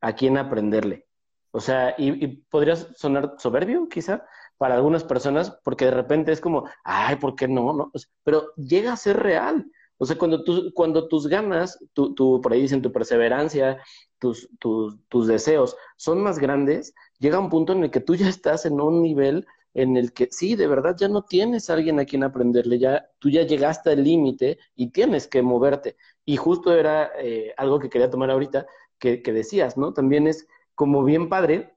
a 0.00 0.14
quien 0.14 0.36
aprenderle. 0.36 1.06
O 1.50 1.60
sea, 1.60 1.94
y, 1.98 2.26
podría 2.48 2.76
sonar 2.76 3.36
soberbio, 3.38 3.88
quizá, 3.88 4.24
para 4.56 4.74
algunas 4.74 5.04
personas, 5.04 5.58
porque 5.64 5.86
de 5.86 5.90
repente 5.90 6.32
es 6.32 6.40
como, 6.40 6.68
ay, 6.84 7.16
¿por 7.16 7.34
qué 7.34 7.48
no? 7.48 7.72
no? 7.72 7.92
pero 8.24 8.54
llega 8.56 8.92
a 8.92 8.96
ser 8.96 9.18
real. 9.18 9.70
O 9.98 10.06
sea, 10.06 10.16
cuando, 10.16 10.42
tú, 10.42 10.72
cuando 10.74 11.08
tus 11.08 11.26
ganas, 11.26 11.78
tu, 11.92 12.40
por 12.42 12.52
ahí 12.52 12.62
dicen 12.62 12.82
tu 12.82 12.90
perseverancia, 12.90 13.80
tus, 14.18 14.48
tus, 14.58 14.98
tus 15.08 15.26
deseos 15.28 15.76
son 15.96 16.22
más 16.22 16.38
grandes, 16.38 16.94
llega 17.18 17.38
un 17.38 17.50
punto 17.50 17.72
en 17.72 17.84
el 17.84 17.90
que 17.90 18.00
tú 18.00 18.14
ya 18.14 18.28
estás 18.28 18.66
en 18.66 18.80
un 18.80 19.02
nivel 19.02 19.46
en 19.74 19.96
el 19.96 20.12
que 20.12 20.28
sí, 20.30 20.54
de 20.54 20.66
verdad 20.66 20.96
ya 20.98 21.08
no 21.08 21.22
tienes 21.22 21.70
a 21.70 21.74
alguien 21.74 21.98
a 21.98 22.04
quien 22.04 22.24
aprenderle, 22.24 22.78
ya 22.78 23.08
tú 23.18 23.30
ya 23.30 23.42
llegaste 23.42 23.90
al 23.90 24.04
límite 24.04 24.58
y 24.74 24.88
tienes 24.88 25.26
que 25.26 25.42
moverte. 25.42 25.96
Y 26.24 26.36
justo 26.36 26.74
era 26.74 27.10
eh, 27.18 27.54
algo 27.56 27.78
que 27.78 27.88
quería 27.88 28.10
tomar 28.10 28.30
ahorita, 28.30 28.66
que, 28.98 29.22
que 29.22 29.32
decías, 29.32 29.76
¿no? 29.76 29.92
También 29.92 30.26
es 30.26 30.46
como 30.74 31.04
bien 31.04 31.28
padre 31.28 31.74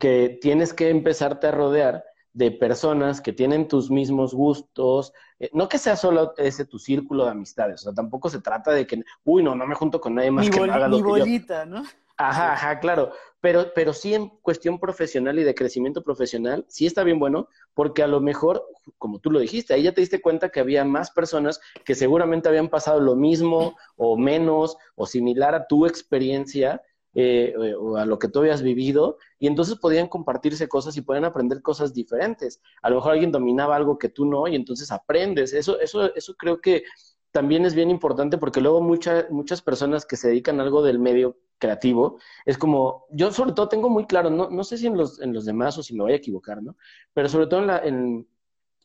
que 0.00 0.38
tienes 0.40 0.72
que 0.72 0.90
empezarte 0.90 1.46
a 1.46 1.52
rodear 1.52 2.04
de 2.32 2.50
personas 2.50 3.20
que 3.20 3.32
tienen 3.32 3.68
tus 3.68 3.90
mismos 3.90 4.34
gustos, 4.34 5.12
eh, 5.38 5.50
no 5.52 5.68
que 5.68 5.78
sea 5.78 5.96
solo 5.96 6.34
ese 6.36 6.66
tu 6.66 6.78
círculo 6.78 7.24
de 7.24 7.30
amistades, 7.30 7.80
o 7.80 7.84
sea, 7.84 7.94
tampoco 7.94 8.28
se 8.28 8.40
trata 8.40 8.70
de 8.70 8.86
que, 8.86 9.02
uy, 9.24 9.42
no, 9.42 9.54
no 9.54 9.66
me 9.66 9.74
junto 9.74 10.00
con 10.00 10.14
nadie 10.14 10.30
más 10.30 10.48
que 10.48 10.60
haga 10.60 10.88
lo 10.88 11.02
bolita, 11.02 11.64
¿no? 11.66 11.82
Ajá, 12.20 12.52
ajá, 12.52 12.80
claro, 12.80 13.12
pero, 13.40 13.72
pero 13.76 13.92
sí 13.92 14.12
en 14.12 14.28
cuestión 14.42 14.80
profesional 14.80 15.38
y 15.38 15.44
de 15.44 15.54
crecimiento 15.54 16.02
profesional, 16.02 16.64
sí 16.68 16.84
está 16.84 17.04
bien 17.04 17.20
bueno, 17.20 17.48
porque 17.74 18.02
a 18.02 18.08
lo 18.08 18.20
mejor, 18.20 18.64
como 18.98 19.20
tú 19.20 19.30
lo 19.30 19.38
dijiste, 19.38 19.72
ahí 19.72 19.84
ya 19.84 19.92
te 19.94 20.00
diste 20.00 20.20
cuenta 20.20 20.48
que 20.48 20.58
había 20.58 20.84
más 20.84 21.12
personas 21.12 21.60
que 21.84 21.94
seguramente 21.94 22.48
habían 22.48 22.70
pasado 22.70 22.98
lo 22.98 23.14
mismo 23.14 23.76
o 23.96 24.16
menos 24.16 24.76
o 24.96 25.06
similar 25.06 25.54
a 25.54 25.68
tu 25.68 25.86
experiencia 25.86 26.82
eh, 27.14 27.54
eh, 27.56 27.74
o 27.76 27.96
a 27.96 28.04
lo 28.04 28.18
que 28.18 28.28
tú 28.28 28.40
habías 28.40 28.62
vivido, 28.62 29.18
y 29.38 29.46
entonces 29.46 29.76
podían 29.76 30.08
compartirse 30.08 30.68
cosas 30.68 30.96
y 30.96 31.02
podían 31.02 31.24
aprender 31.24 31.62
cosas 31.62 31.94
diferentes. 31.94 32.60
A 32.82 32.90
lo 32.90 32.96
mejor 32.96 33.12
alguien 33.12 33.30
dominaba 33.30 33.76
algo 33.76 33.96
que 33.96 34.08
tú 34.08 34.24
no, 34.26 34.48
y 34.48 34.56
entonces 34.56 34.90
aprendes. 34.90 35.52
Eso, 35.52 35.78
eso, 35.80 36.12
eso 36.16 36.34
creo 36.36 36.60
que 36.60 36.82
también 37.30 37.64
es 37.64 37.74
bien 37.74 37.90
importante 37.90 38.38
porque 38.38 38.60
luego 38.60 38.80
muchas 38.80 39.62
personas 39.62 40.04
que 40.04 40.16
se 40.16 40.28
dedican 40.28 40.58
a 40.58 40.64
algo 40.64 40.82
del 40.82 40.98
medio 40.98 41.36
creativo, 41.58 42.18
es 42.44 42.56
como, 42.56 43.06
yo 43.10 43.32
sobre 43.32 43.52
todo 43.52 43.68
tengo 43.68 43.90
muy 43.90 44.06
claro, 44.06 44.30
no, 44.30 44.48
no 44.50 44.64
sé 44.64 44.78
si 44.78 44.86
en 44.86 44.96
los, 44.96 45.20
en 45.20 45.32
los 45.32 45.44
demás 45.44 45.76
o 45.78 45.82
si 45.82 45.94
me 45.94 46.02
voy 46.02 46.12
a 46.12 46.16
equivocar, 46.16 46.62
¿no? 46.62 46.76
Pero 47.12 47.28
sobre 47.28 47.46
todo 47.46 47.60
en, 47.60 47.66
la, 47.66 47.78
en, 47.78 48.28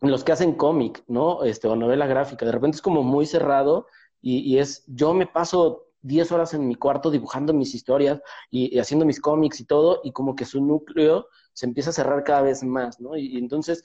los 0.01 0.23
que 0.23 0.31
hacen 0.33 0.53
cómic, 0.55 1.03
¿no? 1.07 1.43
Este, 1.43 1.67
o 1.67 1.75
novela 1.75 2.07
gráfica, 2.07 2.45
de 2.45 2.51
repente 2.51 2.75
es 2.75 2.81
como 2.81 3.03
muy 3.03 3.25
cerrado 3.25 3.87
y, 4.21 4.57
es, 4.57 4.85
yo 4.87 5.13
me 5.13 5.27
paso 5.27 5.89
10 6.01 6.31
horas 6.31 6.53
en 6.53 6.65
mi 6.67 6.75
cuarto 6.75 7.11
dibujando 7.11 7.53
mis 7.53 7.75
historias 7.75 8.21
y, 8.49 8.79
haciendo 8.79 9.05
mis 9.05 9.19
cómics 9.19 9.59
y 9.59 9.65
todo, 9.65 10.01
y 10.03 10.11
como 10.11 10.35
que 10.35 10.45
su 10.45 10.61
núcleo 10.61 11.27
se 11.53 11.65
empieza 11.65 11.89
a 11.89 11.93
cerrar 11.93 12.23
cada 12.23 12.41
vez 12.41 12.63
más, 12.63 12.99
¿no? 12.99 13.17
Y, 13.17 13.37
entonces 13.37 13.83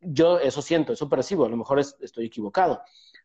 yo 0.00 0.38
eso 0.38 0.62
siento, 0.62 0.92
eso 0.92 1.08
percibo, 1.08 1.44
a 1.44 1.48
lo 1.48 1.56
mejor 1.56 1.80
estoy 1.80 2.26
equivocado. 2.26 2.80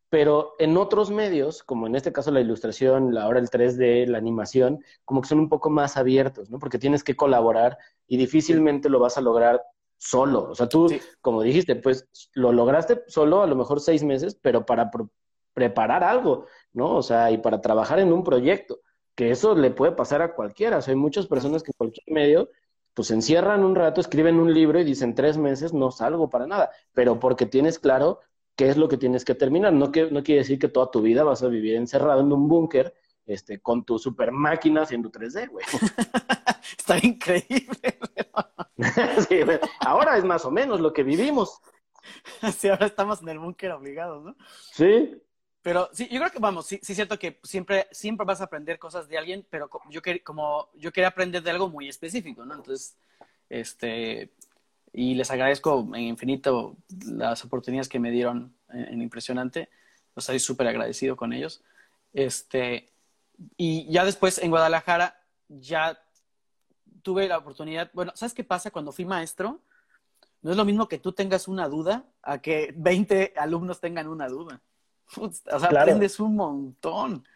Pero 0.10 0.54
en 0.60 0.78
otros 0.78 1.12
medios, 1.12 1.64
como 1.64 1.88
en 1.88 1.96
este 1.96 2.14
caso 2.14 2.32
la 2.32 2.42
ilustración, 2.42 3.18
ahora 3.18 3.40
el 3.40 3.50
3D, 3.50 4.08
la 4.08 4.18
animación, 4.18 4.84
como 5.04 5.22
que 5.22 5.28
son 5.28 5.40
un 5.40 5.50
poco 5.50 5.70
más 5.70 5.98
abiertos, 5.98 6.50
¿no? 6.50 6.60
Porque 6.60 6.80
tienes 6.80 7.04
que 7.04 7.16
colaborar 7.16 7.78
y 8.08 8.18
difícilmente 8.18 8.90
lo 8.90 9.00
vas 9.00 9.18
a 9.18 9.22
lograr 9.22 9.62
solo. 9.98 10.50
O 10.50 10.56
sea, 10.56 10.70
tú, 10.70 10.88
como 11.22 11.42
dijiste, 11.42 11.76
pues 11.76 12.08
lo 12.34 12.52
lograste 12.52 13.04
solo 13.08 13.42
a 13.42 13.48
lo 13.48 13.56
mejor 13.56 13.82
seis 13.82 14.04
meses, 14.04 14.38
pero 14.42 14.66
para 14.66 14.92
preparar 15.54 16.04
algo, 16.04 16.46
¿no? 16.74 16.96
O 16.96 17.02
sea, 17.02 17.32
y 17.32 17.38
para 17.40 17.62
trabajar 17.62 18.00
en 18.00 18.14
un 18.14 18.24
proyecto, 18.24 18.80
que 19.16 19.32
eso 19.32 19.56
le 19.56 19.72
puede 19.72 19.94
pasar 19.94 20.22
a 20.22 20.36
cualquiera. 20.36 20.78
O 20.78 20.82
sea, 20.82 20.94
hay 20.94 21.00
muchas 21.00 21.28
personas 21.28 21.64
que 21.64 21.72
en 21.72 21.78
cualquier 21.78 22.06
medio 22.14 22.50
pues 22.94 23.10
se 23.10 23.14
encierran 23.14 23.64
un 23.64 23.76
rato, 23.76 24.02
escriben 24.02 24.40
un 24.40 24.54
libro 24.54 24.80
y 24.80 24.86
dicen 24.86 25.16
tres 25.16 25.38
meses 25.38 25.74
no 25.74 25.92
salgo 25.92 26.30
para 26.30 26.48
nada, 26.48 26.72
pero 26.94 27.20
porque 27.20 27.46
tienes 27.46 27.78
claro 27.78 28.22
qué 28.56 28.70
es 28.70 28.78
lo 28.78 28.88
que 28.88 28.98
tienes 28.98 29.26
que 29.26 29.36
terminar. 29.36 29.74
No, 29.74 29.92
que, 29.92 30.10
no 30.12 30.24
quiere 30.24 30.42
decir 30.42 30.60
que 30.60 30.68
toda 30.68 30.92
tu 30.92 31.02
vida 31.02 31.24
vas 31.24 31.44
a 31.44 31.48
vivir 31.48 31.76
encerrado 31.76 32.22
en 32.22 32.32
un 32.32 32.48
búnker 32.48 32.94
este, 33.26 33.60
con 33.60 33.84
tu 33.84 33.98
super 33.98 34.32
máquina 34.32 34.84
haciendo 34.84 35.12
3D, 35.12 35.50
güey. 35.50 35.66
Está 36.78 36.98
increíble. 37.06 38.00
sí, 39.28 39.40
ahora 39.80 40.18
es 40.18 40.24
más 40.24 40.46
o 40.46 40.52
menos 40.52 40.80
lo 40.80 40.94
que 40.94 41.04
vivimos. 41.04 41.60
Sí, 42.56 42.68
ahora 42.68 42.86
estamos 42.86 43.22
en 43.24 43.30
el 43.30 43.40
búnker 43.40 43.72
obligados, 43.72 44.24
¿no? 44.24 44.36
Sí. 44.72 45.20
Pero 45.64 45.90
sí, 45.92 46.08
yo 46.08 46.20
creo 46.20 46.32
que, 46.32 46.38
vamos, 46.38 46.68
sí, 46.68 46.80
sí 46.84 46.92
es 46.92 46.96
cierto 46.96 47.18
que 47.18 47.40
siempre, 47.42 47.88
siempre 47.92 48.26
vas 48.26 48.42
a 48.42 48.44
aprender 48.44 48.78
cosas 48.78 49.10
de 49.10 49.18
alguien, 49.18 49.48
pero 49.50 49.68
yo, 49.90 50.02
como 50.24 50.70
yo 50.76 50.92
quería 50.92 51.08
aprender 51.08 51.42
de 51.42 51.50
algo 51.50 51.68
muy 51.68 51.90
específico, 51.90 52.46
¿no? 52.46 52.54
Entonces, 52.54 52.96
este, 53.50 54.36
y 54.98 55.14
les 55.16 55.30
agradezco 55.30 55.88
en 55.94 56.04
infinito 56.04 56.78
las 57.06 57.44
oportunidades 57.44 57.90
que 57.90 58.00
me 58.00 58.12
dieron 58.12 58.56
en, 58.70 59.02
Impresionante. 59.02 59.70
Estoy 60.16 60.40
súper 60.40 60.68
agradecido 60.68 61.18
con 61.18 61.34
ellos. 61.34 61.62
Este, 62.14 62.94
y 63.58 63.92
ya 63.92 64.06
después 64.06 64.38
en 64.38 64.52
Guadalajara 64.52 65.22
ya 65.50 66.00
tuve 67.02 67.28
la 67.28 67.38
oportunidad, 67.38 67.92
bueno, 67.94 68.14
¿sabes 68.16 68.34
qué 68.34 68.46
pasa 68.46 68.72
cuando 68.72 68.94
fui 68.94 69.04
maestro? 69.04 69.60
No 70.42 70.52
es 70.52 70.58
lo 70.58 70.64
mismo 70.64 70.88
que 70.88 70.98
tú 70.98 71.12
tengas 71.12 71.50
una 71.50 71.68
duda 71.68 72.06
a 72.22 72.42
que 72.42 72.74
20 72.78 73.34
alumnos 73.36 73.82
tengan 73.82 74.08
una 74.08 74.30
duda 74.30 74.62
o 75.18 75.30
sea, 75.32 75.70
aprendes 75.70 76.20
un 76.20 76.36
montón. 76.36 77.28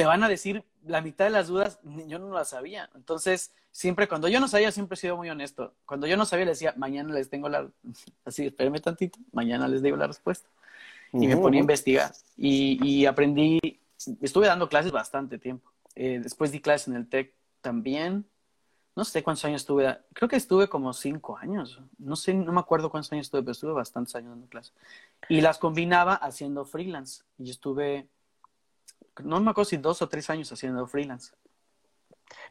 Te 0.00 0.06
van 0.06 0.24
a 0.24 0.30
decir 0.30 0.64
la 0.86 1.02
mitad 1.02 1.26
de 1.26 1.30
las 1.30 1.48
dudas, 1.48 1.78
yo 2.06 2.18
no 2.18 2.32
las 2.32 2.48
sabía. 2.48 2.88
Entonces, 2.94 3.52
siempre 3.70 4.08
cuando 4.08 4.28
yo 4.28 4.40
no 4.40 4.48
sabía, 4.48 4.72
siempre 4.72 4.94
he 4.94 4.96
sido 4.96 5.14
muy 5.14 5.28
honesto. 5.28 5.74
Cuando 5.84 6.06
yo 6.06 6.16
no 6.16 6.24
sabía, 6.24 6.46
le 6.46 6.52
decía, 6.52 6.72
mañana 6.78 7.12
les 7.12 7.28
tengo 7.28 7.50
la... 7.50 7.68
Así, 8.24 8.46
espérenme 8.46 8.80
tantito, 8.80 9.18
mañana 9.32 9.68
les 9.68 9.82
digo 9.82 9.98
la 9.98 10.06
respuesta. 10.06 10.48
Y 11.12 11.26
me 11.26 11.36
ponía 11.36 11.60
a 11.60 11.60
investigar. 11.60 12.14
Y, 12.34 13.04
aprendí, 13.04 13.60
estuve 14.22 14.46
dando 14.46 14.70
clases 14.70 14.90
bastante 14.90 15.36
tiempo. 15.36 15.70
Eh, 15.94 16.18
después 16.22 16.50
di 16.50 16.60
clases 16.60 16.88
en 16.88 16.94
el 16.94 17.06
TEC 17.06 17.34
también 17.60 18.24
no 18.96 19.04
sé 19.04 19.22
cuántos 19.22 19.44
años 19.44 19.62
estuve, 19.62 19.98
creo 20.12 20.28
que 20.28 20.36
estuve 20.36 20.68
como 20.68 20.92
cinco 20.92 21.38
años, 21.38 21.80
no 21.98 22.16
sé, 22.16 22.34
no 22.34 22.52
me 22.52 22.60
acuerdo 22.60 22.90
cuántos 22.90 23.12
años 23.12 23.26
estuve, 23.26 23.42
pero 23.42 23.52
estuve 23.52 23.72
bastantes 23.72 24.14
años 24.14 24.30
dando 24.30 24.46
clases. 24.48 24.74
Y 25.28 25.40
las 25.40 25.58
combinaba 25.58 26.14
haciendo 26.14 26.64
freelance. 26.64 27.22
Y 27.38 27.44
yo 27.44 27.52
estuve, 27.52 28.08
no 29.22 29.40
me 29.40 29.50
acuerdo 29.50 29.68
si 29.68 29.76
dos 29.76 30.02
o 30.02 30.08
tres 30.08 30.30
años 30.30 30.50
haciendo 30.52 30.86
freelance. 30.86 31.32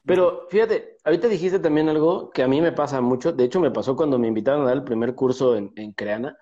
Pero 0.05 0.47
fíjate, 0.49 0.97
ahorita 1.03 1.27
dijiste 1.27 1.59
también 1.59 1.89
algo 1.89 2.29
que 2.31 2.43
a 2.43 2.47
mí 2.47 2.61
me 2.61 2.71
pasa 2.71 3.01
mucho, 3.01 3.31
de 3.31 3.43
hecho 3.43 3.59
me 3.59 3.71
pasó 3.71 3.95
cuando 3.95 4.17
me 4.17 4.27
invitaron 4.27 4.61
a 4.61 4.65
dar 4.65 4.77
el 4.77 4.83
primer 4.83 5.15
curso 5.15 5.55
en, 5.55 5.93
Creana, 5.93 6.37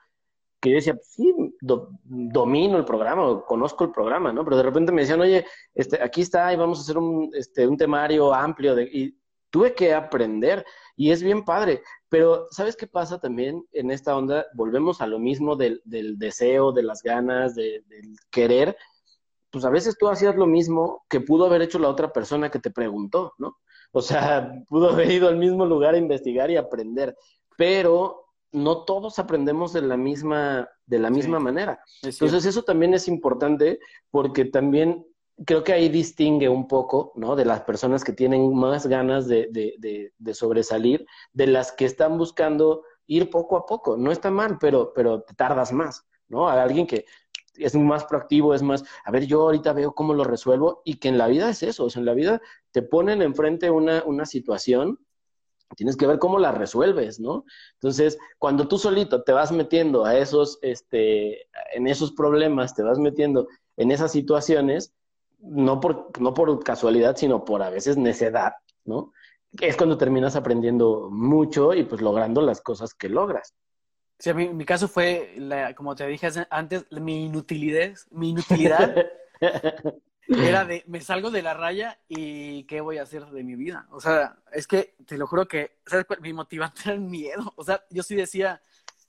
que 0.60 0.70
yo 0.70 0.76
decía, 0.76 0.98
sí, 1.04 1.34
domino 1.60 2.78
el 2.78 2.86
programa, 2.86 3.44
conozco 3.46 3.84
el 3.84 3.92
programa, 3.92 4.32
¿no? 4.34 4.44
Pero 4.44 4.58
de 4.58 4.64
repente 4.64 4.92
me 4.92 5.02
decían, 5.02 5.22
oye, 5.22 5.46
este, 5.74 6.02
aquí 6.02 6.22
está 6.22 6.52
y 6.52 6.56
vamos 6.56 6.80
a 6.80 6.82
hacer 6.82 6.98
un, 6.98 7.30
este, 7.34 7.68
un 7.68 7.78
temario 7.78 8.34
amplio 8.34 8.76
de... 8.76 8.84
Y 8.84 9.18
tuve 9.50 9.74
que 9.74 9.94
aprender 9.94 10.66
y 10.96 11.12
es 11.12 11.22
bien 11.24 11.46
padre. 11.46 11.82
Pero, 12.10 12.48
¿sabes 12.52 12.76
qué 12.76 12.88
pasa 12.88 13.20
también 13.20 13.66
en 13.72 13.92
esta 13.92 14.16
onda? 14.16 14.46
Volvemos 14.54 15.02
a 15.02 15.08
lo 15.08 15.20
mismo 15.20 15.56
del, 15.56 15.82
deseo, 15.86 16.72
de 16.72 16.84
las 16.84 17.04
ganas, 17.04 17.56
del 17.56 17.84
querer. 18.30 18.78
Pues 19.58 19.66
a 19.66 19.72
veces 19.72 19.98
tú 19.98 20.08
hacías 20.08 20.36
lo 20.36 20.46
mismo 20.46 21.04
que 21.10 21.20
pudo 21.20 21.48
haber 21.48 21.64
hecho 21.64 21.80
la 21.80 21.90
otra 21.90 22.14
persona 22.14 22.52
que 22.52 22.60
te 22.60 22.70
preguntó, 22.70 23.34
¿no? 23.40 23.58
O 23.92 24.02
sea, 24.02 24.52
pudo 24.70 24.92
haber 24.92 25.12
ido 25.12 25.28
al 25.28 25.38
mismo 25.38 25.66
lugar 25.66 25.96
a 25.96 25.98
investigar 25.98 26.52
y 26.52 26.58
aprender, 26.58 27.16
pero 27.58 28.26
no 28.52 28.86
todos 28.86 29.18
aprendemos 29.18 29.74
de 29.74 29.82
la 29.82 29.98
misma, 29.98 30.70
de 30.86 31.00
la 31.00 31.10
misma 31.10 31.40
manera. 31.40 31.80
Entonces, 32.04 32.46
eso 32.46 32.62
también 32.62 32.94
es 32.94 33.08
importante 33.08 33.80
porque 34.12 34.46
también 34.46 35.06
creo 35.44 35.64
que 35.64 35.74
ahí 35.74 35.90
distingue 35.90 36.50
un 36.50 36.68
poco, 36.68 37.12
¿no? 37.16 37.36
De 37.36 37.46
las 37.46 37.62
personas 37.62 38.04
que 38.04 38.14
tienen 38.14 38.56
más 38.56 38.86
ganas 38.86 39.28
de, 39.28 39.48
de, 39.52 40.14
de, 40.16 40.34
sobresalir, 40.36 41.04
de 41.34 41.48
las 41.48 41.72
que 41.72 41.86
están 41.86 42.20
buscando 42.20 42.84
ir 43.08 43.32
poco 43.32 43.58
a 43.58 43.66
poco. 43.66 43.98
No 43.98 44.12
está 44.12 44.30
mal, 44.30 44.58
pero, 44.60 44.94
pero 44.94 45.24
te 45.24 45.34
tardas 45.34 45.74
más, 45.74 46.06
¿no? 46.28 46.48
A 46.48 46.62
alguien 46.62 46.86
que 46.86 47.06
es 47.58 47.76
más 47.76 48.06
proactivo, 48.06 48.54
es 48.54 48.62
más, 48.62 48.84
a 49.04 49.12
ver, 49.12 49.26
yo 49.26 49.42
ahorita 49.42 49.74
veo 49.74 49.94
cómo 49.94 50.14
lo 50.14 50.24
resuelvo 50.24 50.82
y 50.86 50.96
que 50.96 51.10
en 51.10 51.18
la 51.18 51.28
vida 51.28 51.50
es 51.50 51.64
eso, 51.64 51.86
o 51.86 51.90
sea, 51.90 52.00
en 52.00 52.06
la 52.06 52.14
vida 52.14 52.42
te 52.72 52.82
ponen 52.82 53.22
enfrente 53.22 53.70
una, 53.70 54.04
una 54.06 54.26
situación 54.26 55.00
tienes 55.76 55.98
que 55.98 56.08
ver 56.08 56.20
cómo 56.20 56.40
la 56.40 56.52
resuelves, 56.52 57.20
¿no? 57.20 57.46
Entonces, 57.74 58.18
cuando 58.38 58.68
tú 58.68 58.78
solito 58.78 59.24
te 59.24 59.34
vas 59.34 59.52
metiendo 59.52 60.06
a 60.06 60.18
esos, 60.18 60.60
este, 60.62 61.48
en 61.74 61.88
esos 61.88 62.14
problemas, 62.14 62.74
te 62.74 62.84
vas 62.84 63.00
metiendo 63.00 63.48
en 63.76 63.92
esas 63.92 64.12
situaciones, 64.12 64.94
no 65.40 65.80
por, 65.80 66.20
no 66.20 66.34
por 66.34 66.64
casualidad, 66.64 67.16
sino 67.18 67.44
por 67.44 67.62
a 67.62 67.70
veces 67.70 67.98
necedad, 67.98 68.54
¿no? 68.86 69.12
Es 69.60 69.76
cuando 69.78 69.98
terminas 69.98 70.36
aprendiendo 70.36 71.10
mucho 71.12 71.74
y 71.74 71.84
pues 71.84 72.02
logrando 72.02 72.42
las 72.42 72.62
cosas 72.62 72.94
que 72.94 73.10
logras. 73.10 73.54
Sí, 74.20 74.34
mí, 74.34 74.50
mi 74.50 74.66
caso 74.66 74.88
fue, 74.88 75.36
la, 75.38 75.74
como 75.76 75.96
te 75.96 76.08
dije 76.08 76.28
antes, 76.50 76.86
mi 76.92 77.26
inutilidad, 77.26 77.94
mi 78.10 78.30
inutilidad 78.32 78.96
era 80.28 80.66
de, 80.66 80.84
me 80.88 81.02
salgo 81.02 81.30
de 81.30 81.44
la 81.44 81.54
raya 81.54 82.00
y 82.08 82.64
¿qué 82.64 82.82
voy 82.82 82.98
a 82.98 83.04
hacer 83.04 83.26
de 83.28 83.44
mi 83.44 83.56
vida? 83.56 83.88
O 83.92 84.02
sea, 84.02 84.38
es 84.52 84.68
que 84.68 84.96
te 85.06 85.18
lo 85.18 85.28
juro 85.28 85.48
que, 85.48 85.78
¿sabes? 85.86 86.06
Mi 86.20 86.34
motivante 86.34 86.82
era 86.86 86.94
el 86.94 87.02
miedo. 87.02 87.54
O 87.56 87.64
sea, 87.64 87.84
yo 87.90 88.02
sí 88.02 88.16
decía, 88.16 88.62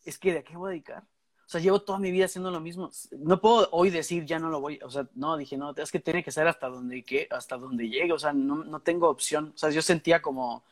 es 0.05 0.19
que 0.19 0.35
¿de 0.35 0.45
qué 0.45 0.57
voy 0.57 0.69
a 0.69 0.71
dedicar? 0.73 1.03
O 1.03 1.51
sea, 1.51 1.63
llevo 1.63 1.81
toda 1.81 1.99
mi 1.99 2.11
vida 2.11 2.27
haciendo 2.27 2.51
lo 2.51 2.61
mismo. 2.61 2.91
No 3.13 3.41
puedo 3.41 3.69
hoy 3.73 3.89
decir, 3.89 4.27
ya 4.27 4.39
no 4.39 4.51
lo 4.51 4.61
voy, 4.61 4.79
o 4.83 4.91
sea, 4.91 5.09
no, 5.15 5.39
dije, 5.39 5.57
no, 5.57 5.75
es 5.75 5.91
que 5.91 5.99
tiene 5.99 6.23
que 6.23 6.31
ser 6.31 6.47
hasta 6.47 6.69
donde, 6.69 7.03
¿qué? 7.03 7.27
hasta 7.31 7.57
donde 7.57 7.89
llegue, 7.89 8.13
o 8.13 8.19
sea, 8.19 8.35
no, 8.35 8.65
no 8.65 8.81
tengo 8.81 9.09
opción. 9.09 9.53
O 9.55 9.59
sea, 9.59 9.71
yo 9.71 9.81
sentía 9.81 10.21
como, 10.21 10.63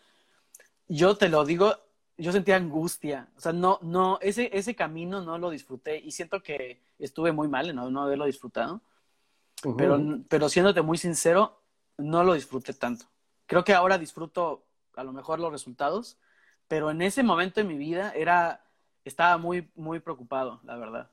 yo 0.86 1.16
te 1.16 1.30
lo 1.30 1.46
digo, 1.46 1.74
yo 2.18 2.32
sentía 2.32 2.56
angustia, 2.56 3.28
o 3.36 3.40
sea, 3.40 3.52
no, 3.52 3.78
no, 3.82 4.18
ese, 4.20 4.50
ese 4.52 4.74
camino 4.74 5.20
no 5.20 5.38
lo 5.38 5.50
disfruté 5.50 5.98
y 5.98 6.12
siento 6.12 6.42
que 6.42 6.80
estuve 6.98 7.32
muy 7.32 7.48
mal 7.48 7.68
en 7.68 7.76
no, 7.76 7.90
no 7.90 8.02
haberlo 8.02 8.24
disfrutado, 8.24 8.80
pero, 9.76 10.00
pero 10.28 10.48
siéndote 10.48 10.82
muy 10.82 10.98
sincero, 10.98 11.60
no 11.98 12.24
lo 12.24 12.34
disfruté 12.34 12.72
tanto. 12.72 13.06
Creo 13.46 13.64
que 13.64 13.74
ahora 13.74 13.98
disfruto 13.98 14.64
a 14.94 15.04
lo 15.04 15.12
mejor 15.12 15.40
los 15.40 15.52
resultados, 15.52 16.18
pero 16.68 16.90
en 16.90 17.02
ese 17.02 17.22
momento 17.22 17.60
de 17.60 17.64
mi 17.66 17.76
vida 17.76 18.12
era 18.14 18.62
estaba 19.04 19.38
muy, 19.38 19.70
muy 19.74 20.00
preocupado, 20.00 20.60
la 20.64 20.76
verdad. 20.76 21.10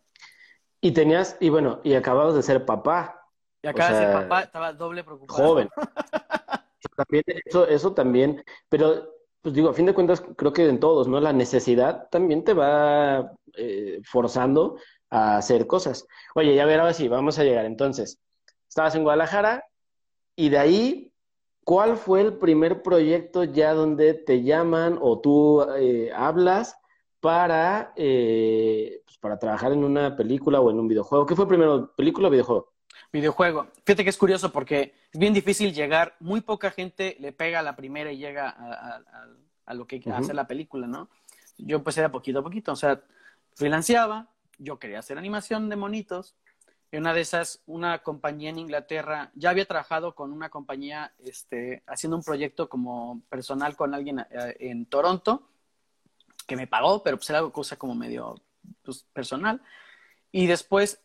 Y 0.81 0.91
tenías, 0.91 1.37
y 1.39 1.49
bueno, 1.49 1.79
y 1.83 1.93
acababas 1.93 2.35
de 2.35 2.43
ser 2.43 2.65
papá. 2.65 3.29
Y 3.61 3.67
acabas 3.67 3.93
de 3.93 4.05
ser 4.05 4.13
papá, 4.13 4.41
estaba 4.41 4.73
doble 4.73 5.03
preocupado. 5.03 5.47
Joven. 5.47 5.69
también, 6.97 7.23
eso, 7.45 7.67
eso 7.67 7.93
también, 7.93 8.43
pero 8.67 9.12
pues 9.43 9.53
digo, 9.53 9.69
a 9.69 9.73
fin 9.73 9.85
de 9.85 9.93
cuentas, 9.93 10.23
creo 10.37 10.53
que 10.53 10.67
en 10.67 10.79
todos, 10.79 11.07
¿no? 11.07 11.19
La 11.19 11.33
necesidad 11.33 12.07
también 12.09 12.43
te 12.43 12.53
va 12.53 13.31
eh, 13.55 13.99
forzando 14.03 14.77
a 15.09 15.37
hacer 15.37 15.67
cosas. 15.67 16.07
Oye, 16.33 16.55
ya 16.55 16.65
ver, 16.65 16.79
ahora 16.79 16.93
sí, 16.93 17.07
vamos 17.07 17.37
a 17.37 17.43
llegar. 17.43 17.65
Entonces, 17.65 18.19
estabas 18.67 18.95
en 18.95 19.03
Guadalajara 19.03 19.65
y 20.35 20.49
de 20.49 20.57
ahí, 20.57 21.13
¿cuál 21.63 21.97
fue 21.97 22.21
el 22.21 22.37
primer 22.39 22.81
proyecto 22.81 23.43
ya 23.43 23.73
donde 23.73 24.15
te 24.15 24.43
llaman 24.43 24.97
o 25.01 25.19
tú 25.19 25.61
eh, 25.77 26.11
hablas 26.15 26.77
para, 27.23 27.93
eh, 27.95 29.01
pues 29.05 29.17
para 29.17 29.39
trabajar 29.39 29.71
en 29.71 29.85
una 29.85 30.13
película 30.13 30.59
o 30.59 30.69
en 30.69 30.77
un 30.77 30.89
videojuego. 30.89 31.25
¿Qué 31.25 31.37
fue 31.37 31.47
primero, 31.47 31.93
película 31.95 32.27
o 32.27 32.31
videojuego? 32.31 32.72
Videojuego. 33.11 33.67
Fíjate 33.85 34.03
que 34.03 34.09
es 34.09 34.17
curioso 34.17 34.51
porque 34.51 34.93
es 35.11 35.19
bien 35.19 35.33
difícil 35.33 35.73
llegar, 35.73 36.15
muy 36.19 36.41
poca 36.41 36.71
gente 36.71 37.17
le 37.19 37.31
pega 37.31 37.59
a 37.59 37.63
la 37.63 37.75
primera 37.75 38.11
y 38.11 38.17
llega 38.17 38.49
a, 39.65 39.73
lo 39.73 39.87
que 39.87 40.01
hace 40.11 40.33
la 40.33 40.47
película, 40.47 40.87
¿no? 40.87 41.09
Yo 41.57 41.77
empecé 41.77 42.01
de 42.01 42.09
poquito 42.09 42.39
a 42.39 42.43
poquito, 42.43 42.71
o 42.71 42.75
sea, 42.75 43.01
freelanceaba, 43.55 44.27
yo 44.57 44.79
quería 44.79 44.99
hacer 44.99 45.17
animación 45.17 45.69
de 45.69 45.75
monitos, 45.75 46.35
y 46.93 46.97
una 46.97 47.13
de 47.13 47.21
esas, 47.21 47.63
una 47.65 48.03
compañía 48.03 48.51
en 48.51 48.59
Inglaterra, 48.59 49.31
ya 49.33 49.49
había 49.49 49.65
trabajado 49.65 50.13
con 50.13 50.31
una 50.31 50.49
compañía 50.49 51.11
este, 51.25 51.81
haciendo 51.87 52.17
un 52.17 52.23
proyecto 52.23 52.69
como 52.69 53.23
personal 53.29 53.75
con 53.75 53.95
alguien 53.95 54.19
eh, 54.19 54.55
en 54.59 54.85
Toronto, 54.85 55.49
que 56.45 56.55
me 56.55 56.67
pagó, 56.67 57.01
pero 57.01 57.17
pues 57.17 57.29
era 57.31 57.41
cosa 57.49 57.77
como 57.77 57.95
medio 57.95 58.35
pues, 58.83 59.07
personal. 59.11 59.59
Y 60.31 60.45
después 60.45 61.02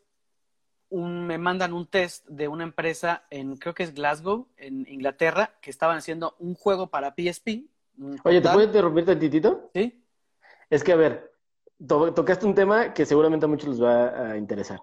me 0.91 1.39
mandan 1.39 1.72
un 1.72 1.86
test 1.86 2.26
de 2.26 2.49
una 2.49 2.64
empresa 2.64 3.24
en, 3.30 3.57
creo 3.57 3.74
que 3.74 3.82
es 3.82 3.95
Glasgow, 3.95 4.49
en 4.57 4.86
Inglaterra, 4.89 5.55
que 5.61 5.70
estaban 5.70 5.99
haciendo 5.99 6.34
un 6.39 6.55
juego 6.55 6.89
para 6.89 7.14
PSP. 7.14 7.66
Oye, 8.24 8.41
¿te 8.41 8.49
puedo 8.49 8.64
interrumpir 8.64 9.05
tantitito? 9.05 9.70
Sí. 9.74 10.05
Es 10.70 10.84
que, 10.84 10.93
a 10.93 10.97
ver, 10.97 11.32
tocaste 11.86 12.47
un 12.47 12.55
tema 12.55 12.95
que 12.95 13.07
seguramente 13.07 13.47
a 13.47 13.49
muchos 13.49 13.68
les 13.68 13.82
va 13.82 14.30
a 14.30 14.36
interesar. 14.36 14.80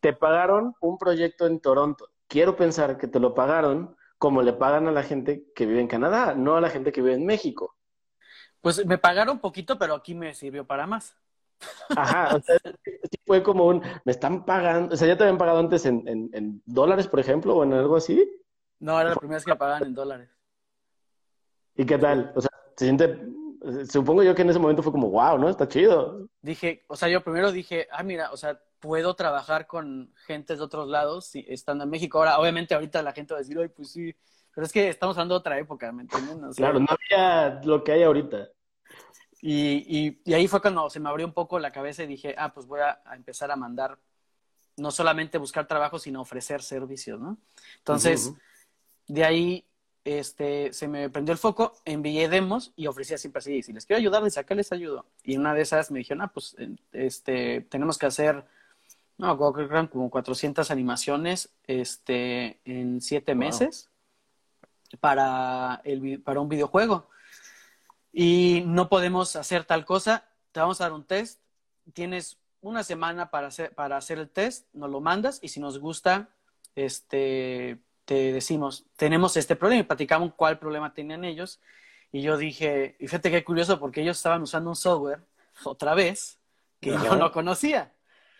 Te 0.00 0.12
pagaron 0.12 0.74
un 0.80 0.96
proyecto 0.96 1.46
en 1.46 1.60
Toronto. 1.60 2.08
Quiero 2.26 2.56
pensar 2.56 2.96
que 2.96 3.08
te 3.08 3.20
lo 3.20 3.34
pagaron 3.34 3.96
como 4.18 4.42
le 4.42 4.52
pagan 4.52 4.86
a 4.86 4.92
la 4.92 5.02
gente 5.02 5.50
que 5.54 5.66
vive 5.66 5.80
en 5.80 5.88
Canadá, 5.88 6.34
no 6.34 6.56
a 6.56 6.60
la 6.60 6.70
gente 6.70 6.92
que 6.92 7.00
vive 7.00 7.14
en 7.14 7.26
México. 7.26 7.76
Pues 8.60 8.84
me 8.84 8.98
pagaron 8.98 9.38
poquito, 9.38 9.78
pero 9.78 9.94
aquí 9.94 10.14
me 10.14 10.34
sirvió 10.34 10.66
para 10.66 10.86
más. 10.86 11.16
Ajá, 11.96 12.36
o 12.36 12.40
sea, 12.40 12.58
sí 12.84 13.18
fue 13.26 13.42
como 13.42 13.66
un, 13.66 13.82
me 14.04 14.12
están 14.12 14.44
pagando, 14.44 14.94
o 14.94 14.96
sea, 14.96 15.08
ya 15.08 15.16
te 15.16 15.24
habían 15.24 15.38
pagado 15.38 15.58
antes 15.58 15.84
en, 15.86 16.06
en, 16.08 16.30
en 16.32 16.62
dólares, 16.66 17.06
por 17.08 17.20
ejemplo, 17.20 17.56
o 17.56 17.64
en 17.64 17.72
algo 17.72 17.96
así. 17.96 18.28
No, 18.78 19.00
era 19.00 19.10
la 19.10 19.16
primera 19.16 19.36
vez 19.36 19.44
que 19.44 19.52
me 19.52 19.56
pagaban 19.56 19.84
en 19.84 19.94
dólares. 19.94 20.30
¿Y 21.76 21.84
qué 21.84 21.98
tal? 21.98 22.32
O 22.34 22.40
sea, 22.40 22.50
se 22.76 22.84
siente, 22.86 23.20
supongo 23.90 24.22
yo 24.22 24.34
que 24.34 24.42
en 24.42 24.50
ese 24.50 24.58
momento 24.58 24.82
fue 24.82 24.92
como, 24.92 25.10
wow, 25.10 25.38
¿no? 25.38 25.48
Está 25.48 25.68
chido. 25.68 26.28
Dije, 26.40 26.84
o 26.88 26.96
sea, 26.96 27.08
yo 27.08 27.22
primero 27.22 27.52
dije, 27.52 27.88
ah, 27.90 28.02
mira, 28.02 28.32
o 28.32 28.36
sea, 28.36 28.60
puedo 28.80 29.14
trabajar 29.14 29.66
con 29.66 30.12
gente 30.26 30.56
de 30.56 30.62
otros 30.62 30.88
lados 30.88 31.26
si, 31.26 31.44
estando 31.48 31.84
en 31.84 31.90
México. 31.90 32.18
Ahora, 32.18 32.38
obviamente, 32.38 32.74
ahorita 32.74 33.02
la 33.02 33.12
gente 33.12 33.34
va 33.34 33.38
a 33.38 33.42
decir, 33.42 33.58
ay, 33.58 33.68
pues 33.68 33.92
sí, 33.92 34.14
pero 34.54 34.66
es 34.66 34.72
que 34.72 34.88
estamos 34.88 35.16
hablando 35.16 35.34
de 35.34 35.40
otra 35.40 35.58
época, 35.58 35.92
¿me 35.92 36.02
entienden? 36.02 36.52
claro, 36.52 36.80
no 36.80 36.86
había 36.88 37.60
lo 37.64 37.84
que 37.84 37.92
hay 37.92 38.02
ahorita. 38.02 38.48
Y, 39.42 40.18
y, 40.24 40.34
ahí 40.34 40.46
fue 40.48 40.60
cuando 40.60 40.90
se 40.90 41.00
me 41.00 41.08
abrió 41.08 41.26
un 41.26 41.32
poco 41.32 41.58
la 41.58 41.70
cabeza 41.70 42.02
y 42.02 42.06
dije, 42.06 42.34
ah, 42.36 42.52
pues 42.52 42.66
voy 42.66 42.80
a, 42.80 43.00
empezar 43.14 43.50
a 43.50 43.56
mandar, 43.56 43.98
no 44.76 44.90
solamente 44.90 45.38
buscar 45.38 45.66
trabajo, 45.66 45.98
sino 45.98 46.20
ofrecer 46.20 46.62
servicios, 46.62 47.20
¿no? 47.20 47.38
Entonces, 47.78 48.32
de 49.06 49.24
ahí 49.24 49.64
este, 50.04 50.72
se 50.72 50.88
me 50.88 51.08
prendió 51.10 51.32
el 51.32 51.38
foco, 51.38 51.74
envié 51.84 52.28
demos 52.28 52.72
y 52.76 52.86
ofrecía 52.86 53.18
siempre 53.18 53.38
así, 53.40 53.62
si 53.62 53.72
les 53.72 53.86
quiero 53.86 53.98
ayudar, 53.98 54.22
les 54.22 54.38
acá 54.38 54.54
les 54.54 54.72
ayudo. 54.72 55.06
Y 55.24 55.36
una 55.36 55.54
de 55.54 55.62
esas 55.62 55.90
me 55.90 55.98
dijeron, 55.98 56.22
ah, 56.22 56.32
pues 56.32 56.56
este, 56.92 57.62
tenemos 57.62 57.98
que 57.98 58.06
hacer, 58.06 58.44
no, 59.18 59.36
creo 59.36 59.52
que 59.52 59.62
eran 59.62 59.86
como 59.88 60.10
400 60.10 60.70
animaciones 60.70 61.50
este, 61.66 62.60
en 62.64 63.00
siete 63.00 63.34
meses 63.34 63.88
para, 65.00 65.80
el, 65.84 66.20
para 66.20 66.40
un 66.40 66.48
videojuego 66.48 67.08
y 68.12 68.62
no 68.66 68.88
podemos 68.88 69.36
hacer 69.36 69.64
tal 69.64 69.84
cosa, 69.84 70.28
te 70.52 70.60
vamos 70.60 70.80
a 70.80 70.84
dar 70.84 70.92
un 70.92 71.04
test, 71.04 71.40
tienes 71.92 72.38
una 72.60 72.82
semana 72.82 73.30
para 73.30 73.48
hacer, 73.48 73.74
para 73.74 73.96
hacer 73.96 74.18
el 74.18 74.28
test, 74.28 74.66
nos 74.72 74.90
lo 74.90 75.00
mandas 75.00 75.38
y 75.42 75.48
si 75.48 75.60
nos 75.60 75.78
gusta, 75.78 76.28
este, 76.74 77.78
te 78.04 78.32
decimos, 78.32 78.84
tenemos 78.96 79.36
este 79.36 79.56
problema 79.56 79.80
y 79.80 79.84
platicamos 79.84 80.34
cuál 80.34 80.58
problema 80.58 80.92
tenían 80.92 81.24
ellos. 81.24 81.60
Y 82.12 82.22
yo 82.22 82.36
dije, 82.36 82.96
y 82.98 83.06
fíjate 83.06 83.30
qué 83.30 83.44
curioso, 83.44 83.78
porque 83.78 84.02
ellos 84.02 84.16
estaban 84.16 84.42
usando 84.42 84.70
un 84.70 84.76
software, 84.76 85.20
otra 85.64 85.94
vez, 85.94 86.38
que 86.80 86.90
yo 86.90 87.16
no 87.16 87.30
conocía. 87.30 87.92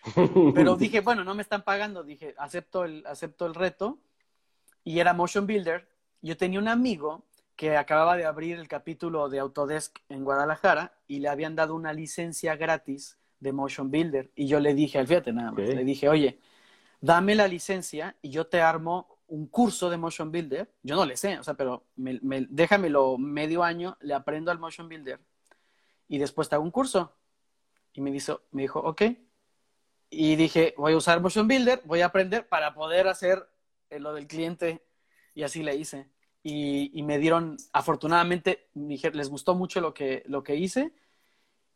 Pero 0.55 0.75
dije, 0.75 0.99
bueno, 0.99 1.23
no 1.23 1.35
me 1.35 1.41
están 1.41 1.63
pagando, 1.63 2.03
dije, 2.03 2.35
acepto 2.37 2.83
el, 2.83 3.05
acepto 3.05 3.45
el 3.45 3.55
reto. 3.55 3.99
Y 4.83 4.99
era 4.99 5.13
Motion 5.13 5.45
Builder. 5.45 5.87
Yo 6.21 6.35
tenía 6.37 6.59
un 6.59 6.67
amigo 6.67 7.23
que 7.61 7.77
acababa 7.77 8.17
de 8.17 8.25
abrir 8.25 8.57
el 8.57 8.67
capítulo 8.67 9.29
de 9.29 9.37
Autodesk 9.37 9.99
en 10.09 10.23
Guadalajara 10.23 10.97
y 11.07 11.19
le 11.19 11.29
habían 11.29 11.55
dado 11.55 11.75
una 11.75 11.93
licencia 11.93 12.55
gratis 12.55 13.19
de 13.39 13.51
Motion 13.51 13.91
Builder. 13.91 14.31
Y 14.33 14.47
yo 14.47 14.59
le 14.59 14.73
dije, 14.73 14.97
al 14.97 15.05
fíjate 15.05 15.31
nada 15.31 15.51
más, 15.51 15.69
le 15.69 15.83
dije, 15.83 16.09
oye, 16.09 16.39
dame 17.01 17.35
la 17.35 17.47
licencia 17.47 18.15
y 18.23 18.31
yo 18.31 18.47
te 18.47 18.61
armo 18.61 19.19
un 19.27 19.45
curso 19.45 19.91
de 19.91 19.97
Motion 19.97 20.31
Builder. 20.31 20.71
Yo 20.81 20.95
no 20.95 21.05
le 21.05 21.15
sé, 21.15 21.37
o 21.37 21.43
sea, 21.43 21.53
pero 21.53 21.85
me, 21.97 22.19
déjamelo 22.49 23.19
medio 23.19 23.61
año, 23.61 23.95
le 24.01 24.15
aprendo 24.15 24.49
al 24.49 24.57
Motion 24.57 24.89
Builder 24.89 25.19
y 26.07 26.17
después 26.17 26.49
te 26.49 26.55
hago 26.55 26.63
un 26.63 26.71
curso. 26.71 27.13
Y 27.93 28.01
me, 28.01 28.09
dijo, 28.09 28.41
me 28.49 28.63
dijo, 28.63 28.79
ok. 28.79 29.03
Y 30.09 30.35
dije, 30.35 30.73
voy 30.79 30.93
a 30.93 30.97
usar 30.97 31.21
Motion 31.21 31.47
Builder, 31.47 31.79
voy 31.85 32.01
a 32.01 32.07
aprender 32.07 32.49
para 32.49 32.73
poder 32.73 33.07
hacer 33.07 33.47
eh, 33.91 33.99
lo 33.99 34.15
del 34.15 34.25
cliente. 34.25 34.83
Y 35.35 35.43
así 35.43 35.61
le 35.61 35.75
hice 35.75 36.09
y, 36.43 37.03
me 37.03 37.19
dieron, 37.19 37.57
afortunadamente, 37.71 38.67
les 38.73 39.29
gustó 39.29 39.55
mucho 39.55 39.79
lo 39.79 39.93
que, 39.93 40.23
lo 40.27 40.43
que 40.43 40.55
hice 40.55 40.91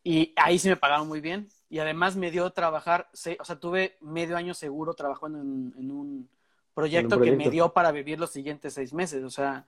y 0.06 0.34
ahí 0.36 0.60
sí 0.60 0.70
me 0.70 0.78
pagaron 0.78 1.08
muy 1.08 1.20
bien. 1.20 1.50
Y 1.68 1.80
además 1.80 2.16
me 2.16 2.30
dio 2.30 2.52
trabajar, 2.52 3.10
o 3.12 3.44
sea, 3.44 3.60
tuve 3.60 3.98
medio 4.02 4.38
año 4.38 4.54
seguro 4.54 4.94
trabajando 4.94 5.40
en, 5.40 5.92
un 5.92 6.30
proyecto, 6.76 7.20
que 7.20 7.32
me 7.32 7.50
dio 7.50 7.74
para 7.74 7.92
vivir 7.92 8.20
los 8.20 8.30
siguientes 8.30 8.76
seis 8.76 8.94
meses. 8.94 9.24
O 9.24 9.32
sea, 9.32 9.66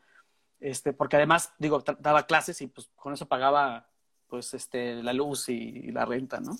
este, 0.60 0.94
porque 0.94 1.16
además, 1.16 1.54
digo, 1.58 1.84
daba 2.00 2.28
clases 2.28 2.62
y 2.62 2.68
pues 2.68 2.88
con 2.96 3.14
eso 3.14 3.28
pagaba 3.28 3.88
pues 4.28 4.54
este, 4.54 5.02
la 5.02 5.12
luz 5.12 5.50
y, 5.50 5.92
la 5.92 6.06
renta, 6.06 6.40
¿no? 6.40 6.56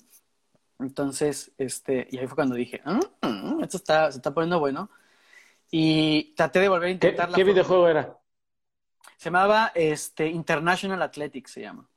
Entonces, 0.80 1.52
este, 1.56 2.08
y 2.10 2.18
ahí 2.18 2.26
fue 2.26 2.34
cuando 2.34 2.56
dije, 2.56 2.82
ah, 2.84 2.98
esto 3.62 3.76
está, 3.76 4.10
se 4.10 4.18
está 4.18 4.34
poniendo 4.34 4.58
bueno. 4.58 4.90
Y 5.70 6.34
traté 6.34 6.58
de 6.58 6.68
volver 6.68 6.88
a 6.88 6.92
intentar. 6.92 7.28
¿Qué, 7.28 7.34
¿qué 7.36 7.44
videojuego 7.44 7.86
era? 7.86 8.17
Se 9.18 9.26
llamaba 9.26 9.72
este, 9.74 10.28
International 10.28 11.02
Athletics, 11.02 11.50
se 11.50 11.62
llama. 11.62 11.88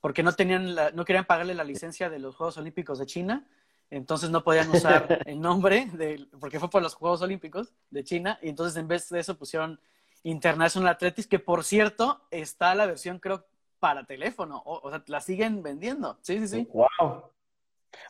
Porque 0.00 0.22
no, 0.22 0.32
tenían 0.32 0.74
no 0.94 1.04
querían 1.04 1.24
pagarle 1.24 1.54
la 1.54 1.64
licencia 1.64 2.08
de 2.08 2.20
los 2.20 2.36
Juegos 2.36 2.56
Olímpicos 2.58 3.00
de 3.00 3.06
China, 3.06 3.44
entonces 3.90 4.30
no 4.30 4.44
podían 4.44 4.70
usar 4.70 5.20
el 5.26 5.40
nombre, 5.40 5.86
de, 5.92 6.28
porque 6.40 6.60
fue 6.60 6.70
por 6.70 6.80
los 6.80 6.94
Juegos 6.94 7.22
Olímpicos 7.22 7.74
de 7.90 8.04
China, 8.04 8.38
y 8.40 8.48
entonces 8.48 8.76
en 8.76 8.86
vez 8.86 9.08
de 9.08 9.18
eso 9.18 9.36
pusieron 9.36 9.80
International 10.22 10.94
Athletics, 10.94 11.26
que 11.26 11.40
por 11.40 11.64
cierto 11.64 12.22
está 12.30 12.72
la 12.76 12.86
versión 12.86 13.18
creo 13.18 13.44
para 13.80 14.04
teléfono, 14.04 14.62
o, 14.64 14.78
o 14.86 14.90
sea, 14.90 15.02
la 15.08 15.20
siguen 15.20 15.60
vendiendo. 15.60 16.16
Sí, 16.22 16.38
sí, 16.38 16.46
sí. 16.46 16.68
Wow. 16.72 17.32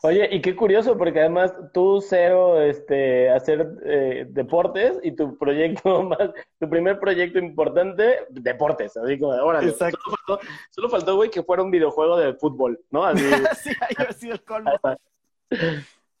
Oye, 0.01 0.27
y 0.31 0.41
qué 0.41 0.55
curioso, 0.55 0.97
porque 0.97 1.19
además 1.19 1.53
tú 1.73 2.01
cero 2.01 2.61
este, 2.61 3.29
hacer 3.29 3.67
eh, 3.85 4.25
deportes 4.29 4.99
y 5.01 5.13
tu 5.13 5.37
proyecto 5.37 6.03
más, 6.03 6.31
tu 6.59 6.69
primer 6.69 6.99
proyecto 6.99 7.39
importante, 7.39 8.25
deportes, 8.29 8.97
así 8.97 9.17
como 9.17 9.33
ahora. 9.33 9.61
Solo 9.61 9.75
faltó, 9.77 10.39
solo 10.69 10.89
faltó, 10.89 11.15
güey, 11.15 11.29
que 11.29 11.43
fuera 11.43 11.63
un 11.63 11.71
videojuego 11.71 12.17
de 12.17 12.33
fútbol, 12.33 12.79
¿no? 12.91 13.05
Así. 13.05 13.23
sí, 13.61 13.71
ha 13.97 14.13
sido 14.13 14.33
el 14.33 14.43
colmo. 14.43 14.71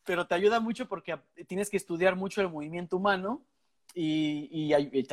Pero 0.05 0.27
te 0.27 0.35
ayuda 0.35 0.59
mucho 0.59 0.87
porque 0.87 1.17
tienes 1.47 1.69
que 1.69 1.77
estudiar 1.77 2.15
mucho 2.15 2.41
el 2.41 2.49
movimiento 2.49 2.97
humano 2.97 3.41
y, 3.93 4.49
y, 4.51 5.03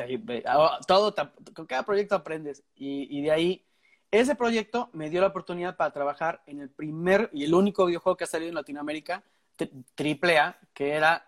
todo, 0.87 1.13
con 1.53 1.65
cada 1.65 1.83
proyecto 1.83 2.15
aprendes. 2.15 2.63
Y, 2.75 3.17
y 3.17 3.21
de 3.21 3.31
ahí 3.31 3.65
ese 4.11 4.35
proyecto 4.35 4.89
me 4.91 5.09
dio 5.09 5.21
la 5.21 5.27
oportunidad 5.27 5.77
para 5.77 5.91
trabajar 5.91 6.43
en 6.45 6.59
el 6.59 6.69
primer 6.69 7.29
y 7.31 7.45
el 7.45 7.53
único 7.53 7.85
videojuego 7.85 8.17
que 8.17 8.25
ha 8.25 8.27
salido 8.27 8.49
en 8.49 8.55
Latinoamérica, 8.55 9.23
AAA, 9.57 10.57
que 10.73 10.91
era 10.91 11.25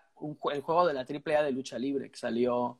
el 0.52 0.60
juego 0.60 0.86
de 0.86 0.94
la 0.94 1.00
AAA 1.00 1.42
de 1.44 1.52
lucha 1.52 1.78
libre, 1.78 2.10
que 2.10 2.16
salió, 2.16 2.78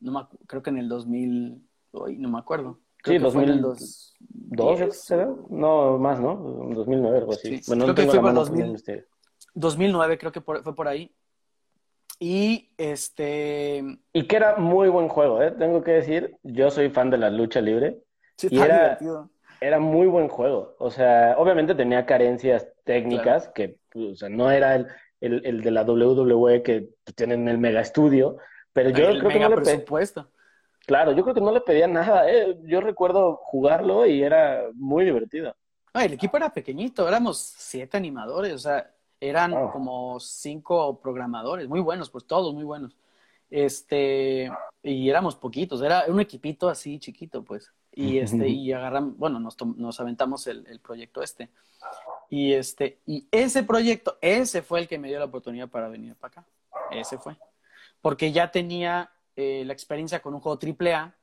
no 0.00 0.28
creo 0.46 0.62
que 0.62 0.70
en 0.70 0.78
el 0.78 0.88
2000, 0.88 1.62
hoy 1.92 2.18
no 2.18 2.28
me 2.28 2.38
acuerdo. 2.38 2.80
sí, 3.04 3.18
2002, 3.18 4.14
No, 5.50 5.98
más, 5.98 6.20
¿no? 6.20 6.34
2009, 6.74 7.18
algo 7.18 7.32
así. 7.32 7.60
bueno, 7.68 7.84
creo 7.84 7.94
que 7.94 8.06
fue 8.06 8.20
por 8.20 8.34
2000, 8.34 8.84
2009, 9.54 10.18
creo 10.18 10.32
que 10.32 10.40
fue 10.40 10.74
por 10.74 10.88
ahí. 10.88 11.14
Y 12.20 12.70
este. 12.78 13.84
Y 14.12 14.26
que 14.26 14.36
era 14.36 14.56
muy 14.56 14.88
buen 14.88 15.08
juego, 15.08 15.42
¿eh? 15.42 15.50
Tengo 15.50 15.82
que 15.82 15.92
decir, 15.92 16.36
yo 16.44 16.70
soy 16.70 16.88
fan 16.90 17.10
de 17.10 17.18
la 17.18 17.28
lucha 17.28 17.60
libre. 17.60 18.02
Sí, 18.36 18.46
está 18.46 18.64
divertido 18.64 19.30
era 19.64 19.78
muy 19.78 20.06
buen 20.06 20.28
juego. 20.28 20.76
O 20.78 20.90
sea, 20.90 21.36
obviamente 21.38 21.74
tenía 21.74 22.04
carencias 22.04 22.68
técnicas 22.84 23.48
que, 23.48 23.78
o 23.94 24.14
sea, 24.14 24.28
no 24.28 24.50
era 24.50 24.74
el, 24.76 24.86
el, 25.20 25.62
de 25.62 25.70
la 25.70 25.84
WWE 25.84 26.62
que 26.62 26.90
tienen 27.14 27.48
el 27.48 27.58
mega 27.58 27.80
estudio, 27.80 28.36
pero 28.72 28.90
yo 28.90 29.18
creo 29.18 29.30
que 29.30 29.40
no 29.40 29.48
le 29.48 29.56
pedía. 29.56 30.28
Claro, 30.86 31.12
yo 31.12 31.22
creo 31.22 31.34
que 31.34 31.40
no 31.40 31.52
le 31.52 31.62
pedía 31.62 31.86
nada. 31.86 32.30
¿eh? 32.30 32.58
Yo 32.64 32.82
recuerdo 32.82 33.36
jugarlo 33.36 34.04
y 34.04 34.22
era 34.22 34.64
muy 34.74 35.04
divertido. 35.04 35.56
el 35.94 36.12
equipo 36.12 36.36
era 36.36 36.52
pequeñito, 36.52 37.08
éramos 37.08 37.38
siete 37.38 37.96
animadores, 37.96 38.52
o 38.52 38.58
sea, 38.58 38.90
eran 39.18 39.70
como 39.70 40.20
cinco 40.20 41.00
programadores, 41.00 41.68
muy 41.68 41.80
buenos, 41.80 42.10
pues 42.10 42.26
todos 42.26 42.52
muy 42.52 42.64
buenos. 42.64 42.98
Este, 43.48 44.50
y 44.82 45.08
éramos 45.08 45.36
poquitos, 45.36 45.80
era 45.80 46.04
un 46.08 46.20
equipito 46.20 46.68
así 46.68 46.98
chiquito, 46.98 47.42
pues 47.42 47.72
y 47.96 48.18
este 48.18 48.48
y 48.48 48.72
agarramos 48.72 49.16
bueno 49.16 49.38
nos, 49.38 49.56
nos 49.76 50.00
aventamos 50.00 50.46
el, 50.46 50.66
el, 50.66 50.80
proyecto 50.80 51.22
este. 51.22 51.50
Y 52.28 52.52
este 52.52 52.98
y 53.06 53.28
ese 53.30 53.62
proyecto 53.62 54.18
ese 54.20 54.62
fue 54.62 54.80
el 54.80 54.88
que 54.88 54.98
me 54.98 55.08
dio 55.08 55.18
la 55.18 55.26
oportunidad 55.26 55.68
para 55.68 55.88
venir 55.88 56.16
para 56.16 56.32
acá. 56.32 56.46
Ese 56.90 57.18
fue. 57.18 57.36
Porque 58.00 58.32
ya 58.32 58.50
tenía 58.50 59.12
eh, 59.36 59.62
la 59.66 59.72
experiencia 59.72 60.20
con 60.20 60.34
un 60.34 60.40
juego 60.40 60.58
triple 60.58 60.94
A. 60.94 61.14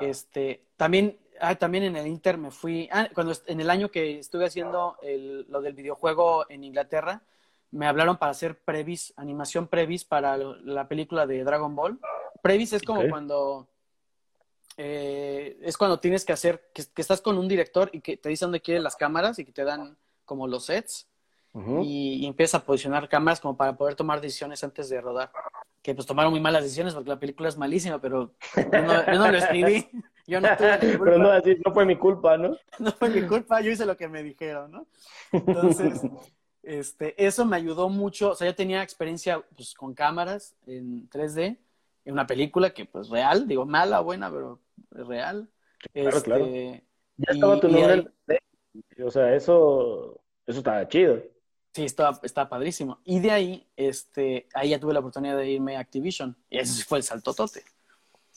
Este 0.00 0.66
también 0.76 1.18
ah, 1.40 1.54
también 1.54 1.84
en 1.84 1.96
el 1.96 2.06
Inter 2.06 2.36
me 2.36 2.50
fui 2.50 2.88
ah, 2.92 3.08
cuando 3.14 3.32
en 3.46 3.60
el 3.60 3.70
año 3.70 3.90
que 3.90 4.18
estuve 4.18 4.44
haciendo 4.44 4.98
el, 5.02 5.46
lo 5.48 5.62
del 5.62 5.72
videojuego 5.72 6.44
en 6.50 6.62
Inglaterra 6.62 7.22
me 7.70 7.86
hablaron 7.86 8.18
para 8.18 8.32
hacer 8.32 8.58
previs 8.58 9.14
animación 9.16 9.66
previs 9.66 10.04
para 10.04 10.36
la 10.36 10.88
película 10.88 11.26
de 11.26 11.42
Dragon 11.42 11.74
Ball. 11.74 11.98
Previs 12.42 12.72
es 12.74 12.82
como 12.82 13.08
cuando 13.08 13.68
eh, 14.82 15.58
es 15.60 15.76
cuando 15.76 16.00
tienes 16.00 16.24
que 16.24 16.32
hacer, 16.32 16.70
que, 16.72 16.86
estás 16.96 17.20
con 17.20 17.36
un 17.36 17.48
director 17.48 17.90
y 17.92 18.00
que 18.00 18.16
te 18.16 18.30
dice 18.30 18.46
dónde 18.46 18.62
quieren 18.62 18.82
las 18.82 18.96
cámaras 18.96 19.38
y 19.38 19.44
que 19.44 19.52
te 19.52 19.62
dan 19.62 19.98
como 20.24 20.48
los 20.48 20.64
sets 20.64 21.06
y, 21.82 22.24
empiezas 22.24 22.62
a 22.62 22.64
posicionar 22.64 23.06
cámaras 23.06 23.40
como 23.40 23.58
para 23.58 23.76
poder 23.76 23.94
tomar 23.94 24.22
decisiones 24.22 24.64
antes 24.64 24.88
de 24.88 24.98
rodar. 25.02 25.30
Que 25.82 25.94
pues 25.94 26.06
tomaron 26.06 26.32
muy 26.32 26.40
malas 26.40 26.62
decisiones 26.62 26.94
porque 26.94 27.10
la 27.10 27.20
película 27.20 27.50
es 27.50 27.58
malísima, 27.58 28.00
pero 28.00 28.32
yo 28.56 29.18
no, 29.18 29.30
lo 29.30 29.36
escribí. 29.36 29.86
Yo 30.26 30.40
no 30.40 30.48
tuve. 30.56 30.98
Pero 30.98 31.18
no, 31.18 31.30
así 31.30 31.58
no 31.62 31.74
fue 31.74 31.84
mi 31.84 31.96
culpa, 31.96 32.38
¿no? 32.38 32.56
no 32.78 32.92
fue 32.92 33.10
mi 33.10 33.26
culpa, 33.26 33.60
yo 33.60 33.70
hice 33.70 33.84
lo 33.84 33.98
que 33.98 34.08
me 34.08 34.22
dijeron, 34.22 34.70
¿no? 34.70 34.86
Entonces, 35.32 36.00
este, 36.62 37.22
eso 37.22 37.44
me 37.44 37.56
ayudó 37.56 37.90
mucho. 37.90 38.30
O 38.30 38.34
sea, 38.34 38.46
yo 38.46 38.54
tenía 38.54 38.82
experiencia 38.82 39.44
pues, 39.54 39.74
con 39.74 39.92
cámaras 39.92 40.54
en 40.66 41.06
3D, 41.10 41.58
en 42.06 42.12
una 42.14 42.26
película 42.26 42.70
que, 42.70 42.86
pues, 42.86 43.10
real, 43.10 43.46
digo, 43.46 43.66
mala, 43.66 44.00
buena, 44.00 44.30
pero 44.30 44.60
real. 44.90 45.50
Claro, 45.92 46.22
claro. 46.22 46.44
Este, 46.46 46.84
ya 47.16 47.32
estaba 47.32 47.60
tu 47.60 47.68
nombre. 47.68 48.06
O 49.04 49.10
sea, 49.10 49.34
eso, 49.34 50.22
eso 50.46 50.58
estaba 50.58 50.86
chido. 50.88 51.22
Sí, 51.72 51.84
estaba, 51.84 52.18
estaba 52.22 52.48
padrísimo. 52.48 53.00
Y 53.04 53.20
de 53.20 53.30
ahí, 53.30 53.68
este, 53.76 54.48
ahí 54.54 54.70
ya 54.70 54.80
tuve 54.80 54.92
la 54.92 55.00
oportunidad 55.00 55.36
de 55.36 55.48
irme 55.48 55.76
a 55.76 55.80
Activision. 55.80 56.36
Y 56.48 56.58
ese 56.58 56.84
fue 56.84 56.98
el 56.98 57.04
saltotote. 57.04 57.62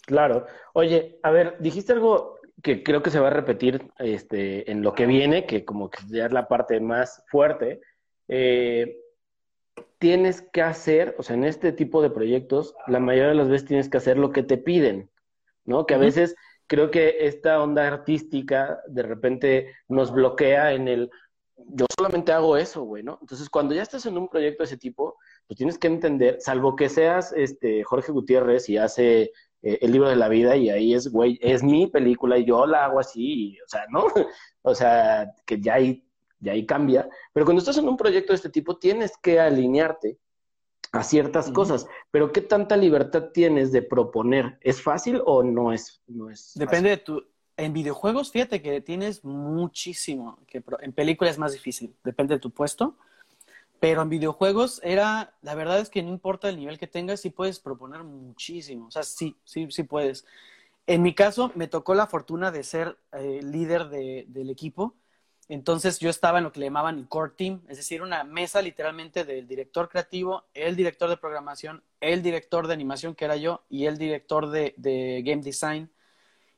Claro. 0.06 0.46
Oye, 0.74 1.20
a 1.24 1.32
ver, 1.32 1.58
dijiste 1.60 1.94
algo 1.94 2.39
que 2.62 2.84
creo 2.84 3.02
que 3.02 3.10
se 3.10 3.20
va 3.20 3.28
a 3.28 3.32
repetir 3.32 3.91
este, 3.98 4.70
en 4.72 4.82
lo 4.82 4.94
que 4.94 5.06
viene, 5.06 5.46
que 5.46 5.66
como 5.66 5.89
que 5.89 6.00
ya 6.08 6.26
es 6.28 6.32
la 6.32 6.48
parte 6.48 6.80
más 6.80 7.24
fuerte. 7.28 7.82
Eh, 8.28 9.00
tienes 9.98 10.41
que 10.41 10.62
hacer, 10.62 11.16
o 11.18 11.24
sea, 11.24 11.36
en 11.36 11.46
este 11.46 11.72
tipo 11.72 12.02
de 12.02 12.10
proyectos, 12.10 12.76
la 12.88 13.00
mayoría 13.00 13.30
de 13.30 13.36
las 13.36 13.50
veces 13.50 13.68
tienes 13.68 13.89
que 13.89 13.98
hacer 13.98 14.18
lo 14.18 14.32
que 14.32 14.44
te 14.44 14.58
piden, 14.58 15.10
¿no? 15.66 15.86
Que 15.86 15.95
a 15.95 15.99
veces 15.99 16.36
creo 16.68 16.91
que 16.91 17.28
esta 17.28 17.61
onda 17.61 17.88
artística 17.88 18.82
de 18.88 19.03
repente 19.03 19.76
nos 19.88 20.11
bloquea 20.11 20.74
en 20.74 20.88
el, 20.88 21.11
yo 21.55 21.86
solamente 21.95 22.32
hago 22.32 22.57
eso, 22.57 22.84
güey, 22.84 23.03
¿no? 23.03 23.18
Entonces, 23.22 23.49
cuando 23.49 23.76
ya 23.76 23.84
estás 23.84 24.05
en 24.05 24.18
un 24.18 24.28
proyecto 24.28 24.64
de 24.64 24.66
ese 24.66 24.78
tipo, 24.78 25.18
pues 25.47 25.57
tienes 25.57 25.78
que 25.78 25.88
entender, 25.88 26.38
salvo 26.39 26.76
que 26.76 26.89
seas 26.89 27.34
este 27.34 27.84
Jorge 27.84 28.11
Gutiérrez 28.11 28.70
y 28.70 28.78
hace 28.78 29.32
eh, 29.61 29.80
el 29.82 29.91
libro 29.91 30.09
de 30.09 30.16
la 30.16 30.30
vida 30.30 30.55
y 30.57 30.70
ahí 30.70 30.93
es, 30.93 31.09
güey, 31.09 31.39
es 31.41 31.64
mi 31.64 31.88
película 31.88 32.38
y 32.38 32.45
yo 32.45 32.66
la 32.66 32.86
hago 32.86 32.99
así, 32.99 33.57
o 33.66 33.68
sea, 33.68 33.86
¿no? 33.89 34.05
o 34.61 34.76
sea, 34.76 35.34
que 35.45 35.61
ya 35.61 35.76
ahí, 35.76 36.03
ya 36.39 36.53
ahí 36.53 36.66
cambia. 36.66 37.07
Pero 37.34 37.45
cuando 37.45 37.59
estás 37.59 37.78
en 37.78 37.88
un 37.88 37.97
proyecto 37.97 38.34
de 38.34 38.38
este 38.38 38.49
tipo, 38.49 38.78
tienes 38.78 39.18
que 39.18 39.39
alinearte 39.39 40.18
a 40.94 41.04
ciertas 41.04 41.52
cosas. 41.52 41.88
Pero 42.12 42.32
¿qué 42.32 42.39
tanta 42.39 42.78
libertad 42.78 43.32
tienes 43.34 43.72
de 43.72 43.82
proponer? 43.82 44.58
¿Es 44.62 44.82
fácil 44.82 45.22
o 45.26 45.44
no 45.44 45.74
es? 45.74 46.02
No 46.08 46.30
es 46.30 46.54
Depende 46.56 46.91
de 46.91 46.98
tu... 46.98 47.26
En 47.58 47.74
videojuegos, 47.74 48.32
fíjate 48.32 48.64
que 48.64 48.82
tienes 48.82 49.24
muchísimo, 49.24 50.39
que 50.48 50.64
en 50.82 50.91
películas 50.91 51.34
es 51.34 51.39
más 51.39 51.54
difícil, 51.54 51.96
depende 52.04 52.34
de 52.36 52.39
tu 52.39 52.50
puesto. 52.50 52.96
Pero 53.80 54.02
en 54.02 54.10
videojuegos 54.10 54.80
era, 54.84 55.36
la 55.41 55.54
verdad 55.54 55.80
es 55.80 55.89
que 55.89 56.02
no 56.02 56.10
importa 56.10 56.50
el 56.50 56.58
nivel 56.58 56.80
que 56.80 56.88
tengas, 56.88 57.20
sí 57.20 57.30
puedes 57.30 57.60
proponer 57.60 58.04
muchísimo. 58.04 58.88
O 58.88 58.91
sea, 58.91 59.04
sí, 59.04 59.36
sí, 59.44 59.68
sí 59.70 59.84
puedes. 59.84 60.26
En 60.88 61.04
mi 61.04 61.14
caso, 61.14 61.52
me 61.54 61.68
tocó 61.68 61.94
la 61.94 62.08
fortuna 62.08 62.52
de 62.52 62.64
ser 62.64 62.98
eh, 63.12 63.41
líder 63.44 63.89
de, 63.89 64.26
del 64.30 64.50
equipo 64.50 64.96
entonces 65.50 66.00
yo 66.00 66.10
estaba 66.10 66.38
en 66.38 66.46
lo 66.46 66.52
que 66.52 66.60
le 66.60 66.68
llamaban 66.68 66.98
el 66.98 67.08
core 67.08 67.34
team, 67.36 67.62
es 67.68 67.78
decir, 67.78 68.02
una 68.02 68.24
mesa 68.24 68.62
literalmente 68.62 69.26
del 69.26 69.48
director 69.48 69.89
creativo, 69.89 70.46
el 70.54 70.76
director 70.76 71.10
de 71.10 71.18
programación, 71.18 71.84
el 72.00 72.24
director 72.24 72.68
de 72.68 72.74
animación 72.74 73.14
que 73.14 73.26
era 73.26 73.36
yo 73.36 73.64
y 73.70 73.86
el 73.86 73.98
director 73.98 74.50
de, 74.50 75.22
game 75.26 75.41
design. 75.41 75.91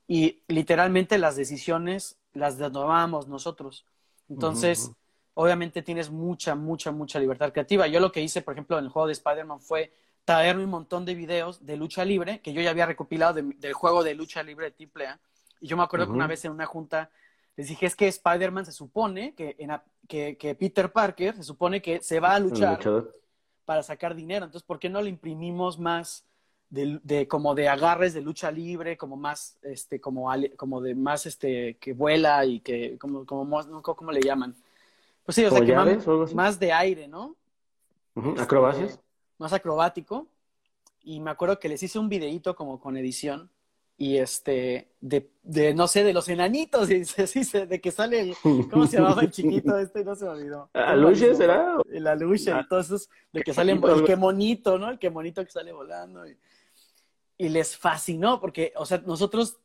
Y 0.08 0.44
literalmente 0.48 1.18
las 1.18 1.36
decisiones 1.36 2.18
las 2.34 2.58
tomábamos 2.58 3.28
nosotros. 3.28 3.86
Entonces, 4.30 4.92
obviamente 5.34 5.82
tienes 5.82 6.12
mucha, 6.12 6.54
mucha, 6.54 6.92
mucha 6.92 7.20
libertad 7.20 7.52
creativa. 7.52 7.88
Yo 7.88 8.00
lo 8.00 8.12
que 8.12 8.22
hice, 8.22 8.44
por 8.44 8.54
ejemplo, 8.54 8.78
en 8.78 8.86
el 8.86 8.92
juego 8.92 9.08
de 9.08 9.14
Spider-Man 9.14 9.62
fue 9.62 9.94
traerme 10.26 10.64
un 10.64 10.70
montón 10.70 11.06
de 11.06 11.16
videos 11.16 11.66
de 11.66 11.76
lucha 11.76 12.06
libre 12.06 12.40
que 12.40 12.54
yo 12.54 12.62
ya 12.62 12.70
había 12.70 12.86
recopilado 12.86 13.34
del 13.34 13.74
juego 13.74 14.04
de 14.04 14.14
lucha 14.14 14.44
libre 14.44 14.72
de 14.72 14.86
AAA. 14.86 15.20
Y 15.60 15.68
yo 15.68 15.78
me 15.78 15.84
acuerdo 15.84 16.06
que 16.06 16.12
una 16.12 16.28
vez 16.28 16.46
en 16.46 16.52
una 16.52 16.68
junta 16.68 17.10
les 17.58 17.68
dije, 17.68 17.86
es 17.86 17.96
que 17.96 18.08
Spider-Man 18.08 18.66
se 18.66 18.72
supone 18.72 19.34
que, 19.34 19.56
que, 20.08 20.56
Peter 20.56 20.92
Parker 20.92 21.36
se 21.36 21.44
supone 21.44 21.82
que 21.82 22.02
se 22.02 22.20
va 22.20 22.36
a 22.36 22.40
luchar 22.40 22.80
para 23.64 23.82
sacar 23.82 24.14
dinero. 24.16 24.46
Entonces, 24.46 24.66
¿por 24.66 24.80
qué 24.80 24.90
no 24.90 25.02
le 25.02 25.10
imprimimos 25.10 25.80
más 25.80 26.26
de, 26.70 27.28
como 27.28 27.56
de 27.56 27.70
agarres 27.70 28.14
de 28.14 28.22
lucha 28.22 28.52
libre, 28.52 28.98
como 28.98 29.16
más, 29.16 29.58
este, 29.62 30.02
como, 30.02 30.30
como 30.58 30.82
de 30.82 30.96
más, 30.96 31.26
este, 31.26 31.78
que 31.78 31.94
vuela 31.94 32.46
y 32.46 32.60
que, 32.60 32.98
como, 32.98 33.26
como, 33.26 33.82
¿cómo 33.82 34.12
le 34.12 34.22
llaman? 34.22 34.56
Pues 35.24 35.36
sí, 35.36 35.46
o 35.46 35.50
sea, 35.50 35.66
que 35.66 36.36
más, 36.36 36.60
de 36.60 36.74
aire, 36.74 37.08
¿no? 37.08 37.36
Acrobacias. 38.38 38.92
Este, 38.92 39.04
más 39.38 39.54
acrobático. 39.54 40.28
Y 41.04 41.20
me 41.20 41.32
acuerdo 41.32 41.60
que 41.60 41.70
les 41.70 41.82
hice 41.84 42.00
un 42.00 42.10
videíto 42.10 42.56
como 42.56 42.80
con 42.80 42.98
edición 42.98 43.50
y 43.98 44.18
este, 44.18 44.90
de, 45.00 45.32
de, 45.44 45.74
no 45.74 45.88
sé, 45.88 46.04
de 46.04 46.14
los 46.14 46.28
enanitos, 46.28 46.90
y 46.92 47.04
de 47.04 47.82
que 47.82 47.92
sale 47.92 48.20
el, 48.22 48.36
¿cómo 48.70 48.88
se 48.88 48.98
llamaba 48.98 49.22
el 49.22 49.32
chiquito 49.32 49.78
este? 49.78 50.04
No 50.04 50.16
se 50.16 50.26
me 50.26 50.32
olvidó. 50.32 50.70
¿Aluche 50.74 51.34
será? 51.36 51.78
El 51.92 52.08
Aluche, 52.08 52.52
ah, 52.52 52.60
entonces, 52.62 53.10
de 53.32 53.42
que 53.42 53.54
sale, 53.54 53.72
el 53.72 54.04
que 54.04 54.16
monito, 54.16 54.78
¿no? 54.78 54.90
El 54.90 55.00
que 55.00 55.10
monito 55.10 55.44
que 55.46 55.52
sale 55.52 55.72
volando. 55.72 56.28
Y, 56.28 56.38
y, 57.38 57.50
les 57.50 57.78
fascinó, 57.78 58.42
porque, 58.42 58.74
o 58.76 58.86
sea, 58.86 59.02
nosotros, 59.06 59.60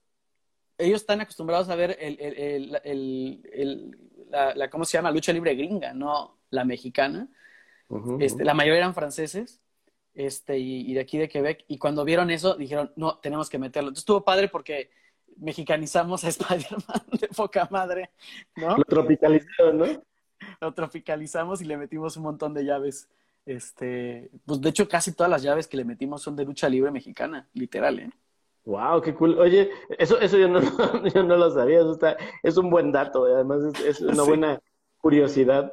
ellos 0.78 1.01
están 1.01 1.20
acostumbrados 1.20 1.68
a 1.68 1.74
ver 1.74 1.97
el, 2.01 2.20
el, 2.20 2.81
el, 2.85 3.99
la, 4.31 4.55
la, 4.55 4.70
¿cómo 4.70 4.85
se 4.85 4.97
llama? 4.97 5.11
Lucha 5.11 5.33
libre 5.33 5.55
gringa, 5.55 5.93
no 5.93 6.39
la 6.51 6.64
mexicana. 6.64 7.28
este, 8.20 8.45
la 8.45 8.55
mayoría 8.55 8.78
eran 8.78 8.95
franceses 8.95 9.61
este, 10.14 10.58
y, 10.58 10.92
de 10.94 11.00
aquí 11.00 11.18
de 11.18 11.28
Quebec. 11.28 11.64
Y 11.68 11.78
cuando 11.78 12.04
vieron 12.04 12.30
eso, 12.30 12.54
dijeron, 12.54 12.92
no, 12.96 13.18
tenemos 13.18 13.48
que 13.48 13.58
meterlo. 13.58 13.88
Entonces 13.88 14.02
estuvo 14.02 14.24
padre 14.24 14.48
porque 14.48 14.90
mexicanizamos 15.36 16.24
a 16.24 16.28
Spider-Man 16.28 17.02
de 17.20 17.28
poca 17.28 17.68
madre, 17.70 18.11
¿no? 18.56 18.76
Lo 18.76 18.84
tropicalizamos, 18.84 19.74
¿no? 19.74 20.02
Lo 20.61 20.74
tropicalizamos 20.74 21.61
y 21.61 21.64
le 21.64 21.76
metimos 21.76 22.16
un 22.16 22.24
montón 22.24 22.54
de 22.54 22.64
llaves. 22.64 23.08
Este, 23.46 24.30
pues 24.44 24.61
de 24.61 24.68
hecho 24.68 24.86
casi 24.88 25.12
todas 25.12 25.30
las 25.30 25.42
llaves 25.42 25.66
que 25.66 25.76
le 25.76 25.84
metimos 25.84 26.22
son 26.22 26.36
de 26.36 26.44
lucha 26.44 26.68
libre 26.68 26.90
mexicana, 26.90 27.48
literal, 27.54 27.98
¿eh? 27.98 28.11
Wow, 28.64 29.00
qué 29.00 29.14
cool. 29.14 29.38
Oye, 29.38 29.70
eso, 29.98 30.20
eso 30.20 30.36
yo 30.36 30.48
no, 30.48 30.61
yo 31.14 31.22
no 31.22 31.36
lo 31.36 31.50
sabía, 31.50 31.80
eso 31.80 31.92
está, 31.92 32.16
es 32.42 32.56
un 32.56 32.70
buen 32.70 32.92
dato, 32.92 33.24
además 33.24 33.62
es, 33.84 34.00
una 34.00 34.22
buena 34.22 34.61
curiosidad. 34.98 35.72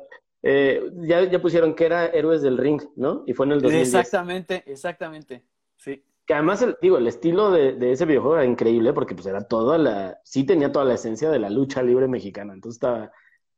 Eh, 0.50 0.92
ya, 1.02 1.24
ya 1.26 1.42
pusieron 1.42 1.76
que 1.76 1.86
era 1.86 2.06
Héroes 2.06 2.42
del 2.42 2.58
Ring, 2.58 2.82
¿no? 2.96 3.24
Y 3.28 3.34
fue 3.34 3.48
en 3.48 3.52
el 3.52 3.62
2010. 3.62 3.94
Exactamente, 3.94 4.64
exactamente, 4.66 5.44
sí. 5.76 6.02
Que 6.26 6.36
además, 6.36 6.62
el, 6.62 6.78
digo, 6.82 6.98
el 6.98 7.08
estilo 7.08 7.52
de, 7.52 7.74
de, 7.74 7.92
ese 7.92 8.06
videojuego 8.06 8.38
era 8.38 8.46
increíble 8.46 8.94
porque 8.94 9.14
pues 9.14 9.28
era 9.28 9.42
toda 9.42 9.78
la, 9.78 10.22
sí 10.24 10.46
tenía 10.46 10.72
toda 10.72 10.86
la 10.86 10.94
esencia 10.94 11.30
de 11.30 11.40
la 11.40 11.50
lucha 11.50 11.84
libre 11.84 12.08
mexicana, 12.08 12.54
entonces 12.54 12.78
estaba, 12.78 13.12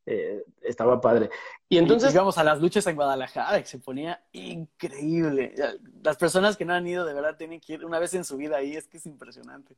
eh, 0.04 0.42
estaba 0.62 1.00
padre. 1.00 1.30
Y 1.68 1.78
entonces... 1.78 2.12
íbamos 2.12 2.38
a 2.38 2.42
las 2.42 2.60
luchas 2.60 2.84
en 2.88 2.96
Guadalajara, 2.96 3.60
que 3.60 3.68
se 3.68 3.78
ponía 3.78 4.24
increíble. 4.32 5.54
Las 6.02 6.16
personas 6.16 6.56
que 6.56 6.64
no 6.64 6.74
han 6.74 6.88
ido 6.88 7.04
de 7.04 7.14
verdad 7.14 7.36
tienen 7.36 7.60
que 7.60 7.74
ir 7.74 7.84
una 7.84 8.00
vez 8.00 8.14
en 8.14 8.24
su 8.24 8.36
vida 8.36 8.56
ahí, 8.56 8.74
es 8.74 8.88
que 8.88 8.96
es 8.96 9.06
impresionante. 9.06 9.76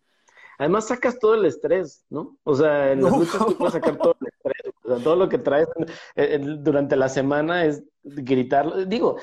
Además 0.56 0.88
sacas 0.88 1.18
todo 1.18 1.34
el 1.34 1.44
estrés, 1.44 2.06
¿no? 2.08 2.38
O 2.44 2.54
sea, 2.54 2.92
en 2.92 3.02
las 3.02 3.12
luchas 3.12 3.46
tú 3.46 3.54
puedes 3.58 3.74
sacar 3.74 3.98
todo 3.98 4.16
el 4.18 4.31
sea, 4.94 5.04
todo 5.04 5.16
lo 5.16 5.28
que 5.28 5.38
traes 5.38 5.68
durante 6.58 6.96
la 6.96 7.08
semana 7.08 7.64
es 7.64 7.84
gritar. 8.02 8.86
Digo, 8.86 9.16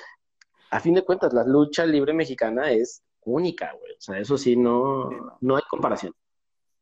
a 0.70 0.80
fin 0.80 0.94
de 0.94 1.04
cuentas, 1.04 1.34
la 1.34 1.44
lucha 1.44 1.86
libre 1.86 2.14
mexicana 2.14 2.72
es 2.72 3.04
única, 3.24 3.74
güey. 3.80 3.94
O 3.94 4.02
sea, 4.02 4.20
eso 4.20 4.38
sí, 4.38 4.56
no, 4.56 5.10
no 5.42 5.56
hay 5.56 5.64
comparación. 5.70 6.14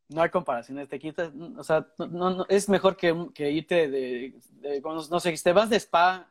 No 0.09 0.21
hay 0.21 0.29
comparación. 0.29 0.87
Te 0.87 0.99
quitas, 0.99 1.31
o 1.57 1.63
sea, 1.63 1.87
no, 1.97 2.45
es 2.47 2.69
mejor 2.69 2.95
que, 2.95 3.51
irte 3.51 3.89
de, 3.89 4.33
no 4.83 5.19
sé, 5.19 5.35
te 5.43 5.53
vas 5.53 5.69
de 5.69 5.77
spa, 5.77 6.27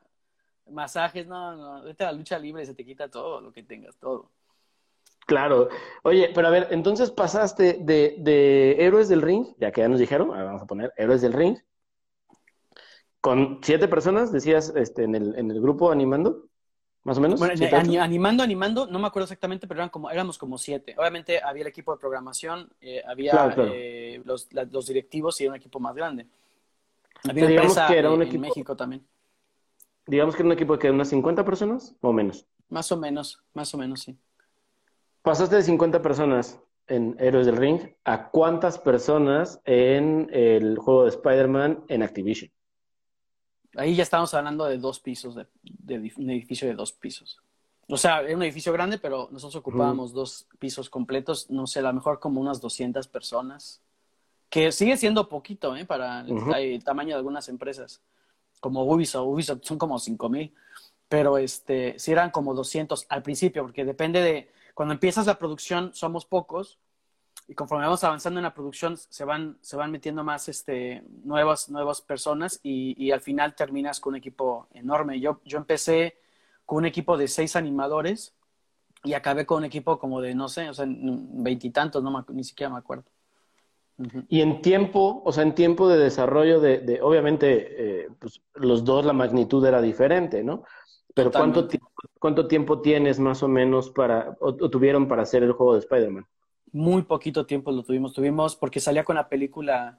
masajes, 0.70 1.26
no, 1.26 1.56
no, 1.56 1.84
vete 1.84 2.04
a 2.04 2.12
la 2.12 2.18
lucha 2.18 2.38
libre 2.38 2.62
y 2.62 2.66
se 2.66 2.74
te 2.74 2.84
quita 2.84 3.08
todo 3.08 3.40
lo 3.40 3.52
que 3.52 3.62
tengas, 3.62 3.96
todo. 3.96 4.30
Claro. 5.26 5.68
Oye, 6.04 6.30
pero 6.34 6.48
a 6.48 6.50
ver, 6.50 6.68
entonces 6.70 7.10
pasaste 7.10 7.78
de, 7.80 8.16
de 8.18 8.76
Héroes 8.78 9.08
del 9.08 9.22
Ring, 9.22 9.46
ya 9.58 9.72
que 9.72 9.80
ya 9.80 9.88
nos 9.88 9.98
dijeron, 9.98 10.28
vamos 10.28 10.62
a 10.62 10.66
poner 10.66 10.92
Héroes 10.96 11.20
del 11.20 11.32
Ring, 11.32 11.58
con 13.26 13.58
siete 13.60 13.88
personas, 13.88 14.30
decías, 14.30 14.72
este, 14.76 15.02
en 15.02 15.16
el, 15.16 15.36
en 15.36 15.50
el 15.50 15.60
grupo 15.60 15.90
animando, 15.90 16.44
más 17.02 17.18
o 17.18 17.20
menos. 17.20 17.40
Bueno, 17.40 17.54
animando, 18.00 18.44
animando, 18.44 18.86
no 18.86 19.00
me 19.00 19.08
acuerdo 19.08 19.24
exactamente, 19.24 19.66
pero 19.66 19.80
eran 19.80 19.88
como, 19.88 20.08
éramos 20.12 20.38
como 20.38 20.56
siete. 20.58 20.94
Obviamente 20.96 21.42
había 21.42 21.62
el 21.62 21.66
equipo 21.66 21.90
de 21.90 21.98
programación, 21.98 22.70
eh, 22.80 23.02
había 23.04 23.52
eh, 23.56 24.22
los, 24.24 24.46
los, 24.70 24.86
directivos 24.86 25.40
y 25.40 25.44
era 25.44 25.54
un 25.54 25.56
equipo 25.56 25.80
más 25.80 25.96
grande. 25.96 26.28
Había 27.28 27.46
una 27.62 27.88
que 27.88 27.98
era 27.98 28.12
un 28.12 28.22
equipo, 28.22 28.36
en 28.36 28.40
México 28.42 28.76
también. 28.76 29.04
Digamos 30.06 30.36
que 30.36 30.42
era 30.42 30.46
un 30.46 30.52
equipo 30.52 30.78
que 30.78 30.88
unas 30.88 31.08
50 31.08 31.44
personas 31.44 31.96
o 32.02 32.12
menos. 32.12 32.46
Más 32.68 32.92
o 32.92 32.96
menos, 32.96 33.42
más 33.54 33.74
o 33.74 33.78
menos, 33.78 34.02
sí. 34.02 34.16
Pasaste 35.22 35.56
de 35.56 35.62
50 35.64 36.00
personas 36.00 36.60
en 36.86 37.16
Héroes 37.18 37.46
del 37.46 37.56
Ring 37.56 37.80
a 38.04 38.30
cuántas 38.30 38.78
personas 38.78 39.60
en 39.64 40.30
el 40.32 40.78
juego 40.78 41.02
de 41.02 41.08
Spider-Man 41.08 41.82
en 41.88 42.04
Activision. 42.04 42.52
Ahí 43.76 43.94
ya 43.94 44.02
estamos 44.02 44.32
hablando 44.34 44.64
de 44.64 44.78
dos 44.78 45.00
pisos, 45.00 45.34
de, 45.34 46.12
un 46.16 46.30
edificio 46.30 46.66
de 46.66 46.74
dos 46.74 46.92
pisos. 46.92 47.38
O 47.88 47.96
sea, 47.96 48.20
era 48.20 48.36
un 48.36 48.42
edificio 48.42 48.72
grande, 48.72 48.98
pero 48.98 49.28
nosotros 49.30 49.56
ocupábamos 49.56 50.12
dos 50.12 50.46
pisos 50.58 50.90
completos, 50.90 51.50
no 51.50 51.66
sé, 51.66 51.80
a 51.80 51.82
lo 51.82 51.92
mejor 51.92 52.18
como 52.18 52.40
unas 52.40 52.60
200 52.60 53.06
personas. 53.08 53.80
que 54.48 54.72
sigue 54.72 54.96
siendo 54.96 55.28
poquito, 55.28 55.76
¿eh? 55.76 55.84
Para 55.84 56.20
el, 56.20 56.82
tamaño 56.84 57.10
de 57.10 57.16
algunas 57.16 57.48
empresas, 57.48 58.00
como 58.60 58.84
Ubisoft, 58.84 59.26
Ubisoft 59.26 59.64
son 59.64 59.78
como 59.78 59.98
5 59.98 60.28
mil, 60.28 60.54
pero 61.08 61.36
este, 61.38 61.98
sí 61.98 62.12
eran 62.12 62.30
como 62.30 62.54
200 62.54 63.06
al 63.08 63.22
principio, 63.22 63.62
porque 63.62 63.84
depende 63.84 64.20
de, 64.20 64.50
cuando 64.74 64.94
empiezas 64.94 65.26
la 65.26 65.38
producción 65.38 65.92
somos 65.94 66.26
pocos, 66.26 66.78
y 67.48 67.54
conforme 67.54 67.84
vamos 67.84 68.02
avanzando 68.02 68.40
en 68.40 68.44
la 68.44 68.54
producción 68.54 68.96
se 68.96 69.24
van, 69.24 69.56
se 69.60 69.76
van 69.76 69.90
metiendo 69.90 70.24
más 70.24 70.48
este, 70.48 71.02
nuevas, 71.24 71.68
nuevas 71.68 72.00
personas 72.00 72.58
y, 72.62 72.94
y 73.02 73.12
al 73.12 73.20
final 73.20 73.54
terminas 73.54 74.00
con 74.00 74.14
un 74.14 74.18
equipo 74.18 74.68
enorme. 74.72 75.20
Yo, 75.20 75.40
yo 75.44 75.58
empecé 75.58 76.16
con 76.64 76.78
un 76.78 76.86
equipo 76.86 77.16
de 77.16 77.28
seis 77.28 77.54
animadores 77.54 78.34
y 79.04 79.14
acabé 79.14 79.46
con 79.46 79.58
un 79.58 79.64
equipo 79.64 79.98
como 79.98 80.20
de, 80.20 80.34
no 80.34 80.48
sé, 80.48 80.68
o 80.68 80.74
sea, 80.74 80.86
veintitantos, 80.88 82.02
no 82.02 82.24
ni 82.30 82.42
siquiera 82.42 82.72
me 82.72 82.78
acuerdo. 82.78 83.04
Y 84.28 84.42
en 84.42 84.60
tiempo, 84.60 85.22
o 85.24 85.32
sea, 85.32 85.42
en 85.42 85.54
tiempo 85.54 85.88
de 85.88 85.96
desarrollo 85.96 86.60
de, 86.60 86.98
obviamente, 87.00 88.02
eh, 88.02 88.08
pues 88.18 88.42
los 88.54 88.84
dos 88.84 89.06
la 89.06 89.14
magnitud 89.14 89.64
era 89.64 89.80
diferente, 89.80 90.44
¿no? 90.44 90.64
Pero 91.14 91.30
¿cuánto, 91.32 91.66
¿cuánto 92.18 92.46
tiempo 92.46 92.82
tienes 92.82 93.18
más 93.18 93.42
o 93.42 93.48
menos 93.48 93.88
para, 93.88 94.36
o 94.40 94.52
tuvieron 94.68 95.08
para 95.08 95.22
hacer 95.22 95.42
el 95.44 95.52
juego 95.52 95.72
de 95.72 95.78
Spider-Man? 95.78 96.26
Muy 96.72 97.02
poquito 97.02 97.46
tiempo 97.46 97.72
lo 97.72 97.82
tuvimos. 97.82 98.12
Tuvimos, 98.12 98.56
porque 98.56 98.80
salía 98.80 99.04
con 99.04 99.16
la 99.16 99.28
película 99.28 99.98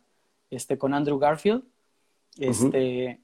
este, 0.49 0.77
con 0.77 0.93
Andrew 0.93 1.19
Garfield. 1.19 1.63
Este, 2.37 3.19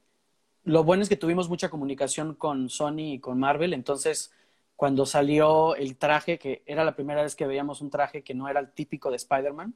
Lo 0.64 0.84
bueno 0.84 1.02
es 1.02 1.08
que 1.08 1.16
tuvimos 1.16 1.48
mucha 1.48 1.68
comunicación 1.68 2.34
con 2.34 2.68
Sony 2.68 3.14
y 3.14 3.18
con 3.20 3.38
Marvel. 3.38 3.72
Entonces, 3.72 4.32
cuando 4.76 5.06
salió 5.06 5.76
el 5.76 5.96
traje, 5.96 6.38
que 6.38 6.62
era 6.66 6.84
la 6.84 6.96
primera 6.96 7.22
vez 7.22 7.36
que 7.36 7.46
veíamos 7.46 7.80
un 7.80 7.90
traje 7.90 8.22
que 8.22 8.34
no 8.34 8.48
era 8.48 8.60
el 8.60 8.72
típico 8.72 9.10
de 9.10 9.16
Spider-Man, 9.16 9.74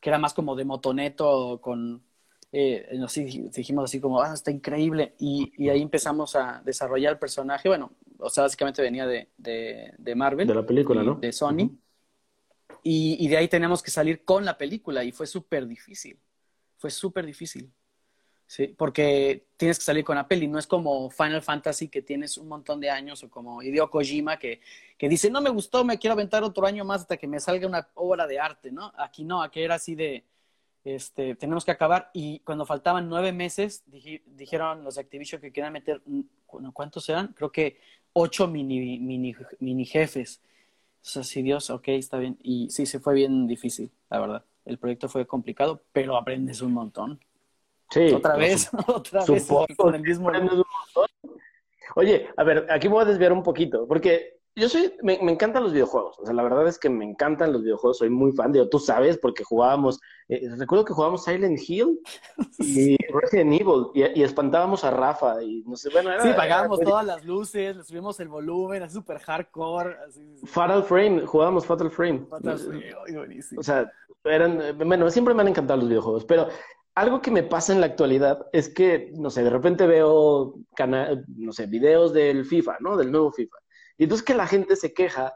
que 0.00 0.10
era 0.10 0.18
más 0.18 0.34
como 0.34 0.56
de 0.56 0.64
motoneto 0.64 1.60
con... 1.60 2.02
Eh, 2.50 2.98
dijimos 3.54 3.84
así 3.84 4.00
como, 4.00 4.22
ah, 4.22 4.32
está 4.32 4.50
increíble. 4.50 5.14
Y, 5.18 5.68
ahí 5.68 5.82
empezamos 5.82 6.34
a 6.34 6.62
desarrollar 6.64 7.12
el 7.12 7.18
personaje. 7.18 7.68
Bueno, 7.68 7.92
o 8.18 8.30
sea, 8.30 8.44
básicamente 8.44 8.80
venía 8.80 9.06
de, 9.06 9.28
de, 9.36 10.14
Marvel. 10.14 10.46
De 10.46 10.54
la 10.54 10.64
película, 10.64 11.02
¿no? 11.02 11.16
De 11.16 11.30
Sony. 11.30 11.70
Y, 12.82 13.28
de 13.28 13.36
ahí 13.36 13.48
teníamos 13.48 13.82
que 13.82 13.90
salir 13.90 14.24
con 14.24 14.44
la 14.44 14.56
película 14.56 15.04
y 15.04 15.12
fue 15.12 15.26
súper 15.26 15.66
difícil. 15.66 16.18
Fue 16.76 16.90
súper 16.90 17.26
difícil. 17.26 17.72
Sí, 18.46 18.68
porque 18.68 19.46
tienes 19.58 19.78
que 19.78 19.84
salir 19.84 20.04
con 20.04 20.16
la 20.16 20.26
peli. 20.26 20.48
No 20.48 20.58
es 20.58 20.66
como 20.66 21.10
Final 21.10 21.42
Fantasy 21.42 21.88
que 21.88 22.00
tienes 22.00 22.38
un 22.38 22.48
montón 22.48 22.80
de 22.80 22.88
años 22.88 23.22
o 23.22 23.28
como 23.28 23.62
Hideo 23.62 23.90
Kojima 23.90 24.38
que, 24.38 24.62
que 24.96 25.08
dice, 25.08 25.30
no 25.30 25.42
me 25.42 25.50
gustó, 25.50 25.84
me 25.84 25.98
quiero 25.98 26.14
aventar 26.14 26.42
otro 26.42 26.66
año 26.66 26.84
más 26.84 27.02
hasta 27.02 27.18
que 27.18 27.26
me 27.26 27.40
salga 27.40 27.66
una 27.66 27.88
obra 27.94 28.26
de 28.26 28.40
arte, 28.40 28.72
¿no? 28.72 28.90
Aquí 28.96 29.22
no, 29.24 29.42
aquí 29.42 29.60
era 29.60 29.74
así 29.74 29.94
de, 29.94 30.24
este, 30.84 31.34
tenemos 31.34 31.64
que 31.64 31.70
acabar. 31.70 32.10
Y 32.14 32.40
cuando 32.40 32.64
faltaban 32.64 33.08
nueve 33.08 33.32
meses, 33.32 33.84
dijeron 33.86 34.84
los 34.84 34.96
Activision 34.96 35.40
que 35.40 35.52
querían 35.52 35.72
meter, 35.72 36.02
¿cuántos 36.72 37.08
eran? 37.08 37.28
Creo 37.34 37.52
que 37.52 37.80
ocho 38.14 38.48
mini, 38.48 38.98
mini, 38.98 39.34
mini 39.60 39.84
jefes. 39.84 40.40
O 41.00 41.10
sea, 41.10 41.22
sí, 41.22 41.42
Dios, 41.42 41.70
ok, 41.70 41.88
está 41.88 42.18
bien. 42.18 42.38
Y 42.42 42.70
sí, 42.70 42.86
se 42.86 43.00
fue 43.00 43.14
bien 43.14 43.46
difícil, 43.46 43.90
la 44.10 44.20
verdad. 44.20 44.44
El 44.64 44.78
proyecto 44.78 45.08
fue 45.08 45.26
complicado, 45.26 45.82
pero 45.92 46.16
aprendes 46.16 46.60
un 46.60 46.72
montón. 46.72 47.20
Sí. 47.90 48.12
Otra 48.12 48.36
vez, 48.36 48.70
otra 48.86 49.24
vez 49.24 49.48
con 49.76 49.94
el 49.94 50.02
mismo. 50.02 50.30
Oye, 51.94 52.28
a 52.36 52.44
ver, 52.44 52.66
aquí 52.70 52.88
voy 52.88 53.02
a 53.02 53.06
desviar 53.06 53.32
un 53.32 53.42
poquito, 53.42 53.86
porque 53.86 54.37
yo 54.58 54.68
soy, 54.68 54.92
me, 55.02 55.18
me, 55.22 55.32
encantan 55.32 55.62
los 55.62 55.72
videojuegos. 55.72 56.18
O 56.18 56.24
sea, 56.24 56.34
la 56.34 56.42
verdad 56.42 56.66
es 56.66 56.78
que 56.78 56.90
me 56.90 57.04
encantan 57.04 57.52
los 57.52 57.62
videojuegos. 57.62 57.98
Soy 57.98 58.10
muy 58.10 58.32
fan 58.32 58.52
de, 58.52 58.66
tú 58.66 58.78
sabes, 58.78 59.16
porque 59.16 59.44
jugábamos, 59.44 60.00
eh, 60.28 60.48
recuerdo 60.56 60.84
que 60.84 60.92
jugábamos 60.92 61.24
Silent 61.24 61.58
Hill 61.66 62.00
y 62.58 62.96
Resident 63.12 63.52
Evil 63.52 63.86
y, 63.94 64.22
espantábamos 64.22 64.84
a 64.84 64.90
Rafa 64.90 65.42
y 65.42 65.62
no 65.62 65.76
sé, 65.76 65.90
bueno, 65.90 66.10
Sí, 66.20 66.30
pagábamos 66.36 66.80
todas 66.80 67.06
las 67.06 67.24
luces, 67.24 67.76
le 67.76 67.84
subimos 67.84 68.18
el 68.20 68.28
volumen, 68.28 68.82
así 68.82 68.94
súper 68.94 69.18
hardcore. 69.20 69.96
Fatal 70.44 70.82
Frame, 70.82 71.24
jugábamos 71.24 71.64
Fatal 71.64 71.90
Frame. 71.90 72.26
Fatal 72.28 72.58
Frame, 72.58 72.94
buenísimo. 73.14 73.60
O 73.60 73.62
sea, 73.62 73.90
eran, 74.24 74.76
bueno, 74.76 75.08
siempre 75.10 75.34
me 75.34 75.42
han 75.42 75.48
encantado 75.48 75.78
los 75.78 75.88
videojuegos, 75.88 76.24
pero 76.24 76.48
algo 76.96 77.22
que 77.22 77.30
me 77.30 77.44
pasa 77.44 77.72
en 77.72 77.80
la 77.80 77.86
actualidad 77.86 78.48
es 78.52 78.68
que, 78.68 79.12
no 79.14 79.30
sé, 79.30 79.44
de 79.44 79.50
repente 79.50 79.86
veo, 79.86 80.56
no 81.36 81.52
sé, 81.52 81.66
videos 81.66 82.12
del 82.12 82.44
FIFA, 82.44 82.78
¿no? 82.80 82.96
Del 82.96 83.12
nuevo 83.12 83.30
FIFA 83.30 83.56
y 83.98 84.04
entonces 84.04 84.24
que 84.24 84.34
la 84.34 84.46
gente 84.46 84.76
se 84.76 84.94
queja, 84.94 85.34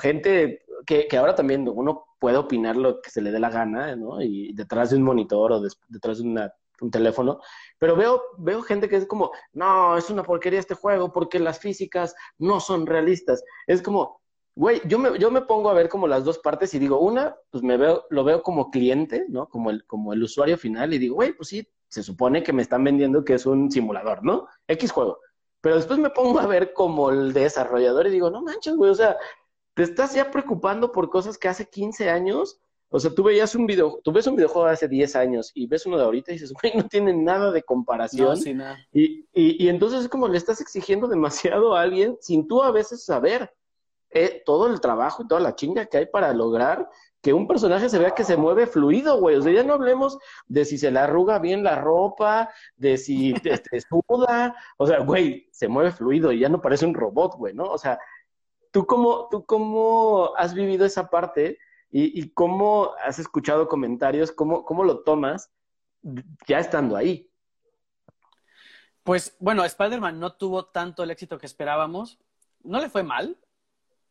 gente 0.00 0.62
que, 0.86 1.06
que, 1.08 1.16
ahora 1.16 1.34
también 1.34 1.68
uno 1.68 2.06
puede 2.18 2.38
opinar 2.38 2.76
lo 2.76 3.02
que 3.02 3.10
se 3.10 3.20
le 3.20 3.30
dé 3.30 3.38
la 3.38 3.50
gana, 3.50 3.94
¿no? 3.96 4.22
Y 4.22 4.52
detrás 4.54 4.90
de 4.90 4.96
un 4.96 5.02
monitor 5.02 5.52
o 5.52 5.60
detrás 5.88 6.18
de 6.18 6.50
un 6.80 6.90
teléfono, 6.90 7.40
pero 7.78 7.96
veo, 7.96 8.22
veo 8.38 8.62
gente 8.62 8.88
que 8.88 8.96
es 8.96 9.06
como, 9.06 9.32
no, 9.52 9.98
es 9.98 10.08
una 10.10 10.22
porquería 10.22 10.60
este 10.60 10.74
juego 10.74 11.12
porque 11.12 11.38
las 11.38 11.58
físicas 11.58 12.14
no 12.38 12.60
son 12.60 12.86
realistas. 12.86 13.42
Es 13.66 13.82
como, 13.82 14.20
güey, 14.54 14.80
yo 14.86 14.98
me, 14.98 15.18
yo 15.18 15.30
me 15.30 15.42
pongo 15.42 15.70
a 15.70 15.74
ver 15.74 15.88
como 15.88 16.06
las 16.06 16.24
dos 16.24 16.38
partes 16.38 16.72
y 16.74 16.78
digo, 16.78 17.00
una, 17.00 17.36
pues 17.50 17.62
me 17.62 17.76
veo, 17.76 18.04
lo 18.10 18.24
veo 18.24 18.42
como 18.42 18.70
cliente, 18.70 19.26
¿no? 19.28 19.48
Como 19.48 19.70
el, 19.70 19.84
como 19.86 20.12
el 20.12 20.22
usuario 20.22 20.56
final 20.56 20.94
y 20.94 20.98
digo, 20.98 21.16
güey, 21.16 21.32
pues 21.32 21.48
sí, 21.48 21.68
se 21.88 22.02
supone 22.02 22.42
que 22.42 22.52
me 22.52 22.62
están 22.62 22.84
vendiendo 22.84 23.24
que 23.24 23.34
es 23.34 23.46
un 23.46 23.70
simulador, 23.70 24.24
¿no? 24.24 24.46
X 24.66 24.92
juego. 24.92 25.18
Pero 25.60 25.76
después 25.76 25.98
me 25.98 26.10
pongo 26.10 26.38
a 26.38 26.46
ver 26.46 26.72
como 26.72 27.10
el 27.10 27.32
desarrollador 27.32 28.06
y 28.06 28.10
digo, 28.10 28.30
no 28.30 28.42
manches, 28.42 28.76
güey, 28.76 28.90
o 28.90 28.94
sea, 28.94 29.16
te 29.74 29.82
estás 29.82 30.14
ya 30.14 30.30
preocupando 30.30 30.92
por 30.92 31.10
cosas 31.10 31.38
que 31.38 31.48
hace 31.48 31.68
15 31.68 32.10
años. 32.10 32.60
O 32.90 32.98
sea, 32.98 33.14
tú 33.14 33.22
veías 33.22 33.54
un 33.54 33.66
video, 33.66 34.00
tú 34.02 34.12
ves 34.12 34.26
un 34.26 34.36
videojuego 34.36 34.66
de 34.66 34.72
hace 34.72 34.88
10 34.88 35.16
años 35.16 35.50
y 35.54 35.66
ves 35.66 35.84
uno 35.84 35.98
de 35.98 36.04
ahorita 36.04 36.30
y 36.30 36.34
dices, 36.34 36.52
güey, 36.52 36.74
no 36.74 36.88
tiene 36.88 37.12
nada 37.12 37.52
de 37.52 37.62
comparación. 37.62 38.38
No, 38.44 38.54
nada. 38.54 38.78
Y, 38.92 39.26
y, 39.32 39.62
y, 39.64 39.68
entonces 39.68 40.02
es 40.02 40.08
como 40.08 40.26
le 40.26 40.38
estás 40.38 40.60
exigiendo 40.60 41.06
demasiado 41.06 41.74
a 41.74 41.82
alguien 41.82 42.16
sin 42.20 42.48
tú 42.48 42.62
a 42.62 42.70
veces 42.70 43.04
saber 43.04 43.52
eh, 44.10 44.42
todo 44.46 44.68
el 44.68 44.80
trabajo 44.80 45.22
y 45.22 45.28
toda 45.28 45.40
la 45.40 45.54
chinga 45.54 45.84
que 45.86 45.98
hay 45.98 46.06
para 46.06 46.32
lograr 46.32 46.88
que 47.20 47.32
un 47.32 47.48
personaje 47.48 47.88
se 47.88 47.98
vea 47.98 48.14
que 48.14 48.24
se 48.24 48.36
mueve 48.36 48.66
fluido, 48.66 49.18
güey. 49.18 49.36
O 49.36 49.42
sea, 49.42 49.52
ya 49.52 49.64
no 49.64 49.74
hablemos 49.74 50.18
de 50.46 50.64
si 50.64 50.78
se 50.78 50.90
le 50.90 51.00
arruga 51.00 51.38
bien 51.38 51.64
la 51.64 51.76
ropa, 51.76 52.50
de 52.76 52.96
si 52.96 53.32
te, 53.42 53.60
suda. 53.80 54.54
O 54.76 54.86
sea, 54.86 55.00
güey, 55.00 55.48
se 55.50 55.68
mueve 55.68 55.90
fluido 55.90 56.32
y 56.32 56.40
ya 56.40 56.48
no 56.48 56.60
parece 56.60 56.86
un 56.86 56.94
robot, 56.94 57.36
güey, 57.36 57.54
¿no? 57.54 57.64
O 57.64 57.78
sea, 57.78 57.98
¿tú 58.70 58.86
cómo, 58.86 59.28
tú 59.30 59.44
cómo 59.44 60.32
has 60.36 60.54
vivido 60.54 60.86
esa 60.86 61.10
parte 61.10 61.58
y, 61.90 62.30
cómo 62.30 62.92
has 63.02 63.18
escuchado 63.18 63.66
comentarios, 63.66 64.30
cómo, 64.30 64.64
cómo 64.64 64.84
lo 64.84 65.00
tomas 65.00 65.50
ya 66.46 66.58
estando 66.58 66.96
ahí? 66.96 67.30
Pues 69.02 69.34
bueno, 69.40 69.64
Spider-Man 69.64 70.20
no 70.20 70.34
tuvo 70.34 70.66
tanto 70.66 71.02
el 71.02 71.10
éxito 71.10 71.38
que 71.38 71.46
esperábamos. 71.46 72.20
No 72.62 72.78
le 72.78 72.90
fue 72.90 73.02
mal, 73.02 73.38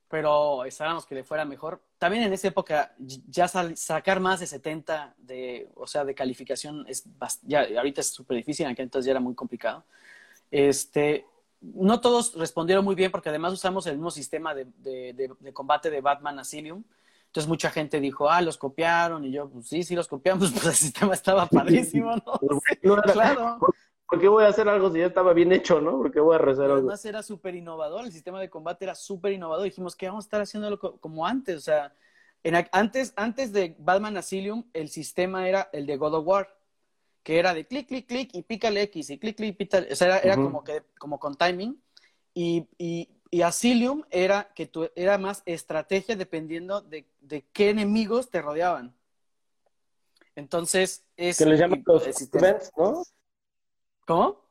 pero 0.10 0.64
esperábamos 0.64 1.06
que 1.06 1.16
le 1.16 1.24
fuera 1.24 1.46
mejor. 1.46 1.82
También 1.98 2.24
en 2.24 2.34
esa 2.34 2.48
época 2.48 2.94
ya 2.98 3.48
sacar 3.48 4.20
más 4.20 4.40
de 4.40 4.48
70 4.48 5.16
de, 5.18 5.70
o 5.76 5.86
sea, 5.86 6.06
de 6.06 6.16
calificación 6.16 6.86
es 6.88 7.04
ya 7.44 7.68
ahorita 7.78 8.02
es 8.02 8.08
súper 8.10 8.38
difícil, 8.38 8.66
en 8.66 8.72
aquel 8.72 8.84
entonces 8.84 9.06
ya 9.06 9.12
era 9.12 9.20
muy 9.20 9.36
complicado. 9.36 9.84
Este, 10.50 11.26
no 11.62 12.00
todos 12.00 12.36
respondieron 12.36 12.86
muy 12.86 12.96
bien 12.96 13.12
porque 13.12 13.30
además 13.30 13.54
usamos 13.54 13.86
el 13.88 13.96
mismo 13.96 14.12
sistema 14.12 14.54
de, 14.54 14.66
de, 14.78 15.36
de, 15.40 15.54
combate 15.54 15.90
de 15.90 16.02
Batman 16.02 16.40
Asylum. 16.40 16.84
Entonces 17.26 17.50
mucha 17.50 17.70
gente 17.70 18.00
dijo, 18.00 18.30
ah, 18.30 18.42
los 18.42 18.58
copiaron. 18.58 19.26
Y 19.26 19.32
yo, 19.32 19.50
pues 19.50 19.68
sí, 19.68 19.84
sí 19.84 19.96
los 19.96 20.08
copiamos, 20.08 20.52
pues 20.54 20.66
el 20.66 20.74
sistema 20.74 21.14
estaba 21.14 21.46
padrísimo, 21.48 22.16
¿no? 22.16 23.02
claro. 23.14 23.60
¿Por 24.10 24.22
qué 24.22 24.28
voy 24.30 24.46
a 24.46 24.48
hacer 24.48 24.70
algo 24.70 24.90
si 24.92 25.00
ya 25.00 25.08
estaba 25.08 25.34
bien 25.34 25.52
hecho, 25.52 25.82
no? 25.82 25.98
¿Por 25.98 26.12
qué 26.12 26.22
voy 26.22 26.36
a 26.36 26.40
rezar 26.40 26.66
algo? 26.66 26.78
Además 26.78 27.04
era 27.04 27.22
súper 27.22 27.56
innovador, 27.56 28.06
el 28.06 28.12
sistema 28.14 28.40
de 28.40 28.50
combate 28.50 28.86
era 28.86 28.96
súper 28.96 29.34
innovador. 29.34 29.66
Dijimos 29.66 29.96
que 29.96 30.08
vamos 30.08 30.24
a 30.24 30.28
estar 30.28 30.42
haciéndolo 30.42 30.80
como 30.80 31.26
antes. 31.26 31.58
O 31.58 31.62
sea, 31.62 31.94
antes, 32.72 33.14
antes 33.18 33.52
de 33.52 33.76
Batman 33.78 34.16
Asylum, 34.16 34.64
el 34.74 34.88
sistema 34.88 35.50
era 35.50 35.70
el 35.74 35.86
de 35.86 35.98
God 35.98 36.16
of 36.16 36.26
War, 36.26 36.58
que 37.22 37.38
era 37.38 37.54
de 37.54 37.68
clic, 37.68 37.88
clic, 37.90 38.08
clic 38.08 38.30
y 38.34 38.44
pícale 38.44 38.82
X 38.84 39.10
y 39.10 39.20
clic, 39.20 39.36
clic, 39.36 39.58
pícale. 39.58 39.92
O 39.92 39.96
sea, 39.96 40.20
era, 40.20 40.36
como, 40.36 40.64
que, 40.64 40.84
como 40.98 41.20
con 41.20 41.36
timing. 41.36 41.82
Y, 42.34 42.66
y, 42.78 43.10
y, 43.30 43.42
Asylum 43.42 44.04
era 44.10 44.54
que 44.54 44.68
tú, 44.68 44.90
era 44.96 45.18
más 45.18 45.44
estrategia 45.46 46.16
dependiendo 46.16 46.80
de, 46.80 47.06
de 47.20 47.44
qué 47.52 47.72
enemigos 47.72 48.30
te 48.30 48.42
rodeaban. 48.42 48.96
Entonces, 50.36 51.04
es. 51.18 51.38
Que 51.40 51.46
le 51.46 51.58
llaman 51.58 51.84
los 51.86 52.08
events, 52.34 52.72
¿no? 52.78 53.04
¿Cómo? 54.08 54.42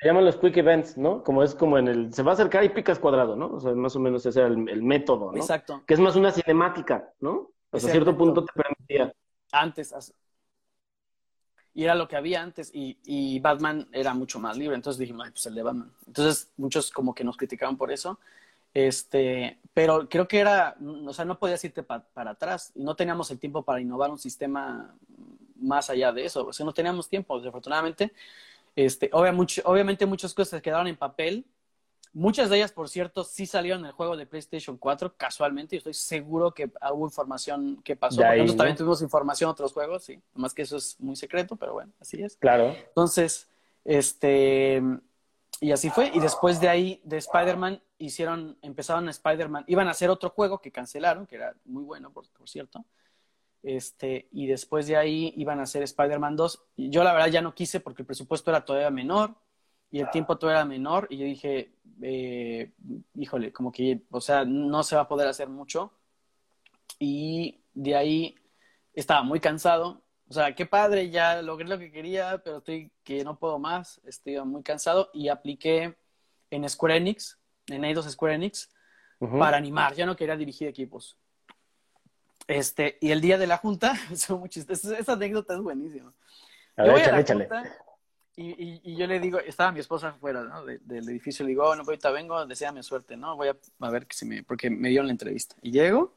Se 0.00 0.08
llaman 0.08 0.24
los 0.24 0.36
quick 0.36 0.56
events, 0.56 0.96
¿no? 0.96 1.22
Como 1.22 1.42
es 1.42 1.54
como 1.54 1.78
en 1.78 1.88
el, 1.88 2.12
se 2.12 2.22
va 2.22 2.32
a 2.32 2.34
acercar 2.34 2.64
y 2.64 2.70
picas 2.70 2.98
cuadrado, 2.98 3.36
¿no? 3.36 3.52
O 3.52 3.60
sea, 3.60 3.72
más 3.72 3.94
o 3.94 4.00
menos 4.00 4.24
ese 4.24 4.40
era 4.40 4.48
el, 4.48 4.82
método, 4.82 5.30
¿no? 5.30 5.38
Exacto. 5.38 5.82
Que 5.86 5.94
es 5.94 6.00
más 6.00 6.16
una 6.16 6.32
cinemática, 6.32 7.12
¿no? 7.20 7.52
a 7.70 7.78
cierto 7.78 8.16
punto 8.16 8.44
te 8.44 8.52
permitía. 8.52 9.14
Antes, 9.52 9.94
y 11.74 11.84
era 11.84 11.94
lo 11.94 12.08
que 12.08 12.16
había 12.16 12.42
antes, 12.42 12.70
y, 12.74 12.98
y 13.04 13.38
Batman 13.40 13.88
era 13.92 14.14
mucho 14.14 14.38
más 14.40 14.56
libre, 14.56 14.74
entonces 14.74 14.98
dijimos, 14.98 15.30
pues 15.30 15.46
el 15.46 15.54
de 15.54 15.62
Batman. 15.62 15.92
Entonces 16.06 16.50
muchos 16.56 16.90
como 16.90 17.14
que 17.14 17.24
nos 17.24 17.36
criticaban 17.36 17.76
por 17.76 17.92
eso, 17.92 18.18
este, 18.74 19.60
pero 19.74 20.08
creo 20.08 20.26
que 20.26 20.40
era, 20.40 20.76
o 21.06 21.12
sea, 21.12 21.24
no 21.26 21.38
podías 21.38 21.62
irte 21.64 21.82
para 21.82 22.30
atrás, 22.30 22.72
y 22.74 22.82
no 22.82 22.96
teníamos 22.96 23.30
el 23.30 23.38
tiempo 23.38 23.62
para 23.62 23.80
innovar 23.80 24.10
un 24.10 24.18
sistema 24.18 24.94
más 25.56 25.90
allá 25.90 26.12
de 26.12 26.24
eso, 26.24 26.46
o 26.46 26.52
sea, 26.52 26.66
no 26.66 26.72
teníamos 26.72 27.08
tiempo, 27.08 27.38
desafortunadamente. 27.38 28.12
Este, 28.74 29.10
obviamente 29.12 30.06
muchas 30.06 30.32
cosas 30.34 30.62
quedaron 30.62 30.86
en 30.86 30.96
papel, 30.96 31.46
Muchas 32.14 32.50
de 32.50 32.56
ellas, 32.56 32.72
por 32.72 32.90
cierto, 32.90 33.24
sí 33.24 33.46
salieron 33.46 33.80
en 33.80 33.86
el 33.86 33.92
juego 33.92 34.18
de 34.18 34.26
PlayStation 34.26 34.76
4 34.76 35.14
casualmente. 35.16 35.76
Y 35.76 35.78
estoy 35.78 35.94
seguro 35.94 36.52
que 36.52 36.70
hubo 36.92 37.06
información 37.06 37.80
que 37.82 37.96
pasó. 37.96 38.20
Nosotros 38.20 38.56
también 38.56 38.76
tuvimos 38.76 39.00
información 39.00 39.48
en 39.48 39.52
otros 39.52 39.72
juegos, 39.72 40.04
sí. 40.04 40.20
Más 40.34 40.52
que 40.52 40.62
eso 40.62 40.76
es 40.76 41.00
muy 41.00 41.16
secreto, 41.16 41.56
pero 41.56 41.72
bueno, 41.72 41.90
así 42.00 42.22
es. 42.22 42.36
Claro. 42.36 42.76
Entonces, 42.88 43.48
este. 43.84 44.82
Y 45.60 45.72
así 45.72 45.88
fue. 45.88 46.10
Y 46.12 46.20
después 46.20 46.60
de 46.60 46.68
ahí, 46.68 47.00
de 47.02 47.16
Spider-Man, 47.16 47.80
hicieron, 47.96 48.58
empezaron 48.60 49.08
a 49.08 49.10
Spider-Man. 49.10 49.64
Iban 49.68 49.88
a 49.88 49.92
hacer 49.92 50.10
otro 50.10 50.28
juego 50.28 50.60
que 50.60 50.70
cancelaron, 50.70 51.26
que 51.26 51.36
era 51.36 51.54
muy 51.64 51.82
bueno, 51.82 52.12
por, 52.12 52.28
por 52.28 52.46
cierto. 52.46 52.84
Este, 53.62 54.28
y 54.32 54.46
después 54.46 54.86
de 54.86 54.96
ahí 54.96 55.32
iban 55.36 55.60
a 55.60 55.64
hacer 55.64 55.82
Spider-Man 55.82 56.36
2. 56.36 56.64
Y 56.76 56.90
yo 56.90 57.04
la 57.04 57.12
verdad 57.12 57.28
ya 57.28 57.42
no 57.42 57.54
quise 57.54 57.80
porque 57.80 58.02
el 58.02 58.06
presupuesto 58.06 58.50
era 58.50 58.64
todavía 58.64 58.90
menor 58.90 59.34
y 59.90 60.00
el 60.00 60.10
tiempo 60.10 60.38
todavía 60.38 60.60
era 60.60 60.68
menor. 60.68 61.06
Y 61.10 61.18
yo 61.18 61.24
dije, 61.26 61.74
eh, 62.02 62.72
híjole, 63.14 63.52
como 63.52 63.70
que, 63.70 64.02
o 64.10 64.20
sea, 64.20 64.44
no 64.44 64.82
se 64.82 64.96
va 64.96 65.02
a 65.02 65.08
poder 65.08 65.28
hacer 65.28 65.48
mucho. 65.48 65.92
Y 66.98 67.60
de 67.74 67.94
ahí 67.94 68.34
estaba 68.94 69.22
muy 69.22 69.38
cansado. 69.38 70.02
O 70.28 70.32
sea, 70.32 70.54
qué 70.54 70.64
padre, 70.64 71.10
ya 71.10 71.42
logré 71.42 71.68
lo 71.68 71.78
que 71.78 71.92
quería, 71.92 72.40
pero 72.42 72.58
estoy 72.58 72.90
que 73.04 73.22
no 73.22 73.38
puedo 73.38 73.58
más. 73.58 74.00
Estoy 74.04 74.40
muy 74.44 74.62
cansado 74.62 75.10
y 75.12 75.28
apliqué 75.28 75.94
en 76.50 76.68
Square 76.68 76.96
Enix, 76.96 77.38
en 77.66 77.84
Eidos 77.84 78.10
Square 78.10 78.36
Enix, 78.36 78.70
para 79.18 79.58
animar. 79.58 79.94
Ya 79.94 80.06
no 80.06 80.16
quería 80.16 80.36
dirigir 80.36 80.68
equipos. 80.68 81.18
Este, 82.46 82.98
y 83.00 83.10
el 83.10 83.20
día 83.20 83.38
de 83.38 83.46
la 83.46 83.58
junta, 83.58 83.94
esa 84.12 85.12
anécdota 85.12 85.54
es 85.54 85.60
buenísima. 85.60 86.12
A 86.76 86.84
ver, 86.84 86.98
échale, 86.98 87.20
échale. 87.20 87.48
Y, 88.34 88.80
y, 88.90 88.96
yo 88.96 89.06
le 89.06 89.20
digo, 89.20 89.38
estaba 89.40 89.72
mi 89.72 89.80
esposa 89.80 90.08
afuera 90.08 90.42
¿no? 90.42 90.64
del 90.64 91.08
edificio, 91.08 91.44
le 91.44 91.50
digo, 91.50 91.64
oh, 91.64 91.76
no, 91.76 91.82
ahorita 91.82 92.10
vengo, 92.10 92.46
deseame 92.46 92.82
suerte, 92.82 93.14
¿no? 93.14 93.36
Voy 93.36 93.48
a, 93.48 93.56
a 93.80 93.90
ver 93.90 94.06
si 94.08 94.24
me, 94.24 94.42
porque 94.42 94.70
me 94.70 94.88
dio 94.88 95.02
la 95.02 95.10
entrevista. 95.10 95.54
Y 95.60 95.70
llego, 95.70 96.14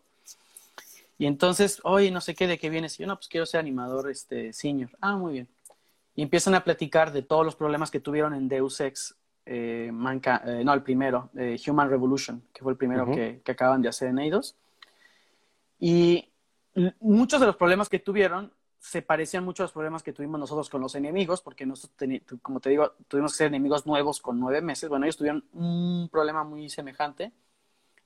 y 1.18 1.26
entonces, 1.28 1.80
oye, 1.84 2.12
no 2.12 2.22
sé 2.22 2.36
qué, 2.36 2.48
de 2.48 2.58
qué 2.58 2.70
vienes. 2.70 3.00
Y 3.00 3.04
yo, 3.04 3.08
no, 3.08 3.16
pues 3.16 3.28
quiero 3.28 3.46
ser 3.46 3.60
animador, 3.60 4.10
este, 4.10 4.52
senior. 4.54 4.90
Ah, 5.00 5.16
muy 5.16 5.34
bien. 5.34 5.48
Y 6.16 6.22
empiezan 6.22 6.56
a 6.56 6.64
platicar 6.64 7.12
de 7.12 7.22
todos 7.22 7.46
los 7.46 7.56
problemas 7.56 7.92
que 7.92 8.00
tuvieron 8.00 8.34
en 8.34 8.48
Deus 8.48 8.80
Ex, 8.82 9.16
eh, 9.46 9.90
Manca, 9.94 10.42
eh, 10.46 10.64
no, 10.64 10.74
el 10.74 10.82
primero, 10.82 11.30
eh, 11.38 11.58
Human 11.68 11.90
Revolution, 11.90 12.42
que 12.54 12.64
fue 12.64 12.72
el 12.72 12.78
primero 12.78 13.06
que, 13.06 13.42
que, 13.44 13.52
acaban 13.52 13.82
de 13.82 13.90
hacer 13.90 14.10
en 14.10 14.20
Eidos. 14.20 14.56
Y 15.80 16.32
muchos 17.00 17.40
de 17.40 17.48
los 17.48 17.56
problemas 17.56 17.90
que 17.90 18.00
tuvieron 18.00 18.52
se 18.80 19.02
parecían 19.02 19.44
mucho 19.44 19.64
a 19.64 19.66
los 19.66 19.72
problemas 19.72 20.04
que 20.04 20.14
tuvimos 20.14 20.40
nosotros 20.40 20.70
con 20.70 20.80
los 20.80 20.94
enemigos, 20.94 21.42
porque 21.42 21.66
nosotros, 21.66 22.22
como 22.42 22.60
te 22.60 22.70
digo, 22.70 22.94
tuvimos 23.08 23.32
que 23.32 23.38
ser 23.38 23.48
enemigos 23.48 23.88
nuevos 23.88 24.22
con 24.22 24.40
nueve 24.40 24.62
meses. 24.62 24.90
Bueno, 24.90 25.06
ellos 25.06 25.18
tuvieron 25.18 25.44
un 25.54 26.08
problema 26.12 26.44
muy 26.44 26.70
semejante. 26.70 27.32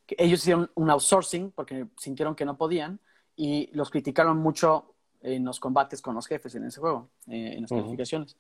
Que 0.06 0.16
ellos 0.18 0.40
hicieron 0.40 0.72
un 0.76 0.90
outsourcing 0.90 1.52
porque 1.52 1.88
sintieron 1.98 2.34
que 2.34 2.46
no 2.46 2.58
podían 2.58 3.00
y 3.36 3.70
los 3.74 3.90
criticaron 3.90 4.38
mucho 4.38 4.96
en 5.22 5.44
los 5.46 5.60
combates 5.60 6.02
con 6.02 6.16
los 6.16 6.28
jefes 6.28 6.56
en 6.56 6.66
ese 6.66 6.80
juego, 6.80 7.10
eh, 7.28 7.54
en 7.56 7.62
las 7.62 7.70
calificaciones. 7.70 8.38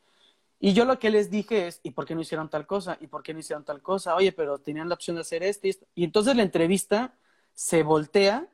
Y 0.60 0.74
yo 0.74 0.86
lo 0.86 1.00
que 1.00 1.10
les 1.10 1.30
dije 1.30 1.68
es, 1.68 1.80
¿y 1.84 1.92
por 1.92 2.06
qué 2.06 2.16
no 2.16 2.22
hicieron 2.22 2.50
tal 2.50 2.66
cosa? 2.66 2.98
¿Y 3.00 3.08
por 3.08 3.24
qué 3.24 3.34
no 3.34 3.40
hicieron 3.40 3.64
tal 3.64 3.82
cosa? 3.82 4.16
Oye, 4.16 4.32
pero 4.32 4.60
tenían 4.60 4.90
la 4.90 4.96
opción 4.96 5.16
de 5.16 5.22
hacer 5.22 5.44
esto 5.44 5.68
y 5.68 5.70
esto. 5.70 5.86
Y 5.96 6.04
entonces 6.04 6.36
la 6.36 6.44
entrevista 6.44 7.14
se 7.54 7.84
voltea 7.84 8.48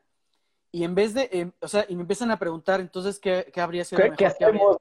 y 0.76 0.84
en 0.84 0.94
vez 0.94 1.14
de, 1.14 1.30
em, 1.32 1.52
o 1.58 1.68
sea, 1.68 1.86
y 1.88 1.96
me 1.96 2.02
empiezan 2.02 2.30
a 2.30 2.38
preguntar, 2.38 2.80
entonces, 2.80 3.18
¿qué, 3.18 3.50
qué 3.50 3.62
habría 3.62 3.82
sido 3.82 3.96
¿Qué, 3.96 4.10
mejor? 4.10 4.18
¿qué 4.18 4.26
hacemos? 4.26 4.76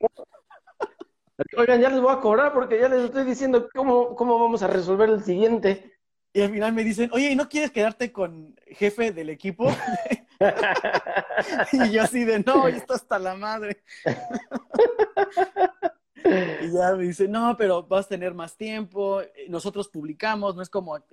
Oigan, 1.56 1.80
ya 1.80 1.90
les 1.90 2.02
voy 2.02 2.14
a 2.14 2.20
cobrar 2.20 2.52
porque 2.52 2.78
ya 2.78 2.90
les 2.90 3.06
estoy 3.06 3.24
diciendo 3.24 3.70
cómo, 3.74 4.14
cómo 4.14 4.38
vamos 4.38 4.62
a 4.62 4.68
resolver 4.68 5.10
el 5.10 5.24
siguiente. 5.24 5.98
Y 6.34 6.42
al 6.42 6.52
final 6.52 6.74
me 6.74 6.84
dicen, 6.84 7.10
oye, 7.14 7.32
¿y 7.32 7.36
no 7.38 7.48
quieres 7.48 7.72
quedarte 7.72 8.12
con 8.12 8.58
jefe 8.68 9.14
del 9.14 9.30
equipo? 9.30 9.68
y 11.72 11.92
yo 11.92 12.02
así 12.02 12.26
de, 12.26 12.40
no, 12.40 12.68
esto 12.68 12.94
hasta 12.94 13.18
la 13.18 13.36
madre. 13.36 13.82
Y 16.26 16.72
ya 16.72 16.96
me 16.96 17.04
dice, 17.04 17.28
no, 17.28 17.56
pero 17.58 17.84
vas 17.84 18.06
a 18.06 18.10
tener 18.10 18.34
más 18.34 18.56
tiempo, 18.58 19.22
nosotros 19.48 19.88
publicamos, 19.88 20.56
no 20.56 20.62
es 20.62 20.70
como, 20.70 20.98
eh, 20.98 21.04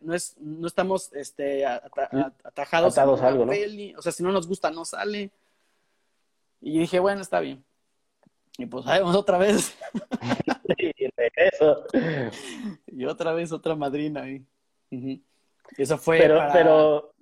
no, 0.00 0.14
es, 0.14 0.36
no 0.38 0.66
estamos 0.66 1.12
este, 1.12 1.64
atajados 1.66 2.96
a 2.96 3.02
algo, 3.02 3.44
¿no? 3.46 3.52
o 3.98 4.02
sea, 4.02 4.12
si 4.12 4.22
no 4.22 4.32
nos 4.32 4.46
gusta, 4.46 4.70
no 4.70 4.84
sale. 4.84 5.30
Y 6.60 6.78
dije, 6.78 6.98
bueno, 6.98 7.20
está 7.20 7.40
bien. 7.40 7.62
Y 8.58 8.66
pues 8.66 8.84
vamos 8.84 9.14
otra 9.14 9.38
vez. 9.38 9.76
y 10.78 11.06
regreso. 11.16 11.84
Y 12.86 13.04
otra 13.04 13.32
vez 13.32 13.52
otra 13.52 13.74
madrina 13.74 14.22
ahí. 14.22 14.42
Eso 15.76 15.98
fue. 15.98 16.18
Pero, 16.18 16.40
pero. 16.52 17.12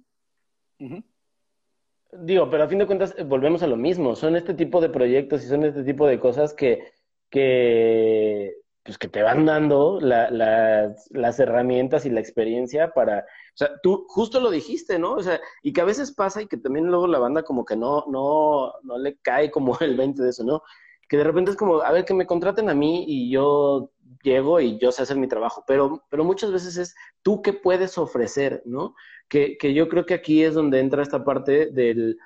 Digo, 2.12 2.48
pero 2.48 2.62
a 2.62 2.68
fin 2.68 2.78
de 2.78 2.86
cuentas 2.86 3.14
eh, 3.18 3.24
volvemos 3.24 3.62
a 3.64 3.66
lo 3.66 3.76
mismo. 3.76 4.14
Son 4.14 4.36
este 4.36 4.54
tipo 4.54 4.80
de 4.80 4.88
proyectos 4.88 5.44
y 5.44 5.48
son 5.48 5.64
este 5.64 5.82
tipo 5.82 6.06
de 6.06 6.20
cosas 6.20 6.54
que 6.54 6.92
que, 7.34 8.54
pues, 8.84 8.96
que 8.96 9.08
te 9.08 9.24
van 9.24 9.44
dando 9.44 9.98
las 10.00 11.40
herramientas 11.40 12.06
y 12.06 12.10
la 12.10 12.20
experiencia 12.20 12.92
para, 12.94 13.18
o 13.18 13.56
sea, 13.56 13.70
tú 13.82 14.06
justo 14.08 14.38
lo 14.38 14.52
dijiste, 14.52 15.00
¿no? 15.00 15.14
O 15.14 15.22
sea, 15.22 15.40
y 15.60 15.72
que 15.72 15.80
a 15.80 15.84
veces 15.84 16.12
pasa 16.12 16.42
y 16.42 16.46
que 16.46 16.58
también 16.58 16.86
luego 16.86 17.08
la 17.08 17.18
banda 17.18 17.42
como 17.42 17.64
que 17.64 17.74
no, 17.74 18.04
no, 18.06 18.72
no 18.84 18.98
le 18.98 19.16
cae 19.16 19.50
como 19.50 19.76
el 19.80 19.96
20 19.96 20.22
de 20.22 20.30
eso, 20.30 20.44
¿no? 20.44 20.62
Que 21.08 21.16
de 21.16 21.24
repente 21.24 21.50
es 21.50 21.56
como, 21.56 21.82
a 21.82 21.90
ver, 21.90 22.04
que 22.04 22.14
me 22.14 22.26
contraten 22.26 22.70
a 22.70 22.74
mí 22.74 23.04
y 23.08 23.32
yo 23.32 23.90
llego 24.22 24.60
y 24.60 24.78
yo 24.78 24.92
sé 24.92 25.02
hacer 25.02 25.16
mi 25.16 25.26
trabajo, 25.26 25.64
pero, 25.66 26.04
pero 26.08 26.22
muchas 26.22 26.52
veces 26.52 26.76
es 26.76 26.94
tú 27.22 27.42
qué 27.42 27.52
puedes 27.52 27.98
ofrecer, 27.98 28.62
¿no? 28.64 28.94
Que, 29.28 29.58
que 29.58 29.74
yo 29.74 29.88
creo 29.88 30.06
que 30.06 30.14
aquí 30.14 30.44
es 30.44 30.54
donde 30.54 30.78
entra 30.78 31.02
esta 31.02 31.24
parte 31.24 31.66
del, 31.72 32.16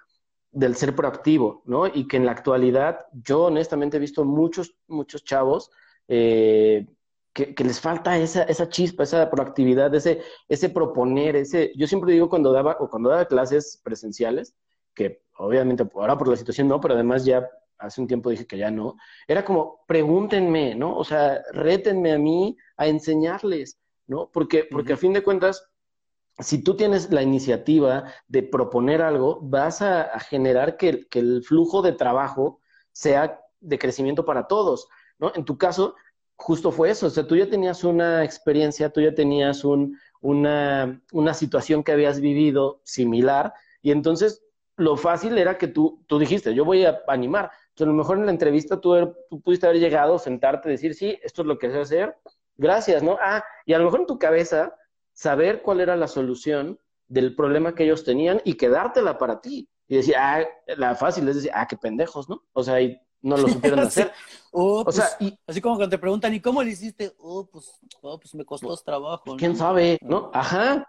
del 0.51 0.77
ser 0.77 0.95
proactivo, 0.95 1.63
¿no? 1.67 1.87
Y 1.87 2.07
que 2.09 2.17
en 2.17 2.27
la 2.27 2.33
actualidad 2.33 3.07
yo 3.13 3.45
honestamente 3.45 3.97
he 3.97 4.01
visto 4.01 4.25
muchos, 4.25 4.75
muchos 4.87 5.25
chavos 5.25 5.71
eh, 6.09 6.87
que, 7.33 7.65
les 7.65 7.81
falta 7.81 8.19
esa, 8.19 8.43
esa 8.45 8.69
chispa, 8.69 9.05
esa 9.05 9.31
proactividad, 9.31 9.95
ese, 9.95 10.23
ese 10.49 10.71
proponer, 10.71 11.37
ese... 11.37 11.73
Yo 11.77 11.87
siempre 11.87 12.13
digo 12.13 12.29
cuando 12.29 12.53
daba, 12.53 12.77
o 12.81 12.89
cuando 12.89 13.11
daba 13.11 13.27
clases 13.27 13.81
presenciales, 13.85 14.57
que 14.95 15.23
obviamente 15.37 15.87
ahora 15.95 16.19
por 16.19 16.29
la 16.29 16.37
situación 16.37 16.67
no, 16.67 16.81
pero 16.81 16.95
además 16.95 17.25
ya 17.25 17.49
hace 17.79 18.01
un 18.01 18.09
tiempo 18.09 18.31
dije 18.31 18.47
que 18.47 18.59
ya 18.59 18.71
no, 18.71 18.97
era 19.29 19.45
como, 19.45 19.85
pregúntenme, 19.87 20.75
¿no? 20.75 20.97
O 20.97 21.05
sea, 21.05 21.43
rétenme 21.53 22.13
a 22.13 22.19
mí 22.19 22.57
a 22.77 22.89
enseñarles, 22.89 23.79
¿no? 24.09 24.31
Porque, 24.33 24.67
porque 24.69 24.95
a 24.95 24.97
fin 24.97 25.13
de 25.13 25.23
cuentas, 25.23 25.68
si 26.39 26.63
tú 26.63 26.77
tienes 26.77 27.11
la 27.11 27.23
iniciativa 27.23 28.13
de 28.29 28.43
proponer 28.43 29.03
algo, 29.03 29.41
vas 29.43 29.83
a, 29.83 30.19
generar 30.21 30.77
que, 30.77 31.07
el 31.13 31.43
flujo 31.43 31.83
de 31.83 31.93
trabajo 31.93 32.61
sea 32.93 33.41
de 33.61 33.79
crecimiento 33.79 34.25
para 34.25 34.47
todos, 34.47 34.89
¿no? 35.19 35.33
En 35.35 35.45
tu 35.45 35.59
caso, 35.59 35.97
justo 36.37 36.71
fue 36.71 36.91
eso, 36.91 37.07
o 37.07 37.11
sea, 37.11 37.27
tú 37.27 37.35
ya 37.37 37.49
tenías 37.51 37.83
una 37.83 38.25
experiencia, 38.25 38.91
tú 38.91 39.01
ya 39.01 39.15
tenías 39.15 39.65
una, 39.65 41.35
situación 41.35 41.83
que 41.83 41.93
habías 41.93 42.21
vivido 42.21 42.81
similar, 42.85 43.53
y 43.83 43.91
entonces 43.91 44.45
lo 44.77 44.97
fácil 44.97 45.37
era 45.39 45.59
que 45.59 45.67
tú, 45.67 46.05
tú 46.07 46.21
dijiste, 46.21 46.55
yo 46.55 46.65
voy 46.65 46.85
a 46.85 47.03
animar. 47.09 47.51
Entonces, 47.71 47.89
a 47.89 47.91
lo 47.91 47.95
mejor 47.95 48.19
en 48.19 48.27
la 48.27 48.33
entrevista 48.33 48.81
tú, 48.81 48.95
er, 48.95 49.13
tú 49.29 49.41
pudiste 49.41 49.67
haber 49.67 49.81
llegado, 49.81 50.21
sentarte, 50.21 50.69
decir, 50.69 50.95
sí, 50.95 51.19
esto 51.25 51.43
es 51.43 51.49
lo 51.49 51.59
que 51.59 51.71
sé 51.71 51.81
hacer, 51.81 52.17
gracias, 52.57 53.03
¿no? 53.03 53.19
Ah, 53.21 53.45
y 53.67 53.73
a 53.73 53.79
lo 53.79 53.87
mejor 53.87 54.01
en 54.01 54.07
tu 54.07 54.21
cabeza 54.21 54.73
saber 55.19 55.63
cuál 55.63 55.81
era 55.81 55.97
la 55.97 56.07
solución 56.07 56.79
del 57.09 57.35
problema 57.35 57.75
que 57.75 57.83
ellos 57.83 58.05
tenían 58.05 58.41
y 58.45 58.55
quedártela 58.55 59.19
para 59.19 59.41
ti. 59.41 59.69
Y 59.89 59.97
decir, 59.97 60.15
ah, 60.17 60.47
la 60.77 60.95
fácil 60.95 61.29
es 61.29 61.37
decir, 61.37 61.51
ah, 61.55 61.67
qué 61.67 61.77
pendejos, 61.77 62.29
¿no? 62.29 62.45
O 62.53 62.63
sea, 62.63 62.81
y 62.81 62.97
no 63.23 63.37
lo 63.37 63.49
supieron 63.49 63.81
hacer. 63.81 64.13
Oh, 64.53 64.85
o 64.87 64.93
sea, 64.93 65.09
pues, 65.19 65.33
y, 65.33 65.39
así 65.45 65.61
como 65.61 65.75
cuando 65.75 65.97
te 65.97 65.99
preguntan, 65.99 66.33
¿y 66.35 66.41
cómo 66.41 66.63
lo 66.63 66.69
hiciste? 66.69 67.15
Oh, 67.19 67.49
pues, 67.51 67.81
oh, 68.01 68.21
pues 68.21 68.33
me 68.37 68.45
costó 68.45 68.77
trabajo. 68.77 69.37
¿Quién 69.37 69.57
sabe? 69.57 69.99
¿No? 70.03 70.31
Ajá. 70.33 70.87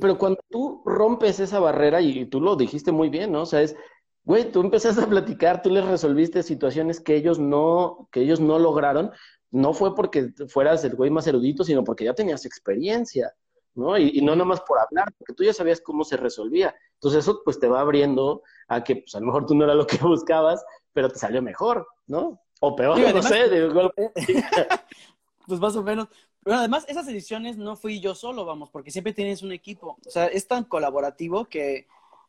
pero 0.00 0.18
cuando 0.18 0.40
tú 0.48 0.80
rompes 0.84 1.40
esa 1.40 1.58
barrera, 1.58 2.00
y, 2.00 2.26
tú 2.26 2.40
lo 2.40 2.54
dijiste 2.54 2.92
muy 2.92 3.08
bien, 3.08 3.32
¿no? 3.32 3.42
O 3.42 3.46
sea, 3.46 3.62
es, 3.62 3.74
güey, 4.22 4.52
tú 4.52 4.60
empezaste 4.60 5.02
a 5.02 5.08
platicar, 5.08 5.62
tú 5.62 5.70
les 5.70 5.84
resolviste 5.84 6.44
situaciones 6.44 7.00
que 7.00 7.16
ellos 7.16 7.40
no, 7.40 8.08
que 8.12 8.20
ellos 8.20 8.38
no 8.38 8.60
lograron, 8.60 9.10
no 9.52 9.74
fue 9.74 9.94
porque 9.94 10.30
fueras 10.48 10.82
el 10.84 10.96
güey 10.96 11.10
más 11.10 11.26
erudito, 11.26 11.62
sino 11.62 11.84
porque 11.84 12.06
ya 12.06 12.14
tenías 12.14 12.46
experiencia, 12.46 13.32
¿no? 13.74 13.98
Y, 13.98 14.20
no 14.22 14.34
nomás 14.34 14.62
por 14.62 14.78
hablar, 14.78 15.12
porque 15.18 15.34
tú 15.34 15.44
ya 15.44 15.52
sabías 15.52 15.80
cómo 15.80 16.04
se 16.04 16.16
resolvía. 16.16 16.74
Entonces 16.94 17.22
eso 17.22 17.42
pues 17.44 17.60
te 17.60 17.68
va 17.68 17.80
abriendo 17.80 18.42
a 18.66 18.82
que 18.82 18.96
pues 18.96 19.14
a 19.14 19.20
lo 19.20 19.26
mejor 19.26 19.46
tú 19.46 19.54
no 19.54 19.64
era 19.64 19.74
lo 19.74 19.86
que 19.86 19.98
buscabas, 20.02 20.64
pero 20.92 21.10
te 21.10 21.18
salió 21.18 21.42
mejor, 21.42 21.86
¿no? 22.06 22.40
O 22.60 22.74
peor, 22.74 22.98
no 22.98 23.22
sé, 23.22 23.48
de 23.48 23.68
golpe. 23.72 24.10
pues 25.46 25.60
más 25.60 25.76
o 25.76 25.82
menos. 25.82 26.08
Pero 26.42 26.56
además 26.56 26.86
esas 26.88 27.06
ediciones 27.08 27.58
no 27.58 27.76
fui 27.76 28.00
yo 28.00 28.14
solo, 28.14 28.46
vamos, 28.46 28.70
porque 28.70 28.90
siempre 28.90 29.12
tienes 29.12 29.42
un 29.42 29.52
equipo. 29.52 29.98
O 30.06 30.10
sea, 30.10 30.26
es 30.26 30.48
tan 30.48 30.64
colaborativo 30.64 31.44
que, 31.44 31.86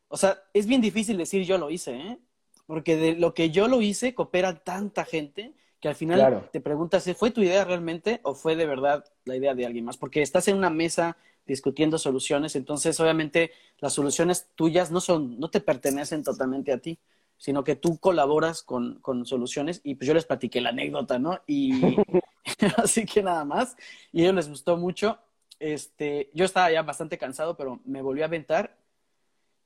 o 0.10 0.18
sea, 0.18 0.44
es 0.54 0.68
bien 0.68 0.82
difícil 0.82 1.18
decir 1.18 1.46
yo 1.46 1.58
lo 1.58 1.70
hice, 1.70 1.96
¿eh? 1.96 2.20
Porque 2.68 2.98
de 2.98 3.16
lo 3.16 3.34
que 3.34 3.50
yo 3.50 3.68
lo 3.68 3.82
hice, 3.82 4.14
coopera 4.14 4.64
tanta 4.64 5.06
gente 5.06 5.54
que 5.84 5.90
al 5.90 5.96
final 5.96 6.48
te 6.54 6.62
preguntas, 6.62 7.04
¿fue 7.18 7.32
tu 7.32 7.42
idea 7.42 7.66
realmente 7.66 8.22
o 8.24 8.36
fue 8.36 8.56
de 8.56 8.66
verdad 8.66 9.04
la 9.26 9.36
idea 9.36 9.54
de 9.54 9.66
alguien 9.66 9.84
más? 9.84 9.98
Porque 9.98 10.22
estás 10.22 10.48
en 10.48 10.56
una 10.56 10.70
mesa 10.70 11.18
discutiendo 11.46 11.98
soluciones, 11.98 12.56
entonces 12.56 12.98
obviamente 13.02 13.52
las 13.80 13.92
soluciones 13.92 14.48
tuyas 14.56 14.92
no 14.92 15.02
son, 15.02 15.38
no 15.42 15.50
te 15.50 15.60
pertenecen 15.60 16.24
totalmente 16.24 16.72
a 16.72 16.78
ti, 16.78 17.00
sino 17.36 17.66
que 17.66 17.76
tú 17.76 17.98
colaboras 17.98 18.64
con, 18.64 19.02
con 19.02 19.26
soluciones 19.26 19.82
y 19.84 19.96
pues 19.96 20.08
yo 20.08 20.14
les 20.14 20.24
platiqué 20.24 20.62
la 20.62 20.70
anécdota, 20.70 21.20
¿no? 21.20 21.42
Y 21.48 21.74
así 22.78 23.06
que 23.06 23.22
nada 23.22 23.44
más, 23.44 23.76
y 24.14 24.22
a 24.22 24.24
ellos 24.24 24.36
les 24.36 24.48
gustó 24.48 24.78
mucho. 24.78 25.20
Este, 25.60 26.30
yo 26.34 26.46
estaba 26.46 26.72
ya 26.72 26.82
bastante 26.84 27.18
cansado, 27.18 27.58
pero 27.58 27.82
me 27.84 28.02
volví 28.02 28.22
a 28.22 28.26
aventar 28.26 28.78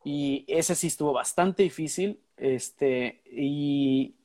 y 0.04 0.46
ese 0.48 0.74
sí 0.74 0.88
estuvo 0.88 1.14
bastante 1.14 1.62
difícil, 1.62 2.20
este, 2.38 3.22
y 3.32 4.16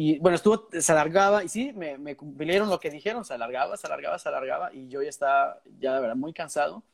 y 0.00 0.16
bueno, 0.20 0.36
estuvo, 0.36 0.68
se 0.70 0.92
alargaba 0.92 1.42
y 1.42 1.48
sí, 1.48 1.72
me, 1.72 2.14
cumplieron 2.14 2.70
lo 2.70 2.78
que 2.78 2.88
dijeron, 2.88 3.24
se 3.24 3.34
alargaba, 3.34 3.76
se 3.76 3.88
alargaba, 3.88 4.16
se 4.16 4.28
alargaba 4.28 4.72
y 4.72 4.86
yo 4.86 5.02
ya 5.02 5.08
estaba, 5.08 5.60
ya 5.80 5.92
de 5.96 6.00
verdad, 6.00 6.14
muy 6.14 6.32
cansado. 6.32 6.84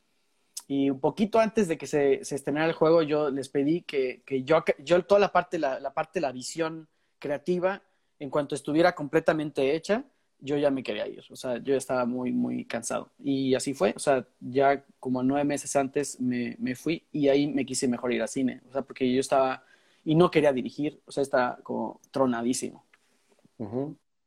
Y 0.69 0.89
un 0.89 1.01
poquito 1.01 1.39
antes 1.39 1.69
de 1.69 1.77
que 1.77 1.87
se, 1.87 2.23
estrenara 2.23 2.65
el 2.65 2.73
juego, 2.73 3.03
yo 3.03 3.29
les 3.29 3.51
pedí 3.51 3.83
que, 3.83 4.23
que 4.25 4.43
yo, 4.43 4.65
yo 4.79 5.05
toda 5.05 5.21
la 5.21 5.33
parte, 5.33 5.59
la, 5.59 5.81
la 5.81 5.93
parte 5.93 6.19
la 6.19 6.33
visión 6.33 6.89
creativa, 7.19 7.83
en 8.19 8.31
cuanto 8.31 8.55
estuviera 8.55 8.95
completamente 8.95 9.75
hecha, 9.77 10.05
yo 10.41 10.57
ya 10.57 10.71
me 10.71 10.83
quería 10.83 11.07
ir. 11.07 11.25
O 11.29 11.37
sea, 11.37 11.59
yo 11.59 11.77
estaba 11.77 12.07
muy, 12.07 12.33
muy 12.33 12.65
cansado. 12.65 13.11
Y 13.23 13.55
así 13.55 13.75
fue. 13.75 13.93
O 13.95 13.99
sea, 13.99 14.27
ya 14.41 14.83
como 14.99 15.23
nueve 15.23 15.45
meses 15.45 15.77
antes 15.77 16.19
me, 16.23 16.57
me 16.59 16.75
fui 16.75 17.05
y 17.13 17.29
ahí 17.29 17.49
me 17.49 17.67
quise 17.67 17.87
mejor 17.87 18.15
ir 18.15 18.23
al 18.23 18.29
cine. 18.29 18.63
O 18.71 18.73
sea, 18.73 18.81
porque 18.81 19.13
yo 19.13 19.21
estaba 19.21 19.63
y 20.07 20.15
no 20.15 20.31
quería 20.31 20.55
dirigir. 20.55 21.03
O 21.05 21.13
sea, 21.13 21.23
estaba 21.23 21.59
como 21.63 22.01
tronadísimo. 22.11 22.83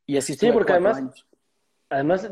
Y 0.05 0.17
así 0.17 0.35
Sí, 0.35 0.51
porque 0.51 0.73
además, 0.73 1.25
además, 1.89 2.29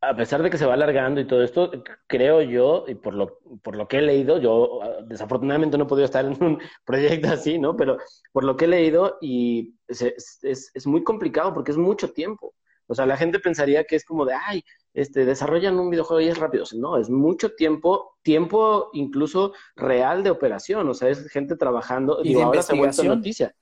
a 0.00 0.16
pesar 0.16 0.42
de 0.42 0.50
que 0.50 0.58
se 0.58 0.66
va 0.66 0.74
alargando 0.74 1.20
y 1.20 1.26
todo 1.26 1.42
esto, 1.42 1.70
creo 2.06 2.42
yo, 2.42 2.84
y 2.86 2.94
por 2.94 3.14
lo, 3.14 3.38
por 3.62 3.76
lo 3.76 3.88
que 3.88 3.98
he 3.98 4.02
leído, 4.02 4.38
yo 4.38 4.82
ah, 4.82 5.02
desafortunadamente 5.04 5.78
no 5.78 5.84
he 5.84 5.88
podido 5.88 6.04
estar 6.04 6.24
en 6.24 6.42
un 6.42 6.58
proyecto 6.84 7.28
así, 7.28 7.58
¿no? 7.58 7.76
Pero 7.76 7.98
por 8.32 8.44
lo 8.44 8.56
que 8.56 8.66
he 8.66 8.68
leído, 8.68 9.18
y 9.20 9.74
es, 9.88 10.40
es, 10.42 10.86
muy 10.86 11.02
complicado 11.02 11.54
porque 11.54 11.70
es 11.70 11.76
mucho 11.76 12.12
tiempo. 12.12 12.54
O 12.88 12.94
sea, 12.94 13.04
la 13.06 13.16
gente 13.16 13.40
pensaría 13.40 13.84
que 13.84 13.96
es 13.96 14.04
como 14.04 14.24
de, 14.24 14.34
ay, 14.34 14.62
este, 14.94 15.24
desarrollan 15.24 15.78
un 15.78 15.90
videojuego 15.90 16.20
y 16.20 16.28
es 16.28 16.38
rápido. 16.38 16.64
No, 16.76 16.98
es 16.98 17.10
mucho 17.10 17.54
tiempo, 17.54 18.16
tiempo 18.22 18.90
incluso 18.92 19.54
real 19.74 20.22
de 20.22 20.30
operación. 20.30 20.88
O 20.88 20.94
sea, 20.94 21.08
es 21.08 21.28
gente 21.28 21.56
trabajando. 21.56 22.20
Y 22.22 22.40
ahora 22.40 22.62
se 22.62 22.74
ha 22.74 22.78
vuelto 22.78 23.02
noticia. 23.02 23.54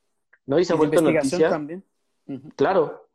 ¿No? 0.45 0.59
Y 0.59 0.65
se 0.67 0.75
ha 0.75 0.77
vuelto 0.77 1.01
noticia. 1.01 1.49
También. 1.49 1.83
Claro. 2.57 3.09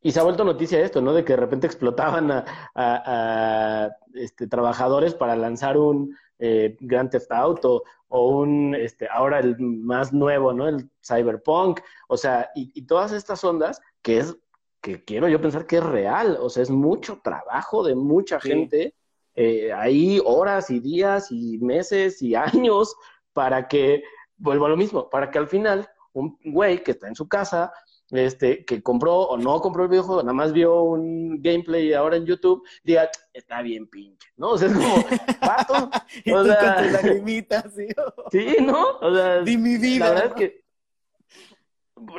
Y 0.00 0.12
se 0.12 0.20
ha 0.20 0.22
vuelto 0.22 0.44
noticia 0.44 0.80
esto, 0.80 1.00
¿no? 1.00 1.14
De 1.14 1.24
que 1.24 1.32
de 1.32 1.38
repente 1.38 1.66
explotaban 1.66 2.30
a, 2.74 3.90
este, 4.12 4.46
trabajadores 4.46 5.14
para 5.14 5.34
lanzar 5.34 5.78
un 5.78 6.14
eh, 6.38 6.76
Grand 6.80 7.10
Theft 7.10 7.32
Auto 7.32 7.84
o 8.08 8.28
un, 8.38 8.74
este, 8.74 9.08
ahora 9.10 9.38
el 9.38 9.58
más 9.58 10.12
nuevo, 10.12 10.52
¿no? 10.52 10.68
El 10.68 10.90
Cyberpunk. 11.02 11.80
O 12.08 12.18
sea, 12.18 12.50
y, 12.54 12.82
todas 12.82 13.12
estas 13.12 13.42
ondas 13.44 13.80
que 14.02 14.18
es, 14.18 14.36
que 14.82 15.02
quiero 15.04 15.26
yo 15.26 15.40
pensar 15.40 15.66
que 15.66 15.78
es 15.78 15.84
real. 15.84 16.36
O 16.38 16.50
sea, 16.50 16.62
es 16.62 16.70
mucho 16.70 17.20
trabajo 17.24 17.82
de 17.82 17.94
mucha 17.94 18.38
gente. 18.40 18.94
Eh, 19.34 19.72
ahí 19.72 20.20
horas 20.22 20.68
y 20.68 20.80
días 20.80 21.32
y 21.32 21.56
meses 21.58 22.20
y 22.20 22.34
años 22.34 22.94
para 23.32 23.68
que, 23.68 24.02
vuelvo 24.36 24.66
a 24.66 24.68
lo 24.68 24.76
mismo, 24.76 25.08
para 25.08 25.30
que 25.30 25.38
al 25.38 25.48
final 25.48 25.88
un 26.12 26.38
güey 26.44 26.82
que 26.82 26.92
está 26.92 27.08
en 27.08 27.16
su 27.16 27.28
casa 27.28 27.72
este, 28.14 28.64
que 28.64 28.82
compró 28.82 29.20
o 29.20 29.36
no 29.36 29.60
compró 29.60 29.84
el 29.84 29.90
videojuego, 29.90 30.22
nada 30.22 30.32
más 30.32 30.52
vio 30.52 30.82
un 30.82 31.42
gameplay 31.42 31.92
ahora 31.92 32.16
en 32.16 32.26
YouTube, 32.26 32.62
diga, 32.82 33.10
está 33.32 33.62
bien 33.62 33.86
pinche, 33.86 34.28
¿no? 34.36 34.50
O 34.50 34.58
sea, 34.58 34.68
es 34.68 34.74
como, 34.74 34.94
pato. 35.40 35.90
y 36.24 36.32
o 36.32 36.44
sea, 36.44 36.76
con 36.76 36.92
lagrimitas, 36.92 37.74
¿sí? 37.74 37.88
sí, 38.30 38.56
¿no? 38.60 38.98
O 39.00 39.14
sea, 39.14 39.40
Di 39.42 39.56
mi 39.58 39.76
vida. 39.76 40.06
La 40.06 40.14
verdad 40.14 40.26
es 40.28 40.34
que 40.34 40.63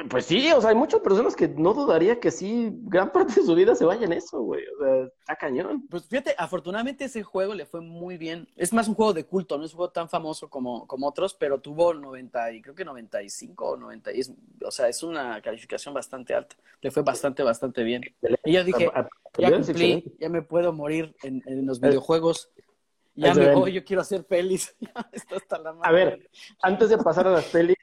pues 0.10 0.26
sí, 0.26 0.52
o 0.52 0.62
sea, 0.62 0.72
hay 0.72 0.76
muchas 0.76 1.02
personas 1.02 1.36
que 1.36 1.48
no 1.48 1.74
dudaría 1.74 2.20
que 2.20 2.32
sí, 2.32 2.70
gran 2.84 3.12
parte 3.12 3.36
de 3.36 3.46
su 3.46 3.56
vida 3.56 3.76
se 3.76 3.86
vaya 3.86 4.06
en 4.06 4.14
eso, 4.14 4.42
güey. 4.42 4.64
O 4.68 4.84
sea, 4.84 5.04
está 5.20 5.36
cañón. 5.36 5.88
Pues 5.90 6.06
fíjate, 6.08 6.36
afortunadamente 6.38 7.06
ese 7.06 7.24
juego 7.24 7.54
le 7.54 7.66
fue 7.66 7.82
muy 7.82 8.18
bien. 8.18 8.48
Es 8.56 8.74
más 8.74 8.88
un 8.88 8.96
juego 8.96 9.14
de 9.14 9.26
culto, 9.26 9.58
no 9.58 9.66
es 9.66 9.72
un 9.72 9.78
juego 9.78 9.92
tan 9.92 10.10
famoso 10.10 10.50
como, 10.50 10.88
como 10.88 11.08
otros, 11.08 11.34
pero 11.34 11.60
tuvo 11.60 11.94
90 11.94 12.52
y 12.54 12.62
creo 12.62 12.76
que 12.76 12.86
95 12.86 13.66
o 13.66 13.78
90. 13.78 14.12
Y 14.14 14.22
o 14.64 14.72
sea, 14.72 14.88
es 14.88 15.04
una 15.04 15.42
calificación 15.42 15.94
bastante 15.94 16.34
alta. 16.34 16.56
Le 16.82 16.92
fue 16.92 17.04
bastante, 17.04 17.44
bastante 17.44 17.84
bien. 17.84 18.04
Y 18.44 18.54
yo 18.54 18.64
dije, 18.64 18.92
ya 19.38 19.52
cumplí, 19.52 20.16
ya 20.20 20.30
me 20.30 20.42
puedo 20.42 20.74
morir 20.74 21.16
en, 21.24 21.44
en 21.46 21.66
los 21.66 21.80
videojuegos. 21.80 22.52
Ya 23.16 23.34
me 23.34 23.54
voy, 23.54 23.72
yo 23.72 23.84
quiero 23.84 24.02
hacer 24.02 24.26
pelis. 24.26 24.76
Esto 25.12 25.38
está 25.38 25.58
la 25.58 25.76
A 25.82 25.92
ver, 25.92 26.30
antes 26.62 26.90
de 26.90 26.98
pasar 26.98 27.28
a 27.28 27.32
las 27.32 27.46
pelis, 27.46 27.78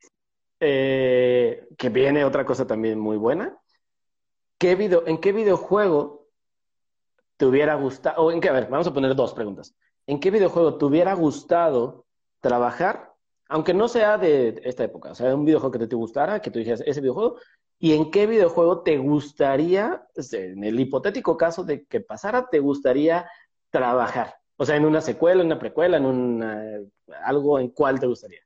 eh, 0.61 1.32
que 1.77 1.89
viene 1.89 2.25
otra 2.25 2.45
cosa 2.45 2.67
también 2.67 2.99
muy 2.99 3.17
buena. 3.17 3.59
¿Qué 4.59 4.75
video, 4.75 5.07
¿En 5.07 5.19
qué 5.19 5.33
videojuego 5.33 6.29
te 7.37 7.47
hubiera 7.47 7.75
gustado? 7.75 8.23
O 8.23 8.33
en 8.33 8.41
qué, 8.41 8.49
a 8.49 8.53
ver, 8.53 8.69
vamos 8.69 8.87
a 8.87 8.95
poner 8.95 9.15
dos 9.15 9.35
preguntas. 9.35 9.75
¿En 10.07 10.21
qué 10.21 10.31
videojuego 10.31 10.79
te 10.79 10.85
hubiera 10.85 11.15
gustado 11.15 12.07
trabajar, 12.41 13.13
aunque 13.49 13.75
no 13.75 13.89
sea 13.89 14.19
de 14.19 14.61
esta 14.65 14.85
época? 14.85 15.13
O 15.13 15.15
sea, 15.15 15.35
un 15.35 15.45
videojuego 15.45 15.73
que 15.73 15.87
te, 15.87 15.97
gustara, 15.97 16.41
que 16.41 16.51
tú 16.51 16.59
dijeras 16.59 16.83
ese 16.87 17.01
videojuego. 17.01 17.39
¿Y 17.79 17.95
en 17.95 18.11
qué 18.11 18.27
videojuego 18.27 18.83
te 18.83 18.99
gustaría, 18.99 20.07
en 20.33 20.63
el 20.63 20.79
hipotético 20.79 21.37
caso 21.37 21.65
de 21.65 21.85
que 21.87 22.01
pasara, 22.01 22.49
te 22.49 22.61
gustaría 22.61 23.29
trabajar? 23.71 24.37
O 24.57 24.65
sea, 24.65 24.77
en 24.77 24.85
una 24.85 25.01
secuela, 25.01 25.41
en 25.41 25.47
una 25.47 25.59
precuela, 25.59 25.97
en 25.97 26.07
un 26.07 26.93
algo 27.25 27.59
en 27.59 27.71
cuál 27.71 27.99
te 27.99 28.07
gustaría. 28.07 28.41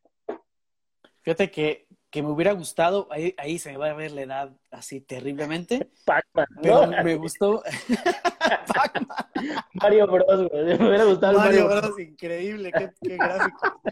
Fíjate 1.21 1.51
que 1.51 1.86
que 2.11 2.23
me 2.23 2.31
hubiera 2.31 2.53
gustado, 2.53 3.09
ahí, 3.11 3.35
ahí, 3.37 3.59
se 3.59 3.73
me 3.73 3.79
va 3.79 3.91
a 3.91 3.95
ver 3.95 4.13
la 4.13 4.23
edad 4.23 4.57
así 4.71 5.01
terriblemente. 5.01 5.91
Pac-Man. 6.05 6.47
Pero 6.63 6.87
me 6.87 7.17
gustó. 7.17 7.63
Mario 9.75 10.07
Bros. 10.07 10.51
Me 10.53 10.75
hubiera 10.75 11.05
gustado 11.05 11.39
Mario, 11.39 11.67
Mario 11.67 11.83
Bros. 11.83 11.99
Increíble, 11.99 12.73
qué, 12.73 12.91
qué 13.03 13.17
gráfico. 13.17 13.83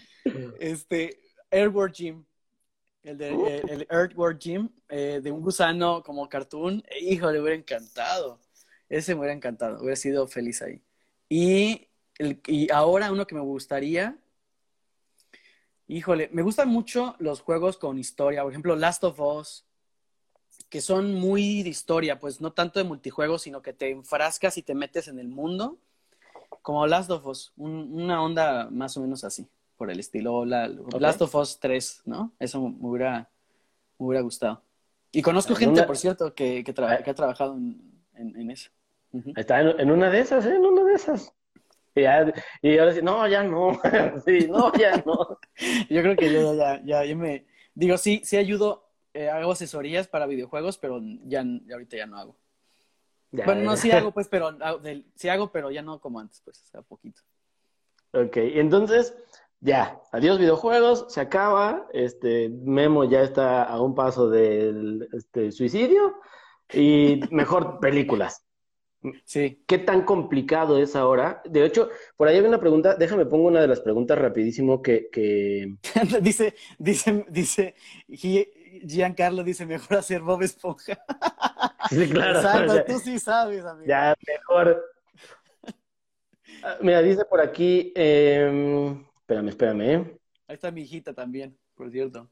Este, 0.58 1.20
Airworld 1.50 1.94
Gym. 1.94 2.24
El 3.04 3.18
de 3.18 3.32
uh. 3.34 3.46
el, 3.46 3.86
Earthworm 3.90 4.38
Gym, 4.38 4.70
eh, 4.88 5.20
de 5.22 5.30
un 5.30 5.42
gusano 5.42 6.02
como 6.02 6.26
cartoon. 6.28 6.82
Hijo, 7.02 7.30
le 7.30 7.40
hubiera 7.40 7.56
encantado. 7.56 8.40
Ese 8.88 9.14
me 9.14 9.20
hubiera 9.20 9.34
encantado. 9.34 9.78
Hubiera 9.80 9.96
sido 9.96 10.26
feliz 10.26 10.62
ahí. 10.62 10.82
Y, 11.28 11.88
el, 12.18 12.40
y 12.46 12.72
ahora 12.72 13.12
uno 13.12 13.26
que 13.26 13.34
me 13.34 13.42
gustaría 13.42 14.18
Híjole, 15.86 16.30
me 16.32 16.42
gustan 16.42 16.68
mucho 16.68 17.14
los 17.18 17.40
juegos 17.40 17.76
con 17.76 17.98
historia, 17.98 18.42
por 18.42 18.52
ejemplo, 18.52 18.74
Last 18.74 19.04
of 19.04 19.20
Us, 19.20 19.64
que 20.70 20.80
son 20.80 21.14
muy 21.14 21.62
de 21.62 21.68
historia, 21.68 22.18
pues 22.18 22.40
no 22.40 22.52
tanto 22.52 22.78
de 22.78 22.84
multijuegos, 22.84 23.42
sino 23.42 23.60
que 23.60 23.72
te 23.72 23.90
enfrascas 23.90 24.56
y 24.56 24.62
te 24.62 24.74
metes 24.74 25.08
en 25.08 25.18
el 25.18 25.28
mundo, 25.28 25.78
como 26.62 26.86
Last 26.86 27.10
of 27.10 27.26
Us, 27.26 27.52
una 27.56 28.22
onda 28.22 28.68
más 28.70 28.96
o 28.96 29.02
menos 29.02 29.24
así, 29.24 29.46
por 29.76 29.90
el 29.90 30.00
estilo 30.00 30.44
Last 30.46 31.22
of 31.22 31.34
Us 31.34 31.58
3, 31.60 32.02
¿no? 32.06 32.32
Eso 32.38 32.60
me 32.60 32.88
hubiera, 32.88 33.28
me 33.98 34.06
hubiera 34.06 34.22
gustado. 34.22 34.62
Y 35.12 35.22
conozco 35.22 35.54
gente, 35.54 35.82
por 35.84 35.96
cierto, 35.96 36.34
que, 36.34 36.64
que, 36.64 36.70
ha 36.70 37.14
trabajado 37.14 37.56
en, 37.56 38.50
eso. 38.50 38.70
Está 39.36 39.60
en, 39.60 39.90
una 39.90 40.10
de 40.10 40.20
esas, 40.20 40.44
¿eh? 40.46 40.56
En 40.56 40.64
una 40.64 40.82
de 40.82 40.94
esas. 40.94 41.32
Y, 41.94 42.04
ahora 42.78 42.92
sí, 42.92 43.00
no, 43.02 43.26
ya 43.28 43.42
no. 43.44 43.80
sí, 44.26 44.46
no, 44.48 44.72
ya 44.74 45.02
no. 45.06 45.38
Yo 45.88 46.02
creo 46.02 46.16
que 46.16 46.32
yo 46.32 46.54
ya, 46.54 46.82
ya, 46.84 47.04
ya 47.04 47.16
me. 47.16 47.46
Digo, 47.74 47.96
sí, 47.98 48.20
sí 48.24 48.36
ayudo, 48.36 48.88
eh, 49.12 49.28
hago 49.28 49.52
asesorías 49.52 50.08
para 50.08 50.26
videojuegos, 50.26 50.78
pero 50.78 51.00
ya, 51.24 51.44
ahorita 51.72 51.96
ya 51.96 52.06
no 52.06 52.18
hago. 52.18 52.36
bueno, 53.30 53.62
no, 53.62 53.76
sí 53.76 53.90
hago, 53.90 54.12
pues, 54.12 54.28
pero 54.28 54.56
ah, 54.60 54.76
sí 55.14 55.28
hago, 55.28 55.52
pero 55.52 55.70
ya 55.70 55.82
no 55.82 56.00
como 56.00 56.20
antes, 56.20 56.40
pues, 56.44 56.62
o 56.62 56.66
sea, 56.66 56.82
poquito. 56.82 57.22
Ok, 58.12 58.36
entonces, 58.36 59.16
ya, 59.60 60.00
adiós 60.12 60.38
videojuegos, 60.38 61.06
se 61.08 61.20
acaba, 61.20 61.88
este, 61.92 62.48
Memo 62.48 63.04
ya 63.04 63.22
está 63.22 63.64
a 63.64 63.80
un 63.80 63.94
paso 63.94 64.28
del 64.28 65.08
este, 65.12 65.50
suicidio 65.52 66.14
y 66.72 67.20
mejor 67.30 67.80
películas. 67.80 68.44
Sí. 69.24 69.62
¿Qué 69.66 69.78
tan 69.78 70.04
complicado 70.04 70.78
es 70.78 70.96
ahora? 70.96 71.42
De 71.44 71.64
hecho, 71.64 71.90
por 72.16 72.28
ahí 72.28 72.36
hay 72.36 72.44
una 72.44 72.60
pregunta, 72.60 72.94
déjame 72.96 73.26
pongo 73.26 73.48
una 73.48 73.60
de 73.60 73.68
las 73.68 73.80
preguntas 73.80 74.18
rapidísimo 74.18 74.82
que... 74.82 75.08
que... 75.10 75.76
dice, 76.22 76.54
dice, 76.78 77.24
dice, 77.28 77.74
Giancarlo 78.86 79.44
dice, 79.44 79.66
mejor 79.66 79.98
hacer 79.98 80.22
Bob 80.22 80.42
Esponja. 80.42 80.98
sí, 81.90 82.08
claro. 82.08 82.38
Exacto, 82.40 82.84
tú 82.86 82.98
sí 82.98 83.18
sabes, 83.18 83.64
amigo. 83.64 83.86
Ya, 83.86 84.14
mejor. 84.26 84.84
Ah, 86.62 86.78
mira, 86.80 87.02
dice 87.02 87.24
por 87.26 87.40
aquí, 87.40 87.92
eh... 87.94 88.96
espérame, 89.20 89.48
espérame. 89.48 90.18
Ahí 90.46 90.54
está 90.54 90.70
mi 90.70 90.82
hijita 90.82 91.12
también, 91.12 91.56
por 91.74 91.90
cierto. 91.90 92.30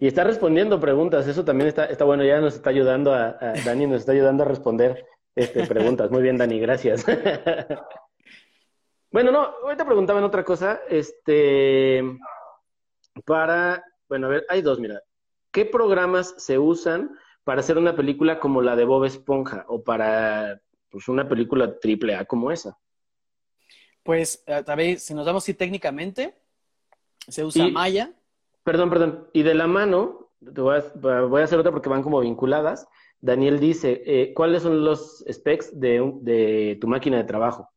Y 0.00 0.06
está 0.06 0.22
respondiendo 0.22 0.78
preguntas, 0.78 1.26
eso 1.26 1.44
también 1.44 1.68
está, 1.68 1.86
está 1.86 2.04
bueno, 2.04 2.24
ya 2.24 2.40
nos 2.40 2.54
está 2.54 2.70
ayudando 2.70 3.12
a, 3.12 3.36
Dani, 3.64 3.88
nos 3.88 4.00
está 4.00 4.12
ayudando 4.12 4.44
a 4.44 4.46
responder 4.46 5.04
este, 5.38 5.66
preguntas. 5.66 6.10
Muy 6.10 6.22
bien, 6.22 6.36
Dani, 6.36 6.58
gracias. 6.60 7.04
bueno, 9.10 9.30
no, 9.30 9.54
ahorita 9.64 9.84
preguntaban 9.84 10.24
otra 10.24 10.44
cosa, 10.44 10.80
este, 10.88 12.02
para, 13.24 13.84
bueno, 14.08 14.26
a 14.26 14.30
ver, 14.30 14.46
hay 14.48 14.62
dos, 14.62 14.78
mira, 14.78 15.02
¿qué 15.50 15.64
programas 15.64 16.34
se 16.38 16.58
usan 16.58 17.16
para 17.44 17.60
hacer 17.60 17.78
una 17.78 17.96
película 17.96 18.40
como 18.40 18.60
la 18.62 18.76
de 18.76 18.84
Bob 18.84 19.04
Esponja 19.04 19.64
o 19.68 19.82
para 19.82 20.60
pues, 20.90 21.08
una 21.08 21.28
película 21.28 21.78
triple 21.78 22.14
A 22.14 22.24
como 22.24 22.50
esa? 22.50 22.78
Pues, 24.02 24.44
tal 24.44 24.76
vez, 24.76 25.02
si 25.02 25.14
nos 25.14 25.26
damos 25.26 25.44
así 25.44 25.54
técnicamente, 25.54 26.34
se 27.28 27.44
usa 27.44 27.68
Maya. 27.68 28.12
Perdón, 28.64 28.90
perdón. 28.90 29.28
Y 29.32 29.42
de 29.42 29.54
la 29.54 29.66
mano, 29.66 30.30
voy, 30.40 31.40
a, 31.40 31.44
hacer 31.44 31.58
otra 31.58 31.72
porque 31.72 31.88
van 31.88 32.02
como 32.02 32.20
vinculadas. 32.20 32.86
Daniel 33.20 33.58
dice, 33.58 34.02
eh, 34.06 34.32
¿cuáles 34.34 34.62
son 34.62 34.84
los 34.84 35.24
specs 35.30 35.78
de, 35.78 36.12
de, 36.20 36.78
tu 36.80 36.86
máquina 36.86 37.16
de 37.16 37.24
trabajo? 37.24 37.70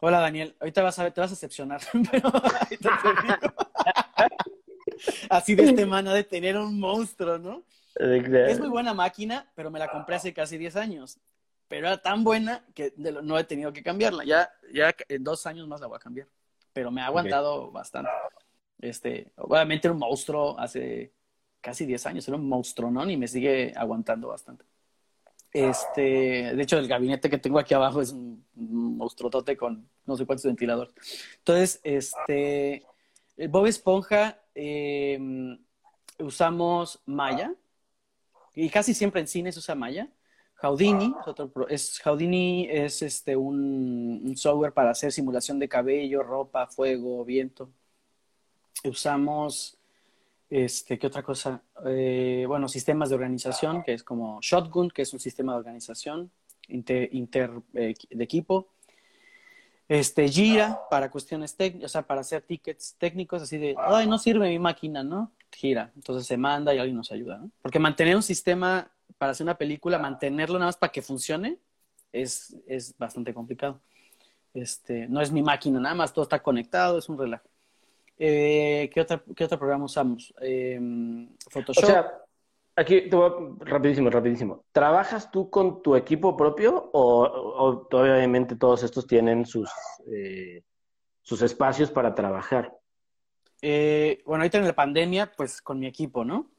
Hola, 0.00 0.20
Daniel. 0.20 0.56
Ahorita 0.60 0.82
vas 0.82 0.98
a, 0.98 1.10
te 1.10 1.20
vas 1.20 1.30
a 1.30 1.34
decepcionar, 1.34 1.80
pero 2.10 2.30
Así 5.28 5.54
de 5.54 5.64
este 5.64 5.86
mano 5.86 6.12
de 6.12 6.24
tener 6.24 6.56
un 6.56 6.78
monstruo, 6.78 7.38
¿no? 7.38 7.64
Es 7.94 8.58
muy 8.58 8.68
buena 8.68 8.94
máquina, 8.94 9.50
pero 9.54 9.70
me 9.70 9.78
la 9.78 9.88
compré 9.88 10.16
hace 10.16 10.32
casi 10.32 10.58
10 10.58 10.76
años. 10.76 11.18
Pero 11.68 11.88
era 11.88 11.98
tan 11.98 12.22
buena 12.22 12.64
que 12.74 12.92
no 12.96 13.38
he 13.38 13.44
tenido 13.44 13.72
que 13.72 13.82
cambiarla. 13.82 14.24
Ya, 14.24 14.50
ya 14.72 14.94
en 15.08 15.24
dos 15.24 15.46
años 15.46 15.66
más 15.66 15.80
la 15.80 15.88
voy 15.88 15.96
a 15.96 16.00
cambiar. 16.00 16.28
Pero 16.72 16.90
me 16.90 17.00
ha 17.00 17.06
aguantado 17.06 17.70
bastante. 17.70 18.10
Este, 18.78 19.32
obviamente 19.36 19.88
era 19.88 19.94
un 19.94 19.98
monstruo 19.98 20.58
hace 20.58 21.12
casi 21.66 21.84
10 21.84 22.06
años, 22.06 22.28
era 22.28 22.36
un 22.36 22.48
monstruo, 22.48 22.92
¿no? 22.92 23.10
Y 23.10 23.16
me 23.16 23.26
sigue 23.26 23.72
aguantando 23.74 24.28
bastante. 24.28 24.64
Este, 25.52 26.54
de 26.54 26.62
hecho, 26.62 26.78
el 26.78 26.86
gabinete 26.86 27.28
que 27.28 27.38
tengo 27.38 27.58
aquí 27.58 27.74
abajo 27.74 28.00
es 28.00 28.12
un, 28.12 28.44
monstruotote 28.54 29.56
con 29.56 29.88
no 30.04 30.16
sé 30.16 30.24
cuántos 30.24 30.44
ventiladores. 30.44 30.94
Entonces, 31.38 31.80
este, 31.82 32.86
Bob 33.48 33.66
Esponja, 33.66 34.40
em, 34.54 35.58
usamos 36.20 37.02
Maya, 37.04 37.52
y 38.54 38.70
casi 38.70 38.94
siempre 38.94 39.20
en 39.20 39.26
cine 39.26 39.50
se 39.50 39.58
usa 39.58 39.74
Maya. 39.74 40.08
Houdini, 40.62 41.12
es, 41.68 42.00
Houdini 42.04 42.68
es 42.70 43.02
este, 43.02 43.34
un, 43.34 44.34
software 44.36 44.72
para 44.72 44.90
hacer 44.90 45.10
simulación 45.10 45.58
de 45.58 45.68
cabello, 45.68 46.22
ropa, 46.22 46.68
fuego, 46.68 47.24
viento. 47.24 47.68
Usamos, 48.84 49.75
este, 50.48 50.98
¿qué 50.98 51.06
otra 51.06 51.22
cosa? 51.22 51.62
Eh, 51.84 52.44
bueno, 52.46 52.68
sistemas 52.68 53.08
de 53.08 53.16
organización, 53.16 53.82
que 53.82 53.94
es 53.94 54.02
como 54.04 54.40
Shotgun, 54.40 54.90
que 54.90 55.02
es 55.02 55.12
un 55.12 55.20
sistema 55.20 55.52
de 55.52 55.58
organización 55.58 56.30
inter, 56.68 57.50
eh, 57.74 57.94
de 58.10 58.24
equipo. 58.24 58.68
Este, 59.88 60.28
Gira 60.28 60.80
para 60.90 61.10
cuestiones 61.10 61.56
técnicas, 61.56 61.90
o 61.90 61.92
sea, 61.92 62.02
para 62.02 62.20
hacer 62.20 62.42
tickets 62.42 62.96
técnicos, 62.98 63.42
así 63.42 63.56
de, 63.56 63.76
ay, 63.78 64.08
no 64.08 64.18
sirve 64.18 64.48
mi 64.48 64.58
máquina, 64.58 65.04
¿no? 65.04 65.32
Gira. 65.52 65.92
Entonces 65.94 66.26
se 66.26 66.36
manda 66.36 66.74
y 66.74 66.78
alguien 66.78 66.96
nos 66.96 67.12
ayuda, 67.12 67.38
¿no? 67.38 67.50
Porque 67.62 67.78
mantener 67.78 68.16
un 68.16 68.22
sistema 68.22 68.90
para 69.18 69.32
hacer 69.32 69.44
una 69.44 69.56
película, 69.56 69.98
mantenerlo 69.98 70.58
nada 70.58 70.68
más 70.68 70.76
para 70.76 70.90
que 70.90 71.02
funcione, 71.02 71.58
es, 72.12 72.56
es 72.66 72.96
bastante 72.98 73.32
complicado. 73.32 73.80
Este, 74.54 75.06
no 75.08 75.20
es 75.20 75.30
mi 75.30 75.42
máquina, 75.42 75.78
nada 75.78 75.94
más 75.94 76.12
todo 76.12 76.24
está 76.24 76.42
conectado, 76.42 76.98
es 76.98 77.08
un 77.08 77.18
relajo. 77.18 77.48
Eh, 78.18 78.90
¿qué, 78.92 79.00
otra, 79.00 79.22
¿Qué 79.34 79.44
otro 79.44 79.58
programa 79.58 79.84
usamos? 79.84 80.32
Eh, 80.40 80.80
Photoshop. 81.50 81.84
O 81.84 81.86
sea, 81.86 82.12
aquí 82.76 83.08
te 83.08 83.16
voy 83.16 83.56
rapidísimo, 83.60 84.10
rapidísimo. 84.10 84.64
¿Trabajas 84.72 85.30
tú 85.30 85.50
con 85.50 85.82
tu 85.82 85.96
equipo 85.96 86.36
propio 86.36 86.90
o, 86.92 87.24
o 87.24 87.88
obviamente 87.90 88.56
todos 88.56 88.82
estos 88.82 89.06
tienen 89.06 89.44
sus, 89.44 89.70
eh, 90.06 90.62
sus 91.22 91.42
espacios 91.42 91.90
para 91.90 92.14
trabajar? 92.14 92.72
Eh, 93.62 94.22
bueno, 94.24 94.42
ahorita 94.42 94.58
en 94.58 94.66
la 94.66 94.74
pandemia, 94.74 95.32
pues 95.36 95.60
con 95.60 95.78
mi 95.78 95.86
equipo, 95.86 96.24
¿no? 96.24 96.50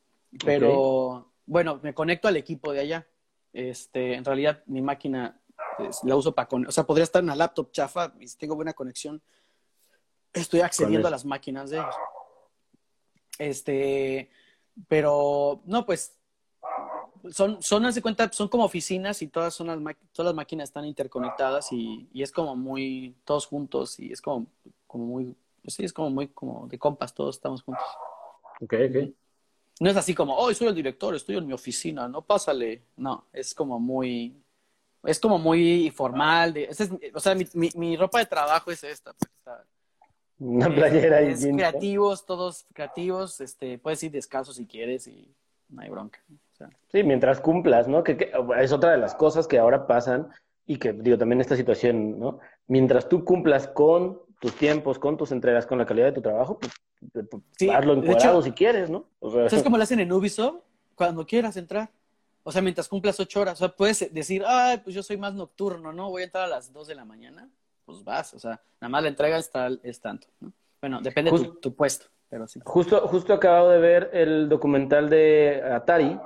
Pero 0.44 1.32
bueno, 1.46 1.80
me 1.82 1.94
conecto 1.94 2.28
al 2.28 2.38
equipo 2.38 2.74
de 2.74 2.82
allá. 2.82 3.08
Este, 3.54 4.14
en 4.14 4.26
realidad 4.26 4.64
mi 4.68 4.82
máquina 4.82 5.40
pues, 5.78 6.04
la 6.04 6.16
uso 6.16 6.36
para, 6.36 6.50
o 6.68 6.72
sea, 6.72 6.84
podría 6.86 7.06
estar 7.06 7.22
en 7.22 7.28
la 7.28 7.36
laptop 7.36 7.72
chafa 7.72 8.14
y 8.20 8.28
si 8.28 8.38
tengo 8.38 8.56
buena 8.56 8.74
conexión, 8.74 9.22
estoy 10.42 10.62
accediendo 10.62 11.08
a 11.08 11.12
las 11.12 11.26
máquinas 11.26 11.70
de 11.70 11.78
ellos. 11.78 11.96
Este, 13.40 14.30
pero 14.88 15.62
no, 15.66 15.86
pues 15.86 16.18
son, 17.32 17.62
son, 17.62 17.92
de 17.92 18.02
cuenta, 18.02 18.32
son 18.32 18.48
como 18.48 18.64
oficinas 18.64 19.22
y 19.22 19.28
todas 19.28 19.54
son 19.54 19.68
las, 19.68 19.96
todas 20.12 20.30
las 20.30 20.36
máquinas 20.36 20.70
están 20.70 20.86
interconectadas 20.86 21.72
y, 21.72 22.08
y, 22.14 22.24
es 22.24 22.32
como 22.32 22.56
muy, 22.56 23.16
todos 23.26 23.46
juntos 23.46 24.00
y 24.00 24.12
es 24.12 24.22
como, 24.22 24.48
como 24.86 25.06
muy, 25.06 25.36
pues 25.64 25.76
sí, 25.76 25.84
es 25.84 25.94
como 25.94 26.10
muy, 26.10 26.30
como 26.30 26.68
de 26.68 26.80
compas, 26.80 27.14
todos 27.14 27.36
estamos 27.36 27.62
juntos. 27.62 27.86
Ok, 28.62 28.74
ok. 28.90 29.14
No 29.80 29.90
es 29.90 29.98
así 29.98 30.16
como, 30.16 30.36
oh, 30.36 30.52
soy 30.54 30.68
el 30.68 30.76
director, 30.76 31.14
estoy 31.14 31.38
en 31.38 31.46
mi 31.46 31.54
oficina, 31.54 32.08
no 32.08 32.24
pásale. 32.24 32.84
No, 32.96 33.28
es 33.32 33.54
como 33.54 33.80
muy, 33.80 34.36
es 35.04 35.20
como 35.20 35.38
muy 35.38 35.92
formal. 35.92 36.54
De, 36.54 36.64
es, 36.64 36.90
o 37.14 37.20
sea, 37.20 37.36
mi, 37.36 37.70
mi, 37.76 37.96
ropa 37.96 38.20
de 38.20 38.26
trabajo 38.26 38.72
es 38.72 38.84
esta. 38.84 39.14
Pues, 39.14 39.58
Una 40.40 40.70
playera 40.70 41.22
es, 41.22 41.44
es 41.44 41.56
creativos, 41.56 42.26
todos 42.26 42.66
creativos. 42.74 43.42
Este, 43.42 43.78
puedes 43.78 44.04
ir 44.04 44.12
descalzo 44.12 44.54
si 44.54 44.66
quieres 44.66 45.08
y 45.08 45.34
no 45.70 45.82
hay 45.82 45.90
bronca. 45.90 46.20
Sí, 46.92 47.04
mientras 47.04 47.40
cumplas, 47.40 47.88
¿no? 47.88 48.04
Que, 48.04 48.18
que, 48.18 48.32
es 48.60 48.72
otra 48.72 48.92
de 48.92 48.98
las 48.98 49.14
cosas 49.16 49.48
que 49.48 49.60
ahora 49.60 49.86
pasan 49.86 50.30
y 50.66 50.78
que, 50.78 50.94
digo, 50.94 51.18
también 51.18 51.42
esta 51.42 51.56
situación, 51.56 52.20
¿no? 52.20 52.40
Mientras 52.68 53.08
tú 53.08 53.24
cumplas 53.24 53.68
con 53.68 54.20
tus 54.40 54.54
tiempos, 54.56 55.00
con 55.00 55.18
tus 55.18 55.32
entregas, 55.32 55.66
con 55.66 55.78
la 55.78 55.86
calidad 55.86 56.08
de 56.08 56.14
tu 56.14 56.22
trabajo, 56.22 56.60
pues, 56.60 56.74
sí, 57.58 57.70
hazlo 57.70 58.42
si 58.42 58.52
quieres, 58.52 58.90
¿no? 58.90 59.06
O 59.20 59.32
sea, 59.32 59.50
¿Sabes 59.50 59.64
cómo 59.64 59.78
lo 59.78 59.84
hacen 59.84 60.00
en 60.00 60.12
Ubisoft? 60.12 60.62
Cuando 60.96 61.26
quieras 61.26 61.58
entrar. 61.58 61.90
O 62.44 62.52
sea, 62.52 62.62
mientras 62.62 62.88
cumplas 62.88 63.20
ocho 63.20 63.42
horas. 63.42 63.56
O 63.56 63.68
sea, 63.68 63.76
puedes 63.76 64.12
decir, 64.14 64.44
ay, 64.48 64.78
pues 64.78 64.96
yo 64.96 65.04
soy 65.04 65.18
más 65.18 65.34
nocturno, 65.34 65.92
¿no? 65.92 66.10
Voy 66.10 66.22
a 66.22 66.26
entrar 66.26 66.46
a 66.46 66.48
las 66.48 66.72
dos 66.72 66.88
de 66.88 66.96
la 66.96 67.06
mañana. 67.06 67.50
Pues 67.88 68.04
vas, 68.04 68.34
o 68.34 68.40
sea, 68.40 68.62
nada 68.82 68.90
más 68.90 69.02
la 69.02 69.08
entrega 69.08 69.38
está, 69.38 69.70
es 69.82 70.02
tanto, 70.02 70.28
¿no? 70.42 70.52
Bueno, 70.82 71.00
depende 71.02 71.32
de 71.32 71.54
tu, 71.62 71.74
puesto, 71.74 72.08
pero 72.28 72.46
sí. 72.46 72.60
Justo, 72.66 73.08
justo 73.08 73.34
acabo 73.34 73.70
de 73.70 73.80
ver 73.80 74.10
el 74.12 74.50
documental 74.50 75.10
de 75.10 75.64
Atari, 75.64 76.20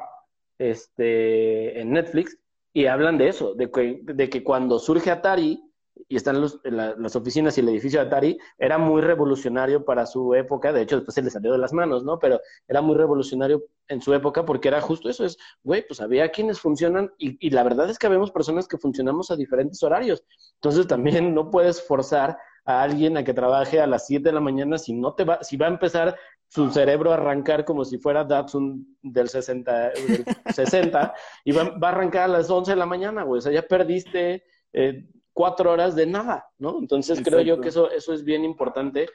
este, 0.57 1.79
en 1.79 1.91
Netflix, 1.91 2.35
y 2.73 2.87
hablan 2.87 3.19
de 3.19 3.27
eso, 3.27 3.53
de 3.53 3.69
que, 3.69 3.99
de 4.01 4.27
que 4.27 4.43
cuando 4.43 4.79
surge 4.79 5.11
Atari, 5.11 5.63
y 6.07 6.15
están 6.15 6.41
los, 6.41 6.59
las 6.63 7.15
oficinas 7.15 7.57
y 7.57 7.61
el 7.61 7.69
edificio 7.69 7.99
de 7.99 8.07
Atari, 8.07 8.37
era 8.57 8.77
muy 8.77 9.01
revolucionario 9.01 9.83
para 9.85 10.05
su 10.05 10.33
época, 10.33 10.73
de 10.73 10.81
hecho 10.81 10.97
después 10.97 11.15
se 11.15 11.21
le 11.21 11.29
salió 11.29 11.51
de 11.51 11.57
las 11.57 11.73
manos, 11.73 12.03
¿no? 12.03 12.19
Pero 12.19 12.39
era 12.67 12.81
muy 12.81 12.95
revolucionario 12.95 13.63
en 13.87 14.01
su 14.01 14.13
época 14.13 14.45
porque 14.45 14.67
era 14.67 14.81
justo 14.81 15.09
eso, 15.09 15.25
es, 15.25 15.37
güey, 15.63 15.85
pues 15.85 16.01
había 16.01 16.29
quienes 16.29 16.59
funcionan 16.59 17.11
y, 17.17 17.37
y 17.45 17.49
la 17.51 17.63
verdad 17.63 17.89
es 17.89 17.99
que 17.99 18.07
habemos 18.07 18.31
personas 18.31 18.67
que 18.67 18.77
funcionamos 18.77 19.31
a 19.31 19.35
diferentes 19.35 19.81
horarios, 19.83 20.23
entonces 20.55 20.87
también 20.87 21.33
no 21.33 21.49
puedes 21.49 21.85
forzar 21.85 22.37
a 22.65 22.83
alguien 22.83 23.17
a 23.17 23.23
que 23.23 23.33
trabaje 23.33 23.79
a 23.79 23.87
las 23.87 24.07
7 24.07 24.23
de 24.23 24.33
la 24.33 24.41
mañana 24.41 24.77
si 24.77 24.93
no 24.93 25.13
te 25.13 25.23
va, 25.23 25.43
si 25.43 25.57
va 25.57 25.67
a 25.67 25.69
empezar 25.69 26.15
su 26.47 26.69
cerebro 26.69 27.11
a 27.11 27.15
arrancar 27.15 27.63
como 27.63 27.85
si 27.85 27.97
fuera 27.97 28.25
Datsun 28.25 28.97
del 29.01 29.29
60, 29.29 29.89
del 29.89 30.25
60 30.53 31.13
y 31.45 31.53
va, 31.53 31.63
va, 31.77 31.89
a 31.89 31.91
arrancar 31.91 32.23
a 32.23 32.27
las 32.27 32.49
11 32.49 32.71
de 32.71 32.77
la 32.77 32.85
mañana, 32.85 33.23
güey, 33.23 33.39
o 33.39 33.41
sea, 33.41 33.51
ya 33.51 33.61
perdiste... 33.61 34.43
Eh, 34.73 35.05
cuatro 35.33 35.71
horas 35.71 35.95
de 35.95 36.05
nada, 36.05 36.49
¿no? 36.57 36.77
Entonces 36.79 37.21
creo 37.23 37.41
yo 37.41 37.61
que 37.61 37.69
eso, 37.69 37.89
eso 37.91 38.13
es 38.13 38.23
bien 38.23 38.43
importante 38.43 39.07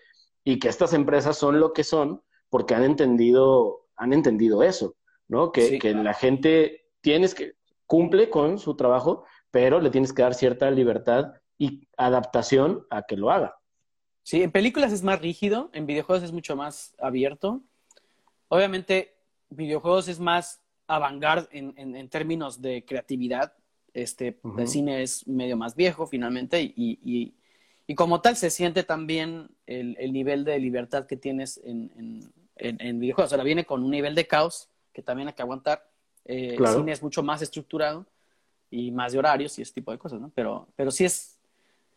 y 0.45 0.59
que 0.59 0.69
estas 0.69 0.93
empresas 0.93 1.37
son 1.37 1.61
lo 1.61 1.73
que 1.73 1.85
son 1.85 2.23
porque 2.49 2.75
han 2.75 2.85
entendido, 2.85 3.87
han 3.97 4.13
entendido 4.13 4.63
eso, 4.63 4.97
¿no? 5.29 5.53
Que, 5.53 5.79
que 5.79 5.93
la 5.95 6.15
gente 6.15 6.89
tienes 7.01 7.35
que 7.35 7.55
cumple 7.87 8.31
con 8.31 8.59
su 8.59 8.77
trabajo, 8.77 9.25
pero 9.51 9.81
le 9.81 9.91
tienes 9.91 10.13
que 10.13 10.23
dar 10.23 10.35
cierta 10.35 10.71
libertad 10.71 11.35
y 11.59 11.89
adaptación 11.97 12.87
a 12.91 13.03
que 13.03 13.17
lo 13.17 13.31
haga. 13.31 13.57
Sí, 14.23 14.43
en 14.43 14.51
películas 14.51 14.93
es 14.93 15.03
más 15.03 15.21
rígido, 15.21 15.71
en 15.73 15.87
videojuegos 15.87 16.25
es 16.25 16.33
mucho 16.33 16.57
más 16.57 16.95
abierto. 16.99 17.63
Obviamente, 18.49 19.17
videojuegos 19.51 20.09
es 20.09 20.19
más 20.19 20.63
avant 20.89 21.23
en, 21.51 21.75
en 21.77 22.09
términos 22.09 22.61
de 22.61 22.85
creatividad, 22.85 23.53
este, 23.97 24.39
El 24.59 24.69
cine 24.69 25.03
es 25.03 25.27
medio 25.27 25.57
más 25.57 25.75
viejo 25.75 26.07
finalmente 26.07 26.61
y, 26.61 26.99
y, 27.03 27.33
y, 27.87 27.95
como 27.95 28.21
tal 28.21 28.37
se 28.37 28.51
siente 28.51 28.83
también 28.83 29.49
el, 29.67 29.97
el 29.99 30.13
nivel 30.13 30.45
de 30.45 30.59
libertad 30.59 31.07
que 31.07 31.17
tienes 31.17 31.59
en, 31.65 31.91
en, 32.57 32.77
en, 32.81 33.01
videojuegos. 33.01 33.33
Ahora 33.33 33.45
viene 33.45 33.65
con 33.65 33.83
un 33.83 33.91
nivel 33.91 34.15
de 34.15 34.27
caos 34.27 34.69
que 34.93 35.03
también 35.03 35.29
hay 35.29 35.35
que 35.35 35.43
aguantar. 35.43 35.89
Eh, 36.27 36.57
el 36.59 36.67
cine 36.67 36.93
es 36.93 37.03
mucho 37.03 37.23
más 37.23 37.41
estructurado 37.41 38.05
y 38.71 38.91
más 38.91 39.13
de 39.13 39.19
horarios 39.19 39.59
y 39.59 39.63
ese 39.63 39.73
tipo 39.73 39.93
de 39.93 39.99
cosas, 39.99 40.21
¿no? 40.21 40.31
Pero, 40.35 40.69
pero 40.77 40.91
sí 40.91 41.07
es, 41.07 41.39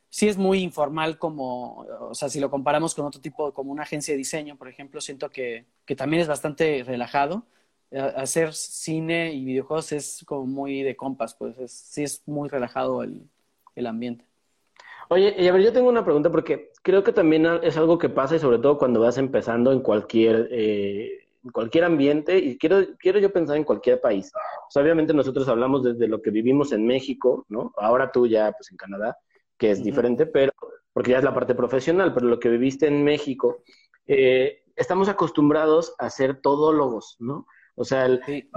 sí 0.09 0.29
es 0.29 0.37
muy 0.37 0.59
informal 0.59 1.17
como, 1.17 1.85
o 1.99 2.15
sea, 2.15 2.29
si 2.29 2.39
lo 2.39 2.49
comparamos 2.49 2.95
con 2.95 3.05
otro 3.05 3.19
tipo, 3.19 3.53
como 3.53 3.73
una 3.73 3.83
agencia 3.83 4.13
de 4.13 4.19
diseño, 4.19 4.55
por 4.55 4.69
ejemplo, 4.69 5.01
siento 5.01 5.29
que, 5.29 5.65
que 5.85 5.97
también 5.97 6.21
es 6.21 6.29
bastante 6.29 6.81
relajado. 6.85 7.43
Hacer 7.91 8.53
cine 8.53 9.33
y 9.33 9.43
videojuegos 9.45 9.91
es 9.91 10.23
como 10.25 10.45
muy 10.45 10.83
de 10.83 10.95
compas, 10.95 11.35
pues 11.35 11.55
sí 11.71 12.03
es 12.03 12.21
muy 12.27 12.47
relajado 12.47 13.01
el, 13.03 13.27
el 13.75 13.87
ambiente. 13.87 14.25
Oye, 15.11 15.35
y 15.39 15.47
a 15.47 15.53
ver, 15.53 15.63
yo 15.63 15.73
tengo 15.73 15.89
una 15.89 16.05
pregunta 16.05 16.29
porque 16.29 16.71
creo 16.83 17.03
que 17.03 17.11
también 17.11 17.43
es 17.63 17.77
algo 17.77 17.97
que 17.97 18.09
pasa 18.09 18.35
y 18.35 18.39
sobre 18.39 18.59
todo 18.59 18.77
cuando 18.77 18.99
vas 18.99 19.17
empezando 19.17 19.71
en 19.71 19.81
cualquier, 19.81 20.47
eh, 20.51 21.25
en 21.43 21.49
cualquier 21.49 21.85
ambiente 21.85 22.37
y 22.37 22.59
quiero, 22.59 22.85
quiero 22.99 23.17
yo 23.17 23.33
pensar 23.33 23.57
en 23.57 23.63
cualquier 23.63 23.99
país. 23.99 24.31
Obviamente 24.75 25.13
nosotros 25.15 25.47
hablamos 25.47 25.83
desde 25.83 26.07
lo 26.07 26.21
que 26.21 26.29
vivimos 26.29 26.71
en 26.73 26.85
México, 26.85 27.45
¿no? 27.49 27.73
Ahora 27.77 28.11
tú 28.11 28.27
ya 28.27 28.51
pues 28.51 28.69
en 28.69 28.77
Canadá, 28.77 29.17
que 29.57 29.71
es 29.71 29.83
diferente, 29.83 30.27
pero 30.27 30.51
porque 30.93 31.11
ya 31.11 31.17
es 31.17 31.23
la 31.23 31.33
parte 31.33 31.55
profesional, 31.55 32.13
pero 32.13 32.27
lo 32.27 32.39
que 32.39 32.49
viviste 32.49 32.85
en 32.85 33.03
México, 33.03 33.63
eh, 34.05 34.63
estamos 34.75 35.09
acostumbrados 35.09 35.95
a 35.97 36.11
ser 36.11 36.39
todólogos, 36.39 37.17
¿no? 37.19 37.47
O 37.81 37.85
sea, 37.85 38.07
eh, 38.07 38.49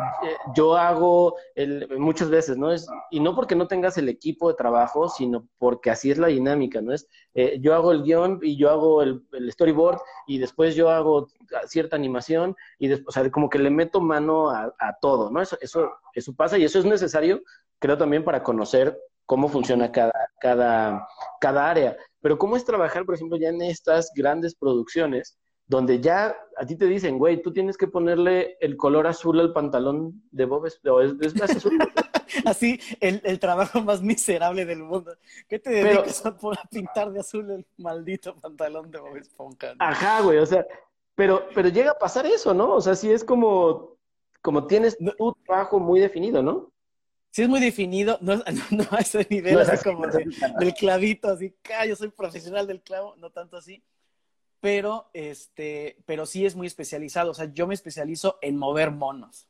yo 0.57 0.77
hago 0.77 1.37
el, 1.55 1.89
muchas 1.97 2.29
veces, 2.29 2.59
¿no? 2.59 2.73
Es, 2.73 2.89
y 3.09 3.21
no 3.21 3.37
porque 3.37 3.55
no 3.55 3.69
tengas 3.69 3.97
el 3.97 4.09
equipo 4.09 4.49
de 4.49 4.57
trabajo, 4.57 5.09
sino 5.09 5.47
porque 5.59 5.91
así 5.91 6.11
es 6.11 6.19
la 6.19 6.27
dinámica, 6.27 6.83
¿no? 6.83 6.93
Es, 6.93 7.07
eh, 7.35 7.61
yo 7.61 7.73
hago 7.73 7.93
el 7.93 8.03
guion 8.03 8.41
y 8.43 8.57
yo 8.57 8.69
hago 8.69 9.01
el, 9.01 9.23
storyboard 9.53 10.01
y 10.27 10.39
después 10.39 10.75
yo 10.75 10.91
hago 10.91 11.29
cierta 11.69 11.95
animación 11.95 12.57
y 12.81 12.89
después, 12.89 13.17
o 13.17 13.21
sea, 13.21 13.31
como 13.31 13.49
que 13.49 13.61
le 13.61 13.71
meto 13.71 14.01
mano 14.01 14.51
a, 14.51 14.75
todo, 15.01 15.31
¿no? 15.31 15.41
Eso, 15.41 15.57
eso, 15.61 15.93
eso 16.15 16.35
pasa 16.35 16.59
y 16.59 16.65
eso 16.65 16.81
es 16.81 16.85
necesario, 16.85 17.43
creo 17.79 17.97
también 17.97 18.25
para 18.25 18.43
conocer 18.43 18.99
cómo 19.25 19.49
funciona 19.49 19.93
cada, 19.93 20.31
cada, 20.41 21.07
cada 21.41 21.71
área. 21.71 21.97
Pero 22.21 22.39
cómo 22.39 22.57
es 22.57 22.65
trabajar, 22.65 23.05
por 23.05 23.15
ejemplo, 23.15 23.37
ya 23.37 23.51
en 23.51 23.63
estas 23.63 24.11
grandes 24.17 24.57
producciones 24.57 25.39
donde 25.73 26.03
ya 26.03 26.37
a 26.59 26.67
ti 26.67 26.77
te 26.77 26.85
dicen, 26.85 27.19
güey, 27.19 27.41
tú 27.41 27.51
tienes 27.51 27.79
que 27.79 27.89
ponerle 27.89 28.59
el 28.61 28.77
color 28.77 29.07
azul 29.07 29.41
al 29.41 29.55
pantalón 29.55 30.23
de 30.31 30.45
Bob 30.45 30.67
Esponja. 30.67 31.17
es, 31.19 31.41
azul. 31.41 31.79
Así, 32.45 32.79
el, 33.01 33.41
trabajo 33.41 33.81
más 33.81 34.03
miserable 34.03 34.67
del 34.67 34.83
mundo. 34.83 35.17
¿Qué 35.49 35.59
te 35.59 35.71
dedicas 35.71 36.27
a, 36.27 36.37
pintar 36.71 37.11
de 37.11 37.21
azul 37.21 37.51
el 37.51 37.67
maldito 37.79 38.37
pantalón 38.37 38.91
de 38.91 38.99
Bob 38.99 39.17
Esponja? 39.17 39.75
Ajá, 39.79 40.21
güey, 40.21 40.39
o 40.39 40.47
sea, 40.47 40.67
pero, 41.15 41.49
pero 41.55 41.71
llega 41.71 41.93
a 41.93 41.99
pasar 41.99 42.27
eso, 42.27 42.53
¿no? 42.53 42.75
O 42.75 42.81
sea, 42.83 42.95
sí 42.95 43.11
es 43.11 43.25
como, 43.25 43.97
como 44.43 44.67
tienes 44.67 44.99
tu 44.99 45.35
trabajo 45.47 45.81
muy 45.81 46.01
definido, 46.01 46.43
¿no? 46.43 46.71
Sí 47.31 47.43
es 47.45 47.49
muy 47.49 47.61
definido, 47.61 48.19
no, 48.21 48.37
no, 48.71 48.85
a 48.91 48.99
ese 48.99 49.27
nivel, 49.31 49.59
así 49.59 49.83
como 49.83 50.07
del 50.07 50.75
clavito, 50.75 51.29
así, 51.29 51.55
yo 51.89 51.97
soy 51.97 52.11
profesional 52.11 52.67
del 52.67 52.83
clavo, 52.83 53.17
no 53.17 53.31
tanto 53.31 53.57
así 53.57 53.83
pero, 54.63 55.11
este, 55.13 55.99
pero 56.07 56.25
sí 56.25 56.47
es 56.47 56.55
muy 56.55 56.69
especializado. 56.69 57.33
O 57.33 57.35
sea, 57.35 57.53
yo 57.53 57.67
me 57.67 57.75
especializo 57.75 58.39
en 58.41 58.57
mover 58.57 58.93
monos. 58.93 59.49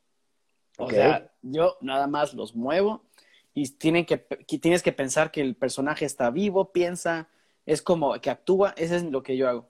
O 0.78 0.88
sea, 0.88 1.30
yo 1.42 1.76
nada 1.82 2.06
más 2.06 2.32
los 2.32 2.56
muevo 2.56 3.04
y 3.52 3.68
tienen 3.72 4.06
que, 4.06 4.16
tienes 4.16 4.82
que 4.82 4.92
pensar 4.92 5.30
que 5.30 5.42
el 5.42 5.54
personaje 5.54 6.06
está 6.06 6.30
vivo, 6.30 6.72
piensa, 6.72 7.28
es 7.66 7.82
como 7.82 8.18
que 8.22 8.30
actúa, 8.30 8.72
eso 8.78 8.96
es 8.96 9.04
lo 9.04 9.22
que 9.22 9.36
yo 9.36 9.50
hago. 9.50 9.68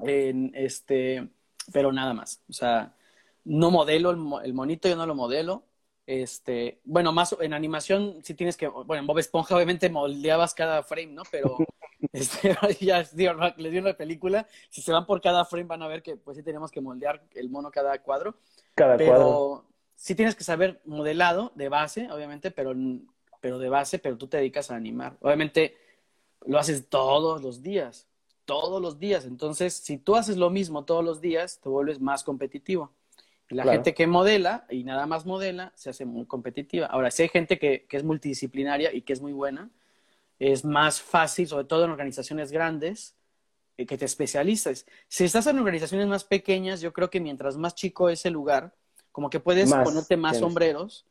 En, 0.00 0.50
este, 0.56 1.28
pero 1.72 1.92
nada 1.92 2.12
más. 2.12 2.42
O 2.48 2.52
sea, 2.52 2.96
no 3.44 3.70
modelo 3.70 4.10
el, 4.10 4.18
el 4.44 4.54
monito, 4.54 4.88
yo 4.88 4.96
no 4.96 5.06
lo 5.06 5.14
modelo. 5.14 5.62
Este, 6.04 6.80
bueno, 6.82 7.12
más 7.12 7.36
en 7.40 7.52
animación 7.52 8.16
sí 8.24 8.34
tienes 8.34 8.56
que, 8.56 8.66
bueno, 8.66 9.02
en 9.02 9.06
Bob 9.06 9.20
Esponja 9.20 9.54
obviamente 9.54 9.88
moldeabas 9.88 10.52
cada 10.52 10.82
frame, 10.82 11.12
¿no? 11.12 11.22
Pero 11.30 11.58
este, 12.12 12.56
ya 12.80 12.98
les 12.98 13.14
di 13.14 13.78
una 13.78 13.94
película, 13.94 14.46
si 14.70 14.82
se 14.82 14.92
van 14.92 15.06
por 15.06 15.20
cada 15.20 15.44
frame 15.44 15.66
van 15.66 15.82
a 15.82 15.88
ver 15.88 16.02
que 16.02 16.16
pues 16.16 16.36
sí 16.36 16.42
tenemos 16.42 16.70
que 16.70 16.80
moldear 16.80 17.22
el 17.34 17.50
mono 17.50 17.70
cada 17.70 18.00
cuadro. 18.00 18.36
Cada 18.74 18.96
pero 18.96 19.10
cuadro. 19.10 19.64
sí 19.94 20.14
tienes 20.14 20.34
que 20.34 20.44
saber 20.44 20.80
modelado 20.84 21.52
de 21.54 21.68
base, 21.68 22.10
obviamente, 22.10 22.50
pero, 22.50 22.74
pero 23.40 23.58
de 23.58 23.68
base, 23.68 23.98
pero 23.98 24.16
tú 24.16 24.28
te 24.28 24.36
dedicas 24.36 24.70
a 24.70 24.76
animar. 24.76 25.16
Obviamente 25.20 25.76
lo 26.46 26.58
haces 26.58 26.88
todos 26.88 27.42
los 27.42 27.62
días, 27.62 28.06
todos 28.44 28.80
los 28.80 28.98
días. 28.98 29.24
Entonces, 29.24 29.74
si 29.74 29.98
tú 29.98 30.16
haces 30.16 30.36
lo 30.36 30.50
mismo 30.50 30.84
todos 30.84 31.04
los 31.04 31.20
días, 31.20 31.60
te 31.60 31.68
vuelves 31.68 32.00
más 32.00 32.22
competitivo. 32.22 32.92
La 33.50 33.64
gente 33.64 33.94
que 33.94 34.06
modela 34.06 34.66
y 34.68 34.84
nada 34.84 35.06
más 35.06 35.24
modela 35.24 35.72
se 35.74 35.88
hace 35.88 36.04
muy 36.04 36.26
competitiva. 36.26 36.86
Ahora, 36.86 37.10
si 37.10 37.22
hay 37.22 37.28
gente 37.30 37.58
que, 37.58 37.86
que, 37.86 37.96
es 37.96 38.04
multidisciplinaria 38.04 38.92
y 38.92 39.00
que 39.00 39.14
es 39.14 39.22
muy 39.22 39.32
buena, 39.32 39.70
es 40.38 40.64
más 40.64 41.00
fácil, 41.00 41.48
sobre 41.48 41.64
todo 41.64 41.84
en 41.84 41.90
organizaciones 41.90 42.52
grandes, 42.52 43.14
eh, 43.76 43.86
que 43.86 43.98
te 43.98 44.04
especialices. 44.04 44.86
Si 45.08 45.24
estás 45.24 45.46
en 45.46 45.58
organizaciones 45.58 46.06
más 46.06 46.24
pequeñas, 46.24 46.80
yo 46.80 46.92
creo 46.92 47.10
que 47.10 47.20
mientras 47.20 47.56
más 47.56 47.74
chico 47.74 48.08
es 48.08 48.24
el 48.26 48.32
lugar, 48.32 48.74
como 49.12 49.30
que 49.30 49.40
puedes 49.40 49.72
ponerte 49.72 50.16
más 50.16 50.38
sombreros 50.38 51.04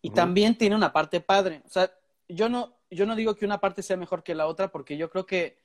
y 0.00 0.10
también 0.10 0.56
tiene 0.56 0.74
una 0.74 0.92
parte 0.92 1.20
padre. 1.20 1.62
O 1.64 1.70
sea, 1.70 1.92
yo 2.28 2.48
no, 2.48 2.74
yo 2.90 3.06
no 3.06 3.14
digo 3.14 3.36
que 3.36 3.44
una 3.44 3.60
parte 3.60 3.82
sea 3.82 3.96
mejor 3.96 4.22
que 4.22 4.34
la 4.34 4.46
otra 4.46 4.72
porque 4.72 4.96
yo 4.96 5.10
creo 5.10 5.26
que 5.26 5.61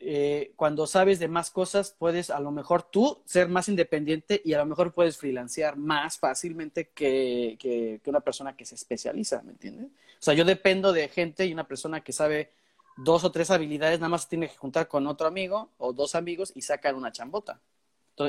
eh, 0.00 0.52
cuando 0.54 0.86
sabes 0.86 1.18
de 1.18 1.26
más 1.26 1.50
cosas, 1.50 1.94
puedes 1.98 2.30
a 2.30 2.38
lo 2.38 2.52
mejor 2.52 2.84
tú 2.84 3.20
ser 3.24 3.48
más 3.48 3.68
independiente 3.68 4.40
y 4.44 4.52
a 4.52 4.58
lo 4.58 4.66
mejor 4.66 4.92
puedes 4.92 5.16
freelancear 5.16 5.76
más 5.76 6.18
fácilmente 6.18 6.90
que, 6.90 7.56
que, 7.58 8.00
una 8.06 8.20
persona 8.20 8.56
que 8.56 8.64
se 8.64 8.76
especializa, 8.76 9.42
¿me 9.42 9.52
entiendes? 9.52 9.86
O 9.86 10.22
sea, 10.22 10.34
yo 10.34 10.44
dependo 10.44 10.92
de 10.92 11.08
gente 11.08 11.46
y 11.46 11.52
una 11.52 11.66
persona 11.66 12.02
que 12.02 12.12
sabe 12.12 12.52
dos 12.96 13.24
o 13.24 13.32
tres 13.32 13.50
habilidades, 13.50 13.98
nada 13.98 14.10
más 14.10 14.28
tiene 14.28 14.48
que 14.48 14.56
juntar 14.56 14.86
con 14.86 15.06
otro 15.08 15.26
amigo 15.26 15.70
o 15.78 15.92
dos 15.92 16.14
amigos 16.14 16.52
y 16.54 16.62
sacan 16.62 16.94
una 16.94 17.10
chambota. 17.10 17.60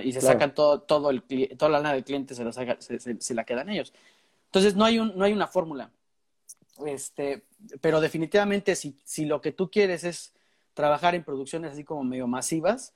y 0.03 0.11
se 0.11 0.21
sacan 0.21 0.55
todo, 0.55 0.81
todo 0.81 1.11
el, 1.11 1.23
toda 1.55 1.69
la 1.69 1.77
lana 1.79 1.93
del 1.93 2.03
cliente, 2.03 2.33
se 2.33 2.43
la, 2.43 2.51
se, 2.51 3.33
la 3.33 3.43
quedan 3.43 3.69
ellos. 3.69 3.93
Entonces, 4.45 4.75
no 4.75 4.85
hay, 4.85 4.97
un, 4.97 5.15
no 5.15 5.23
hay 5.23 5.33
una 5.33 5.47
fórmula. 5.47 5.91
Este, 6.85 7.43
pero 7.79 8.01
definitivamente, 8.01 8.75
si, 8.75 8.97
si 9.03 9.25
lo 9.25 9.39
que 9.41 9.51
tú 9.51 9.69
quieres 9.69 10.03
es 10.03 10.33
trabajar 10.79 11.13
en 11.13 11.25
producciones 11.25 11.73
así 11.73 11.83
como 11.83 12.05
medio 12.05 12.25
masivas, 12.25 12.93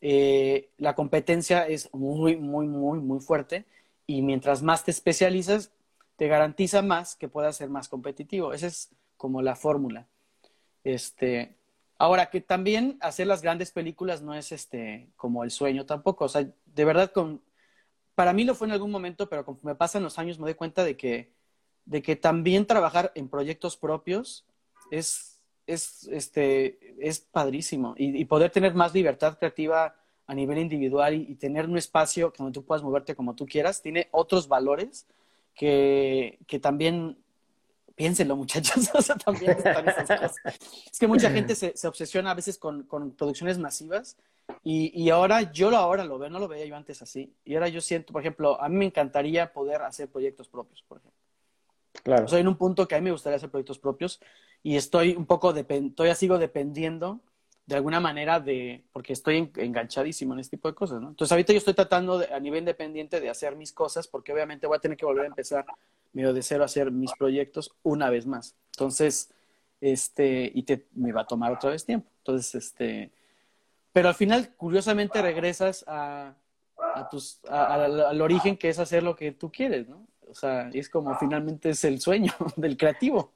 eh, 0.00 0.70
la 0.78 0.94
competencia 0.94 1.66
es 1.66 1.92
muy, 1.92 2.36
muy, 2.36 2.68
muy, 2.68 3.00
muy 3.00 3.18
fuerte 3.18 3.64
y 4.06 4.22
mientras 4.22 4.62
más 4.62 4.84
te 4.84 4.92
especializas, 4.92 5.72
te 6.14 6.28
garantiza 6.28 6.82
más 6.82 7.16
que 7.16 7.26
puedas 7.26 7.56
ser 7.56 7.68
más 7.68 7.88
competitivo. 7.88 8.52
Esa 8.52 8.68
es 8.68 8.90
como 9.16 9.42
la 9.42 9.56
fórmula. 9.56 10.06
Este, 10.84 11.56
ahora, 11.98 12.30
que 12.30 12.40
también 12.40 12.96
hacer 13.00 13.26
las 13.26 13.42
grandes 13.42 13.72
películas 13.72 14.22
no 14.22 14.32
es 14.32 14.52
este, 14.52 15.08
como 15.16 15.42
el 15.42 15.50
sueño 15.50 15.84
tampoco. 15.84 16.26
O 16.26 16.28
sea, 16.28 16.48
de 16.64 16.84
verdad, 16.84 17.10
con, 17.10 17.42
para 18.14 18.34
mí 18.34 18.44
lo 18.44 18.54
fue 18.54 18.68
en 18.68 18.72
algún 18.72 18.92
momento, 18.92 19.28
pero 19.28 19.44
conforme 19.44 19.74
pasan 19.74 20.04
los 20.04 20.20
años 20.20 20.38
me 20.38 20.44
doy 20.44 20.54
cuenta 20.54 20.84
de 20.84 20.96
que, 20.96 21.32
de 21.86 22.02
que 22.02 22.14
también 22.14 22.66
trabajar 22.66 23.10
en 23.16 23.28
proyectos 23.28 23.76
propios 23.76 24.46
es 24.92 25.35
es, 25.66 26.08
este, 26.10 26.78
es 26.98 27.20
padrísimo. 27.20 27.94
Y, 27.96 28.24
poder 28.26 28.50
tener 28.50 28.74
más 28.74 28.94
libertad 28.94 29.38
creativa 29.38 29.94
a 30.26 30.34
nivel 30.34 30.58
individual 30.58 31.14
y, 31.14 31.34
tener 31.34 31.66
un 31.66 31.76
espacio 31.76 32.32
donde 32.36 32.52
tú 32.52 32.64
puedas 32.64 32.82
moverte 32.82 33.14
como 33.14 33.34
tú 33.34 33.46
quieras, 33.46 33.82
tiene 33.82 34.08
otros 34.12 34.48
valores 34.48 35.06
que, 35.54 36.38
que 36.46 36.58
también, 36.58 37.18
piénsenlo 37.94 38.36
muchachos, 38.36 38.90
también 39.24 39.52
están 39.52 39.88
esas 39.88 40.08
cosas. 40.08 40.36
Es 40.90 40.98
que 40.98 41.06
mucha 41.06 41.30
gente 41.30 41.54
se, 41.54 41.76
se 41.76 41.88
obsesiona 41.88 42.30
a 42.30 42.34
veces 42.34 42.58
con, 42.58 42.84
con 42.84 43.12
producciones 43.12 43.58
masivas 43.58 44.16
y, 44.62 44.92
y, 45.00 45.10
ahora 45.10 45.52
yo 45.52 45.70
lo 45.70 45.76
ahora 45.76 46.04
lo 46.04 46.18
veo, 46.18 46.30
no 46.30 46.38
lo 46.38 46.46
veía 46.46 46.66
yo 46.66 46.76
antes 46.76 47.02
así. 47.02 47.34
Y 47.44 47.54
ahora 47.54 47.68
yo 47.68 47.80
siento, 47.80 48.12
por 48.12 48.22
ejemplo, 48.22 48.60
a 48.60 48.68
mí 48.68 48.76
me 48.76 48.84
encantaría 48.84 49.52
poder 49.52 49.82
hacer 49.82 50.08
proyectos 50.08 50.46
propios, 50.46 50.82
por 50.82 50.98
ejemplo. 50.98 51.20
Claro. 52.04 52.28
Soy 52.28 52.42
en 52.42 52.48
un 52.48 52.56
punto 52.56 52.86
que 52.86 52.94
a 52.94 52.98
mí 52.98 53.04
me 53.04 53.10
gustaría 53.10 53.36
hacer 53.36 53.50
proyectos 53.50 53.78
propios 53.78 54.20
y 54.66 54.74
estoy 54.74 55.14
un 55.14 55.26
poco, 55.26 55.54
todavía 55.54 56.16
sigo 56.16 56.38
dependiendo 56.38 57.20
de 57.66 57.76
alguna 57.76 58.00
manera 58.00 58.40
de, 58.40 58.82
porque 58.92 59.12
estoy 59.12 59.52
enganchadísimo 59.58 60.34
en 60.34 60.40
este 60.40 60.56
tipo 60.56 60.66
de 60.66 60.74
cosas, 60.74 61.00
¿no? 61.00 61.10
Entonces 61.10 61.30
ahorita 61.30 61.52
yo 61.52 61.58
estoy 61.58 61.74
tratando 61.74 62.24
a 62.34 62.40
nivel 62.40 62.62
independiente 62.62 63.20
de 63.20 63.30
hacer 63.30 63.54
mis 63.54 63.72
cosas 63.72 64.08
porque 64.08 64.32
obviamente 64.32 64.66
voy 64.66 64.76
a 64.76 64.80
tener 64.80 64.96
que 64.96 65.06
volver 65.06 65.22
a 65.22 65.28
empezar 65.28 65.64
medio 66.12 66.32
de 66.32 66.42
cero 66.42 66.64
a 66.64 66.66
hacer 66.66 66.90
mis 66.90 67.12
proyectos 67.16 67.70
una 67.84 68.10
vez 68.10 68.26
más. 68.26 68.56
Entonces, 68.72 69.30
este, 69.80 70.50
y 70.52 70.64
te, 70.64 70.88
me 70.96 71.12
va 71.12 71.20
a 71.20 71.26
tomar 71.28 71.52
otra 71.52 71.70
vez 71.70 71.84
tiempo. 71.84 72.08
Entonces, 72.18 72.56
este, 72.56 73.12
pero 73.92 74.08
al 74.08 74.16
final, 74.16 74.52
curiosamente, 74.56 75.22
regresas 75.22 75.84
a, 75.86 76.34
a 76.76 77.08
tus, 77.08 77.38
al 77.48 78.20
origen 78.20 78.56
que 78.56 78.70
es 78.70 78.80
hacer 78.80 79.04
lo 79.04 79.14
que 79.14 79.30
tú 79.30 79.52
quieres, 79.52 79.86
¿no? 79.88 80.08
O 80.28 80.34
sea, 80.34 80.70
es 80.72 80.90
como 80.90 81.16
finalmente 81.20 81.70
es 81.70 81.84
el 81.84 82.00
sueño 82.00 82.32
del 82.56 82.76
creativo. 82.76 83.32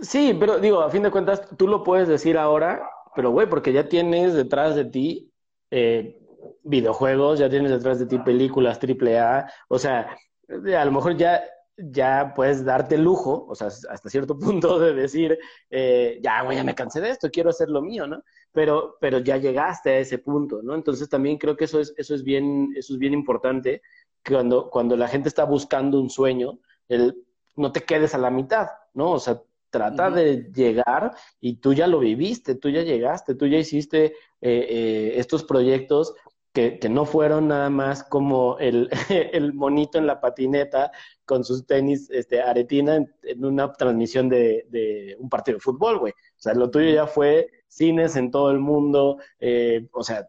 Sí, 0.00 0.36
pero 0.38 0.58
digo, 0.58 0.80
a 0.80 0.90
fin 0.90 1.02
de 1.02 1.10
cuentas, 1.10 1.42
tú 1.56 1.66
lo 1.66 1.82
puedes 1.82 2.08
decir 2.08 2.38
ahora, 2.38 2.88
pero 3.14 3.30
güey, 3.30 3.48
porque 3.48 3.72
ya 3.72 3.88
tienes 3.88 4.34
detrás 4.34 4.76
de 4.76 4.84
ti 4.84 5.32
eh, 5.70 6.20
videojuegos, 6.62 7.38
ya 7.38 7.50
tienes 7.50 7.70
detrás 7.70 7.98
de 7.98 8.06
ti 8.06 8.18
películas 8.18 8.78
triple 8.78 9.18
A, 9.18 9.50
o 9.68 9.78
sea, 9.78 10.16
a 10.48 10.84
lo 10.84 10.92
mejor 10.92 11.16
ya 11.16 11.42
ya 11.78 12.32
puedes 12.34 12.64
darte 12.64 12.96
el 12.96 13.04
lujo, 13.04 13.46
o 13.48 13.54
sea, 13.54 13.68
hasta 13.68 14.10
cierto 14.10 14.36
punto 14.38 14.78
de 14.78 14.94
decir, 14.94 15.38
eh, 15.70 16.18
ya, 16.22 16.42
güey, 16.42 16.56
ya 16.56 16.64
me 16.64 16.74
cansé 16.74 17.00
de 17.00 17.10
esto, 17.10 17.30
quiero 17.30 17.50
hacer 17.50 17.68
lo 17.68 17.80
mío, 17.80 18.06
¿no? 18.06 18.22
Pero, 18.52 18.96
pero 19.00 19.18
ya 19.18 19.36
llegaste 19.36 19.90
a 19.90 19.98
ese 19.98 20.18
punto, 20.18 20.60
¿no? 20.62 20.74
Entonces 20.74 21.08
también 21.08 21.38
creo 21.38 21.56
que 21.56 21.64
eso 21.64 21.80
es, 21.80 21.94
eso 21.96 22.14
es, 22.14 22.24
bien, 22.24 22.72
eso 22.76 22.92
es 22.94 22.98
bien 22.98 23.12
importante, 23.12 23.82
cuando, 24.26 24.68
cuando 24.70 24.96
la 24.96 25.08
gente 25.08 25.28
está 25.28 25.44
buscando 25.44 26.00
un 26.00 26.10
sueño, 26.10 26.58
el, 26.88 27.24
no 27.56 27.72
te 27.72 27.82
quedes 27.82 28.14
a 28.14 28.18
la 28.18 28.30
mitad, 28.30 28.66
¿no? 28.94 29.12
O 29.12 29.18
sea, 29.20 29.40
trata 29.70 30.10
de 30.10 30.50
llegar 30.54 31.14
y 31.40 31.56
tú 31.56 31.72
ya 31.74 31.86
lo 31.86 31.98
viviste, 32.00 32.54
tú 32.54 32.68
ya 32.70 32.82
llegaste, 32.82 33.34
tú 33.34 33.46
ya 33.46 33.58
hiciste 33.58 34.06
eh, 34.06 34.12
eh, 34.40 35.12
estos 35.16 35.44
proyectos 35.44 36.14
que, 36.52 36.78
que, 36.78 36.88
no 36.88 37.04
fueron 37.04 37.48
nada 37.48 37.70
más 37.70 38.02
como 38.02 38.58
el, 38.58 38.88
el, 39.32 39.52
monito 39.52 39.98
en 39.98 40.06
la 40.06 40.20
patineta 40.20 40.90
con 41.24 41.44
sus 41.44 41.66
tenis 41.66 42.08
este, 42.10 42.40
aretina 42.40 42.96
en, 42.96 43.44
una 43.44 43.72
transmisión 43.72 44.28
de, 44.28 44.66
de, 44.70 45.16
un 45.18 45.28
partido 45.28 45.56
de 45.56 45.62
fútbol, 45.62 45.98
güey. 45.98 46.12
O 46.12 46.40
sea, 46.40 46.54
lo 46.54 46.70
tuyo 46.70 46.90
ya 46.90 47.06
fue 47.06 47.48
cines 47.68 48.16
en 48.16 48.30
todo 48.30 48.50
el 48.50 48.58
mundo, 48.60 49.18
eh, 49.38 49.86
o 49.92 50.02
sea, 50.02 50.28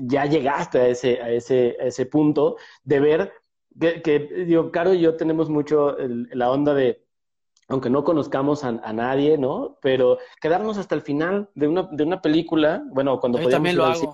ya 0.00 0.26
llegaste 0.26 0.80
a 0.80 0.88
ese, 0.88 1.20
a 1.22 1.30
ese, 1.30 1.76
a 1.80 1.84
ese 1.84 2.06
punto 2.06 2.56
de 2.82 3.00
ver 3.00 3.32
que, 3.78 4.02
que 4.02 4.18
digo, 4.18 4.70
Caro 4.70 4.94
y 4.94 5.00
yo 5.00 5.16
tenemos 5.16 5.48
mucho 5.48 5.96
la 5.98 6.50
onda 6.50 6.74
de, 6.74 7.02
aunque 7.68 7.90
no 7.90 8.04
conozcamos 8.04 8.64
a, 8.64 8.72
nadie, 8.92 9.38
¿no? 9.38 9.78
Pero 9.80 10.18
quedarnos 10.40 10.78
hasta 10.78 10.94
el 10.94 11.02
final 11.02 11.48
de 11.54 11.68
una, 11.68 11.88
de 11.90 12.04
una 12.04 12.20
película, 12.20 12.82
bueno, 12.88 13.18
cuando 13.20 13.40
Yo 13.40 13.48
también 13.48 13.76
lo 13.76 13.84
hago. 13.84 14.12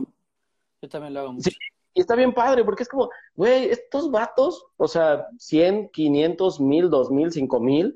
Yo 0.81 0.89
también 0.89 1.15
lo 1.15 1.21
hago 1.21 1.33
mucho. 1.33 1.51
Sí, 1.51 1.57
y 1.95 2.01
está 2.01 2.15
bien 2.15 2.33
padre, 2.33 2.65
porque 2.65 2.85
es 2.85 2.89
como, 2.89 3.11
güey, 3.35 3.71
estos 3.71 4.11
vatos, 4.11 4.67
o 4.77 4.87
sea, 4.87 5.27
100, 5.39 5.89
500, 5.89 6.61
1000, 6.61 6.91
2000, 6.91 7.33
5000, 7.33 7.95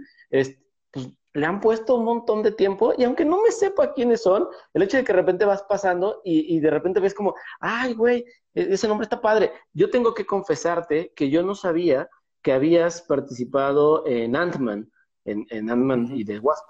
pues 0.90 1.08
le 1.34 1.46
han 1.46 1.60
puesto 1.60 1.94
un 1.94 2.04
montón 2.04 2.42
de 2.42 2.52
tiempo 2.52 2.92
y 2.98 3.04
aunque 3.04 3.24
no 3.24 3.40
me 3.40 3.50
sepa 3.50 3.94
quiénes 3.94 4.22
son, 4.22 4.48
el 4.74 4.82
hecho 4.82 4.96
de 4.96 5.04
que 5.04 5.12
de 5.12 5.18
repente 5.18 5.44
vas 5.44 5.62
pasando 5.62 6.20
y, 6.24 6.56
y 6.56 6.60
de 6.60 6.70
repente 6.70 7.00
ves 7.00 7.14
como, 7.14 7.34
ay, 7.60 7.94
güey, 7.94 8.24
e-, 8.54 8.74
ese 8.74 8.88
nombre 8.88 9.04
está 9.04 9.20
padre. 9.20 9.52
Yo 9.72 9.90
tengo 9.90 10.14
que 10.14 10.26
confesarte 10.26 11.12
que 11.14 11.30
yo 11.30 11.42
no 11.42 11.54
sabía 11.54 12.08
que 12.42 12.52
habías 12.52 13.02
participado 13.02 14.06
en 14.06 14.36
Ant-Man 14.36 14.91
en, 15.24 15.46
en 15.50 15.70
Ant-Man 15.70 16.10
y 16.14 16.24
The 16.24 16.38
Wasp. 16.38 16.64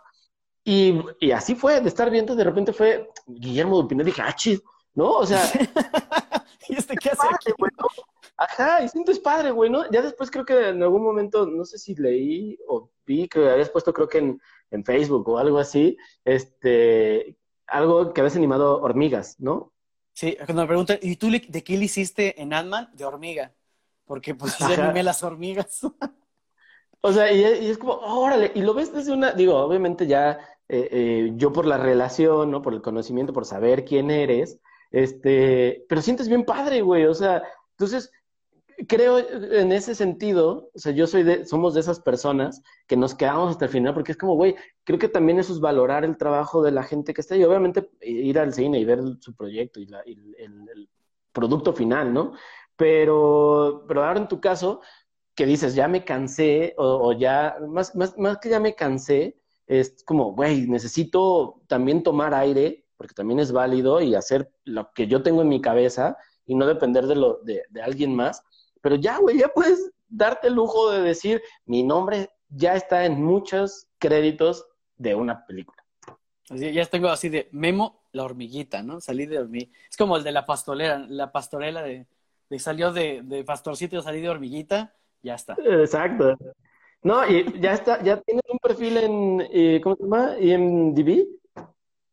Y, 0.64 1.00
y, 1.20 1.32
así 1.32 1.54
fue, 1.54 1.80
de 1.80 1.88
estar 1.88 2.10
viendo, 2.10 2.36
de 2.36 2.44
repente 2.44 2.72
fue 2.72 3.10
Guillermo 3.26 3.76
Dupino, 3.76 4.04
dije, 4.04 4.22
ah, 4.22 4.34
chis, 4.34 4.62
¿no? 4.94 5.10
O 5.10 5.26
sea, 5.26 5.42
¿y 6.68 6.76
este 6.76 6.96
qué 6.96 7.10
hace 7.10 7.26
aquí? 7.26 7.52
Ajá, 8.36 8.82
y 8.82 8.88
siento 8.88 9.12
es 9.12 9.18
padre, 9.18 9.50
güey, 9.50 9.70
¿no? 9.70 9.90
Ya 9.90 10.02
después 10.02 10.30
creo 10.30 10.44
que 10.44 10.68
en 10.68 10.82
algún 10.82 11.02
momento, 11.02 11.46
no 11.46 11.64
sé 11.64 11.78
si 11.78 11.94
leí 11.94 12.58
o 12.68 12.90
vi 13.04 13.28
que 13.28 13.48
habías 13.48 13.70
puesto, 13.70 13.92
creo 13.92 14.08
que 14.08 14.18
en, 14.18 14.40
en 14.70 14.84
Facebook 14.84 15.28
o 15.28 15.38
algo 15.38 15.58
así, 15.58 15.96
este, 16.24 17.36
algo 17.66 18.12
que 18.12 18.20
habías 18.20 18.36
animado 18.36 18.80
hormigas, 18.80 19.38
¿no? 19.38 19.72
Sí, 20.12 20.36
cuando 20.44 20.62
me 20.62 20.68
preguntan, 20.68 20.98
¿y 21.00 21.16
tú 21.16 21.30
de 21.30 21.64
qué 21.64 21.76
le 21.76 21.84
hiciste 21.84 22.40
en 22.40 22.52
Ant-Man? 22.52 22.90
De 22.94 23.04
hormiga. 23.04 23.52
Porque 24.04 24.34
pues 24.34 24.58
ya 24.58 24.66
animé 24.66 25.02
las 25.02 25.22
hormigas. 25.22 25.80
O 27.04 27.12
sea, 27.12 27.32
y, 27.32 27.42
es 27.42 27.78
como, 27.78 27.94
órale, 27.94 28.52
y 28.54 28.62
lo 28.62 28.74
ves 28.74 28.92
desde 28.92 29.12
una, 29.12 29.32
digo, 29.32 29.56
obviamente 29.56 30.06
ya 30.06 30.38
eh, 30.68 30.88
eh, 30.90 31.32
yo 31.34 31.52
por 31.52 31.66
la 31.66 31.76
relación, 31.76 32.50
¿no? 32.52 32.62
Por 32.62 32.74
el 32.74 32.80
conocimiento, 32.80 33.32
por 33.32 33.44
saber 33.44 33.84
quién 33.84 34.10
eres, 34.10 34.60
este, 34.92 35.84
pero 35.88 36.00
sientes 36.00 36.28
bien 36.28 36.44
padre, 36.44 36.80
güey, 36.80 37.06
o 37.06 37.14
sea, 37.14 37.42
entonces, 37.72 38.12
creo 38.86 39.18
en 39.18 39.72
ese 39.72 39.96
sentido, 39.96 40.70
o 40.74 40.78
sea, 40.78 40.92
yo 40.92 41.08
soy 41.08 41.24
de, 41.24 41.44
somos 41.44 41.74
de 41.74 41.80
esas 41.80 41.98
personas 41.98 42.62
que 42.86 42.96
nos 42.96 43.16
quedamos 43.16 43.50
hasta 43.50 43.64
el 43.64 43.70
final, 43.72 43.94
porque 43.94 44.12
es 44.12 44.18
como, 44.18 44.36
güey, 44.36 44.54
creo 44.84 44.98
que 45.00 45.08
también 45.08 45.40
eso 45.40 45.52
es 45.52 45.60
valorar 45.60 46.04
el 46.04 46.16
trabajo 46.16 46.62
de 46.62 46.70
la 46.70 46.84
gente 46.84 47.14
que 47.14 47.20
está 47.20 47.34
ahí, 47.34 47.42
obviamente 47.42 47.90
ir 48.00 48.38
al 48.38 48.54
cine 48.54 48.78
y 48.78 48.84
ver 48.84 49.00
su 49.20 49.34
proyecto 49.34 49.80
y, 49.80 49.86
la, 49.86 50.02
y 50.06 50.12
el, 50.38 50.68
el 50.68 50.88
producto 51.32 51.72
final, 51.72 52.14
¿no? 52.14 52.34
Pero, 52.76 53.84
pero 53.88 54.04
ahora 54.04 54.20
en 54.20 54.28
tu 54.28 54.40
caso, 54.40 54.80
que 55.34 55.46
dices, 55.46 55.74
ya 55.74 55.88
me 55.88 56.04
cansé, 56.04 56.74
o, 56.76 57.12
ya, 57.12 57.56
más, 57.68 57.94
más, 57.94 58.16
más 58.18 58.38
que 58.38 58.50
ya 58.50 58.60
me 58.60 58.74
cansé, 58.74 59.38
es 59.66 60.02
como, 60.04 60.32
güey, 60.32 60.66
necesito 60.66 61.62
también 61.68 62.02
tomar 62.02 62.34
aire, 62.34 62.84
porque 62.96 63.14
también 63.14 63.40
es 63.40 63.52
válido, 63.52 64.00
y 64.00 64.14
hacer 64.14 64.52
lo 64.64 64.92
que 64.92 65.06
yo 65.06 65.22
tengo 65.22 65.42
en 65.42 65.48
mi 65.48 65.60
cabeza 65.60 66.16
y 66.44 66.54
no 66.54 66.66
depender 66.66 67.06
de, 67.06 67.14
lo, 67.14 67.38
de, 67.42 67.62
de 67.70 67.82
alguien 67.82 68.14
más. 68.14 68.42
Pero 68.82 68.96
ya, 68.96 69.18
güey, 69.18 69.38
ya 69.38 69.48
puedes 69.48 69.90
darte 70.08 70.48
el 70.48 70.54
lujo 70.54 70.90
de 70.90 71.00
decir, 71.00 71.42
mi 71.64 71.82
nombre 71.82 72.30
ya 72.48 72.74
está 72.74 73.06
en 73.06 73.22
muchos 73.22 73.86
créditos 73.98 74.66
de 74.96 75.14
una 75.14 75.46
película. 75.46 75.82
Así, 76.50 76.70
ya 76.72 76.84
tengo 76.86 77.08
así 77.08 77.30
de 77.30 77.48
Memo 77.52 78.02
la 78.12 78.24
hormiguita, 78.24 78.82
¿no? 78.82 79.00
Salí 79.00 79.24
de 79.24 79.38
hormiguita. 79.38 79.78
Es 79.88 79.96
como 79.96 80.18
el 80.18 80.24
de 80.24 80.32
la 80.32 80.44
pastorela, 80.44 80.98
la 81.08 81.32
pastorela 81.32 81.82
de, 81.82 82.06
de 82.50 82.58
salió 82.58 82.92
de, 82.92 83.22
de 83.24 83.42
pastorcito, 83.44 84.02
salí 84.02 84.20
de 84.20 84.28
hormiguita 84.28 84.94
ya 85.22 85.34
está. 85.34 85.56
Exacto. 85.64 86.36
No, 87.02 87.26
y 87.26 87.60
ya 87.60 87.72
está, 87.72 88.02
ya 88.02 88.20
tienes 88.20 88.44
un 88.48 88.58
perfil 88.58 88.96
en, 88.96 89.48
eh, 89.52 89.80
¿cómo 89.82 89.96
se 89.96 90.02
llama? 90.04 90.36
IMDb. 90.38 91.26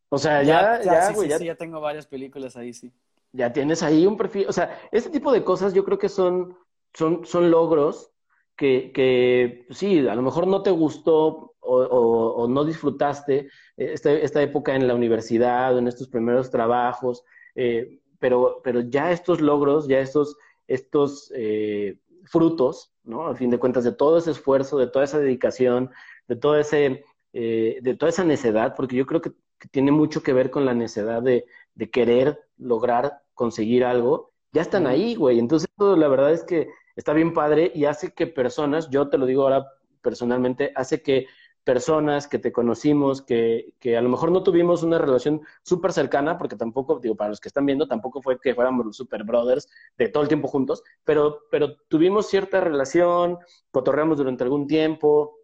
O 0.08 0.18
sea, 0.18 0.42
ya, 0.42 0.82
ya, 0.82 1.12
ya, 1.12 1.14
sí, 1.14 1.44
ya... 1.44 1.54
tengo 1.54 1.80
varias 1.80 2.06
películas 2.06 2.56
ahí, 2.56 2.72
sí. 2.72 2.92
Ya 3.32 3.52
tienes 3.52 3.84
ahí 3.84 4.06
un 4.06 4.16
perfil, 4.16 4.46
o 4.48 4.52
sea, 4.52 4.80
este 4.90 5.10
tipo 5.10 5.30
de 5.30 5.44
cosas 5.44 5.72
yo 5.72 5.84
creo 5.84 5.98
que 5.98 6.08
son, 6.08 6.56
son, 6.92 7.24
son 7.24 7.48
logros 7.52 8.10
que, 8.56 8.90
que 8.92 9.66
sí, 9.70 10.06
a 10.08 10.16
lo 10.16 10.22
mejor 10.22 10.48
no 10.48 10.62
te 10.62 10.72
gustó 10.72 11.54
o, 11.60 11.76
o, 11.76 12.48
no 12.48 12.64
disfrutaste 12.64 13.48
esta, 13.76 14.10
esta, 14.12 14.42
época 14.42 14.74
en 14.74 14.88
la 14.88 14.94
universidad, 14.94 15.78
en 15.78 15.86
estos 15.86 16.08
primeros 16.08 16.50
trabajos, 16.50 17.24
eh, 17.54 18.00
pero, 18.18 18.60
pero 18.64 18.80
ya 18.80 19.12
estos 19.12 19.40
logros, 19.40 19.86
ya 19.86 20.00
estos, 20.00 20.36
estos 20.66 21.32
eh, 21.36 21.98
frutos, 22.24 22.89
¿no? 23.04 23.26
A 23.26 23.36
fin 23.36 23.50
de 23.50 23.58
cuentas, 23.58 23.84
de 23.84 23.92
todo 23.92 24.18
ese 24.18 24.30
esfuerzo, 24.32 24.78
de 24.78 24.86
toda 24.86 25.04
esa 25.04 25.18
dedicación, 25.18 25.90
de 26.28 26.36
todo 26.36 26.56
ese, 26.58 27.04
eh, 27.32 27.78
de 27.82 27.96
toda 27.96 28.10
esa 28.10 28.24
necedad, 28.24 28.74
porque 28.76 28.96
yo 28.96 29.06
creo 29.06 29.20
que, 29.20 29.32
tiene 29.70 29.92
mucho 29.92 30.22
que 30.22 30.32
ver 30.32 30.50
con 30.50 30.64
la 30.64 30.72
necedad 30.72 31.22
de, 31.22 31.44
de 31.74 31.90
querer 31.90 32.40
lograr 32.56 33.20
conseguir 33.34 33.84
algo, 33.84 34.32
ya 34.52 34.62
están 34.62 34.86
ahí, 34.86 35.14
güey. 35.14 35.38
Entonces, 35.38 35.68
la 35.76 36.08
verdad 36.08 36.32
es 36.32 36.44
que 36.44 36.68
está 36.96 37.12
bien 37.12 37.34
padre 37.34 37.70
y 37.74 37.84
hace 37.84 38.12
que 38.14 38.26
personas, 38.26 38.88
yo 38.90 39.10
te 39.10 39.18
lo 39.18 39.26
digo 39.26 39.42
ahora 39.42 39.66
personalmente, 40.00 40.72
hace 40.74 41.02
que 41.02 41.26
personas 41.64 42.26
que 42.26 42.38
te 42.38 42.52
conocimos, 42.52 43.22
que, 43.22 43.74
que 43.78 43.96
a 43.96 44.02
lo 44.02 44.08
mejor 44.08 44.30
no 44.30 44.42
tuvimos 44.42 44.82
una 44.82 44.98
relación 44.98 45.42
súper 45.62 45.92
cercana, 45.92 46.38
porque 46.38 46.56
tampoco, 46.56 46.98
digo, 46.98 47.16
para 47.16 47.30
los 47.30 47.40
que 47.40 47.48
están 47.48 47.66
viendo, 47.66 47.86
tampoco 47.86 48.22
fue 48.22 48.38
que 48.40 48.54
fuéramos 48.54 48.86
los 48.86 48.96
super 48.96 49.24
brothers 49.24 49.68
de 49.98 50.08
todo 50.08 50.22
el 50.22 50.28
tiempo 50.28 50.48
juntos, 50.48 50.82
pero, 51.04 51.40
pero 51.50 51.76
tuvimos 51.88 52.28
cierta 52.28 52.60
relación, 52.60 53.38
cotorreamos 53.70 54.18
durante 54.18 54.44
algún 54.44 54.66
tiempo, 54.66 55.36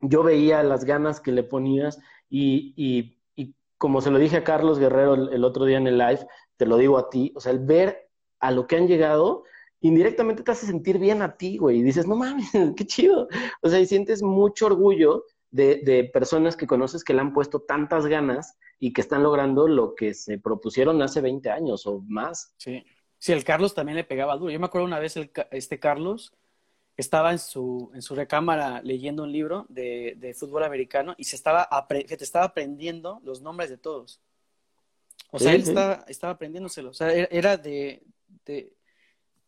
yo 0.00 0.22
veía 0.22 0.62
las 0.62 0.84
ganas 0.84 1.20
que 1.20 1.32
le 1.32 1.44
ponías 1.44 2.00
y, 2.28 2.74
y, 2.76 3.20
y 3.36 3.54
como 3.78 4.00
se 4.00 4.10
lo 4.10 4.18
dije 4.18 4.38
a 4.38 4.44
Carlos 4.44 4.78
Guerrero 4.78 5.14
el, 5.14 5.32
el 5.32 5.44
otro 5.44 5.64
día 5.64 5.78
en 5.78 5.86
el 5.86 5.98
live, 5.98 6.26
te 6.56 6.66
lo 6.66 6.76
digo 6.76 6.98
a 6.98 7.08
ti, 7.08 7.32
o 7.36 7.40
sea, 7.40 7.52
el 7.52 7.60
ver 7.60 8.10
a 8.40 8.50
lo 8.50 8.66
que 8.66 8.76
han 8.76 8.88
llegado, 8.88 9.44
indirectamente 9.80 10.42
te 10.42 10.50
hace 10.50 10.66
sentir 10.66 10.98
bien 10.98 11.22
a 11.22 11.36
ti, 11.36 11.58
güey, 11.58 11.78
y 11.78 11.82
dices, 11.82 12.06
no 12.06 12.16
mames, 12.16 12.50
qué 12.76 12.86
chido. 12.86 13.28
O 13.62 13.68
sea, 13.68 13.80
y 13.80 13.86
sientes 13.86 14.22
mucho 14.22 14.66
orgullo 14.66 15.24
de, 15.52 16.10
personas 16.12 16.56
que 16.56 16.66
conoces 16.66 17.04
que 17.04 17.14
le 17.14 17.20
han 17.20 17.32
puesto 17.32 17.60
tantas 17.60 18.06
ganas 18.06 18.58
y 18.80 18.92
que 18.92 19.02
están 19.02 19.22
logrando 19.22 19.68
lo 19.68 19.94
que 19.94 20.14
se 20.14 20.38
propusieron 20.38 21.00
hace 21.02 21.20
20 21.20 21.50
años 21.50 21.86
o 21.86 22.00
más. 22.08 22.54
Sí, 22.56 22.84
sí, 23.18 23.32
el 23.32 23.44
Carlos 23.44 23.74
también 23.74 23.96
le 23.96 24.04
pegaba 24.04 24.36
duro. 24.36 24.50
Yo 24.50 24.58
me 24.58 24.66
acuerdo 24.66 24.86
una 24.86 24.98
vez, 24.98 25.16
el, 25.16 25.30
este 25.50 25.78
Carlos 25.78 26.32
estaba 26.96 27.32
en 27.32 27.38
su, 27.38 27.90
en 27.94 28.02
su 28.02 28.14
recámara 28.14 28.82
leyendo 28.82 29.22
un 29.22 29.32
libro 29.32 29.66
de, 29.68 30.14
de 30.16 30.34
fútbol 30.34 30.64
americano 30.64 31.14
y 31.18 31.24
se 31.24 31.36
estaba, 31.36 31.68
que 31.88 32.16
te 32.16 32.24
estaba 32.24 32.46
aprendiendo 32.46 33.20
los 33.22 33.42
nombres 33.42 33.70
de 33.70 33.78
todos. 33.78 34.20
O 35.30 35.38
sea, 35.38 35.54
él 35.54 35.62
Estaba, 35.62 36.04
estaba 36.08 36.34
aprendiéndoselo. 36.34 36.90
O 36.90 36.94
sea, 36.94 37.10
era 37.12 37.56
de, 37.56 38.02
de 38.44 38.72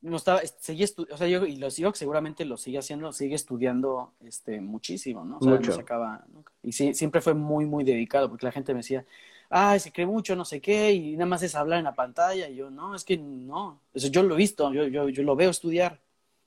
no 0.05 0.17
estaba, 0.19 0.43
seguía 0.59 0.87
o 1.11 1.17
sea, 1.17 1.27
yo, 1.27 1.47
y 1.47 1.57
lo 1.57 1.71
sigo, 1.71 1.93
seguramente 1.95 2.45
lo 2.45 2.59
sigue 2.59 2.79
haciendo, 2.79 3.11
sigue 3.13 3.35
estudiando 3.35 4.13
este, 4.21 4.61
muchísimo, 4.61 5.25
¿no? 5.25 5.39
O 5.39 5.41
sea, 5.41 5.53
mucho. 5.53 5.71
no 5.71 5.77
se 5.77 5.81
acaba 5.81 6.25
nunca. 6.33 6.53
Y 6.63 6.73
sí, 6.73 6.93
siempre 6.93 7.23
fue 7.23 7.33
muy, 7.33 7.65
muy 7.65 7.85
dedicado, 7.85 8.29
porque 8.29 8.45
la 8.45 8.53
gente 8.53 8.75
me 8.75 8.81
decía, 8.81 9.07
ah, 9.49 9.79
se 9.79 9.93
cree 9.93 10.07
mucho, 10.07 10.37
no 10.37 10.45
sé 10.45 10.61
qué, 10.61 10.93
y 10.93 11.13
nada 11.13 11.25
más 11.25 11.43
es 11.43 11.55
hablar 11.55 11.79
en 11.79 11.87
la 11.87 11.95
pantalla, 11.95 12.49
y 12.49 12.57
yo, 12.57 12.71
no, 12.71 12.95
es 12.95 13.03
que 13.03 13.17
no, 13.17 13.81
eso 13.95 14.09
yo 14.09 14.23
lo 14.23 14.35
he 14.35 14.39
visto, 14.39 14.71
yo, 14.75 14.87
yo, 14.89 15.09
yo 15.09 15.23
lo 15.23 15.37
veo 15.37 15.49
estudiar, 15.49 16.01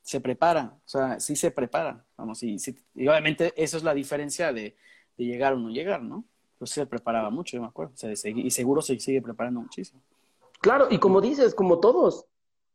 se 0.03 0.21
prepara, 0.21 0.77
o 0.85 0.87
sea, 0.87 1.19
sí 1.19 1.35
se 1.35 1.49
prepara, 1.49 2.05
vamos, 2.15 2.43
y, 2.43 2.57
y 2.93 3.07
obviamente 3.07 3.53
eso 3.57 3.77
es 3.77 3.83
la 3.83 3.95
diferencia 3.95 4.53
de, 4.53 4.75
de, 5.17 5.25
llegar 5.25 5.53
o 5.53 5.57
no 5.57 5.69
llegar, 5.69 6.03
¿no? 6.03 6.23
Pues 6.59 6.71
se 6.71 6.85
preparaba 6.85 7.31
mucho, 7.31 7.57
yo 7.57 7.61
me 7.61 7.67
acuerdo, 7.67 7.93
o 7.95 7.97
sea, 7.97 8.11
y 8.11 8.51
seguro 8.51 8.83
se 8.83 8.99
sigue 8.99 9.21
preparando 9.21 9.61
muchísimo. 9.61 9.99
Claro, 10.59 10.87
y 10.91 10.99
como 10.99 11.21
dices, 11.21 11.55
como 11.55 11.79
todos, 11.79 12.27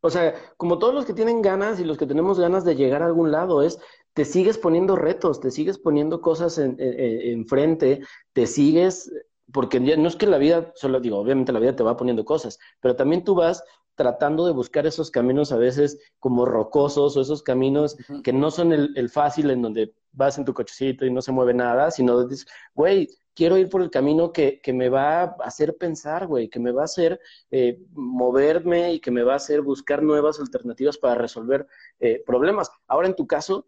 O 0.03 0.11
sea, 0.11 0.35
como 0.57 0.79
todos 0.79 0.93
los 0.93 1.07
que 1.07 1.15
tienen 1.15 1.43
ganas 1.43 1.79
y 1.79 1.85
los 1.85 1.97
que 1.97 2.07
tenemos 2.07 2.39
ganas 2.39 2.65
de 2.65 2.75
llegar 2.75 3.03
a 3.03 3.07
algún 3.07 3.31
lado, 3.31 3.63
es 3.63 3.79
te 4.15 4.25
sigues 4.25 4.59
poniendo 4.59 4.97
retos, 4.97 5.41
te 5.41 5.51
sigues 5.51 5.79
poniendo 5.79 6.21
cosas 6.21 6.59
enfrente, 6.59 7.93
en, 7.93 8.07
te 8.33 8.47
sigues, 8.47 9.13
porque 9.53 9.79
no 9.79 10.09
es 10.09 10.17
que 10.17 10.27
la 10.27 10.39
vida, 10.39 10.73
solo 10.75 11.01
digo, 11.01 11.19
obviamente 11.19 11.53
la 11.53 11.61
vida 11.61 11.77
te 11.77 11.85
va 11.85 11.97
poniendo 11.97 12.25
cosas, 12.25 12.59
pero 12.81 12.97
también 12.97 13.23
tú 13.23 13.37
vas 13.37 13.63
tratando 13.95 14.45
de 14.45 14.53
buscar 14.53 14.87
esos 14.87 15.11
caminos 15.11 15.53
a 15.53 15.57
veces 15.57 15.99
como 16.19 16.47
rocosos 16.47 17.17
o 17.17 17.21
esos 17.21 17.43
caminos 17.43 17.97
que 18.25 18.33
no 18.33 18.51
son 18.51 18.73
el, 18.73 18.93
el, 18.97 19.09
fácil 19.09 19.51
en 19.51 19.63
donde 19.63 19.95
vas 20.11 20.37
en 20.37 20.45
tu 20.45 20.53
cochecito 20.53 21.07
y 21.07 21.13
no 21.13 21.23
se 21.23 21.31
mueve 21.31 21.55
nada, 21.55 21.91
sino 21.91 22.27
dices, 22.27 22.47
güey, 22.75 23.09
quiero 23.35 23.57
ir 23.57 23.69
por 23.69 23.83
el 23.83 23.91
camino 23.91 24.33
que, 24.33 24.61
que, 24.61 24.73
me 24.73 24.89
va 24.89 25.23
a 25.23 25.25
hacer 25.45 25.77
pensar, 25.77 26.27
güey, 26.27 26.49
que 26.49 26.61
me 26.61 26.73
va 26.73 26.83
a 26.83 26.87
hacer 26.87 27.21
eh, 27.51 27.79
moverme 27.93 28.95
y 28.95 29.01
que 29.01 29.11
me 29.11 29.23
va 29.23 29.35
a 29.35 29.37
hacer 29.37 29.63
buscar 29.63 30.03
nuevas 30.03 30.39
alternativas 30.41 30.99
para 30.99 31.15
resolver 31.15 31.67
eh, 32.01 32.23
problemas. 32.27 32.71
Ahora, 32.87 33.09
en 33.09 33.17
tu 33.17 33.27
caso, 33.27 33.67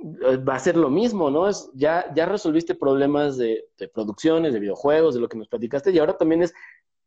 eh, 0.00 0.36
va 0.36 0.56
a 0.56 0.60
ser 0.60 0.76
lo 0.76 0.90
mismo, 0.90 1.30
¿no? 1.30 1.48
Es, 1.48 1.70
ya, 1.74 2.12
ya 2.14 2.26
resolviste 2.26 2.74
problemas 2.74 3.36
de, 3.36 3.64
producciones, 3.94 4.52
de 4.52 4.60
videojuegos, 4.60 5.14
de 5.14 5.20
lo 5.20 5.28
que 5.28 5.38
nos 5.38 5.48
platicaste, 5.48 5.92
y 5.92 5.98
ahora 5.98 6.16
también 6.16 6.42
es, 6.42 6.52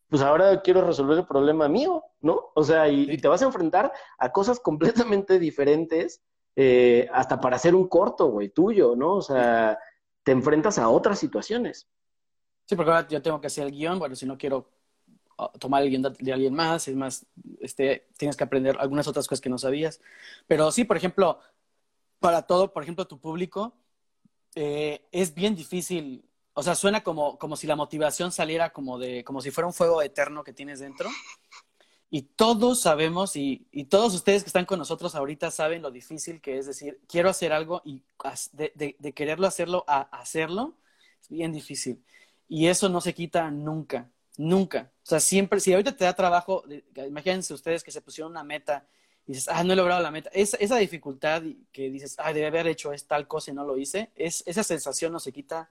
pues 0.10 0.22
ahora 0.22 0.62
quiero 0.62 0.86
resolver 0.86 1.18
el 1.20 1.28
problema 1.28 1.68
mío, 1.68 2.04
¿no? 2.22 2.52
O 2.56 2.64
sea, 2.64 2.88
y 2.88 3.18
te 3.18 3.28
vas 3.28 3.42
a 3.42 3.46
enfrentar 3.46 3.92
a 4.18 4.32
cosas 4.32 4.60
completamente 4.62 5.40
diferentes, 5.40 6.22
hasta 7.14 7.40
para 7.40 7.56
hacer 7.56 7.74
un 7.74 7.88
corto, 7.88 8.32
güey, 8.32 8.50
tuyo, 8.50 8.94
¿no? 8.94 9.14
O 9.14 9.22
sea 9.22 9.78
te 10.30 10.34
enfrentas 10.34 10.78
a 10.78 10.90
otras 10.90 11.18
situaciones. 11.18 11.88
Sí, 12.68 12.76
porque 12.76 12.92
ahora 12.92 13.08
yo 13.08 13.20
tengo 13.20 13.42
que 13.42 13.48
hacer 13.48 13.66
el 13.66 13.72
guion, 13.72 13.98
bueno, 13.98 14.16
si 14.16 14.28
no 14.28 14.38
quiero 14.38 14.70
ah, 15.40 15.52
tomar 15.58 15.82
el 15.82 15.90
guion 15.90 16.04
de, 16.04 16.32
alguien 16.32 16.54
más, 16.54 16.88
es 16.88 16.96
más, 16.96 17.26
este, 17.60 18.08
tienes 18.16 18.38
que 18.38 18.44
aprender 18.44 18.78
algunas 18.80 19.08
otras 19.08 19.28
cosas 19.28 19.42
que 19.42 19.50
no 19.50 19.58
sabías. 19.58 20.00
Pero 20.46 20.72
sí, 20.72 20.84
por 20.84 20.98
ejemplo, 20.98 21.40
para 22.20 22.44
todo, 22.44 22.72
por 22.72 22.84
ejemplo, 22.84 23.08
tu 23.08 23.20
público, 23.20 23.74
eh, 24.54 25.04
es 25.12 25.34
bien 25.34 25.56
difícil, 25.56 26.24
o 26.54 26.62
sea, 26.62 26.76
suena 26.76 27.02
como, 27.02 27.40
como 27.40 27.56
si 27.56 27.66
la 27.66 27.76
motivación 27.76 28.32
saliera 28.32 28.70
como 28.70 29.00
de, 29.00 29.24
como 29.24 29.42
si 29.42 29.50
fuera 29.50 29.66
un 29.66 29.74
fuego 29.74 30.00
eterno 30.04 30.44
que 30.44 30.54
tienes 30.54 30.80
dentro. 30.80 31.10
Y 32.12 32.24
todos 32.24 32.82
sabemos, 32.82 33.36
y, 33.36 33.68
y, 33.72 33.86
todos 33.86 34.16
ustedes 34.16 34.44
que 34.44 34.50
están 34.50 34.66
con 34.66 34.80
nosotros 34.80 35.14
ahorita 35.14 35.52
saben 35.52 35.84
lo 35.84 35.92
difícil 35.92 36.42
que 36.42 36.58
es 36.58 36.66
decir, 36.66 37.00
quiero 37.08 37.30
hacer 37.30 37.54
algo 37.54 37.84
y 37.86 38.02
de, 38.54 38.72
de, 38.74 38.96
de, 38.98 39.14
quererlo 39.14 39.46
hacerlo 39.46 39.84
a 39.88 40.02
hacerlo, 40.20 40.74
es 41.22 41.30
bien 41.30 41.52
difícil. 41.52 42.04
Y 42.48 42.66
eso 42.66 42.90
no 42.90 43.00
se 43.00 43.14
quita 43.14 43.52
nunca, 43.52 44.10
nunca. 44.38 44.92
O 45.04 45.08
sea, 45.08 45.20
siempre, 45.20 45.60
si 45.60 45.72
ahorita 45.72 45.96
te 45.96 46.06
da 46.06 46.16
trabajo, 46.16 46.64
imagínense 47.08 47.54
ustedes 47.54 47.84
que 47.84 47.92
se 47.92 48.02
pusieron 48.02 48.32
una 48.32 48.44
meta 48.44 48.88
y 49.28 49.34
dices, 49.34 49.48
ah, 49.48 49.64
no 49.64 49.74
he 49.74 49.76
logrado 49.76 50.02
la 50.02 50.10
meta. 50.10 50.32
Es, 50.34 50.58
esa 50.60 50.78
dificultad 50.78 51.44
que 51.72 51.92
dices, 51.92 52.16
ah, 52.18 52.34
debe 52.34 52.48
haber 52.48 52.66
hecho 52.66 52.92
es 52.92 53.06
tal 53.06 53.28
cosa 53.28 53.52
y 53.52 53.54
no 53.54 53.64
lo 53.64 53.78
hice, 53.78 54.10
es, 54.16 54.42
esa 54.48 54.64
sensación 54.64 55.14
no 55.14 55.20
se 55.20 55.32
quita 55.32 55.70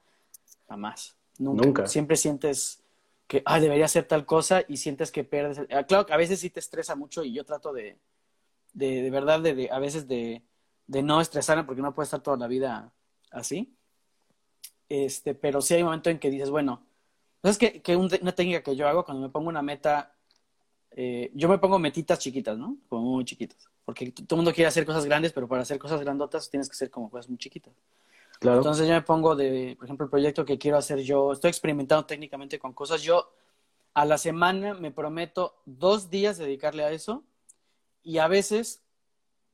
jamás, 0.68 1.16
nunca. 1.36 1.66
nunca. 1.66 1.86
Siempre 1.88 2.16
sientes 2.16 2.80
que, 3.28 3.42
ah, 3.44 3.60
debería 3.60 3.84
hacer 3.84 4.08
tal 4.08 4.26
cosa 4.26 4.64
y 4.66 4.78
sientes 4.78 5.12
que 5.12 5.22
pierdes. 5.22 5.60
Ah, 5.70 5.84
claro 5.84 6.06
que 6.06 6.14
a 6.14 6.16
veces 6.16 6.40
sí 6.40 6.50
te 6.50 6.60
estresa 6.60 6.96
mucho 6.96 7.22
y 7.22 7.32
yo 7.32 7.44
trato 7.44 7.72
de, 7.72 7.98
de, 8.72 9.02
de 9.02 9.10
verdad, 9.10 9.40
de, 9.40 9.68
a 9.70 9.78
veces 9.78 10.08
de, 10.08 10.42
de 10.86 11.02
no 11.02 11.20
estresarme 11.20 11.64
porque 11.64 11.82
no 11.82 11.94
puede 11.94 12.04
estar 12.04 12.22
toda 12.22 12.38
la 12.38 12.48
vida 12.48 12.92
así. 13.30 13.76
Este, 14.88 15.34
pero 15.34 15.60
sí 15.60 15.74
hay 15.74 15.82
un 15.82 15.88
momento 15.88 16.08
en 16.08 16.18
que 16.18 16.30
dices, 16.30 16.48
bueno, 16.48 16.86
¿sabes 17.42 17.58
que, 17.58 17.82
que 17.82 17.94
una 17.96 18.32
técnica 18.34 18.62
que 18.62 18.74
yo 18.74 18.88
hago 18.88 19.04
cuando 19.04 19.22
me 19.22 19.28
pongo 19.28 19.50
una 19.50 19.62
meta, 19.62 20.16
eh, 20.92 21.30
yo 21.34 21.48
me 21.50 21.58
pongo 21.58 21.78
metitas 21.78 22.18
chiquitas, 22.18 22.56
¿no? 22.56 22.78
Como 22.88 23.02
muy 23.02 23.24
chiquitas. 23.26 23.68
Porque 23.84 24.10
todo 24.10 24.36
el 24.36 24.36
mundo 24.38 24.54
quiere 24.54 24.68
hacer 24.68 24.86
cosas 24.86 25.04
grandes, 25.04 25.32
pero 25.34 25.46
para 25.46 25.62
hacer 25.62 25.78
cosas 25.78 26.00
grandotas 26.00 26.48
tienes 26.48 26.68
que 26.68 26.74
hacer 26.74 26.90
como 26.90 27.10
cosas 27.10 27.28
muy 27.28 27.36
chiquitas. 27.36 27.74
Entonces 28.40 28.86
yo 28.86 28.94
me 28.94 29.02
pongo 29.02 29.34
de, 29.34 29.74
por 29.76 29.86
ejemplo, 29.86 30.04
el 30.04 30.10
proyecto 30.10 30.44
que 30.44 30.58
quiero 30.58 30.76
hacer 30.76 31.00
yo, 31.00 31.32
estoy 31.32 31.48
experimentando 31.48 32.06
técnicamente 32.06 32.58
con 32.58 32.72
cosas. 32.72 33.02
Yo 33.02 33.32
a 33.94 34.04
la 34.04 34.18
semana 34.18 34.74
me 34.74 34.92
prometo 34.92 35.60
dos 35.66 36.08
días 36.08 36.38
dedicarle 36.38 36.84
a 36.84 36.92
eso 36.92 37.24
y 38.02 38.18
a 38.18 38.28
veces, 38.28 38.82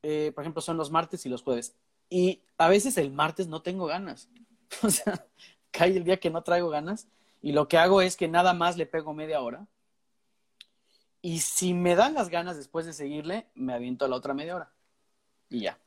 eh, 0.02 0.32
por 0.34 0.44
ejemplo, 0.44 0.60
son 0.60 0.76
los 0.76 0.90
martes 0.90 1.24
y 1.24 1.28
los 1.28 1.42
jueves. 1.42 1.74
Y 2.10 2.42
a 2.58 2.68
veces 2.68 2.98
el 2.98 3.10
martes 3.10 3.48
no 3.48 3.62
tengo 3.62 3.86
ganas. 3.86 4.28
o 4.82 4.90
sea, 4.90 5.26
cae 5.70 5.96
el 5.96 6.04
día 6.04 6.20
que 6.20 6.30
no 6.30 6.42
traigo 6.42 6.68
ganas 6.68 7.08
y 7.40 7.52
lo 7.52 7.68
que 7.68 7.78
hago 7.78 8.02
es 8.02 8.16
que 8.16 8.28
nada 8.28 8.54
más 8.54 8.76
le 8.76 8.86
pego 8.86 9.14
media 9.14 9.40
hora. 9.40 9.66
Y 11.22 11.40
si 11.40 11.72
me 11.72 11.94
dan 11.94 12.12
las 12.12 12.28
ganas 12.28 12.56
después 12.56 12.84
de 12.84 12.92
seguirle, 12.92 13.46
me 13.54 13.72
aviento 13.72 14.04
a 14.04 14.08
la 14.08 14.16
otra 14.16 14.34
media 14.34 14.56
hora. 14.56 14.72
Y 15.48 15.60
ya. 15.60 15.78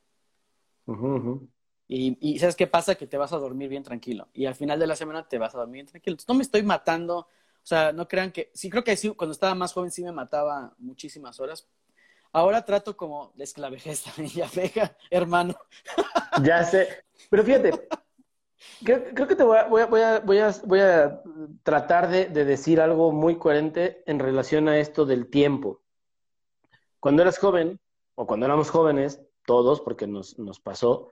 Y, 1.89 2.37
¿sabes 2.39 2.55
qué 2.55 2.67
pasa? 2.67 2.95
Que 2.95 3.07
te 3.07 3.17
vas 3.17 3.31
a 3.31 3.37
dormir 3.37 3.69
bien 3.69 3.83
tranquilo. 3.83 4.27
Y 4.33 4.45
al 4.45 4.55
final 4.55 4.77
de 4.77 4.87
la 4.87 4.95
semana 4.95 5.27
te 5.27 5.37
vas 5.37 5.55
a 5.55 5.59
dormir 5.59 5.75
bien 5.75 5.85
tranquilo. 5.87 6.13
Entonces, 6.13 6.27
no 6.27 6.35
me 6.35 6.43
estoy 6.43 6.63
matando. 6.63 7.19
O 7.19 7.27
sea, 7.63 7.93
no 7.93 8.07
crean 8.07 8.31
que... 8.31 8.51
Sí, 8.53 8.69
creo 8.69 8.83
que 8.83 8.97
sí, 8.97 9.09
cuando 9.09 9.31
estaba 9.31 9.55
más 9.55 9.73
joven 9.73 9.91
sí 9.91 10.03
me 10.03 10.11
mataba 10.11 10.73
muchísimas 10.79 11.39
horas. 11.39 11.67
Ahora 12.33 12.65
trato 12.65 12.97
como 12.97 13.31
de 13.35 13.45
esclavejez 13.45 14.03
también. 14.03 14.29
Ya 14.35 14.49
deja, 14.53 14.97
hermano. 15.09 15.55
Ya 16.43 16.63
sé. 16.65 17.05
Pero 17.29 17.43
fíjate, 17.43 17.87
creo, 18.83 19.27
que 19.27 19.35
te 19.35 19.43
voy 19.43 19.57
a, 19.57 19.65
voy 19.65 19.81
a, 19.81 19.85
voy 19.85 20.01
a, 20.01 20.19
voy 20.19 20.39
a, 20.39 20.51
voy 20.65 20.79
a 20.81 21.21
tratar 21.63 22.09
de, 22.09 22.25
de 22.25 22.43
decir 22.43 22.81
algo 22.81 23.13
muy 23.13 23.37
coherente 23.37 24.03
en 24.05 24.19
relación 24.19 24.67
a 24.67 24.77
esto 24.77 25.05
del 25.05 25.29
tiempo. 25.29 25.81
Cuando 26.99 27.21
eras 27.21 27.37
joven, 27.37 27.79
o 28.15 28.27
cuando 28.27 28.45
éramos 28.45 28.69
jóvenes, 28.69 29.21
todos, 29.45 29.79
porque 29.79 30.07
nos, 30.07 30.37
nos 30.37 30.59
pasó, 30.59 31.11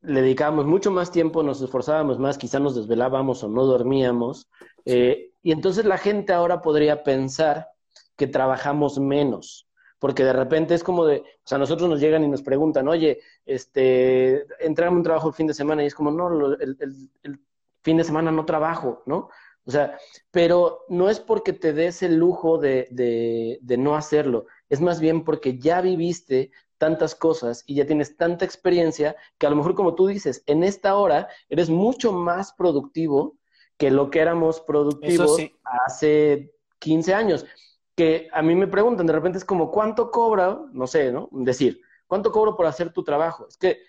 le 0.00 0.22
dedicábamos 0.22 0.66
mucho 0.66 0.90
más 0.90 1.10
tiempo, 1.10 1.42
nos 1.42 1.60
esforzábamos 1.60 2.18
más, 2.18 2.38
quizá 2.38 2.58
nos 2.58 2.74
desvelábamos 2.76 3.42
o 3.42 3.48
no 3.48 3.64
dormíamos. 3.64 4.48
Eh, 4.84 5.32
y 5.42 5.52
entonces 5.52 5.84
la 5.84 5.98
gente 5.98 6.32
ahora 6.32 6.62
podría 6.62 7.02
pensar 7.02 7.68
que 8.16 8.26
trabajamos 8.26 8.98
menos, 8.98 9.68
porque 9.98 10.24
de 10.24 10.32
repente 10.32 10.74
es 10.74 10.84
como 10.84 11.04
de, 11.04 11.18
o 11.18 11.46
sea, 11.46 11.58
nosotros 11.58 11.88
nos 11.88 12.00
llegan 12.00 12.24
y 12.24 12.28
nos 12.28 12.42
preguntan, 12.42 12.88
oye, 12.88 13.20
este, 13.44 14.44
entramos 14.64 14.98
un 14.98 15.02
trabajo 15.02 15.28
el 15.28 15.34
fin 15.34 15.46
de 15.46 15.54
semana 15.54 15.82
y 15.82 15.86
es 15.86 15.94
como, 15.94 16.10
no, 16.10 16.54
el, 16.54 16.76
el 17.22 17.40
fin 17.82 17.96
de 17.96 18.04
semana 18.04 18.30
no 18.30 18.44
trabajo, 18.44 19.02
¿no? 19.06 19.28
O 19.68 19.70
sea, 19.70 19.98
pero 20.30 20.86
no 20.88 21.10
es 21.10 21.20
porque 21.20 21.52
te 21.52 21.74
des 21.74 22.02
el 22.02 22.16
lujo 22.16 22.56
de, 22.56 22.88
de, 22.90 23.58
de, 23.60 23.76
no 23.76 23.96
hacerlo, 23.96 24.46
es 24.70 24.80
más 24.80 24.98
bien 24.98 25.24
porque 25.24 25.58
ya 25.58 25.82
viviste 25.82 26.52
tantas 26.78 27.14
cosas 27.14 27.64
y 27.66 27.74
ya 27.74 27.86
tienes 27.86 28.16
tanta 28.16 28.44
experiencia 28.44 29.16
que 29.36 29.46
a 29.46 29.50
lo 29.50 29.56
mejor 29.56 29.74
como 29.74 29.94
tú 29.94 30.06
dices, 30.06 30.42
en 30.46 30.64
esta 30.64 30.96
hora 30.96 31.28
eres 31.48 31.68
mucho 31.68 32.12
más 32.12 32.52
productivo 32.52 33.36
que 33.76 33.90
lo 33.90 34.10
que 34.10 34.20
éramos 34.20 34.60
productivos 34.60 35.40
hace 35.64 36.52
15 36.80 37.14
años. 37.14 37.46
Que 37.94 38.28
a 38.32 38.42
mí 38.42 38.54
me 38.54 38.66
preguntan, 38.66 39.06
de 39.06 39.12
repente 39.12 39.38
es 39.38 39.44
como, 39.44 39.70
¿cuánto 39.70 40.10
cobra? 40.10 40.60
No 40.72 40.86
sé, 40.86 41.12
¿no? 41.12 41.28
Decir, 41.32 41.80
¿cuánto 42.06 42.30
cobro 42.32 42.56
por 42.56 42.66
hacer 42.66 42.92
tu 42.92 43.02
trabajo? 43.02 43.46
Es 43.48 43.56
que, 43.56 43.80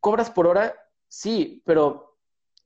¿cobras 0.00 0.30
por 0.30 0.46
hora? 0.46 0.74
Sí, 1.08 1.62
pero 1.64 2.16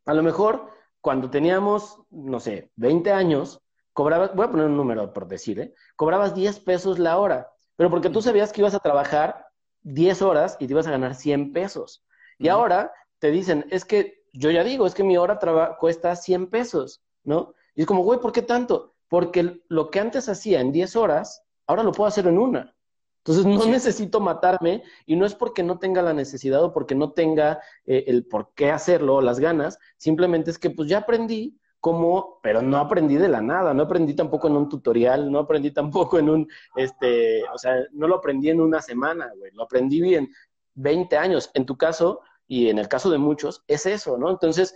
a 0.07 0.15
lo 0.15 0.23
mejor 0.23 0.71
cuando 1.01 1.31
teníamos, 1.31 2.01
no 2.11 2.41
sé, 2.41 2.73
20 2.77 3.13
años, 3.13 3.61
cobrabas, 3.93 4.35
voy 4.35 4.47
a 4.47 4.51
poner 4.51 4.67
un 4.67 4.77
número 4.77 5.13
por 5.13 5.27
decir, 5.27 5.61
¿eh? 5.61 5.75
Cobrabas 5.97 6.35
10 6.35 6.61
pesos 6.61 6.99
la 6.99 7.19
hora, 7.19 7.53
pero 7.77 7.91
porque 7.91 8.11
tú 8.11 8.23
sabías 8.23 8.53
que 8.53 8.61
ibas 8.61 8.75
a 8.75 8.81
trabajar 8.81 9.48
10 9.83 10.23
horas 10.23 10.57
y 10.61 10.67
te 10.67 10.73
ibas 10.73 10.87
a 10.87 10.91
ganar 10.91 11.15
100 11.15 11.53
pesos. 11.53 12.05
Y 12.39 12.49
ahora 12.49 12.93
te 13.19 13.31
dicen, 13.31 13.67
es 13.71 13.85
que 13.85 14.25
yo 14.33 14.51
ya 14.51 14.65
digo, 14.65 14.87
es 14.87 14.95
que 14.95 15.05
mi 15.05 15.17
hora 15.17 15.39
cuesta 15.79 16.15
100 16.15 16.49
pesos, 16.49 17.03
¿no? 17.25 17.55
Y 17.75 17.83
es 17.83 17.87
como, 17.87 18.03
güey, 18.03 18.21
¿por 18.21 18.33
qué 18.33 18.43
tanto? 18.43 18.95
Porque 19.09 19.63
lo 19.69 19.91
que 19.91 20.01
antes 20.01 20.29
hacía 20.29 20.61
en 20.61 20.73
10 20.73 20.97
horas, 20.97 21.43
ahora 21.67 21.83
lo 21.83 21.93
puedo 21.93 22.09
hacer 22.09 22.27
en 22.27 22.39
una. 22.39 22.75
Entonces 23.19 23.45
no 23.45 23.67
necesito 23.67 24.21
matarme 24.21 24.83
y 25.05 25.17
no 25.17 25.27
es 25.27 25.35
porque 25.35 25.63
no 25.63 25.79
tenga 25.79 26.01
la 26.01 26.15
necesidad 26.15 26.63
o 26.65 26.73
porque 26.73 26.95
no 26.95 27.13
tenga 27.13 27.61
eh, 27.85 28.05
el 28.07 28.25
por 28.25 28.55
qué 28.55 28.71
hacerlo 28.71 29.17
o 29.17 29.21
las 29.21 29.39
ganas, 29.39 29.79
simplemente 29.99 30.51
es 30.51 30.59
que 30.59 30.71
pues 30.71 30.89
ya 30.89 30.99
aprendí 30.99 31.59
cómo, 31.89 32.39
pero 32.43 32.61
no 32.61 32.77
aprendí 32.77 33.17
de 33.17 33.29
la 33.29 33.41
nada, 33.41 33.73
no 33.73 33.85
aprendí 33.85 34.13
tampoco 34.15 34.47
en 34.47 34.57
un 34.57 34.69
tutorial, 34.69 35.33
no 35.33 35.39
aprendí 35.39 35.71
tampoco 35.71 36.19
en 36.19 36.29
un, 36.29 36.49
este, 36.77 37.43
o 37.45 37.57
sea, 37.57 37.77
no 37.93 38.07
lo 38.07 38.17
aprendí 38.17 38.51
en 38.51 38.61
una 38.61 38.83
semana, 38.83 39.33
güey, 39.39 39.51
lo 39.53 39.63
aprendí 39.63 40.03
bien 40.03 40.29
20 40.75 41.17
años. 41.17 41.51
En 41.55 41.65
tu 41.65 41.79
caso, 41.79 42.21
y 42.47 42.69
en 42.69 42.79
el 42.79 42.89
caso 42.89 43.09
de 43.09 43.17
muchos, 43.17 43.65
es 43.69 43.87
eso, 43.87 44.19
¿no? 44.19 44.29
Entonces, 44.29 44.75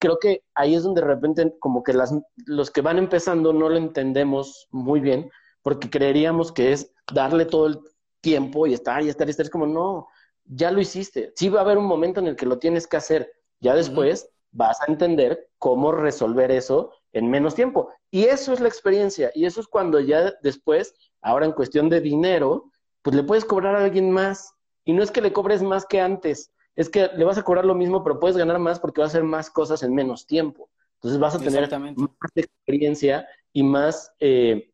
creo 0.00 0.18
que 0.18 0.42
ahí 0.56 0.74
es 0.74 0.82
donde 0.82 1.00
de 1.00 1.06
repente 1.06 1.54
como 1.60 1.84
que 1.84 1.92
las, 1.92 2.12
los 2.46 2.72
que 2.72 2.80
van 2.80 2.98
empezando 2.98 3.52
no 3.52 3.68
lo 3.68 3.76
entendemos 3.76 4.66
muy 4.72 4.98
bien, 4.98 5.30
porque 5.62 5.90
creeríamos 5.90 6.50
que 6.50 6.72
es 6.72 6.92
darle 7.14 7.44
todo 7.44 7.68
el 7.68 7.78
tiempo 8.20 8.66
y 8.66 8.74
estar 8.74 9.00
y 9.00 9.08
estar 9.08 9.28
y 9.28 9.30
estar. 9.30 9.46
Es 9.46 9.50
como, 9.50 9.68
no, 9.68 10.08
ya 10.44 10.72
lo 10.72 10.80
hiciste. 10.80 11.32
Sí 11.36 11.48
va 11.50 11.60
a 11.60 11.62
haber 11.62 11.78
un 11.78 11.86
momento 11.86 12.18
en 12.18 12.26
el 12.26 12.34
que 12.34 12.46
lo 12.46 12.58
tienes 12.58 12.88
que 12.88 12.96
hacer. 12.96 13.32
Ya 13.60 13.76
después 13.76 14.31
vas 14.52 14.80
a 14.80 14.90
entender 14.90 15.48
cómo 15.58 15.92
resolver 15.92 16.50
eso 16.50 16.92
en 17.12 17.30
menos 17.30 17.54
tiempo. 17.54 17.90
Y 18.10 18.24
eso 18.24 18.52
es 18.52 18.60
la 18.60 18.68
experiencia. 18.68 19.30
Y 19.34 19.46
eso 19.46 19.60
es 19.60 19.66
cuando 19.66 20.00
ya 20.00 20.32
después, 20.42 20.94
ahora 21.20 21.46
en 21.46 21.52
cuestión 21.52 21.88
de 21.88 22.00
dinero, 22.00 22.70
pues 23.02 23.16
le 23.16 23.24
puedes 23.24 23.44
cobrar 23.44 23.76
a 23.76 23.84
alguien 23.84 24.10
más. 24.10 24.54
Y 24.84 24.92
no 24.92 25.02
es 25.02 25.10
que 25.10 25.20
le 25.20 25.32
cobres 25.32 25.62
más 25.62 25.86
que 25.86 26.00
antes, 26.00 26.52
es 26.74 26.88
que 26.88 27.08
le 27.14 27.24
vas 27.24 27.38
a 27.38 27.42
cobrar 27.42 27.64
lo 27.64 27.74
mismo, 27.74 28.02
pero 28.02 28.18
puedes 28.18 28.36
ganar 28.36 28.58
más 28.58 28.80
porque 28.80 29.00
vas 29.00 29.10
a 29.10 29.18
hacer 29.18 29.24
más 29.24 29.50
cosas 29.50 29.82
en 29.82 29.94
menos 29.94 30.26
tiempo. 30.26 30.70
Entonces 30.94 31.20
vas 31.20 31.34
a 31.34 31.38
tener 31.38 31.68
más 31.96 32.10
experiencia 32.34 33.26
y 33.52 33.62
más 33.62 34.12
eh, 34.20 34.72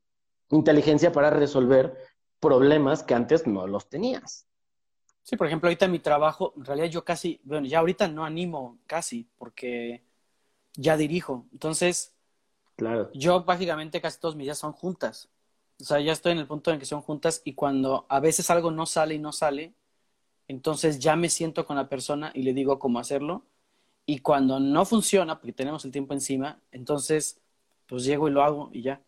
inteligencia 0.51 1.13
para 1.13 1.31
resolver 1.31 1.97
problemas 2.41 3.03
que 3.03 3.15
antes 3.15 3.47
no 3.47 3.67
los 3.67 3.89
tenías. 3.89 4.48
Sí, 5.23 5.37
por 5.37 5.47
ejemplo, 5.47 5.69
ahorita 5.69 5.89
mi 5.89 5.99
trabajo, 5.99 6.55
en 6.57 6.65
realidad 6.65 6.89
yo 6.89 7.05
casi, 7.05 7.41
bueno, 7.45 7.67
ya 7.67 7.81
ahorita 7.81 8.09
no 8.09 8.25
animo 8.25 8.79
casi 8.87 9.29
porque 9.37 10.03
ya 10.75 10.97
dirijo. 10.97 11.47
Entonces, 11.53 12.15
claro. 12.77 13.11
yo 13.13 13.45
básicamente 13.45 14.01
casi 14.01 14.19
todos 14.19 14.37
mis 14.37 14.47
días 14.47 14.59
son 14.59 14.73
juntas. 14.73 15.29
O 15.81 15.85
sea, 15.85 16.01
ya 16.01 16.13
estoy 16.13 16.33
en 16.33 16.39
el 16.39 16.47
punto 16.47 16.73
en 16.73 16.79
que 16.79 16.87
son 16.87 17.03
juntas 17.03 17.43
y 17.45 17.55
cuando 17.55 18.07
a 18.09 18.21
veces 18.21 18.51
algo 18.51 18.71
no 18.71 18.87
sale 18.87 19.15
y 19.15 19.19
no 19.19 19.33
sale, 19.33 19.75
entonces 20.49 20.99
ya 20.99 21.15
me 21.15 21.29
siento 21.29 21.67
con 21.67 21.77
la 21.77 21.89
persona 21.89 22.33
y 22.35 22.43
le 22.43 22.55
digo 22.55 22.79
cómo 22.79 22.99
hacerlo. 22.99 23.45
Y 24.07 24.21
cuando 24.21 24.59
no 24.59 24.87
funciona, 24.87 25.39
porque 25.39 25.53
tenemos 25.53 25.85
el 25.85 25.93
tiempo 25.93 26.15
encima, 26.15 26.61
entonces 26.73 27.41
pues 27.87 28.05
llego 28.05 28.29
y 28.29 28.31
lo 28.31 28.43
hago 28.43 28.71
y 28.73 28.83
ya. 28.83 29.03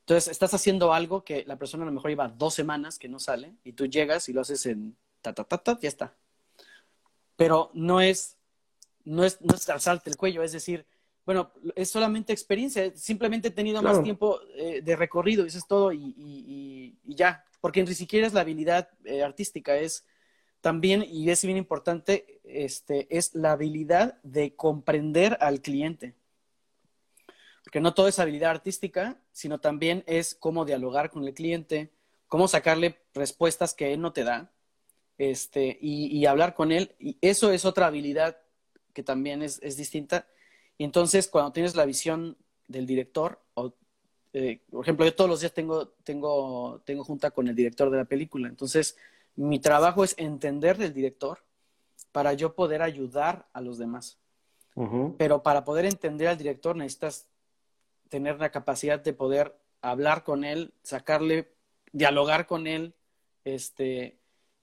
Entonces 0.00 0.28
estás 0.28 0.54
haciendo 0.54 0.92
algo 0.92 1.24
que 1.24 1.44
la 1.46 1.56
persona 1.56 1.82
a 1.84 1.86
lo 1.86 1.92
mejor 1.92 2.10
lleva 2.10 2.28
dos 2.28 2.54
semanas 2.54 2.98
que 2.98 3.08
no 3.08 3.18
sale 3.18 3.54
y 3.64 3.72
tú 3.72 3.86
llegas 3.86 4.28
y 4.28 4.32
lo 4.32 4.40
haces 4.40 4.66
en 4.66 4.96
ta, 5.22 5.32
ta, 5.32 5.44
ta, 5.44 5.58
ta, 5.58 5.78
ya 5.80 5.88
está. 5.88 6.16
Pero 7.36 7.70
no 7.74 8.00
es, 8.00 8.36
no 9.04 9.24
es, 9.24 9.40
no 9.40 9.54
es 9.54 9.68
alzarte 9.68 10.10
el 10.10 10.16
cuello, 10.16 10.42
es 10.42 10.52
decir, 10.52 10.86
bueno, 11.24 11.52
es 11.76 11.90
solamente 11.90 12.32
experiencia, 12.32 12.90
simplemente 12.96 13.48
he 13.48 13.50
tenido 13.50 13.82
más 13.82 14.02
tiempo 14.02 14.40
eh, 14.54 14.80
de 14.82 14.96
recorrido, 14.96 15.44
eso 15.44 15.58
es 15.58 15.66
todo 15.66 15.92
y, 15.92 16.96
ya, 17.04 17.44
porque 17.60 17.84
ni 17.84 17.94
siquiera 17.94 18.26
es 18.26 18.32
la 18.32 18.40
habilidad 18.40 18.88
eh, 19.04 19.22
artística, 19.22 19.76
es 19.76 20.06
también, 20.62 21.04
y 21.06 21.30
es 21.30 21.44
bien 21.44 21.58
importante, 21.58 22.40
este, 22.44 23.06
es 23.16 23.34
la 23.34 23.52
habilidad 23.52 24.18
de 24.22 24.56
comprender 24.56 25.36
al 25.40 25.60
cliente. 25.60 26.14
Porque 27.62 27.80
no 27.80 27.92
todo 27.92 28.08
es 28.08 28.18
habilidad 28.18 28.50
artística, 28.50 29.20
sino 29.30 29.60
también 29.60 30.04
es 30.06 30.34
cómo 30.34 30.64
dialogar 30.64 31.10
con 31.10 31.24
el 31.24 31.34
cliente, 31.34 31.92
cómo 32.26 32.48
sacarle 32.48 32.98
respuestas 33.12 33.74
que 33.74 33.92
él 33.92 34.00
no 34.00 34.14
te 34.14 34.24
da, 34.24 34.50
este, 35.18 35.78
y, 35.80 36.24
hablar 36.26 36.54
con 36.54 36.72
él. 36.72 36.94
Y 36.98 37.18
eso 37.20 37.52
es 37.52 37.64
otra 37.64 37.86
habilidad 37.86 38.38
que 38.94 39.02
también 39.02 39.42
es, 39.42 39.60
es 39.62 39.76
distinta 39.76 40.26
y 40.78 40.84
entonces, 40.84 41.26
cuando 41.26 41.52
tienes 41.52 41.74
la 41.74 41.84
visión 41.84 42.38
del 42.68 42.86
director, 42.86 43.40
o, 43.54 43.74
eh, 44.32 44.62
por 44.70 44.84
ejemplo, 44.84 45.04
yo 45.04 45.14
todos 45.14 45.28
los 45.28 45.40
días 45.40 45.52
tengo, 45.52 45.88
tengo, 46.04 46.80
tengo 46.84 47.02
junta 47.02 47.32
con 47.32 47.48
el 47.48 47.56
director 47.56 47.90
de 47.90 47.96
la 47.96 48.04
película. 48.04 48.48
Entonces, 48.48 48.96
mi 49.34 49.58
trabajo 49.58 50.04
es 50.04 50.14
entender 50.18 50.78
del 50.78 50.94
director 50.94 51.40
para 52.12 52.32
yo 52.32 52.54
poder 52.54 52.80
ayudar 52.82 53.48
a 53.52 53.60
los 53.60 53.76
demás. 53.76 54.18
Pero 55.16 55.42
para 55.42 55.64
poder 55.64 55.86
entender 55.86 56.28
al 56.28 56.38
director 56.38 56.76
necesitas 56.76 57.26
tener 58.08 58.38
la 58.38 58.52
capacidad 58.52 59.00
de 59.00 59.12
poder 59.12 59.58
hablar 59.82 60.22
con 60.22 60.44
él, 60.44 60.72
sacarle, 60.84 61.52
dialogar 61.90 62.46
con 62.46 62.68
él, 62.68 62.94
este, 63.42 64.17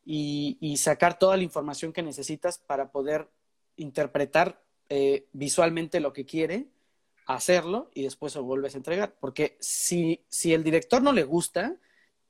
y, 0.06 0.58
y 0.62 0.78
sacar 0.78 1.20
toda 1.20 1.36
la 1.36 1.44
información 1.44 1.92
que 1.92 2.04
necesitas 2.04 2.60
para 2.60 2.92
poder 2.92 3.28
interpretar 3.76 4.62
eh, 4.88 5.28
visualmente 5.34 6.00
lo 6.00 6.14
que 6.14 6.26
quiere, 6.26 6.68
hacerlo 7.26 7.90
y 7.94 8.04
después 8.04 8.36
lo 8.36 8.44
vuelves 8.44 8.76
a 8.76 8.78
entregar. 8.78 9.16
Porque 9.20 9.58
si, 9.60 10.24
si 10.30 10.54
el 10.54 10.64
director 10.64 11.02
no 11.02 11.12
le 11.12 11.24
gusta, 11.24 11.76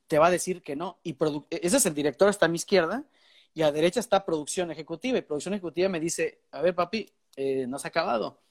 te 0.08 0.20
va 0.20 0.28
a 0.28 0.32
decir 0.32 0.62
que 0.62 0.76
no. 0.76 1.00
Y 1.04 1.16
ese 1.50 1.78
es 1.78 1.86
el 1.86 1.94
director, 1.94 2.30
está 2.30 2.46
a 2.46 2.50
mi 2.50 2.56
izquierda, 2.56 3.04
y 3.54 3.62
a 3.62 3.72
derecha 3.72 4.00
está 4.00 4.26
producción 4.26 4.72
ejecutiva. 4.72 5.18
Y 5.18 5.22
producción 5.22 5.54
ejecutiva 5.54 5.90
me 5.90 6.00
dice, 6.00 6.42
a 6.52 6.62
ver, 6.62 6.76
papi, 6.76 7.12
eh, 7.36 7.66
no 7.68 7.80
se 7.80 7.88
ha 7.88 7.90
acabado. 7.90 8.42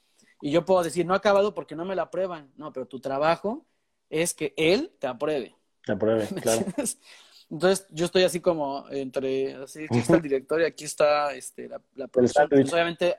Y 0.40 0.50
yo 0.50 0.64
puedo 0.64 0.82
decir, 0.82 1.06
no 1.06 1.14
ha 1.14 1.18
acabado 1.18 1.54
porque 1.54 1.76
no 1.76 1.84
me 1.84 1.96
la 1.96 2.02
aprueban. 2.02 2.52
No, 2.56 2.72
pero 2.72 2.86
tu 2.86 3.00
trabajo 3.00 3.66
es 4.10 4.34
que 4.34 4.52
él 4.56 4.92
te 4.98 5.06
apruebe. 5.06 5.56
Te 5.84 5.92
apruebe, 5.92 6.26
claro. 6.42 6.64
Entonces, 7.54 7.86
yo 7.90 8.06
estoy 8.06 8.24
así 8.24 8.40
como 8.40 8.84
entre, 8.90 9.54
así, 9.54 9.84
aquí 9.84 9.98
está 9.98 10.16
el 10.16 10.22
director 10.22 10.60
y 10.60 10.64
aquí 10.64 10.82
está 10.82 11.32
este, 11.34 11.68
la, 11.68 11.80
la 11.94 12.08
producción. 12.08 12.48
Pues, 12.48 12.72
obviamente, 12.72 13.14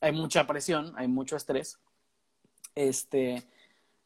hay 0.00 0.12
mucha 0.12 0.46
presión, 0.46 0.92
hay 0.96 1.08
mucho 1.08 1.34
estrés. 1.34 1.76
Este, 2.76 3.42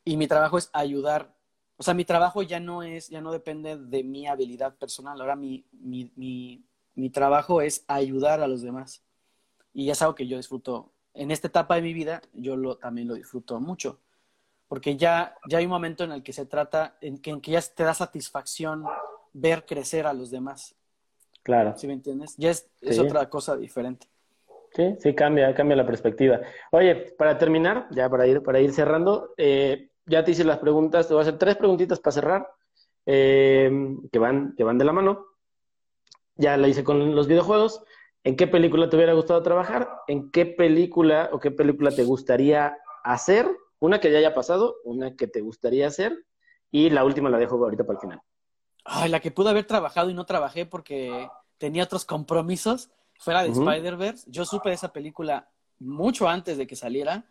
y 0.02 0.16
mi 0.16 0.26
trabajo 0.26 0.56
es 0.56 0.70
ayudar. 0.72 1.36
O 1.76 1.82
sea, 1.82 1.92
mi 1.92 2.06
trabajo 2.06 2.40
ya 2.40 2.60
no 2.60 2.82
es, 2.82 3.10
ya 3.10 3.20
no 3.20 3.30
depende 3.30 3.76
de 3.76 4.02
mi 4.02 4.26
habilidad 4.26 4.74
personal. 4.74 5.20
Ahora 5.20 5.36
mi, 5.36 5.66
mi, 5.72 6.10
mi, 6.16 6.64
mi 6.94 7.10
trabajo 7.10 7.60
es 7.60 7.84
ayudar 7.86 8.40
a 8.40 8.48
los 8.48 8.62
demás. 8.62 9.04
Y 9.74 9.90
es 9.90 10.00
algo 10.00 10.14
que 10.14 10.26
yo 10.26 10.38
disfruto. 10.38 10.94
En 11.12 11.30
esta 11.30 11.48
etapa 11.48 11.74
de 11.74 11.82
mi 11.82 11.92
vida, 11.92 12.22
yo 12.32 12.56
lo, 12.56 12.78
también 12.78 13.06
lo 13.06 13.16
disfruto 13.16 13.60
mucho. 13.60 14.00
Porque 14.66 14.96
ya, 14.96 15.36
ya 15.46 15.58
hay 15.58 15.66
un 15.66 15.72
momento 15.72 16.04
en 16.04 16.12
el 16.12 16.22
que 16.22 16.32
se 16.32 16.46
trata, 16.46 16.96
en 17.02 17.18
que, 17.18 17.28
en 17.28 17.42
que 17.42 17.50
ya 17.50 17.60
te 17.60 17.84
da 17.84 17.92
satisfacción 17.92 18.86
ver 19.34 19.66
crecer 19.66 20.06
a 20.06 20.14
los 20.14 20.30
demás. 20.30 20.74
Claro. 21.42 21.74
¿Sí 21.76 21.86
me 21.86 21.92
entiendes? 21.92 22.34
Ya 22.38 22.50
es, 22.50 22.70
es 22.80 22.98
otra 22.98 23.28
cosa 23.28 23.56
diferente. 23.56 24.08
Sí, 24.74 24.96
sí, 24.98 25.14
cambia, 25.14 25.54
cambia 25.54 25.76
la 25.76 25.86
perspectiva. 25.86 26.40
Oye, 26.72 26.96
para 27.18 27.36
terminar, 27.36 27.86
ya 27.90 28.08
para 28.08 28.26
ir, 28.26 28.42
para 28.42 28.60
ir 28.60 28.72
cerrando, 28.72 29.34
eh, 29.36 29.90
ya 30.06 30.24
te 30.24 30.32
hice 30.32 30.42
las 30.44 30.58
preguntas, 30.58 31.06
te 31.06 31.14
voy 31.14 31.20
a 31.20 31.22
hacer 31.22 31.38
tres 31.38 31.56
preguntitas 31.56 32.00
para 32.00 32.12
cerrar, 32.12 32.48
eh, 33.06 33.70
que, 34.10 34.18
van, 34.18 34.54
que 34.56 34.64
van 34.64 34.78
de 34.78 34.84
la 34.84 34.92
mano. 34.92 35.26
Ya 36.36 36.56
la 36.56 36.66
hice 36.66 36.82
con 36.82 37.14
los 37.14 37.28
videojuegos. 37.28 37.82
¿En 38.24 38.36
qué 38.36 38.46
película 38.46 38.88
te 38.88 38.96
hubiera 38.96 39.12
gustado 39.12 39.42
trabajar? 39.42 39.88
¿En 40.08 40.30
qué 40.30 40.46
película 40.46 41.28
o 41.30 41.38
qué 41.38 41.50
película 41.50 41.90
te 41.90 42.02
gustaría 42.02 42.76
hacer? 43.04 43.46
Una 43.78 44.00
que 44.00 44.10
ya 44.10 44.18
haya 44.18 44.34
pasado, 44.34 44.76
una 44.82 45.14
que 45.14 45.28
te 45.28 45.42
gustaría 45.42 45.86
hacer, 45.86 46.24
y 46.70 46.90
la 46.90 47.04
última 47.04 47.28
la 47.28 47.38
dejo 47.38 47.56
ahorita 47.56 47.84
para 47.84 47.98
el 47.98 48.00
final. 48.00 48.20
Ay, 48.84 49.08
la 49.10 49.20
que 49.20 49.30
pude 49.30 49.50
haber 49.50 49.66
trabajado 49.66 50.10
y 50.10 50.14
no 50.14 50.26
trabajé 50.26 50.66
porque 50.66 51.28
tenía 51.58 51.84
otros 51.84 52.04
compromisos 52.04 52.90
fuera 53.18 53.42
de 53.42 53.50
Spider-Verse. 53.50 54.30
Yo 54.30 54.44
supe 54.44 54.68
de 54.68 54.74
esa 54.74 54.92
película 54.92 55.48
mucho 55.78 56.28
antes 56.28 56.58
de 56.58 56.66
que 56.66 56.76
saliera. 56.76 57.24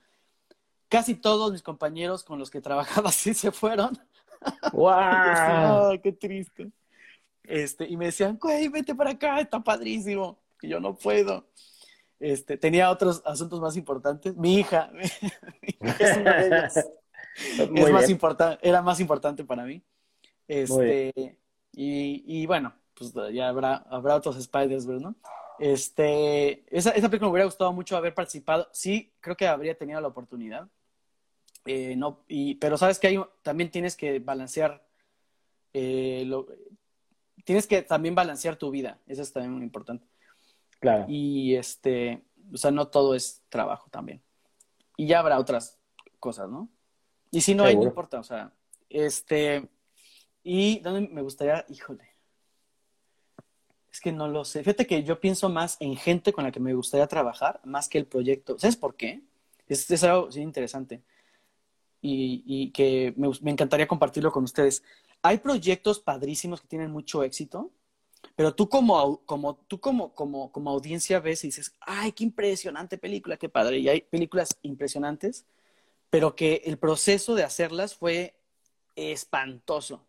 Casi 0.90 1.16
todos 1.16 1.52
mis 1.52 1.62
compañeros 1.62 2.24
con 2.24 2.40
los 2.40 2.50
que 2.50 2.62
trabajaba 2.62 3.12
sí 3.12 3.34
se 3.34 3.52
fueron. 3.52 3.98
¡Wow! 4.74 6.00
¡Qué 6.04 6.12
triste! 6.12 6.72
Este, 7.44 7.88
y 7.88 7.98
me 7.98 8.06
decían, 8.06 8.38
güey, 8.42 8.70
vete 8.70 8.96
para 8.96 9.12
acá, 9.12 9.40
está 9.40 9.64
padrísimo. 9.64 10.40
Que 10.60 10.70
yo 10.70 10.80
no 10.80 10.96
puedo. 10.96 11.46
Este, 12.20 12.58
tenía 12.58 12.90
otros 12.90 13.22
asuntos 13.26 13.60
más 13.60 13.76
importantes. 13.76 14.36
Mi 14.38 14.60
hija, 14.60 14.92
es 16.00 16.18
una 16.18 16.38
de 16.38 16.48
ellas. 16.48 16.90
es 17.58 17.92
más 17.92 18.10
importante, 18.10 18.68
era 18.68 18.82
más 18.82 19.00
importante 19.00 19.44
para 19.44 19.66
mí. 19.66 19.84
Este, 20.48 21.38
y, 21.74 22.24
y, 22.26 22.46
bueno, 22.46 22.74
pues 22.94 23.14
ya 23.34 23.50
habrá, 23.50 23.78
habrá 23.90 24.16
otros 24.16 24.42
Spiders, 24.42 24.86
¿no? 24.86 25.16
Este, 25.60 26.64
esa, 26.76 26.92
esa 26.92 27.10
película 27.10 27.28
me 27.28 27.32
hubiera 27.32 27.46
gustado 27.46 27.74
mucho 27.74 27.98
haber 27.98 28.14
participado. 28.14 28.68
Sí, 28.72 29.14
creo 29.20 29.36
que 29.36 29.48
habría 29.48 29.78
tenido 29.78 30.00
la 30.02 30.08
oportunidad. 30.08 30.68
Eh, 31.66 31.96
no, 31.96 32.24
y, 32.28 32.56
pero 32.56 32.78
sabes 32.78 33.00
que 33.00 33.08
hay, 33.08 33.20
también 33.42 33.72
tienes 33.72 33.96
que 33.96 34.20
balancear, 34.20 34.86
eh, 35.74 36.24
lo, 36.28 36.48
tienes 37.46 37.68
que 37.68 37.82
también 37.82 38.16
balancear 38.16 38.56
tu 38.56 38.72
vida. 38.72 39.00
Eso 39.08 39.22
es 39.22 39.32
también 39.32 39.54
muy 39.54 39.64
importante. 39.64 40.06
Claro. 40.80 41.06
Y 41.08 41.56
este, 41.56 42.24
o 42.52 42.58
sea, 42.58 42.72
no 42.72 42.88
todo 42.88 43.16
es 43.16 43.44
trabajo 43.50 43.90
también. 43.90 44.22
Y 44.98 45.08
ya 45.08 45.20
habrá 45.20 45.40
otras 45.40 45.80
cosas, 46.20 46.50
¿no? 46.50 46.70
Y 47.32 47.42
si 47.42 47.56
no 47.56 47.64
hay, 47.64 47.76
no 47.76 47.84
importa, 47.84 48.20
o 48.20 48.24
sea, 48.24 48.52
este, 48.90 49.68
y 50.44 50.80
dónde 50.80 51.08
me 51.10 51.22
gustaría, 51.22 51.66
híjole, 51.70 52.10
es 53.92 54.02
que 54.02 54.12
no 54.12 54.28
lo 54.28 54.44
sé. 54.44 54.60
Fíjate 54.60 54.88
que 54.88 55.04
yo 55.04 55.20
pienso 55.20 55.50
más 55.50 55.78
en 55.80 55.96
gente 55.96 56.34
con 56.34 56.44
la 56.44 56.52
que 56.52 56.60
me 56.60 56.74
gustaría 56.74 57.08
trabajar 57.08 57.62
más 57.64 57.88
que 57.88 57.98
el 58.00 58.08
proyecto. 58.08 58.58
¿Sabes 58.58 58.76
por 58.76 58.96
qué? 58.96 59.22
Es, 59.68 59.90
es 59.90 60.04
algo 60.04 60.30
interesante 60.36 61.04
y, 62.02 62.44
y 62.46 62.72
que 62.72 63.14
me, 63.16 63.30
me, 63.42 63.52
encantaría 63.52 63.88
compartirlo 63.88 64.32
con 64.32 64.44
ustedes. 64.44 64.84
Hay 65.22 65.38
proyectos 65.38 66.00
padrísimos 66.00 66.60
que 66.60 66.68
tienen 66.68 66.92
mucho 66.92 67.24
éxito, 67.24 67.72
pero 68.36 68.54
tú 68.54 68.68
como, 68.68 69.22
como, 69.26 69.56
tú 69.68 69.80
como, 69.80 70.14
como, 70.14 70.52
como 70.52 70.70
audiencia 70.72 71.20
ves 71.20 71.44
y 71.44 71.48
dices, 71.48 71.74
ay, 71.80 72.12
qué 72.12 72.26
impresionante 72.26 72.98
película, 72.98 73.38
qué 73.38 73.48
padre. 73.48 73.80
Y 73.80 73.90
hay 73.90 74.02
películas 74.02 74.50
impresionantes, 74.64 75.46
pero 76.10 76.36
que 76.36 76.62
el 76.66 76.78
proceso 76.78 77.36
de 77.36 77.44
hacerlas 77.44 77.96
fue 77.96 78.36
espantoso. 78.96 80.06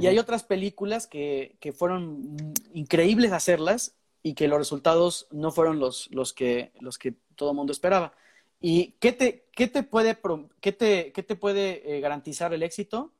Y 0.00 0.06
hay 0.06 0.18
otras 0.18 0.44
películas 0.44 1.06
que, 1.06 1.56
que, 1.60 1.72
fueron 1.72 2.54
increíbles 2.72 3.32
hacerlas 3.32 3.96
y 4.22 4.34
que 4.34 4.46
los 4.46 4.58
resultados 4.58 5.26
no 5.32 5.50
fueron 5.50 5.80
los, 5.80 6.08
los, 6.12 6.32
que, 6.32 6.72
los 6.80 6.96
que 6.96 7.14
todo 7.34 7.50
el 7.50 7.56
mundo 7.56 7.72
esperaba. 7.72 8.12
¿Y 8.60 8.92
qué 9.00 9.12
te, 9.12 9.46
qué 9.52 9.66
te 9.66 9.82
puede, 9.82 10.16
qué 10.60 10.72
te, 10.72 11.12
qué 11.12 11.22
te 11.22 11.34
puede 11.34 11.96
eh, 11.96 12.00
garantizar 12.00 12.54
el 12.54 12.62
éxito? 12.62 13.12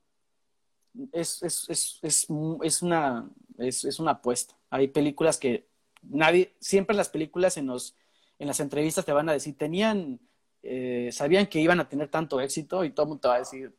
es, 1.12 1.43
es, 1.43 2.01
es, 2.02 2.28
es, 2.62 2.82
una, 2.82 3.28
es 3.59 3.98
una 3.98 4.12
apuesta. 4.12 4.56
Hay 4.70 4.89
películas 4.89 5.39
que 5.39 5.66
nadie, 6.02 6.55
siempre 6.60 6.97
las 6.97 7.09
películas 7.09 7.56
en, 7.56 7.66
los, 7.66 7.97
en 8.39 8.48
las 8.48 8.60
entrevistas 8.60 9.05
te 9.05 9.12
van 9.12 9.28
a 9.28 9.32
decir, 9.32 9.56
tenían, 9.56 10.20
eh, 10.62 11.10
sabían 11.12 11.47
que 11.47 11.60
iban 11.60 11.81
a 11.81 11.89
tener 11.89 12.09
tanto 12.09 12.40
éxito 12.40 12.85
y 12.85 12.90
todo 12.90 13.05
el 13.05 13.09
mundo 13.09 13.20
te 13.23 13.28
va 13.28 13.36
a 13.36 13.40
decir, 13.40 13.74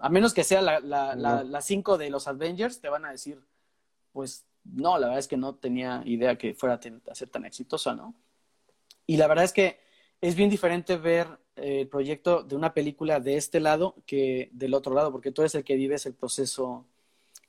a 0.00 0.08
menos 0.08 0.34
que 0.34 0.44
sea 0.44 0.60
la, 0.60 0.80
la, 0.80 1.14
la, 1.14 1.60
cinco 1.62 1.96
de 1.98 2.10
los 2.10 2.28
Avengers, 2.28 2.80
te 2.80 2.88
van 2.88 3.04
a 3.04 3.12
decir, 3.12 3.40
pues 4.12 4.44
no, 4.64 4.98
la 4.98 5.06
verdad 5.06 5.18
es 5.18 5.28
que 5.28 5.36
no 5.36 5.54
tenía 5.54 6.02
idea 6.04 6.36
que 6.36 6.54
fuera 6.54 6.78
a 7.08 7.14
ser 7.14 7.28
tan 7.30 7.44
exitosa, 7.44 7.94
¿no? 7.94 8.14
Y 9.06 9.16
la 9.16 9.26
verdad 9.26 9.44
es 9.44 9.52
que 9.52 9.80
es 10.20 10.34
bien 10.36 10.50
diferente 10.50 10.96
ver 10.96 11.26
eh, 11.56 11.80
el 11.80 11.88
proyecto 11.88 12.42
de 12.42 12.54
una 12.54 12.74
película 12.74 13.20
de 13.20 13.36
este 13.36 13.60
lado 13.60 13.96
que 14.06 14.50
del 14.52 14.74
otro 14.74 14.94
lado, 14.94 15.10
porque 15.10 15.32
tú 15.32 15.42
eres 15.42 15.54
el 15.54 15.64
que 15.64 15.76
vives 15.76 16.06
el 16.06 16.14
proceso 16.14 16.86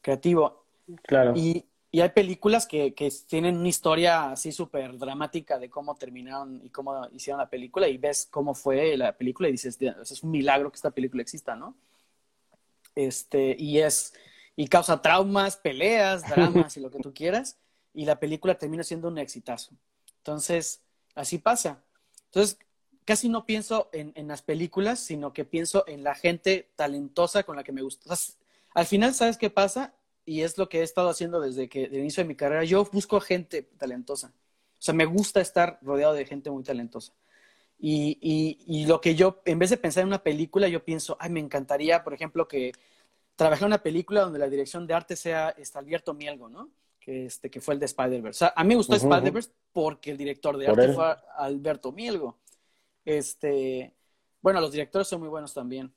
creativo. 0.01 0.65
Claro. 1.03 1.33
Y, 1.35 1.65
y 1.91 2.01
hay 2.01 2.09
películas 2.09 2.65
que, 2.65 2.93
que, 2.93 3.11
tienen 3.27 3.57
una 3.57 3.67
historia 3.67 4.31
así 4.31 4.51
súper 4.51 4.97
dramática 4.97 5.59
de 5.59 5.69
cómo 5.69 5.95
terminaron 5.95 6.61
y 6.63 6.69
cómo 6.69 7.07
hicieron 7.11 7.37
la 7.39 7.49
película 7.49 7.87
y 7.87 7.97
ves 7.97 8.27
cómo 8.31 8.55
fue 8.55 8.97
la 8.97 9.15
película 9.15 9.47
y 9.47 9.51
dices, 9.51 9.77
es 9.79 10.23
un 10.23 10.31
milagro 10.31 10.71
que 10.71 10.77
esta 10.77 10.91
película 10.91 11.21
exista, 11.21 11.55
¿no? 11.55 11.75
Este, 12.95 13.55
y 13.57 13.79
es, 13.79 14.13
y 14.55 14.67
causa 14.67 15.01
traumas, 15.01 15.57
peleas, 15.57 16.23
dramas 16.29 16.77
y 16.77 16.79
lo 16.79 16.91
que 16.91 16.99
tú 16.99 17.13
quieras, 17.13 17.57
y 17.93 18.05
la 18.05 18.19
película 18.19 18.57
termina 18.57 18.83
siendo 18.83 19.07
un 19.07 19.17
exitazo. 19.17 19.71
Entonces, 20.17 20.81
así 21.15 21.37
pasa. 21.37 21.83
Entonces, 22.25 22.57
casi 23.05 23.29
no 23.29 23.45
pienso 23.45 23.89
en, 23.93 24.13
en 24.15 24.27
las 24.27 24.41
películas, 24.41 24.99
sino 24.99 25.33
que 25.33 25.45
pienso 25.45 25.83
en 25.87 26.03
la 26.03 26.15
gente 26.15 26.71
talentosa 26.75 27.43
con 27.43 27.55
la 27.55 27.63
que 27.63 27.71
me 27.71 27.81
gusta. 27.81 28.15
al 28.73 28.85
final, 28.85 29.13
¿sabes 29.13 29.37
qué 29.37 29.49
pasa? 29.49 29.93
y 30.25 30.41
es 30.41 30.57
lo 30.57 30.69
que 30.69 30.79
he 30.79 30.83
estado 30.83 31.09
haciendo 31.09 31.39
desde 31.39 31.67
que 31.67 31.85
el 31.85 31.95
inicio 31.95 32.23
de 32.23 32.27
mi 32.27 32.35
carrera. 32.35 32.63
Yo 32.63 32.85
busco 32.85 33.19
gente 33.19 33.63
talentosa. 33.63 34.27
O 34.27 34.81
sea, 34.85 34.93
me 34.93 35.05
gusta 35.05 35.41
estar 35.41 35.79
rodeado 35.81 36.13
de 36.13 36.25
gente 36.25 36.49
muy 36.49 36.63
talentosa. 36.63 37.13
Y, 37.79 38.57
y, 38.65 38.85
lo 38.85 39.01
que 39.01 39.13
yo, 39.13 39.41
en 39.43 39.59
vez 39.59 39.69
de 39.69 39.77
pensar 39.77 40.03
en 40.03 40.07
una 40.07 40.23
película, 40.23 40.69
yo 40.69 40.85
pienso, 40.85 41.17
ay, 41.19 41.29
me 41.29 41.41
encantaría, 41.41 42.03
por 42.03 42.13
ejemplo, 42.13 42.47
que 42.47 42.71
trabajara 43.35 43.65
en 43.65 43.73
una 43.73 43.83
película 43.83 44.21
donde 44.21 44.39
la 44.39 44.47
dirección 44.47 44.87
de 44.87 44.93
arte 44.93 45.17
sea 45.17 45.49
este, 45.57 45.79
Alberto 45.79 46.13
Mielgo, 46.13 46.47
¿no? 46.47 46.69
Que, 46.99 47.25
este, 47.25 47.49
que 47.49 47.59
fue 47.59 47.73
el 47.73 47.81
de 47.81 47.87
Spider-Verse. 47.87 48.37
O 48.37 48.39
sea, 48.47 48.53
a 48.55 48.63
mí 48.63 48.69
me 48.69 48.75
gustó 48.75 48.95
Spider-Verse 48.95 49.51
porque 49.73 50.11
el 50.11 50.17
director 50.17 50.57
de 50.57 50.67
arte 50.67 50.93
fue 50.93 51.13
Alberto 51.35 51.91
Mielgo. 51.91 52.37
Este, 53.03 53.93
bueno, 54.41 54.61
los 54.61 54.71
directores 54.71 55.07
son 55.09 55.19
muy 55.19 55.29
buenos 55.29 55.53
también 55.53 55.93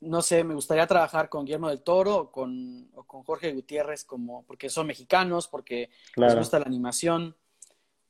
no 0.00 0.22
sé, 0.22 0.44
me 0.44 0.54
gustaría 0.54 0.86
trabajar 0.86 1.28
con 1.28 1.44
Guillermo 1.44 1.68
del 1.68 1.82
Toro 1.82 2.16
o 2.16 2.32
con, 2.32 2.90
con 3.06 3.22
Jorge 3.22 3.52
Gutiérrez, 3.52 4.04
como, 4.04 4.44
porque 4.44 4.68
son 4.68 4.86
mexicanos, 4.86 5.48
porque 5.48 5.90
les 6.16 6.36
gusta 6.36 6.58
la 6.58 6.66
animación. 6.66 7.36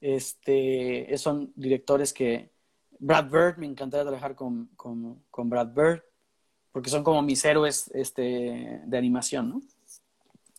Este, 0.01 1.16
son 1.16 1.52
directores 1.56 2.12
que. 2.12 2.51
Brad 2.98 3.31
Bird, 3.31 3.59
me 3.59 3.66
encantaría 3.66 4.05
trabajar 4.05 4.35
con, 4.35 4.70
con, 4.77 5.51
Brad 5.51 5.68
Bird, 5.74 6.02
porque 6.73 6.89
son 6.89 7.05
como 7.05 7.20
mis 7.20 7.44
héroes 7.44 7.90
este, 7.94 8.81
de 8.85 8.97
animación, 8.98 9.51
¿no? 9.51 9.62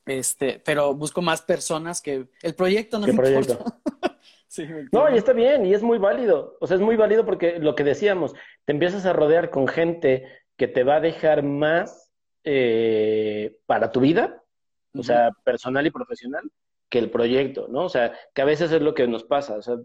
Este, 0.06 0.62
pero 0.64 0.94
busco 0.94 1.22
más 1.22 1.42
personas 1.42 2.02
que. 2.02 2.28
El 2.42 2.56
proyecto 2.56 3.00
no 3.00 3.08
me 3.08 3.14
proyecto? 3.14 3.64
no, 4.92 5.14
y 5.14 5.18
está 5.18 5.34
bien, 5.34 5.66
y 5.66 5.74
es 5.74 5.82
muy 5.82 5.98
válido. 5.98 6.58
O 6.60 6.68
sea, 6.68 6.76
es 6.76 6.82
muy 6.82 6.96
válido 6.96 7.26
porque 7.26 7.60
lo 7.60 7.76
que 7.76 7.84
decíamos, 7.84 8.34
te 8.66 8.72
empiezas 8.72 9.06
a 9.06 9.14
rodear 9.14 9.50
con 9.50 9.68
gente 9.68 10.26
que 10.56 10.68
te 10.68 10.84
va 10.84 10.96
a 10.96 11.02
dejar 11.02 11.44
más 11.44 12.12
eh, 12.44 13.60
para 13.66 13.92
tu 13.92 14.00
vida, 14.00 14.44
o 14.94 15.04
sea, 15.04 15.32
personal 15.44 15.86
y 15.86 15.92
profesional, 15.92 16.50
que 16.90 17.00
el 17.00 17.10
proyecto, 17.10 17.68
¿no? 17.70 17.86
O 17.86 17.90
sea, 17.90 18.14
que 18.34 18.42
a 18.42 18.46
veces 18.46 18.72
es 18.72 18.82
lo 18.82 18.94
que 18.94 19.08
nos 19.08 19.24
pasa, 19.24 19.56
o 19.58 19.62
sea, 19.62 19.78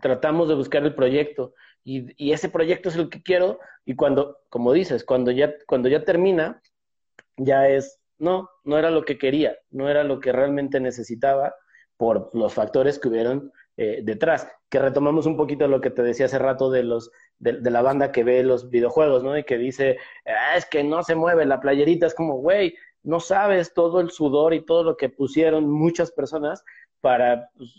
tratamos 0.00 0.48
de 0.48 0.54
buscar 0.54 0.82
el 0.84 0.94
proyecto 0.94 1.54
y, 1.84 2.32
ese 2.32 2.48
proyecto 2.48 2.88
es 2.88 2.96
el 2.96 3.08
que 3.08 3.22
quiero 3.22 3.58
y 3.84 3.96
cuando, 3.96 4.38
como 4.48 4.72
dices, 4.72 5.04
cuando 5.04 5.30
ya, 5.30 5.54
cuando 5.66 5.88
ya 5.88 6.04
termina, 6.04 6.62
ya 7.36 7.68
es, 7.68 8.00
no, 8.18 8.48
no 8.64 8.78
era 8.78 8.90
lo 8.90 9.04
que 9.04 9.18
quería, 9.18 9.56
no 9.70 9.88
era 9.88 10.04
lo 10.04 10.20
que 10.20 10.32
realmente 10.32 10.80
necesitaba 10.80 11.54
por 11.96 12.30
los 12.34 12.54
factores 12.54 12.98
que 12.98 13.08
hubieron 13.08 13.52
eh, 13.76 14.00
detrás. 14.02 14.48
Que 14.68 14.78
retomamos 14.78 15.26
un 15.26 15.36
poquito 15.36 15.66
lo 15.66 15.80
que 15.80 15.90
te 15.90 16.02
decía 16.02 16.26
hace 16.26 16.38
rato 16.38 16.70
de 16.70 16.82
los 16.84 17.10
de, 17.38 17.70
la 17.70 17.82
banda 17.82 18.12
que 18.12 18.22
ve 18.22 18.42
los 18.44 18.70
videojuegos, 18.70 19.24
¿no? 19.24 19.36
Y 19.36 19.44
que 19.44 19.58
dice, 19.58 19.98
ah, 20.26 20.56
es 20.56 20.66
que 20.66 20.84
no 20.84 21.02
se 21.02 21.16
mueve 21.16 21.44
la 21.44 21.60
playerita, 21.60 22.06
es 22.06 22.14
como, 22.14 22.36
güey, 22.36 22.76
no 23.02 23.20
sabes 23.20 23.74
todo 23.74 24.00
el 24.00 24.10
sudor 24.10 24.54
y 24.54 24.64
todo 24.64 24.84
lo 24.84 24.96
que 24.96 25.08
pusieron 25.08 25.70
muchas 25.70 26.12
personas 26.12 26.64
para 27.00 27.50
pues, 27.56 27.70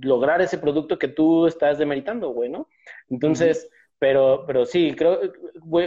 lograr 0.00 0.40
ese 0.42 0.58
producto 0.58 0.98
que 0.98 1.08
tú 1.08 1.46
estás 1.46 1.78
demeritando, 1.78 2.30
güey, 2.30 2.50
¿no? 2.50 2.68
Entonces, 3.08 3.70
pero, 3.98 4.44
pero 4.46 4.66
sí, 4.66 4.94
creo, 4.94 5.20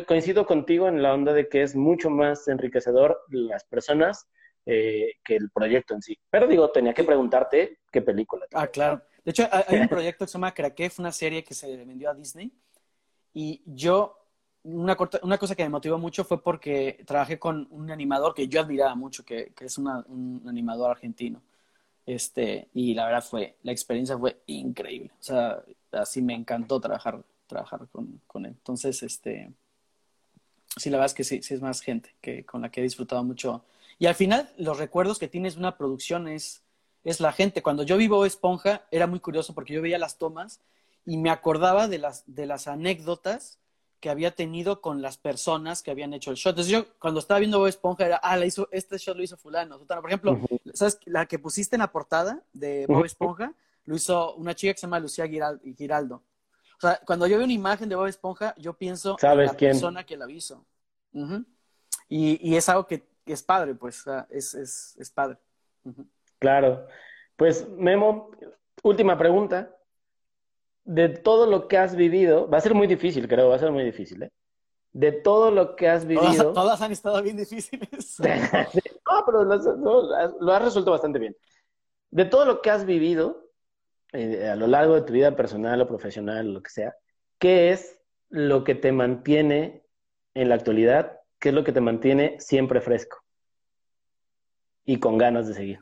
coincido 0.07 0.45
contigo 0.45 0.87
en 0.87 1.03
la 1.03 1.13
onda 1.13 1.33
de 1.33 1.47
que 1.47 1.61
es 1.61 1.75
mucho 1.75 2.09
más 2.09 2.47
enriquecedor 2.47 3.21
las 3.29 3.63
personas 3.65 4.27
eh, 4.65 5.13
que 5.23 5.35
el 5.35 5.51
proyecto 5.51 5.93
en 5.93 6.01
sí. 6.01 6.17
Pero 6.29 6.47
digo, 6.47 6.71
tenía 6.71 6.93
que 6.93 7.03
preguntarte 7.03 7.79
qué 7.91 8.01
película. 8.01 8.45
Ah, 8.53 8.67
claro. 8.67 9.03
De 9.23 9.31
hecho, 9.31 9.47
hay 9.51 9.79
un 9.79 9.87
proyecto 9.89 10.25
que 10.25 10.29
se 10.29 10.33
llama 10.33 10.53
Crackef, 10.53 10.99
una 10.99 11.11
serie 11.11 11.43
que 11.43 11.53
se 11.53 11.77
vendió 11.85 12.09
a 12.09 12.15
Disney, 12.15 12.51
y 13.33 13.61
yo, 13.65 14.18
una, 14.63 14.95
cosa 14.95 15.55
que 15.55 15.63
me 15.63 15.69
motivó 15.69 15.97
mucho 15.97 16.23
fue 16.23 16.41
porque 16.41 17.03
trabajé 17.05 17.39
con 17.39 17.67
un 17.71 17.91
animador 17.91 18.33
que 18.33 18.47
yo 18.47 18.61
admiraba 18.61 18.95
mucho, 18.95 19.23
que, 19.23 19.53
es 19.59 19.77
un 19.77 20.43
animador 20.47 20.91
argentino. 20.91 21.41
Este, 22.09 22.69
y 22.73 22.95
la 22.95 23.05
verdad 23.05 23.23
fue, 23.23 23.57
la 23.61 23.71
experiencia 23.71 24.17
fue 24.17 24.41
increíble. 24.47 25.11
O 25.19 25.23
sea, 25.23 25.63
así 25.91 26.23
me 26.23 26.33
encantó 26.33 26.79
trabajar, 26.81 27.23
trabajar 27.45 27.87
con, 27.91 28.19
con 28.25 28.47
él. 28.47 28.53
Entonces, 28.57 29.03
este, 29.03 29.51
sí, 30.75 30.89
la 30.89 30.97
verdad 30.97 31.11
es 31.11 31.13
que 31.13 31.23
sí, 31.23 31.43
sí 31.43 31.53
es 31.53 31.61
más 31.61 31.81
gente 31.81 32.15
que, 32.19 32.43
con 32.45 32.63
la 32.63 32.71
que 32.71 32.79
he 32.79 32.83
disfrutado 32.83 33.23
mucho. 33.23 33.63
Y 33.99 34.07
al 34.07 34.15
final, 34.15 34.49
los 34.57 34.79
recuerdos 34.79 35.19
que 35.19 35.27
tienes 35.27 35.53
de 35.53 35.59
una 35.59 35.77
producción 35.77 36.27
es, 36.27 36.63
es 37.03 37.19
la 37.19 37.31
gente. 37.31 37.61
Cuando 37.61 37.83
yo 37.83 37.95
vivo 37.95 38.25
Esponja, 38.25 38.87
era 38.89 39.05
muy 39.05 39.19
curioso 39.19 39.53
porque 39.53 39.73
yo 39.73 39.81
veía 39.83 39.99
las 39.99 40.17
tomas 40.17 40.61
y 41.05 41.17
me 41.17 41.29
acordaba 41.29 41.87
de 41.87 41.99
las, 41.99 42.23
de 42.25 42.47
las 42.47 42.67
anécdotas 42.67 43.58
que 43.99 44.09
había 44.09 44.31
tenido 44.31 44.81
con 44.81 45.01
las 45.01 45.17
personas 45.17 45.83
que 45.83 45.91
habían 45.91 46.13
hecho 46.13 46.31
el 46.31 46.37
shot. 46.37 46.51
Entonces 46.51 46.71
yo 46.71 46.85
cuando 46.99 47.19
estaba 47.19 47.39
viendo 47.39 47.59
Bob 47.59 47.67
Esponja 47.67 48.05
era, 48.05 48.17
ah, 48.17 48.37
la 48.37 48.45
hizo, 48.45 48.67
este 48.71 48.97
shot 48.97 49.17
lo 49.17 49.23
hizo 49.23 49.37
fulano. 49.37 49.79
Por 49.79 50.07
ejemplo, 50.07 50.39
¿sabes? 50.73 50.99
La 51.05 51.25
que 51.25 51.39
pusiste 51.39 51.75
en 51.75 51.81
la 51.81 51.91
portada 51.91 52.41
de 52.53 52.85
Bob 52.87 53.05
Esponja 53.05 53.53
lo 53.85 53.95
hizo 53.95 54.35
una 54.35 54.55
chica 54.55 54.73
que 54.73 54.79
se 54.79 54.87
llama 54.87 54.99
Lucía 54.99 55.27
Giraldo. 55.27 56.23
O 56.77 56.81
sea, 56.81 57.01
cuando 57.05 57.27
yo 57.27 57.35
veo 57.37 57.43
una 57.43 57.53
imagen 57.53 57.89
de 57.89 57.95
Bob 57.95 58.07
Esponja, 58.07 58.55
yo 58.57 58.73
pienso 58.73 59.17
en 59.21 59.45
la 59.45 59.53
persona 59.53 60.05
que 60.05 60.15
la 60.15 60.31
hizo. 60.31 60.65
y, 62.07 62.49
y, 62.49 62.55
es 62.55 62.69
algo 62.69 62.87
que, 62.87 63.03
es 63.25 63.43
padre, 63.43 63.75
pues, 63.75 64.05
es, 64.29 64.53
es, 64.53 64.95
es 64.97 65.09
padre. 65.11 65.37
Claro. 66.39 66.87
Pues, 67.35 67.67
Memo, 67.67 68.31
última 68.83 69.17
pregunta 69.17 69.75
de 70.89 71.07
todo 71.07 71.45
lo 71.45 71.67
que 71.67 71.77
has 71.77 71.95
vivido, 71.95 72.49
va 72.49 72.57
a 72.57 72.61
ser 72.61 72.73
muy 72.73 72.87
difícil, 72.87 73.27
creo, 73.27 73.49
va 73.49 73.57
a 73.57 73.59
ser 73.59 73.71
muy 73.71 73.83
difícil, 73.83 74.23
¿eh? 74.23 74.31
De 74.91 75.11
todo 75.11 75.51
lo 75.51 75.75
que 75.75 75.87
has 75.87 76.03
vivido. 76.03 76.51
Todas, 76.53 76.81
han 76.81 76.91
estado 76.91 77.21
bien 77.21 77.37
difíciles. 77.37 78.19
no, 78.19 79.23
pero 79.23 79.43
lo, 79.43 80.51
has 80.51 80.63
resuelto 80.63 80.89
bastante 80.89 81.19
bien. 81.19 81.37
De 82.09 82.25
todo 82.25 82.43
lo 82.43 82.63
que 82.63 82.71
has 82.71 82.87
vivido 82.87 83.51
eh, 84.13 84.49
a 84.49 84.55
lo 84.55 84.65
largo 84.65 84.95
de 84.95 85.03
tu 85.03 85.13
vida 85.13 85.35
personal 85.35 85.79
o 85.79 85.87
profesional, 85.87 86.51
lo 86.55 86.63
que 86.63 86.71
sea, 86.71 86.95
¿qué 87.37 87.69
es 87.69 88.01
lo 88.29 88.63
que 88.63 88.73
te 88.73 88.91
mantiene 88.91 89.83
en 90.33 90.49
la 90.49 90.55
actualidad? 90.55 91.19
¿Qué 91.37 91.49
es 91.49 91.55
lo 91.55 91.63
que 91.63 91.71
te 91.71 91.81
mantiene 91.81 92.39
siempre 92.39 92.81
fresco? 92.81 93.19
Y 94.85 94.99
con 94.99 95.19
ganas 95.19 95.47
de 95.47 95.53
seguir. 95.53 95.79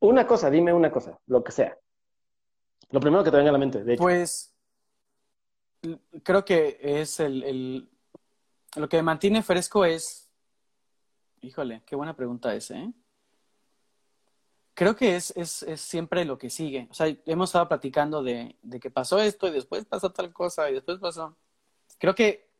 Una 0.00 0.26
cosa, 0.26 0.50
dime 0.50 0.72
una 0.72 0.90
cosa, 0.90 1.20
lo 1.26 1.44
que 1.44 1.52
sea. 1.52 1.78
Lo 2.92 3.00
primero 3.00 3.24
que 3.24 3.30
te 3.30 3.36
venga 3.38 3.48
a 3.48 3.52
la 3.52 3.58
mente, 3.58 3.82
de 3.82 3.94
hecho. 3.94 4.02
Pues 4.02 4.54
creo 6.22 6.44
que 6.44 6.78
es 6.80 7.20
el, 7.20 7.88
lo 8.76 8.88
que 8.88 8.98
me 8.98 9.02
mantiene 9.02 9.42
fresco 9.42 9.84
es, 9.84 10.30
híjole, 11.40 11.82
qué 11.86 11.96
buena 11.96 12.14
pregunta 12.14 12.54
esa, 12.54 12.78
¿eh? 12.78 12.92
Creo 14.74 14.96
que 14.96 15.16
es, 15.16 15.32
es, 15.36 15.62
es, 15.64 15.82
siempre 15.82 16.24
lo 16.24 16.38
que 16.38 16.48
sigue. 16.48 16.88
O 16.90 16.94
sea, 16.94 17.06
hemos 17.26 17.50
estado 17.50 17.68
platicando 17.68 18.22
de, 18.22 18.56
de 18.62 18.80
que 18.80 18.90
pasó 18.90 19.20
esto 19.20 19.46
y 19.46 19.50
después 19.50 19.84
pasó 19.84 20.12
tal 20.12 20.32
cosa 20.32 20.70
y 20.70 20.74
después 20.74 20.98
pasó. 20.98 21.36
Creo 21.98 22.14
que, 22.14 22.50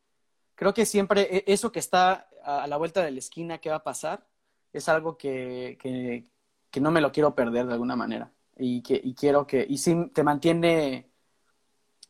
creo 0.55 0.75
que 0.75 0.85
siempre 0.85 1.23
e, 1.39 1.45
eso 1.47 1.73
que 1.73 1.79
está 1.79 2.29
a 2.45 2.67
la 2.67 2.77
vuelta 2.77 3.03
de 3.03 3.13
la 3.13 3.19
esquina 3.19 3.59
que 3.59 3.71
va 3.71 3.77
a 3.77 3.85
pasar 3.85 4.27
es 4.75 4.91
algo 4.91 5.17
que, 5.17 5.79
que, 5.81 6.31
que 6.71 6.81
no 6.81 6.91
me 6.91 7.01
lo 7.01 7.13
quiero 7.13 7.35
perder 7.35 7.67
de 7.67 7.73
alguna 7.73 7.97
manera 7.97 8.31
y, 8.57 8.83
que, 8.83 9.01
y 9.03 9.15
quiero 9.15 9.47
que, 9.47 9.67
y 9.69 9.79
sí 9.79 10.11
te 10.15 10.23
mantiene, 10.23 11.11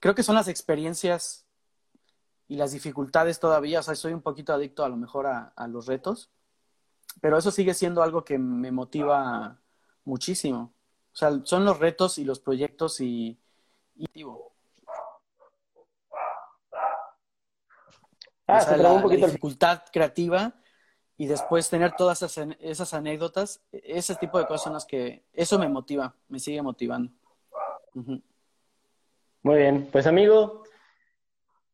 creo 0.01 0.15
que 0.15 0.23
son 0.23 0.35
las 0.35 0.49
experiencias 0.49 1.47
y 2.49 2.57
las 2.57 2.73
dificultades 2.73 3.41
todavía, 3.41 3.81
o 3.81 3.83
sea, 3.83 3.95
soy 3.95 4.13
un 4.13 4.23
poquito 4.23 4.53
adicto 4.53 4.85
a 4.85 4.89
lo 4.89 4.97
mejor 4.97 5.27
a, 5.27 5.53
los 5.69 5.87
retos 5.87 6.31
pero 7.21 7.37
eso 7.37 7.51
sigue 7.51 7.75
siendo 7.75 8.03
algo 8.03 8.25
que 8.25 8.39
me 8.39 8.71
motiva 8.71 9.61
muchísimo. 10.05 10.73
O 11.13 11.17
sea, 11.17 11.31
son 11.45 11.65
los 11.67 11.79
retos 11.79 12.17
y 12.17 12.25
los 12.25 12.41
proyectos 12.41 13.01
y, 13.01 13.39
y 13.95 14.25
Ah, 18.47 18.77
la, 18.77 18.93
un 18.93 19.03
poquito. 19.03 19.27
dificultad 19.27 19.83
creativa 19.93 20.55
y 21.17 21.27
después 21.27 21.69
tener 21.69 21.93
todas 21.97 22.23
esas, 22.23 22.95
anécdotas, 22.95 23.63
ese 23.71 24.15
tipo 24.17 24.39
de 24.39 24.47
cosas 24.47 24.63
son 24.65 24.73
las 24.73 24.85
que, 24.85 25.25
eso 25.33 25.59
me 25.59 25.69
motiva, 25.69 26.15
me 26.29 26.39
sigue 26.39 26.63
motivando. 26.63 27.13
Muy 29.43 29.57
bien, 29.57 29.89
pues 29.93 30.07
amigo, 30.07 30.65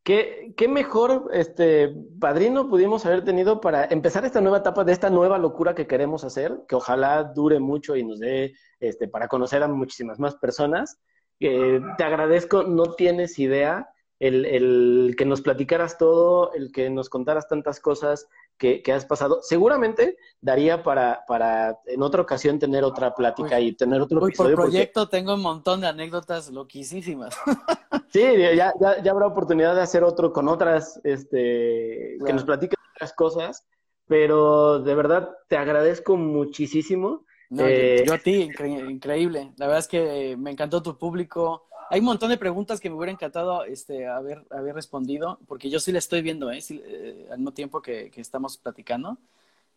¿qué, 0.03 0.55
qué 0.57 0.69
mejor 0.69 1.31
este, 1.33 1.95
padrino 2.19 2.69
pudimos 2.69 3.07
haber 3.07 3.25
tenido 3.25 3.61
para 3.61 3.85
empezar 3.87 4.25
esta 4.25 4.41
nueva 4.41 4.59
etapa 4.59 4.85
de 4.85 4.93
esta 4.93 5.11
nueva 5.11 5.39
locura 5.39 5.75
que 5.75 5.87
queremos 5.87 6.25
hacer, 6.25 6.65
que 6.69 6.75
ojalá 6.75 7.23
dure 7.25 7.61
mucho 7.61 7.95
y 7.95 8.05
nos 8.05 8.19
dé 8.19 8.55
este, 8.81 9.09
para 9.09 9.29
conocer 9.29 9.63
a 9.63 9.69
muchísimas 9.69 10.19
más 10.19 10.35
personas. 10.35 10.99
Eh, 11.41 11.81
te 11.97 12.05
agradezco, 12.05 12.65
no 12.65 12.95
tienes 12.95 13.39
idea 13.39 13.91
el, 14.19 14.45
el, 14.45 15.15
que 15.17 15.25
nos 15.25 15.41
platicaras 15.41 15.97
todo, 15.97 16.53
el 16.53 16.73
que 16.73 16.91
nos 16.91 17.09
contaras 17.09 17.47
tantas 17.47 17.79
cosas 17.79 18.29
que, 18.59 18.83
has 18.93 19.07
pasado. 19.07 19.39
Seguramente 19.43 20.17
daría 20.41 20.83
para, 20.83 21.25
para 21.27 21.79
en 21.87 22.03
otra 22.03 22.23
ocasión 22.23 22.59
tener 22.59 22.85
otra 22.85 23.15
plática 23.15 23.61
y 23.61 23.73
tener 23.75 24.01
otro 24.01 24.27
episodio. 24.27 24.57
Por 24.57 24.67
proyecto 24.67 25.09
tengo 25.09 25.35
un 25.35 25.43
montón 25.43 25.81
de 25.81 25.87
anécdotas 25.87 26.51
loquísimas. 26.51 27.37
sí, 28.13 28.23
ya, 28.37 28.75
ya, 28.79 29.03
ya, 29.03 29.11
habrá 29.11 29.27
oportunidad 29.27 29.75
de 29.75 29.83
hacer 29.83 30.03
otro 30.03 30.33
con 30.33 30.49
otras, 30.49 31.01
este, 31.05 32.19
que 32.25 32.33
nos 32.33 32.45
platiquen 32.45 32.79
otras 32.97 33.13
cosas, 33.13 33.67
pero 34.07 34.81
de 34.81 34.95
verdad 34.95 35.31
te 35.49 35.57
agradezco 35.57 36.17
muchísimo. 36.17 37.25
Eh, 37.57 38.05
yo, 38.07 38.13
a 38.13 38.19
ti, 38.19 38.51
increíble. 38.89 39.53
La 39.57 39.67
verdad 39.67 39.79
es 39.79 39.89
que 39.89 40.37
me 40.37 40.51
encantó 40.51 40.83
tu 40.83 40.99
público 40.99 41.69
hay 41.91 42.01
un 42.01 42.07
montón 42.07 42.31
de 42.31 42.37
preguntas 42.37 42.81
que 42.81 42.91
me 42.91 42.97
hubiera 42.97 43.13
encantado 43.13 43.65
este, 43.65 44.07
haber, 44.07 44.45
haber 44.51 44.75
respondido, 44.75 45.39
porque 45.47 45.71
yo 45.71 45.81
sí 45.81 45.91
le 45.91 45.99
estoy 45.99 46.21
viendo, 46.21 46.51
¿eh? 46.51 46.59
eh 46.71 47.29
al 47.31 47.39
mismo 47.39 47.53
tiempo 47.53 47.81
que, 47.81 48.11
estamos 48.17 48.59
platicando. 48.59 49.17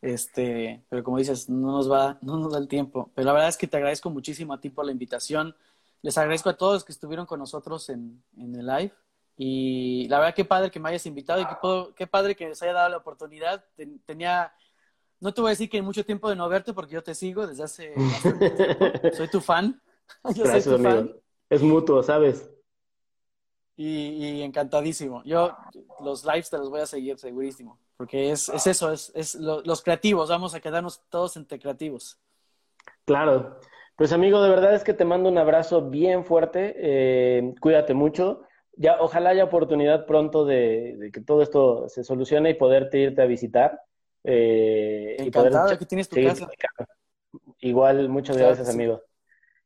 Este, 0.02 0.84
pero 0.90 1.04
como 1.04 1.20
dices, 1.20 1.48
no 1.48 1.72
nos 1.72 1.90
va, 1.90 2.18
no 2.22 2.38
nos 2.38 2.52
da 2.52 2.60
el 2.60 2.68
tiempo. 2.68 3.12
Pero 3.16 3.28
la 3.28 3.34
verdad 3.34 3.50
es 3.50 3.58
que 3.58 3.68
te 3.68 3.78
agradezco 3.78 4.10
muchísimo 4.10 4.54
a 4.54 4.60
ti 4.60 4.70
por 4.70 4.86
la 4.86 4.92
invitación. 4.92 5.56
Les 6.02 6.18
agradezco 6.18 6.50
a 6.50 6.58
todos 6.58 6.84
que 6.84 6.92
estuvieron 6.92 7.26
con 7.26 7.40
nosotros 7.40 7.88
en, 7.90 8.22
en 8.38 8.56
el 8.56 8.66
live. 8.66 8.94
Y 9.38 10.08
la 10.10 10.20
verdad, 10.20 10.36
qué 10.36 10.44
padre 10.44 10.70
que 10.70 10.80
me 10.80 10.90
hayas 10.90 11.06
invitado 11.06 11.40
y 11.42 11.46
qué, 11.46 11.94
qué 11.96 12.08
padre 12.08 12.36
que 12.36 12.50
les 12.50 12.62
haya 12.62 12.74
dado 12.74 12.90
la 12.90 12.98
oportunidad. 12.98 13.64
tenía, 14.06 14.54
no 15.20 15.34
te 15.34 15.40
voy 15.40 15.50
a 15.50 15.52
decir 15.52 15.70
que 15.70 15.82
mucho 15.82 16.04
tiempo 16.04 16.30
de 16.30 16.36
no 16.36 16.50
verte 16.50 16.74
porque 16.74 16.96
yo 16.96 17.04
te 17.04 17.16
sigo 17.16 17.48
desde 17.48 17.64
hace. 17.64 17.94
Soy 19.16 19.30
tu 19.30 19.40
fan. 19.40 19.82
Yo 20.36 20.46
soy 20.46 20.62
tu 20.62 20.78
fan 20.78 21.10
es 21.52 21.61
mutuo, 21.61 22.02
¿sabes? 22.02 22.49
Y, 23.76 24.41
encantadísimo. 24.41 25.22
Yo 25.26 25.56
los 25.99 26.23
lives 26.23 26.49
te 26.49 26.57
los 26.57 26.69
voy 26.69 26.80
a 26.80 26.86
seguir 26.86 27.18
segurísimo, 27.18 27.78
porque 27.98 28.32
es, 28.32 28.48
es 28.49 28.68
eso, 28.68 28.91
es, 28.91 29.11
es 29.15 29.36
los 29.36 29.82
creativos, 29.82 30.30
vamos 30.30 30.56
a 30.56 30.61
quedarnos 30.61 31.02
todos 31.10 31.36
entre 31.36 31.60
creativos. 31.60 32.18
Claro. 33.06 33.60
Pues 33.98 34.14
amigo, 34.14 34.41
de 34.41 34.49
verdad 34.49 34.73
es 34.73 34.84
que 34.84 34.94
te 34.94 35.03
mando 35.03 35.30
un 35.30 35.38
abrazo 35.38 35.90
bien 35.90 36.23
fuerte, 36.23 36.73
eh, 36.78 37.53
cuídate 37.60 37.94
mucho. 37.94 38.44
Ya, 38.78 39.02
ojalá 39.02 39.32
haya 39.32 39.44
oportunidad 39.44 40.06
pronto 40.06 40.45
de, 40.45 41.10
que 41.14 41.19
todo 41.19 41.41
esto 41.41 41.90
se 41.90 42.06
solucione 42.06 42.52
y 42.52 42.53
poderte 42.53 42.98
irte 42.99 43.22
a 43.22 43.26
visitar. 43.26 43.82
Eh, 44.23 45.18
Encantado, 45.19 45.78
que 45.78 45.86
tienes 45.86 46.07
tu 46.07 46.15
casa. 46.23 46.48
Igual, 47.60 48.07
muchas 48.07 48.38
gracias, 48.38 48.69
amigo. 48.69 49.02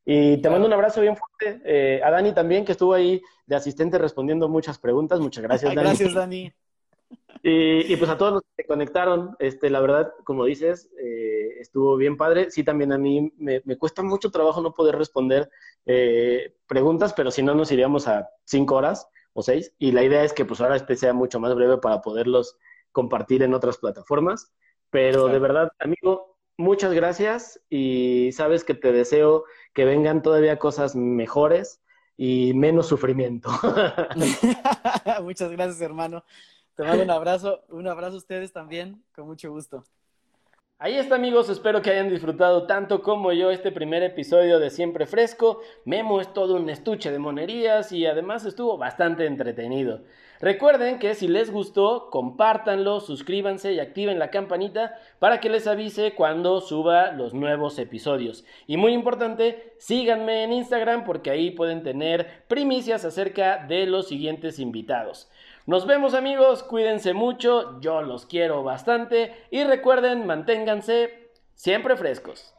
Y 0.08 0.36
te 0.40 0.48
mando 0.48 0.68
un 0.68 0.72
abrazo 0.72 1.00
bien 1.00 1.16
fuerte. 1.16 1.60
Eh, 1.64 2.00
a 2.02 2.12
Dani 2.12 2.32
también, 2.32 2.64
que 2.64 2.72
estuvo 2.72 2.94
ahí 2.94 3.20
de 3.44 3.56
asistente 3.56 3.98
respondiendo 3.98 4.48
muchas 4.48 4.78
preguntas. 4.78 5.18
Muchas 5.18 5.42
gracias, 5.42 5.74
Dani. 5.74 5.88
Gracias, 5.88 6.14
Dani. 6.14 6.52
Y, 7.42 7.96
pues 7.96 8.08
a 8.10 8.16
todos 8.16 8.34
los 8.34 8.42
que 8.56 8.66
conectaron, 8.66 9.36
este, 9.40 9.68
la 9.68 9.80
verdad, 9.80 10.12
como 10.24 10.44
dices, 10.44 10.90
eh, 10.98 11.58
estuvo 11.58 11.96
bien 11.96 12.16
padre. 12.16 12.52
Sí, 12.52 12.62
también 12.62 12.92
a 12.92 12.98
mí 12.98 13.32
me, 13.36 13.60
cuesta 13.78 14.02
mucho 14.02 14.30
trabajo 14.30 14.60
no 14.60 14.74
poder 14.74 14.96
responder 14.96 15.50
eh, 15.86 16.54
preguntas, 16.68 17.12
pero 17.12 17.32
si 17.32 17.42
no 17.42 17.54
nos 17.54 17.72
iríamos 17.72 18.06
a 18.06 18.28
cinco 18.44 18.76
horas 18.76 19.08
o 19.32 19.42
seis. 19.42 19.74
Y 19.78 19.90
la 19.90 20.04
idea 20.04 20.22
es 20.22 20.32
que 20.32 20.44
pues 20.44 20.60
ahora 20.60 20.76
este 20.76 20.94
sea 20.94 21.12
mucho 21.14 21.40
más 21.40 21.54
breve 21.54 21.78
para 21.78 22.00
poderlos 22.00 22.56
compartir 22.92 23.42
en 23.42 23.54
otras 23.54 23.78
plataformas. 23.78 24.52
Pero 24.90 25.26
de 25.26 25.38
verdad, 25.40 25.68
amigo, 25.80 26.35
muchas 26.56 26.92
gracias 26.92 27.60
y 27.70 28.30
sabes 28.32 28.64
que 28.64 28.74
te 28.74 28.92
deseo 28.92 29.44
que 29.74 29.84
vengan 29.84 30.22
todavía 30.22 30.58
cosas 30.58 30.94
mejores 30.96 31.80
y 32.16 32.54
menos 32.54 32.86
sufrimiento. 32.86 33.50
Muchas 35.22 35.50
gracias, 35.52 35.80
hermano. 35.80 36.24
Te 36.74 36.84
mando 36.84 37.04
un 37.04 37.10
abrazo, 37.10 37.62
un 37.68 37.88
abrazo 37.88 38.14
a 38.14 38.18
ustedes 38.18 38.52
también, 38.52 39.02
con 39.14 39.26
mucho 39.26 39.50
gusto. 39.50 39.84
Ahí 40.78 40.96
está 40.96 41.14
amigos, 41.14 41.48
espero 41.48 41.80
que 41.80 41.88
hayan 41.88 42.10
disfrutado 42.10 42.66
tanto 42.66 43.00
como 43.00 43.32
yo 43.32 43.50
este 43.50 43.72
primer 43.72 44.02
episodio 44.02 44.58
de 44.58 44.68
Siempre 44.68 45.06
Fresco. 45.06 45.62
Memo 45.86 46.20
es 46.20 46.30
todo 46.34 46.56
un 46.56 46.68
estuche 46.68 47.10
de 47.10 47.18
monerías 47.18 47.92
y 47.92 48.04
además 48.04 48.44
estuvo 48.44 48.76
bastante 48.76 49.24
entretenido. 49.24 50.02
Recuerden 50.38 50.98
que 50.98 51.14
si 51.14 51.28
les 51.28 51.50
gustó, 51.50 52.10
compártanlo, 52.10 53.00
suscríbanse 53.00 53.72
y 53.72 53.80
activen 53.80 54.18
la 54.18 54.30
campanita 54.30 54.96
para 55.18 55.40
que 55.40 55.48
les 55.48 55.66
avise 55.66 56.12
cuando 56.14 56.60
suba 56.60 57.10
los 57.12 57.32
nuevos 57.32 57.78
episodios. 57.78 58.44
Y 58.66 58.76
muy 58.76 58.92
importante, 58.92 59.72
síganme 59.78 60.44
en 60.44 60.52
Instagram 60.52 61.04
porque 61.04 61.30
ahí 61.30 61.52
pueden 61.52 61.84
tener 61.84 62.44
primicias 62.48 63.06
acerca 63.06 63.64
de 63.66 63.86
los 63.86 64.08
siguientes 64.08 64.58
invitados. 64.58 65.30
Nos 65.66 65.84
vemos 65.84 66.14
amigos, 66.14 66.62
cuídense 66.62 67.12
mucho, 67.12 67.80
yo 67.80 68.00
los 68.00 68.24
quiero 68.24 68.62
bastante. 68.62 69.34
Y 69.50 69.64
recuerden, 69.64 70.24
manténganse 70.24 71.32
siempre 71.54 71.96
frescos. 71.96 72.55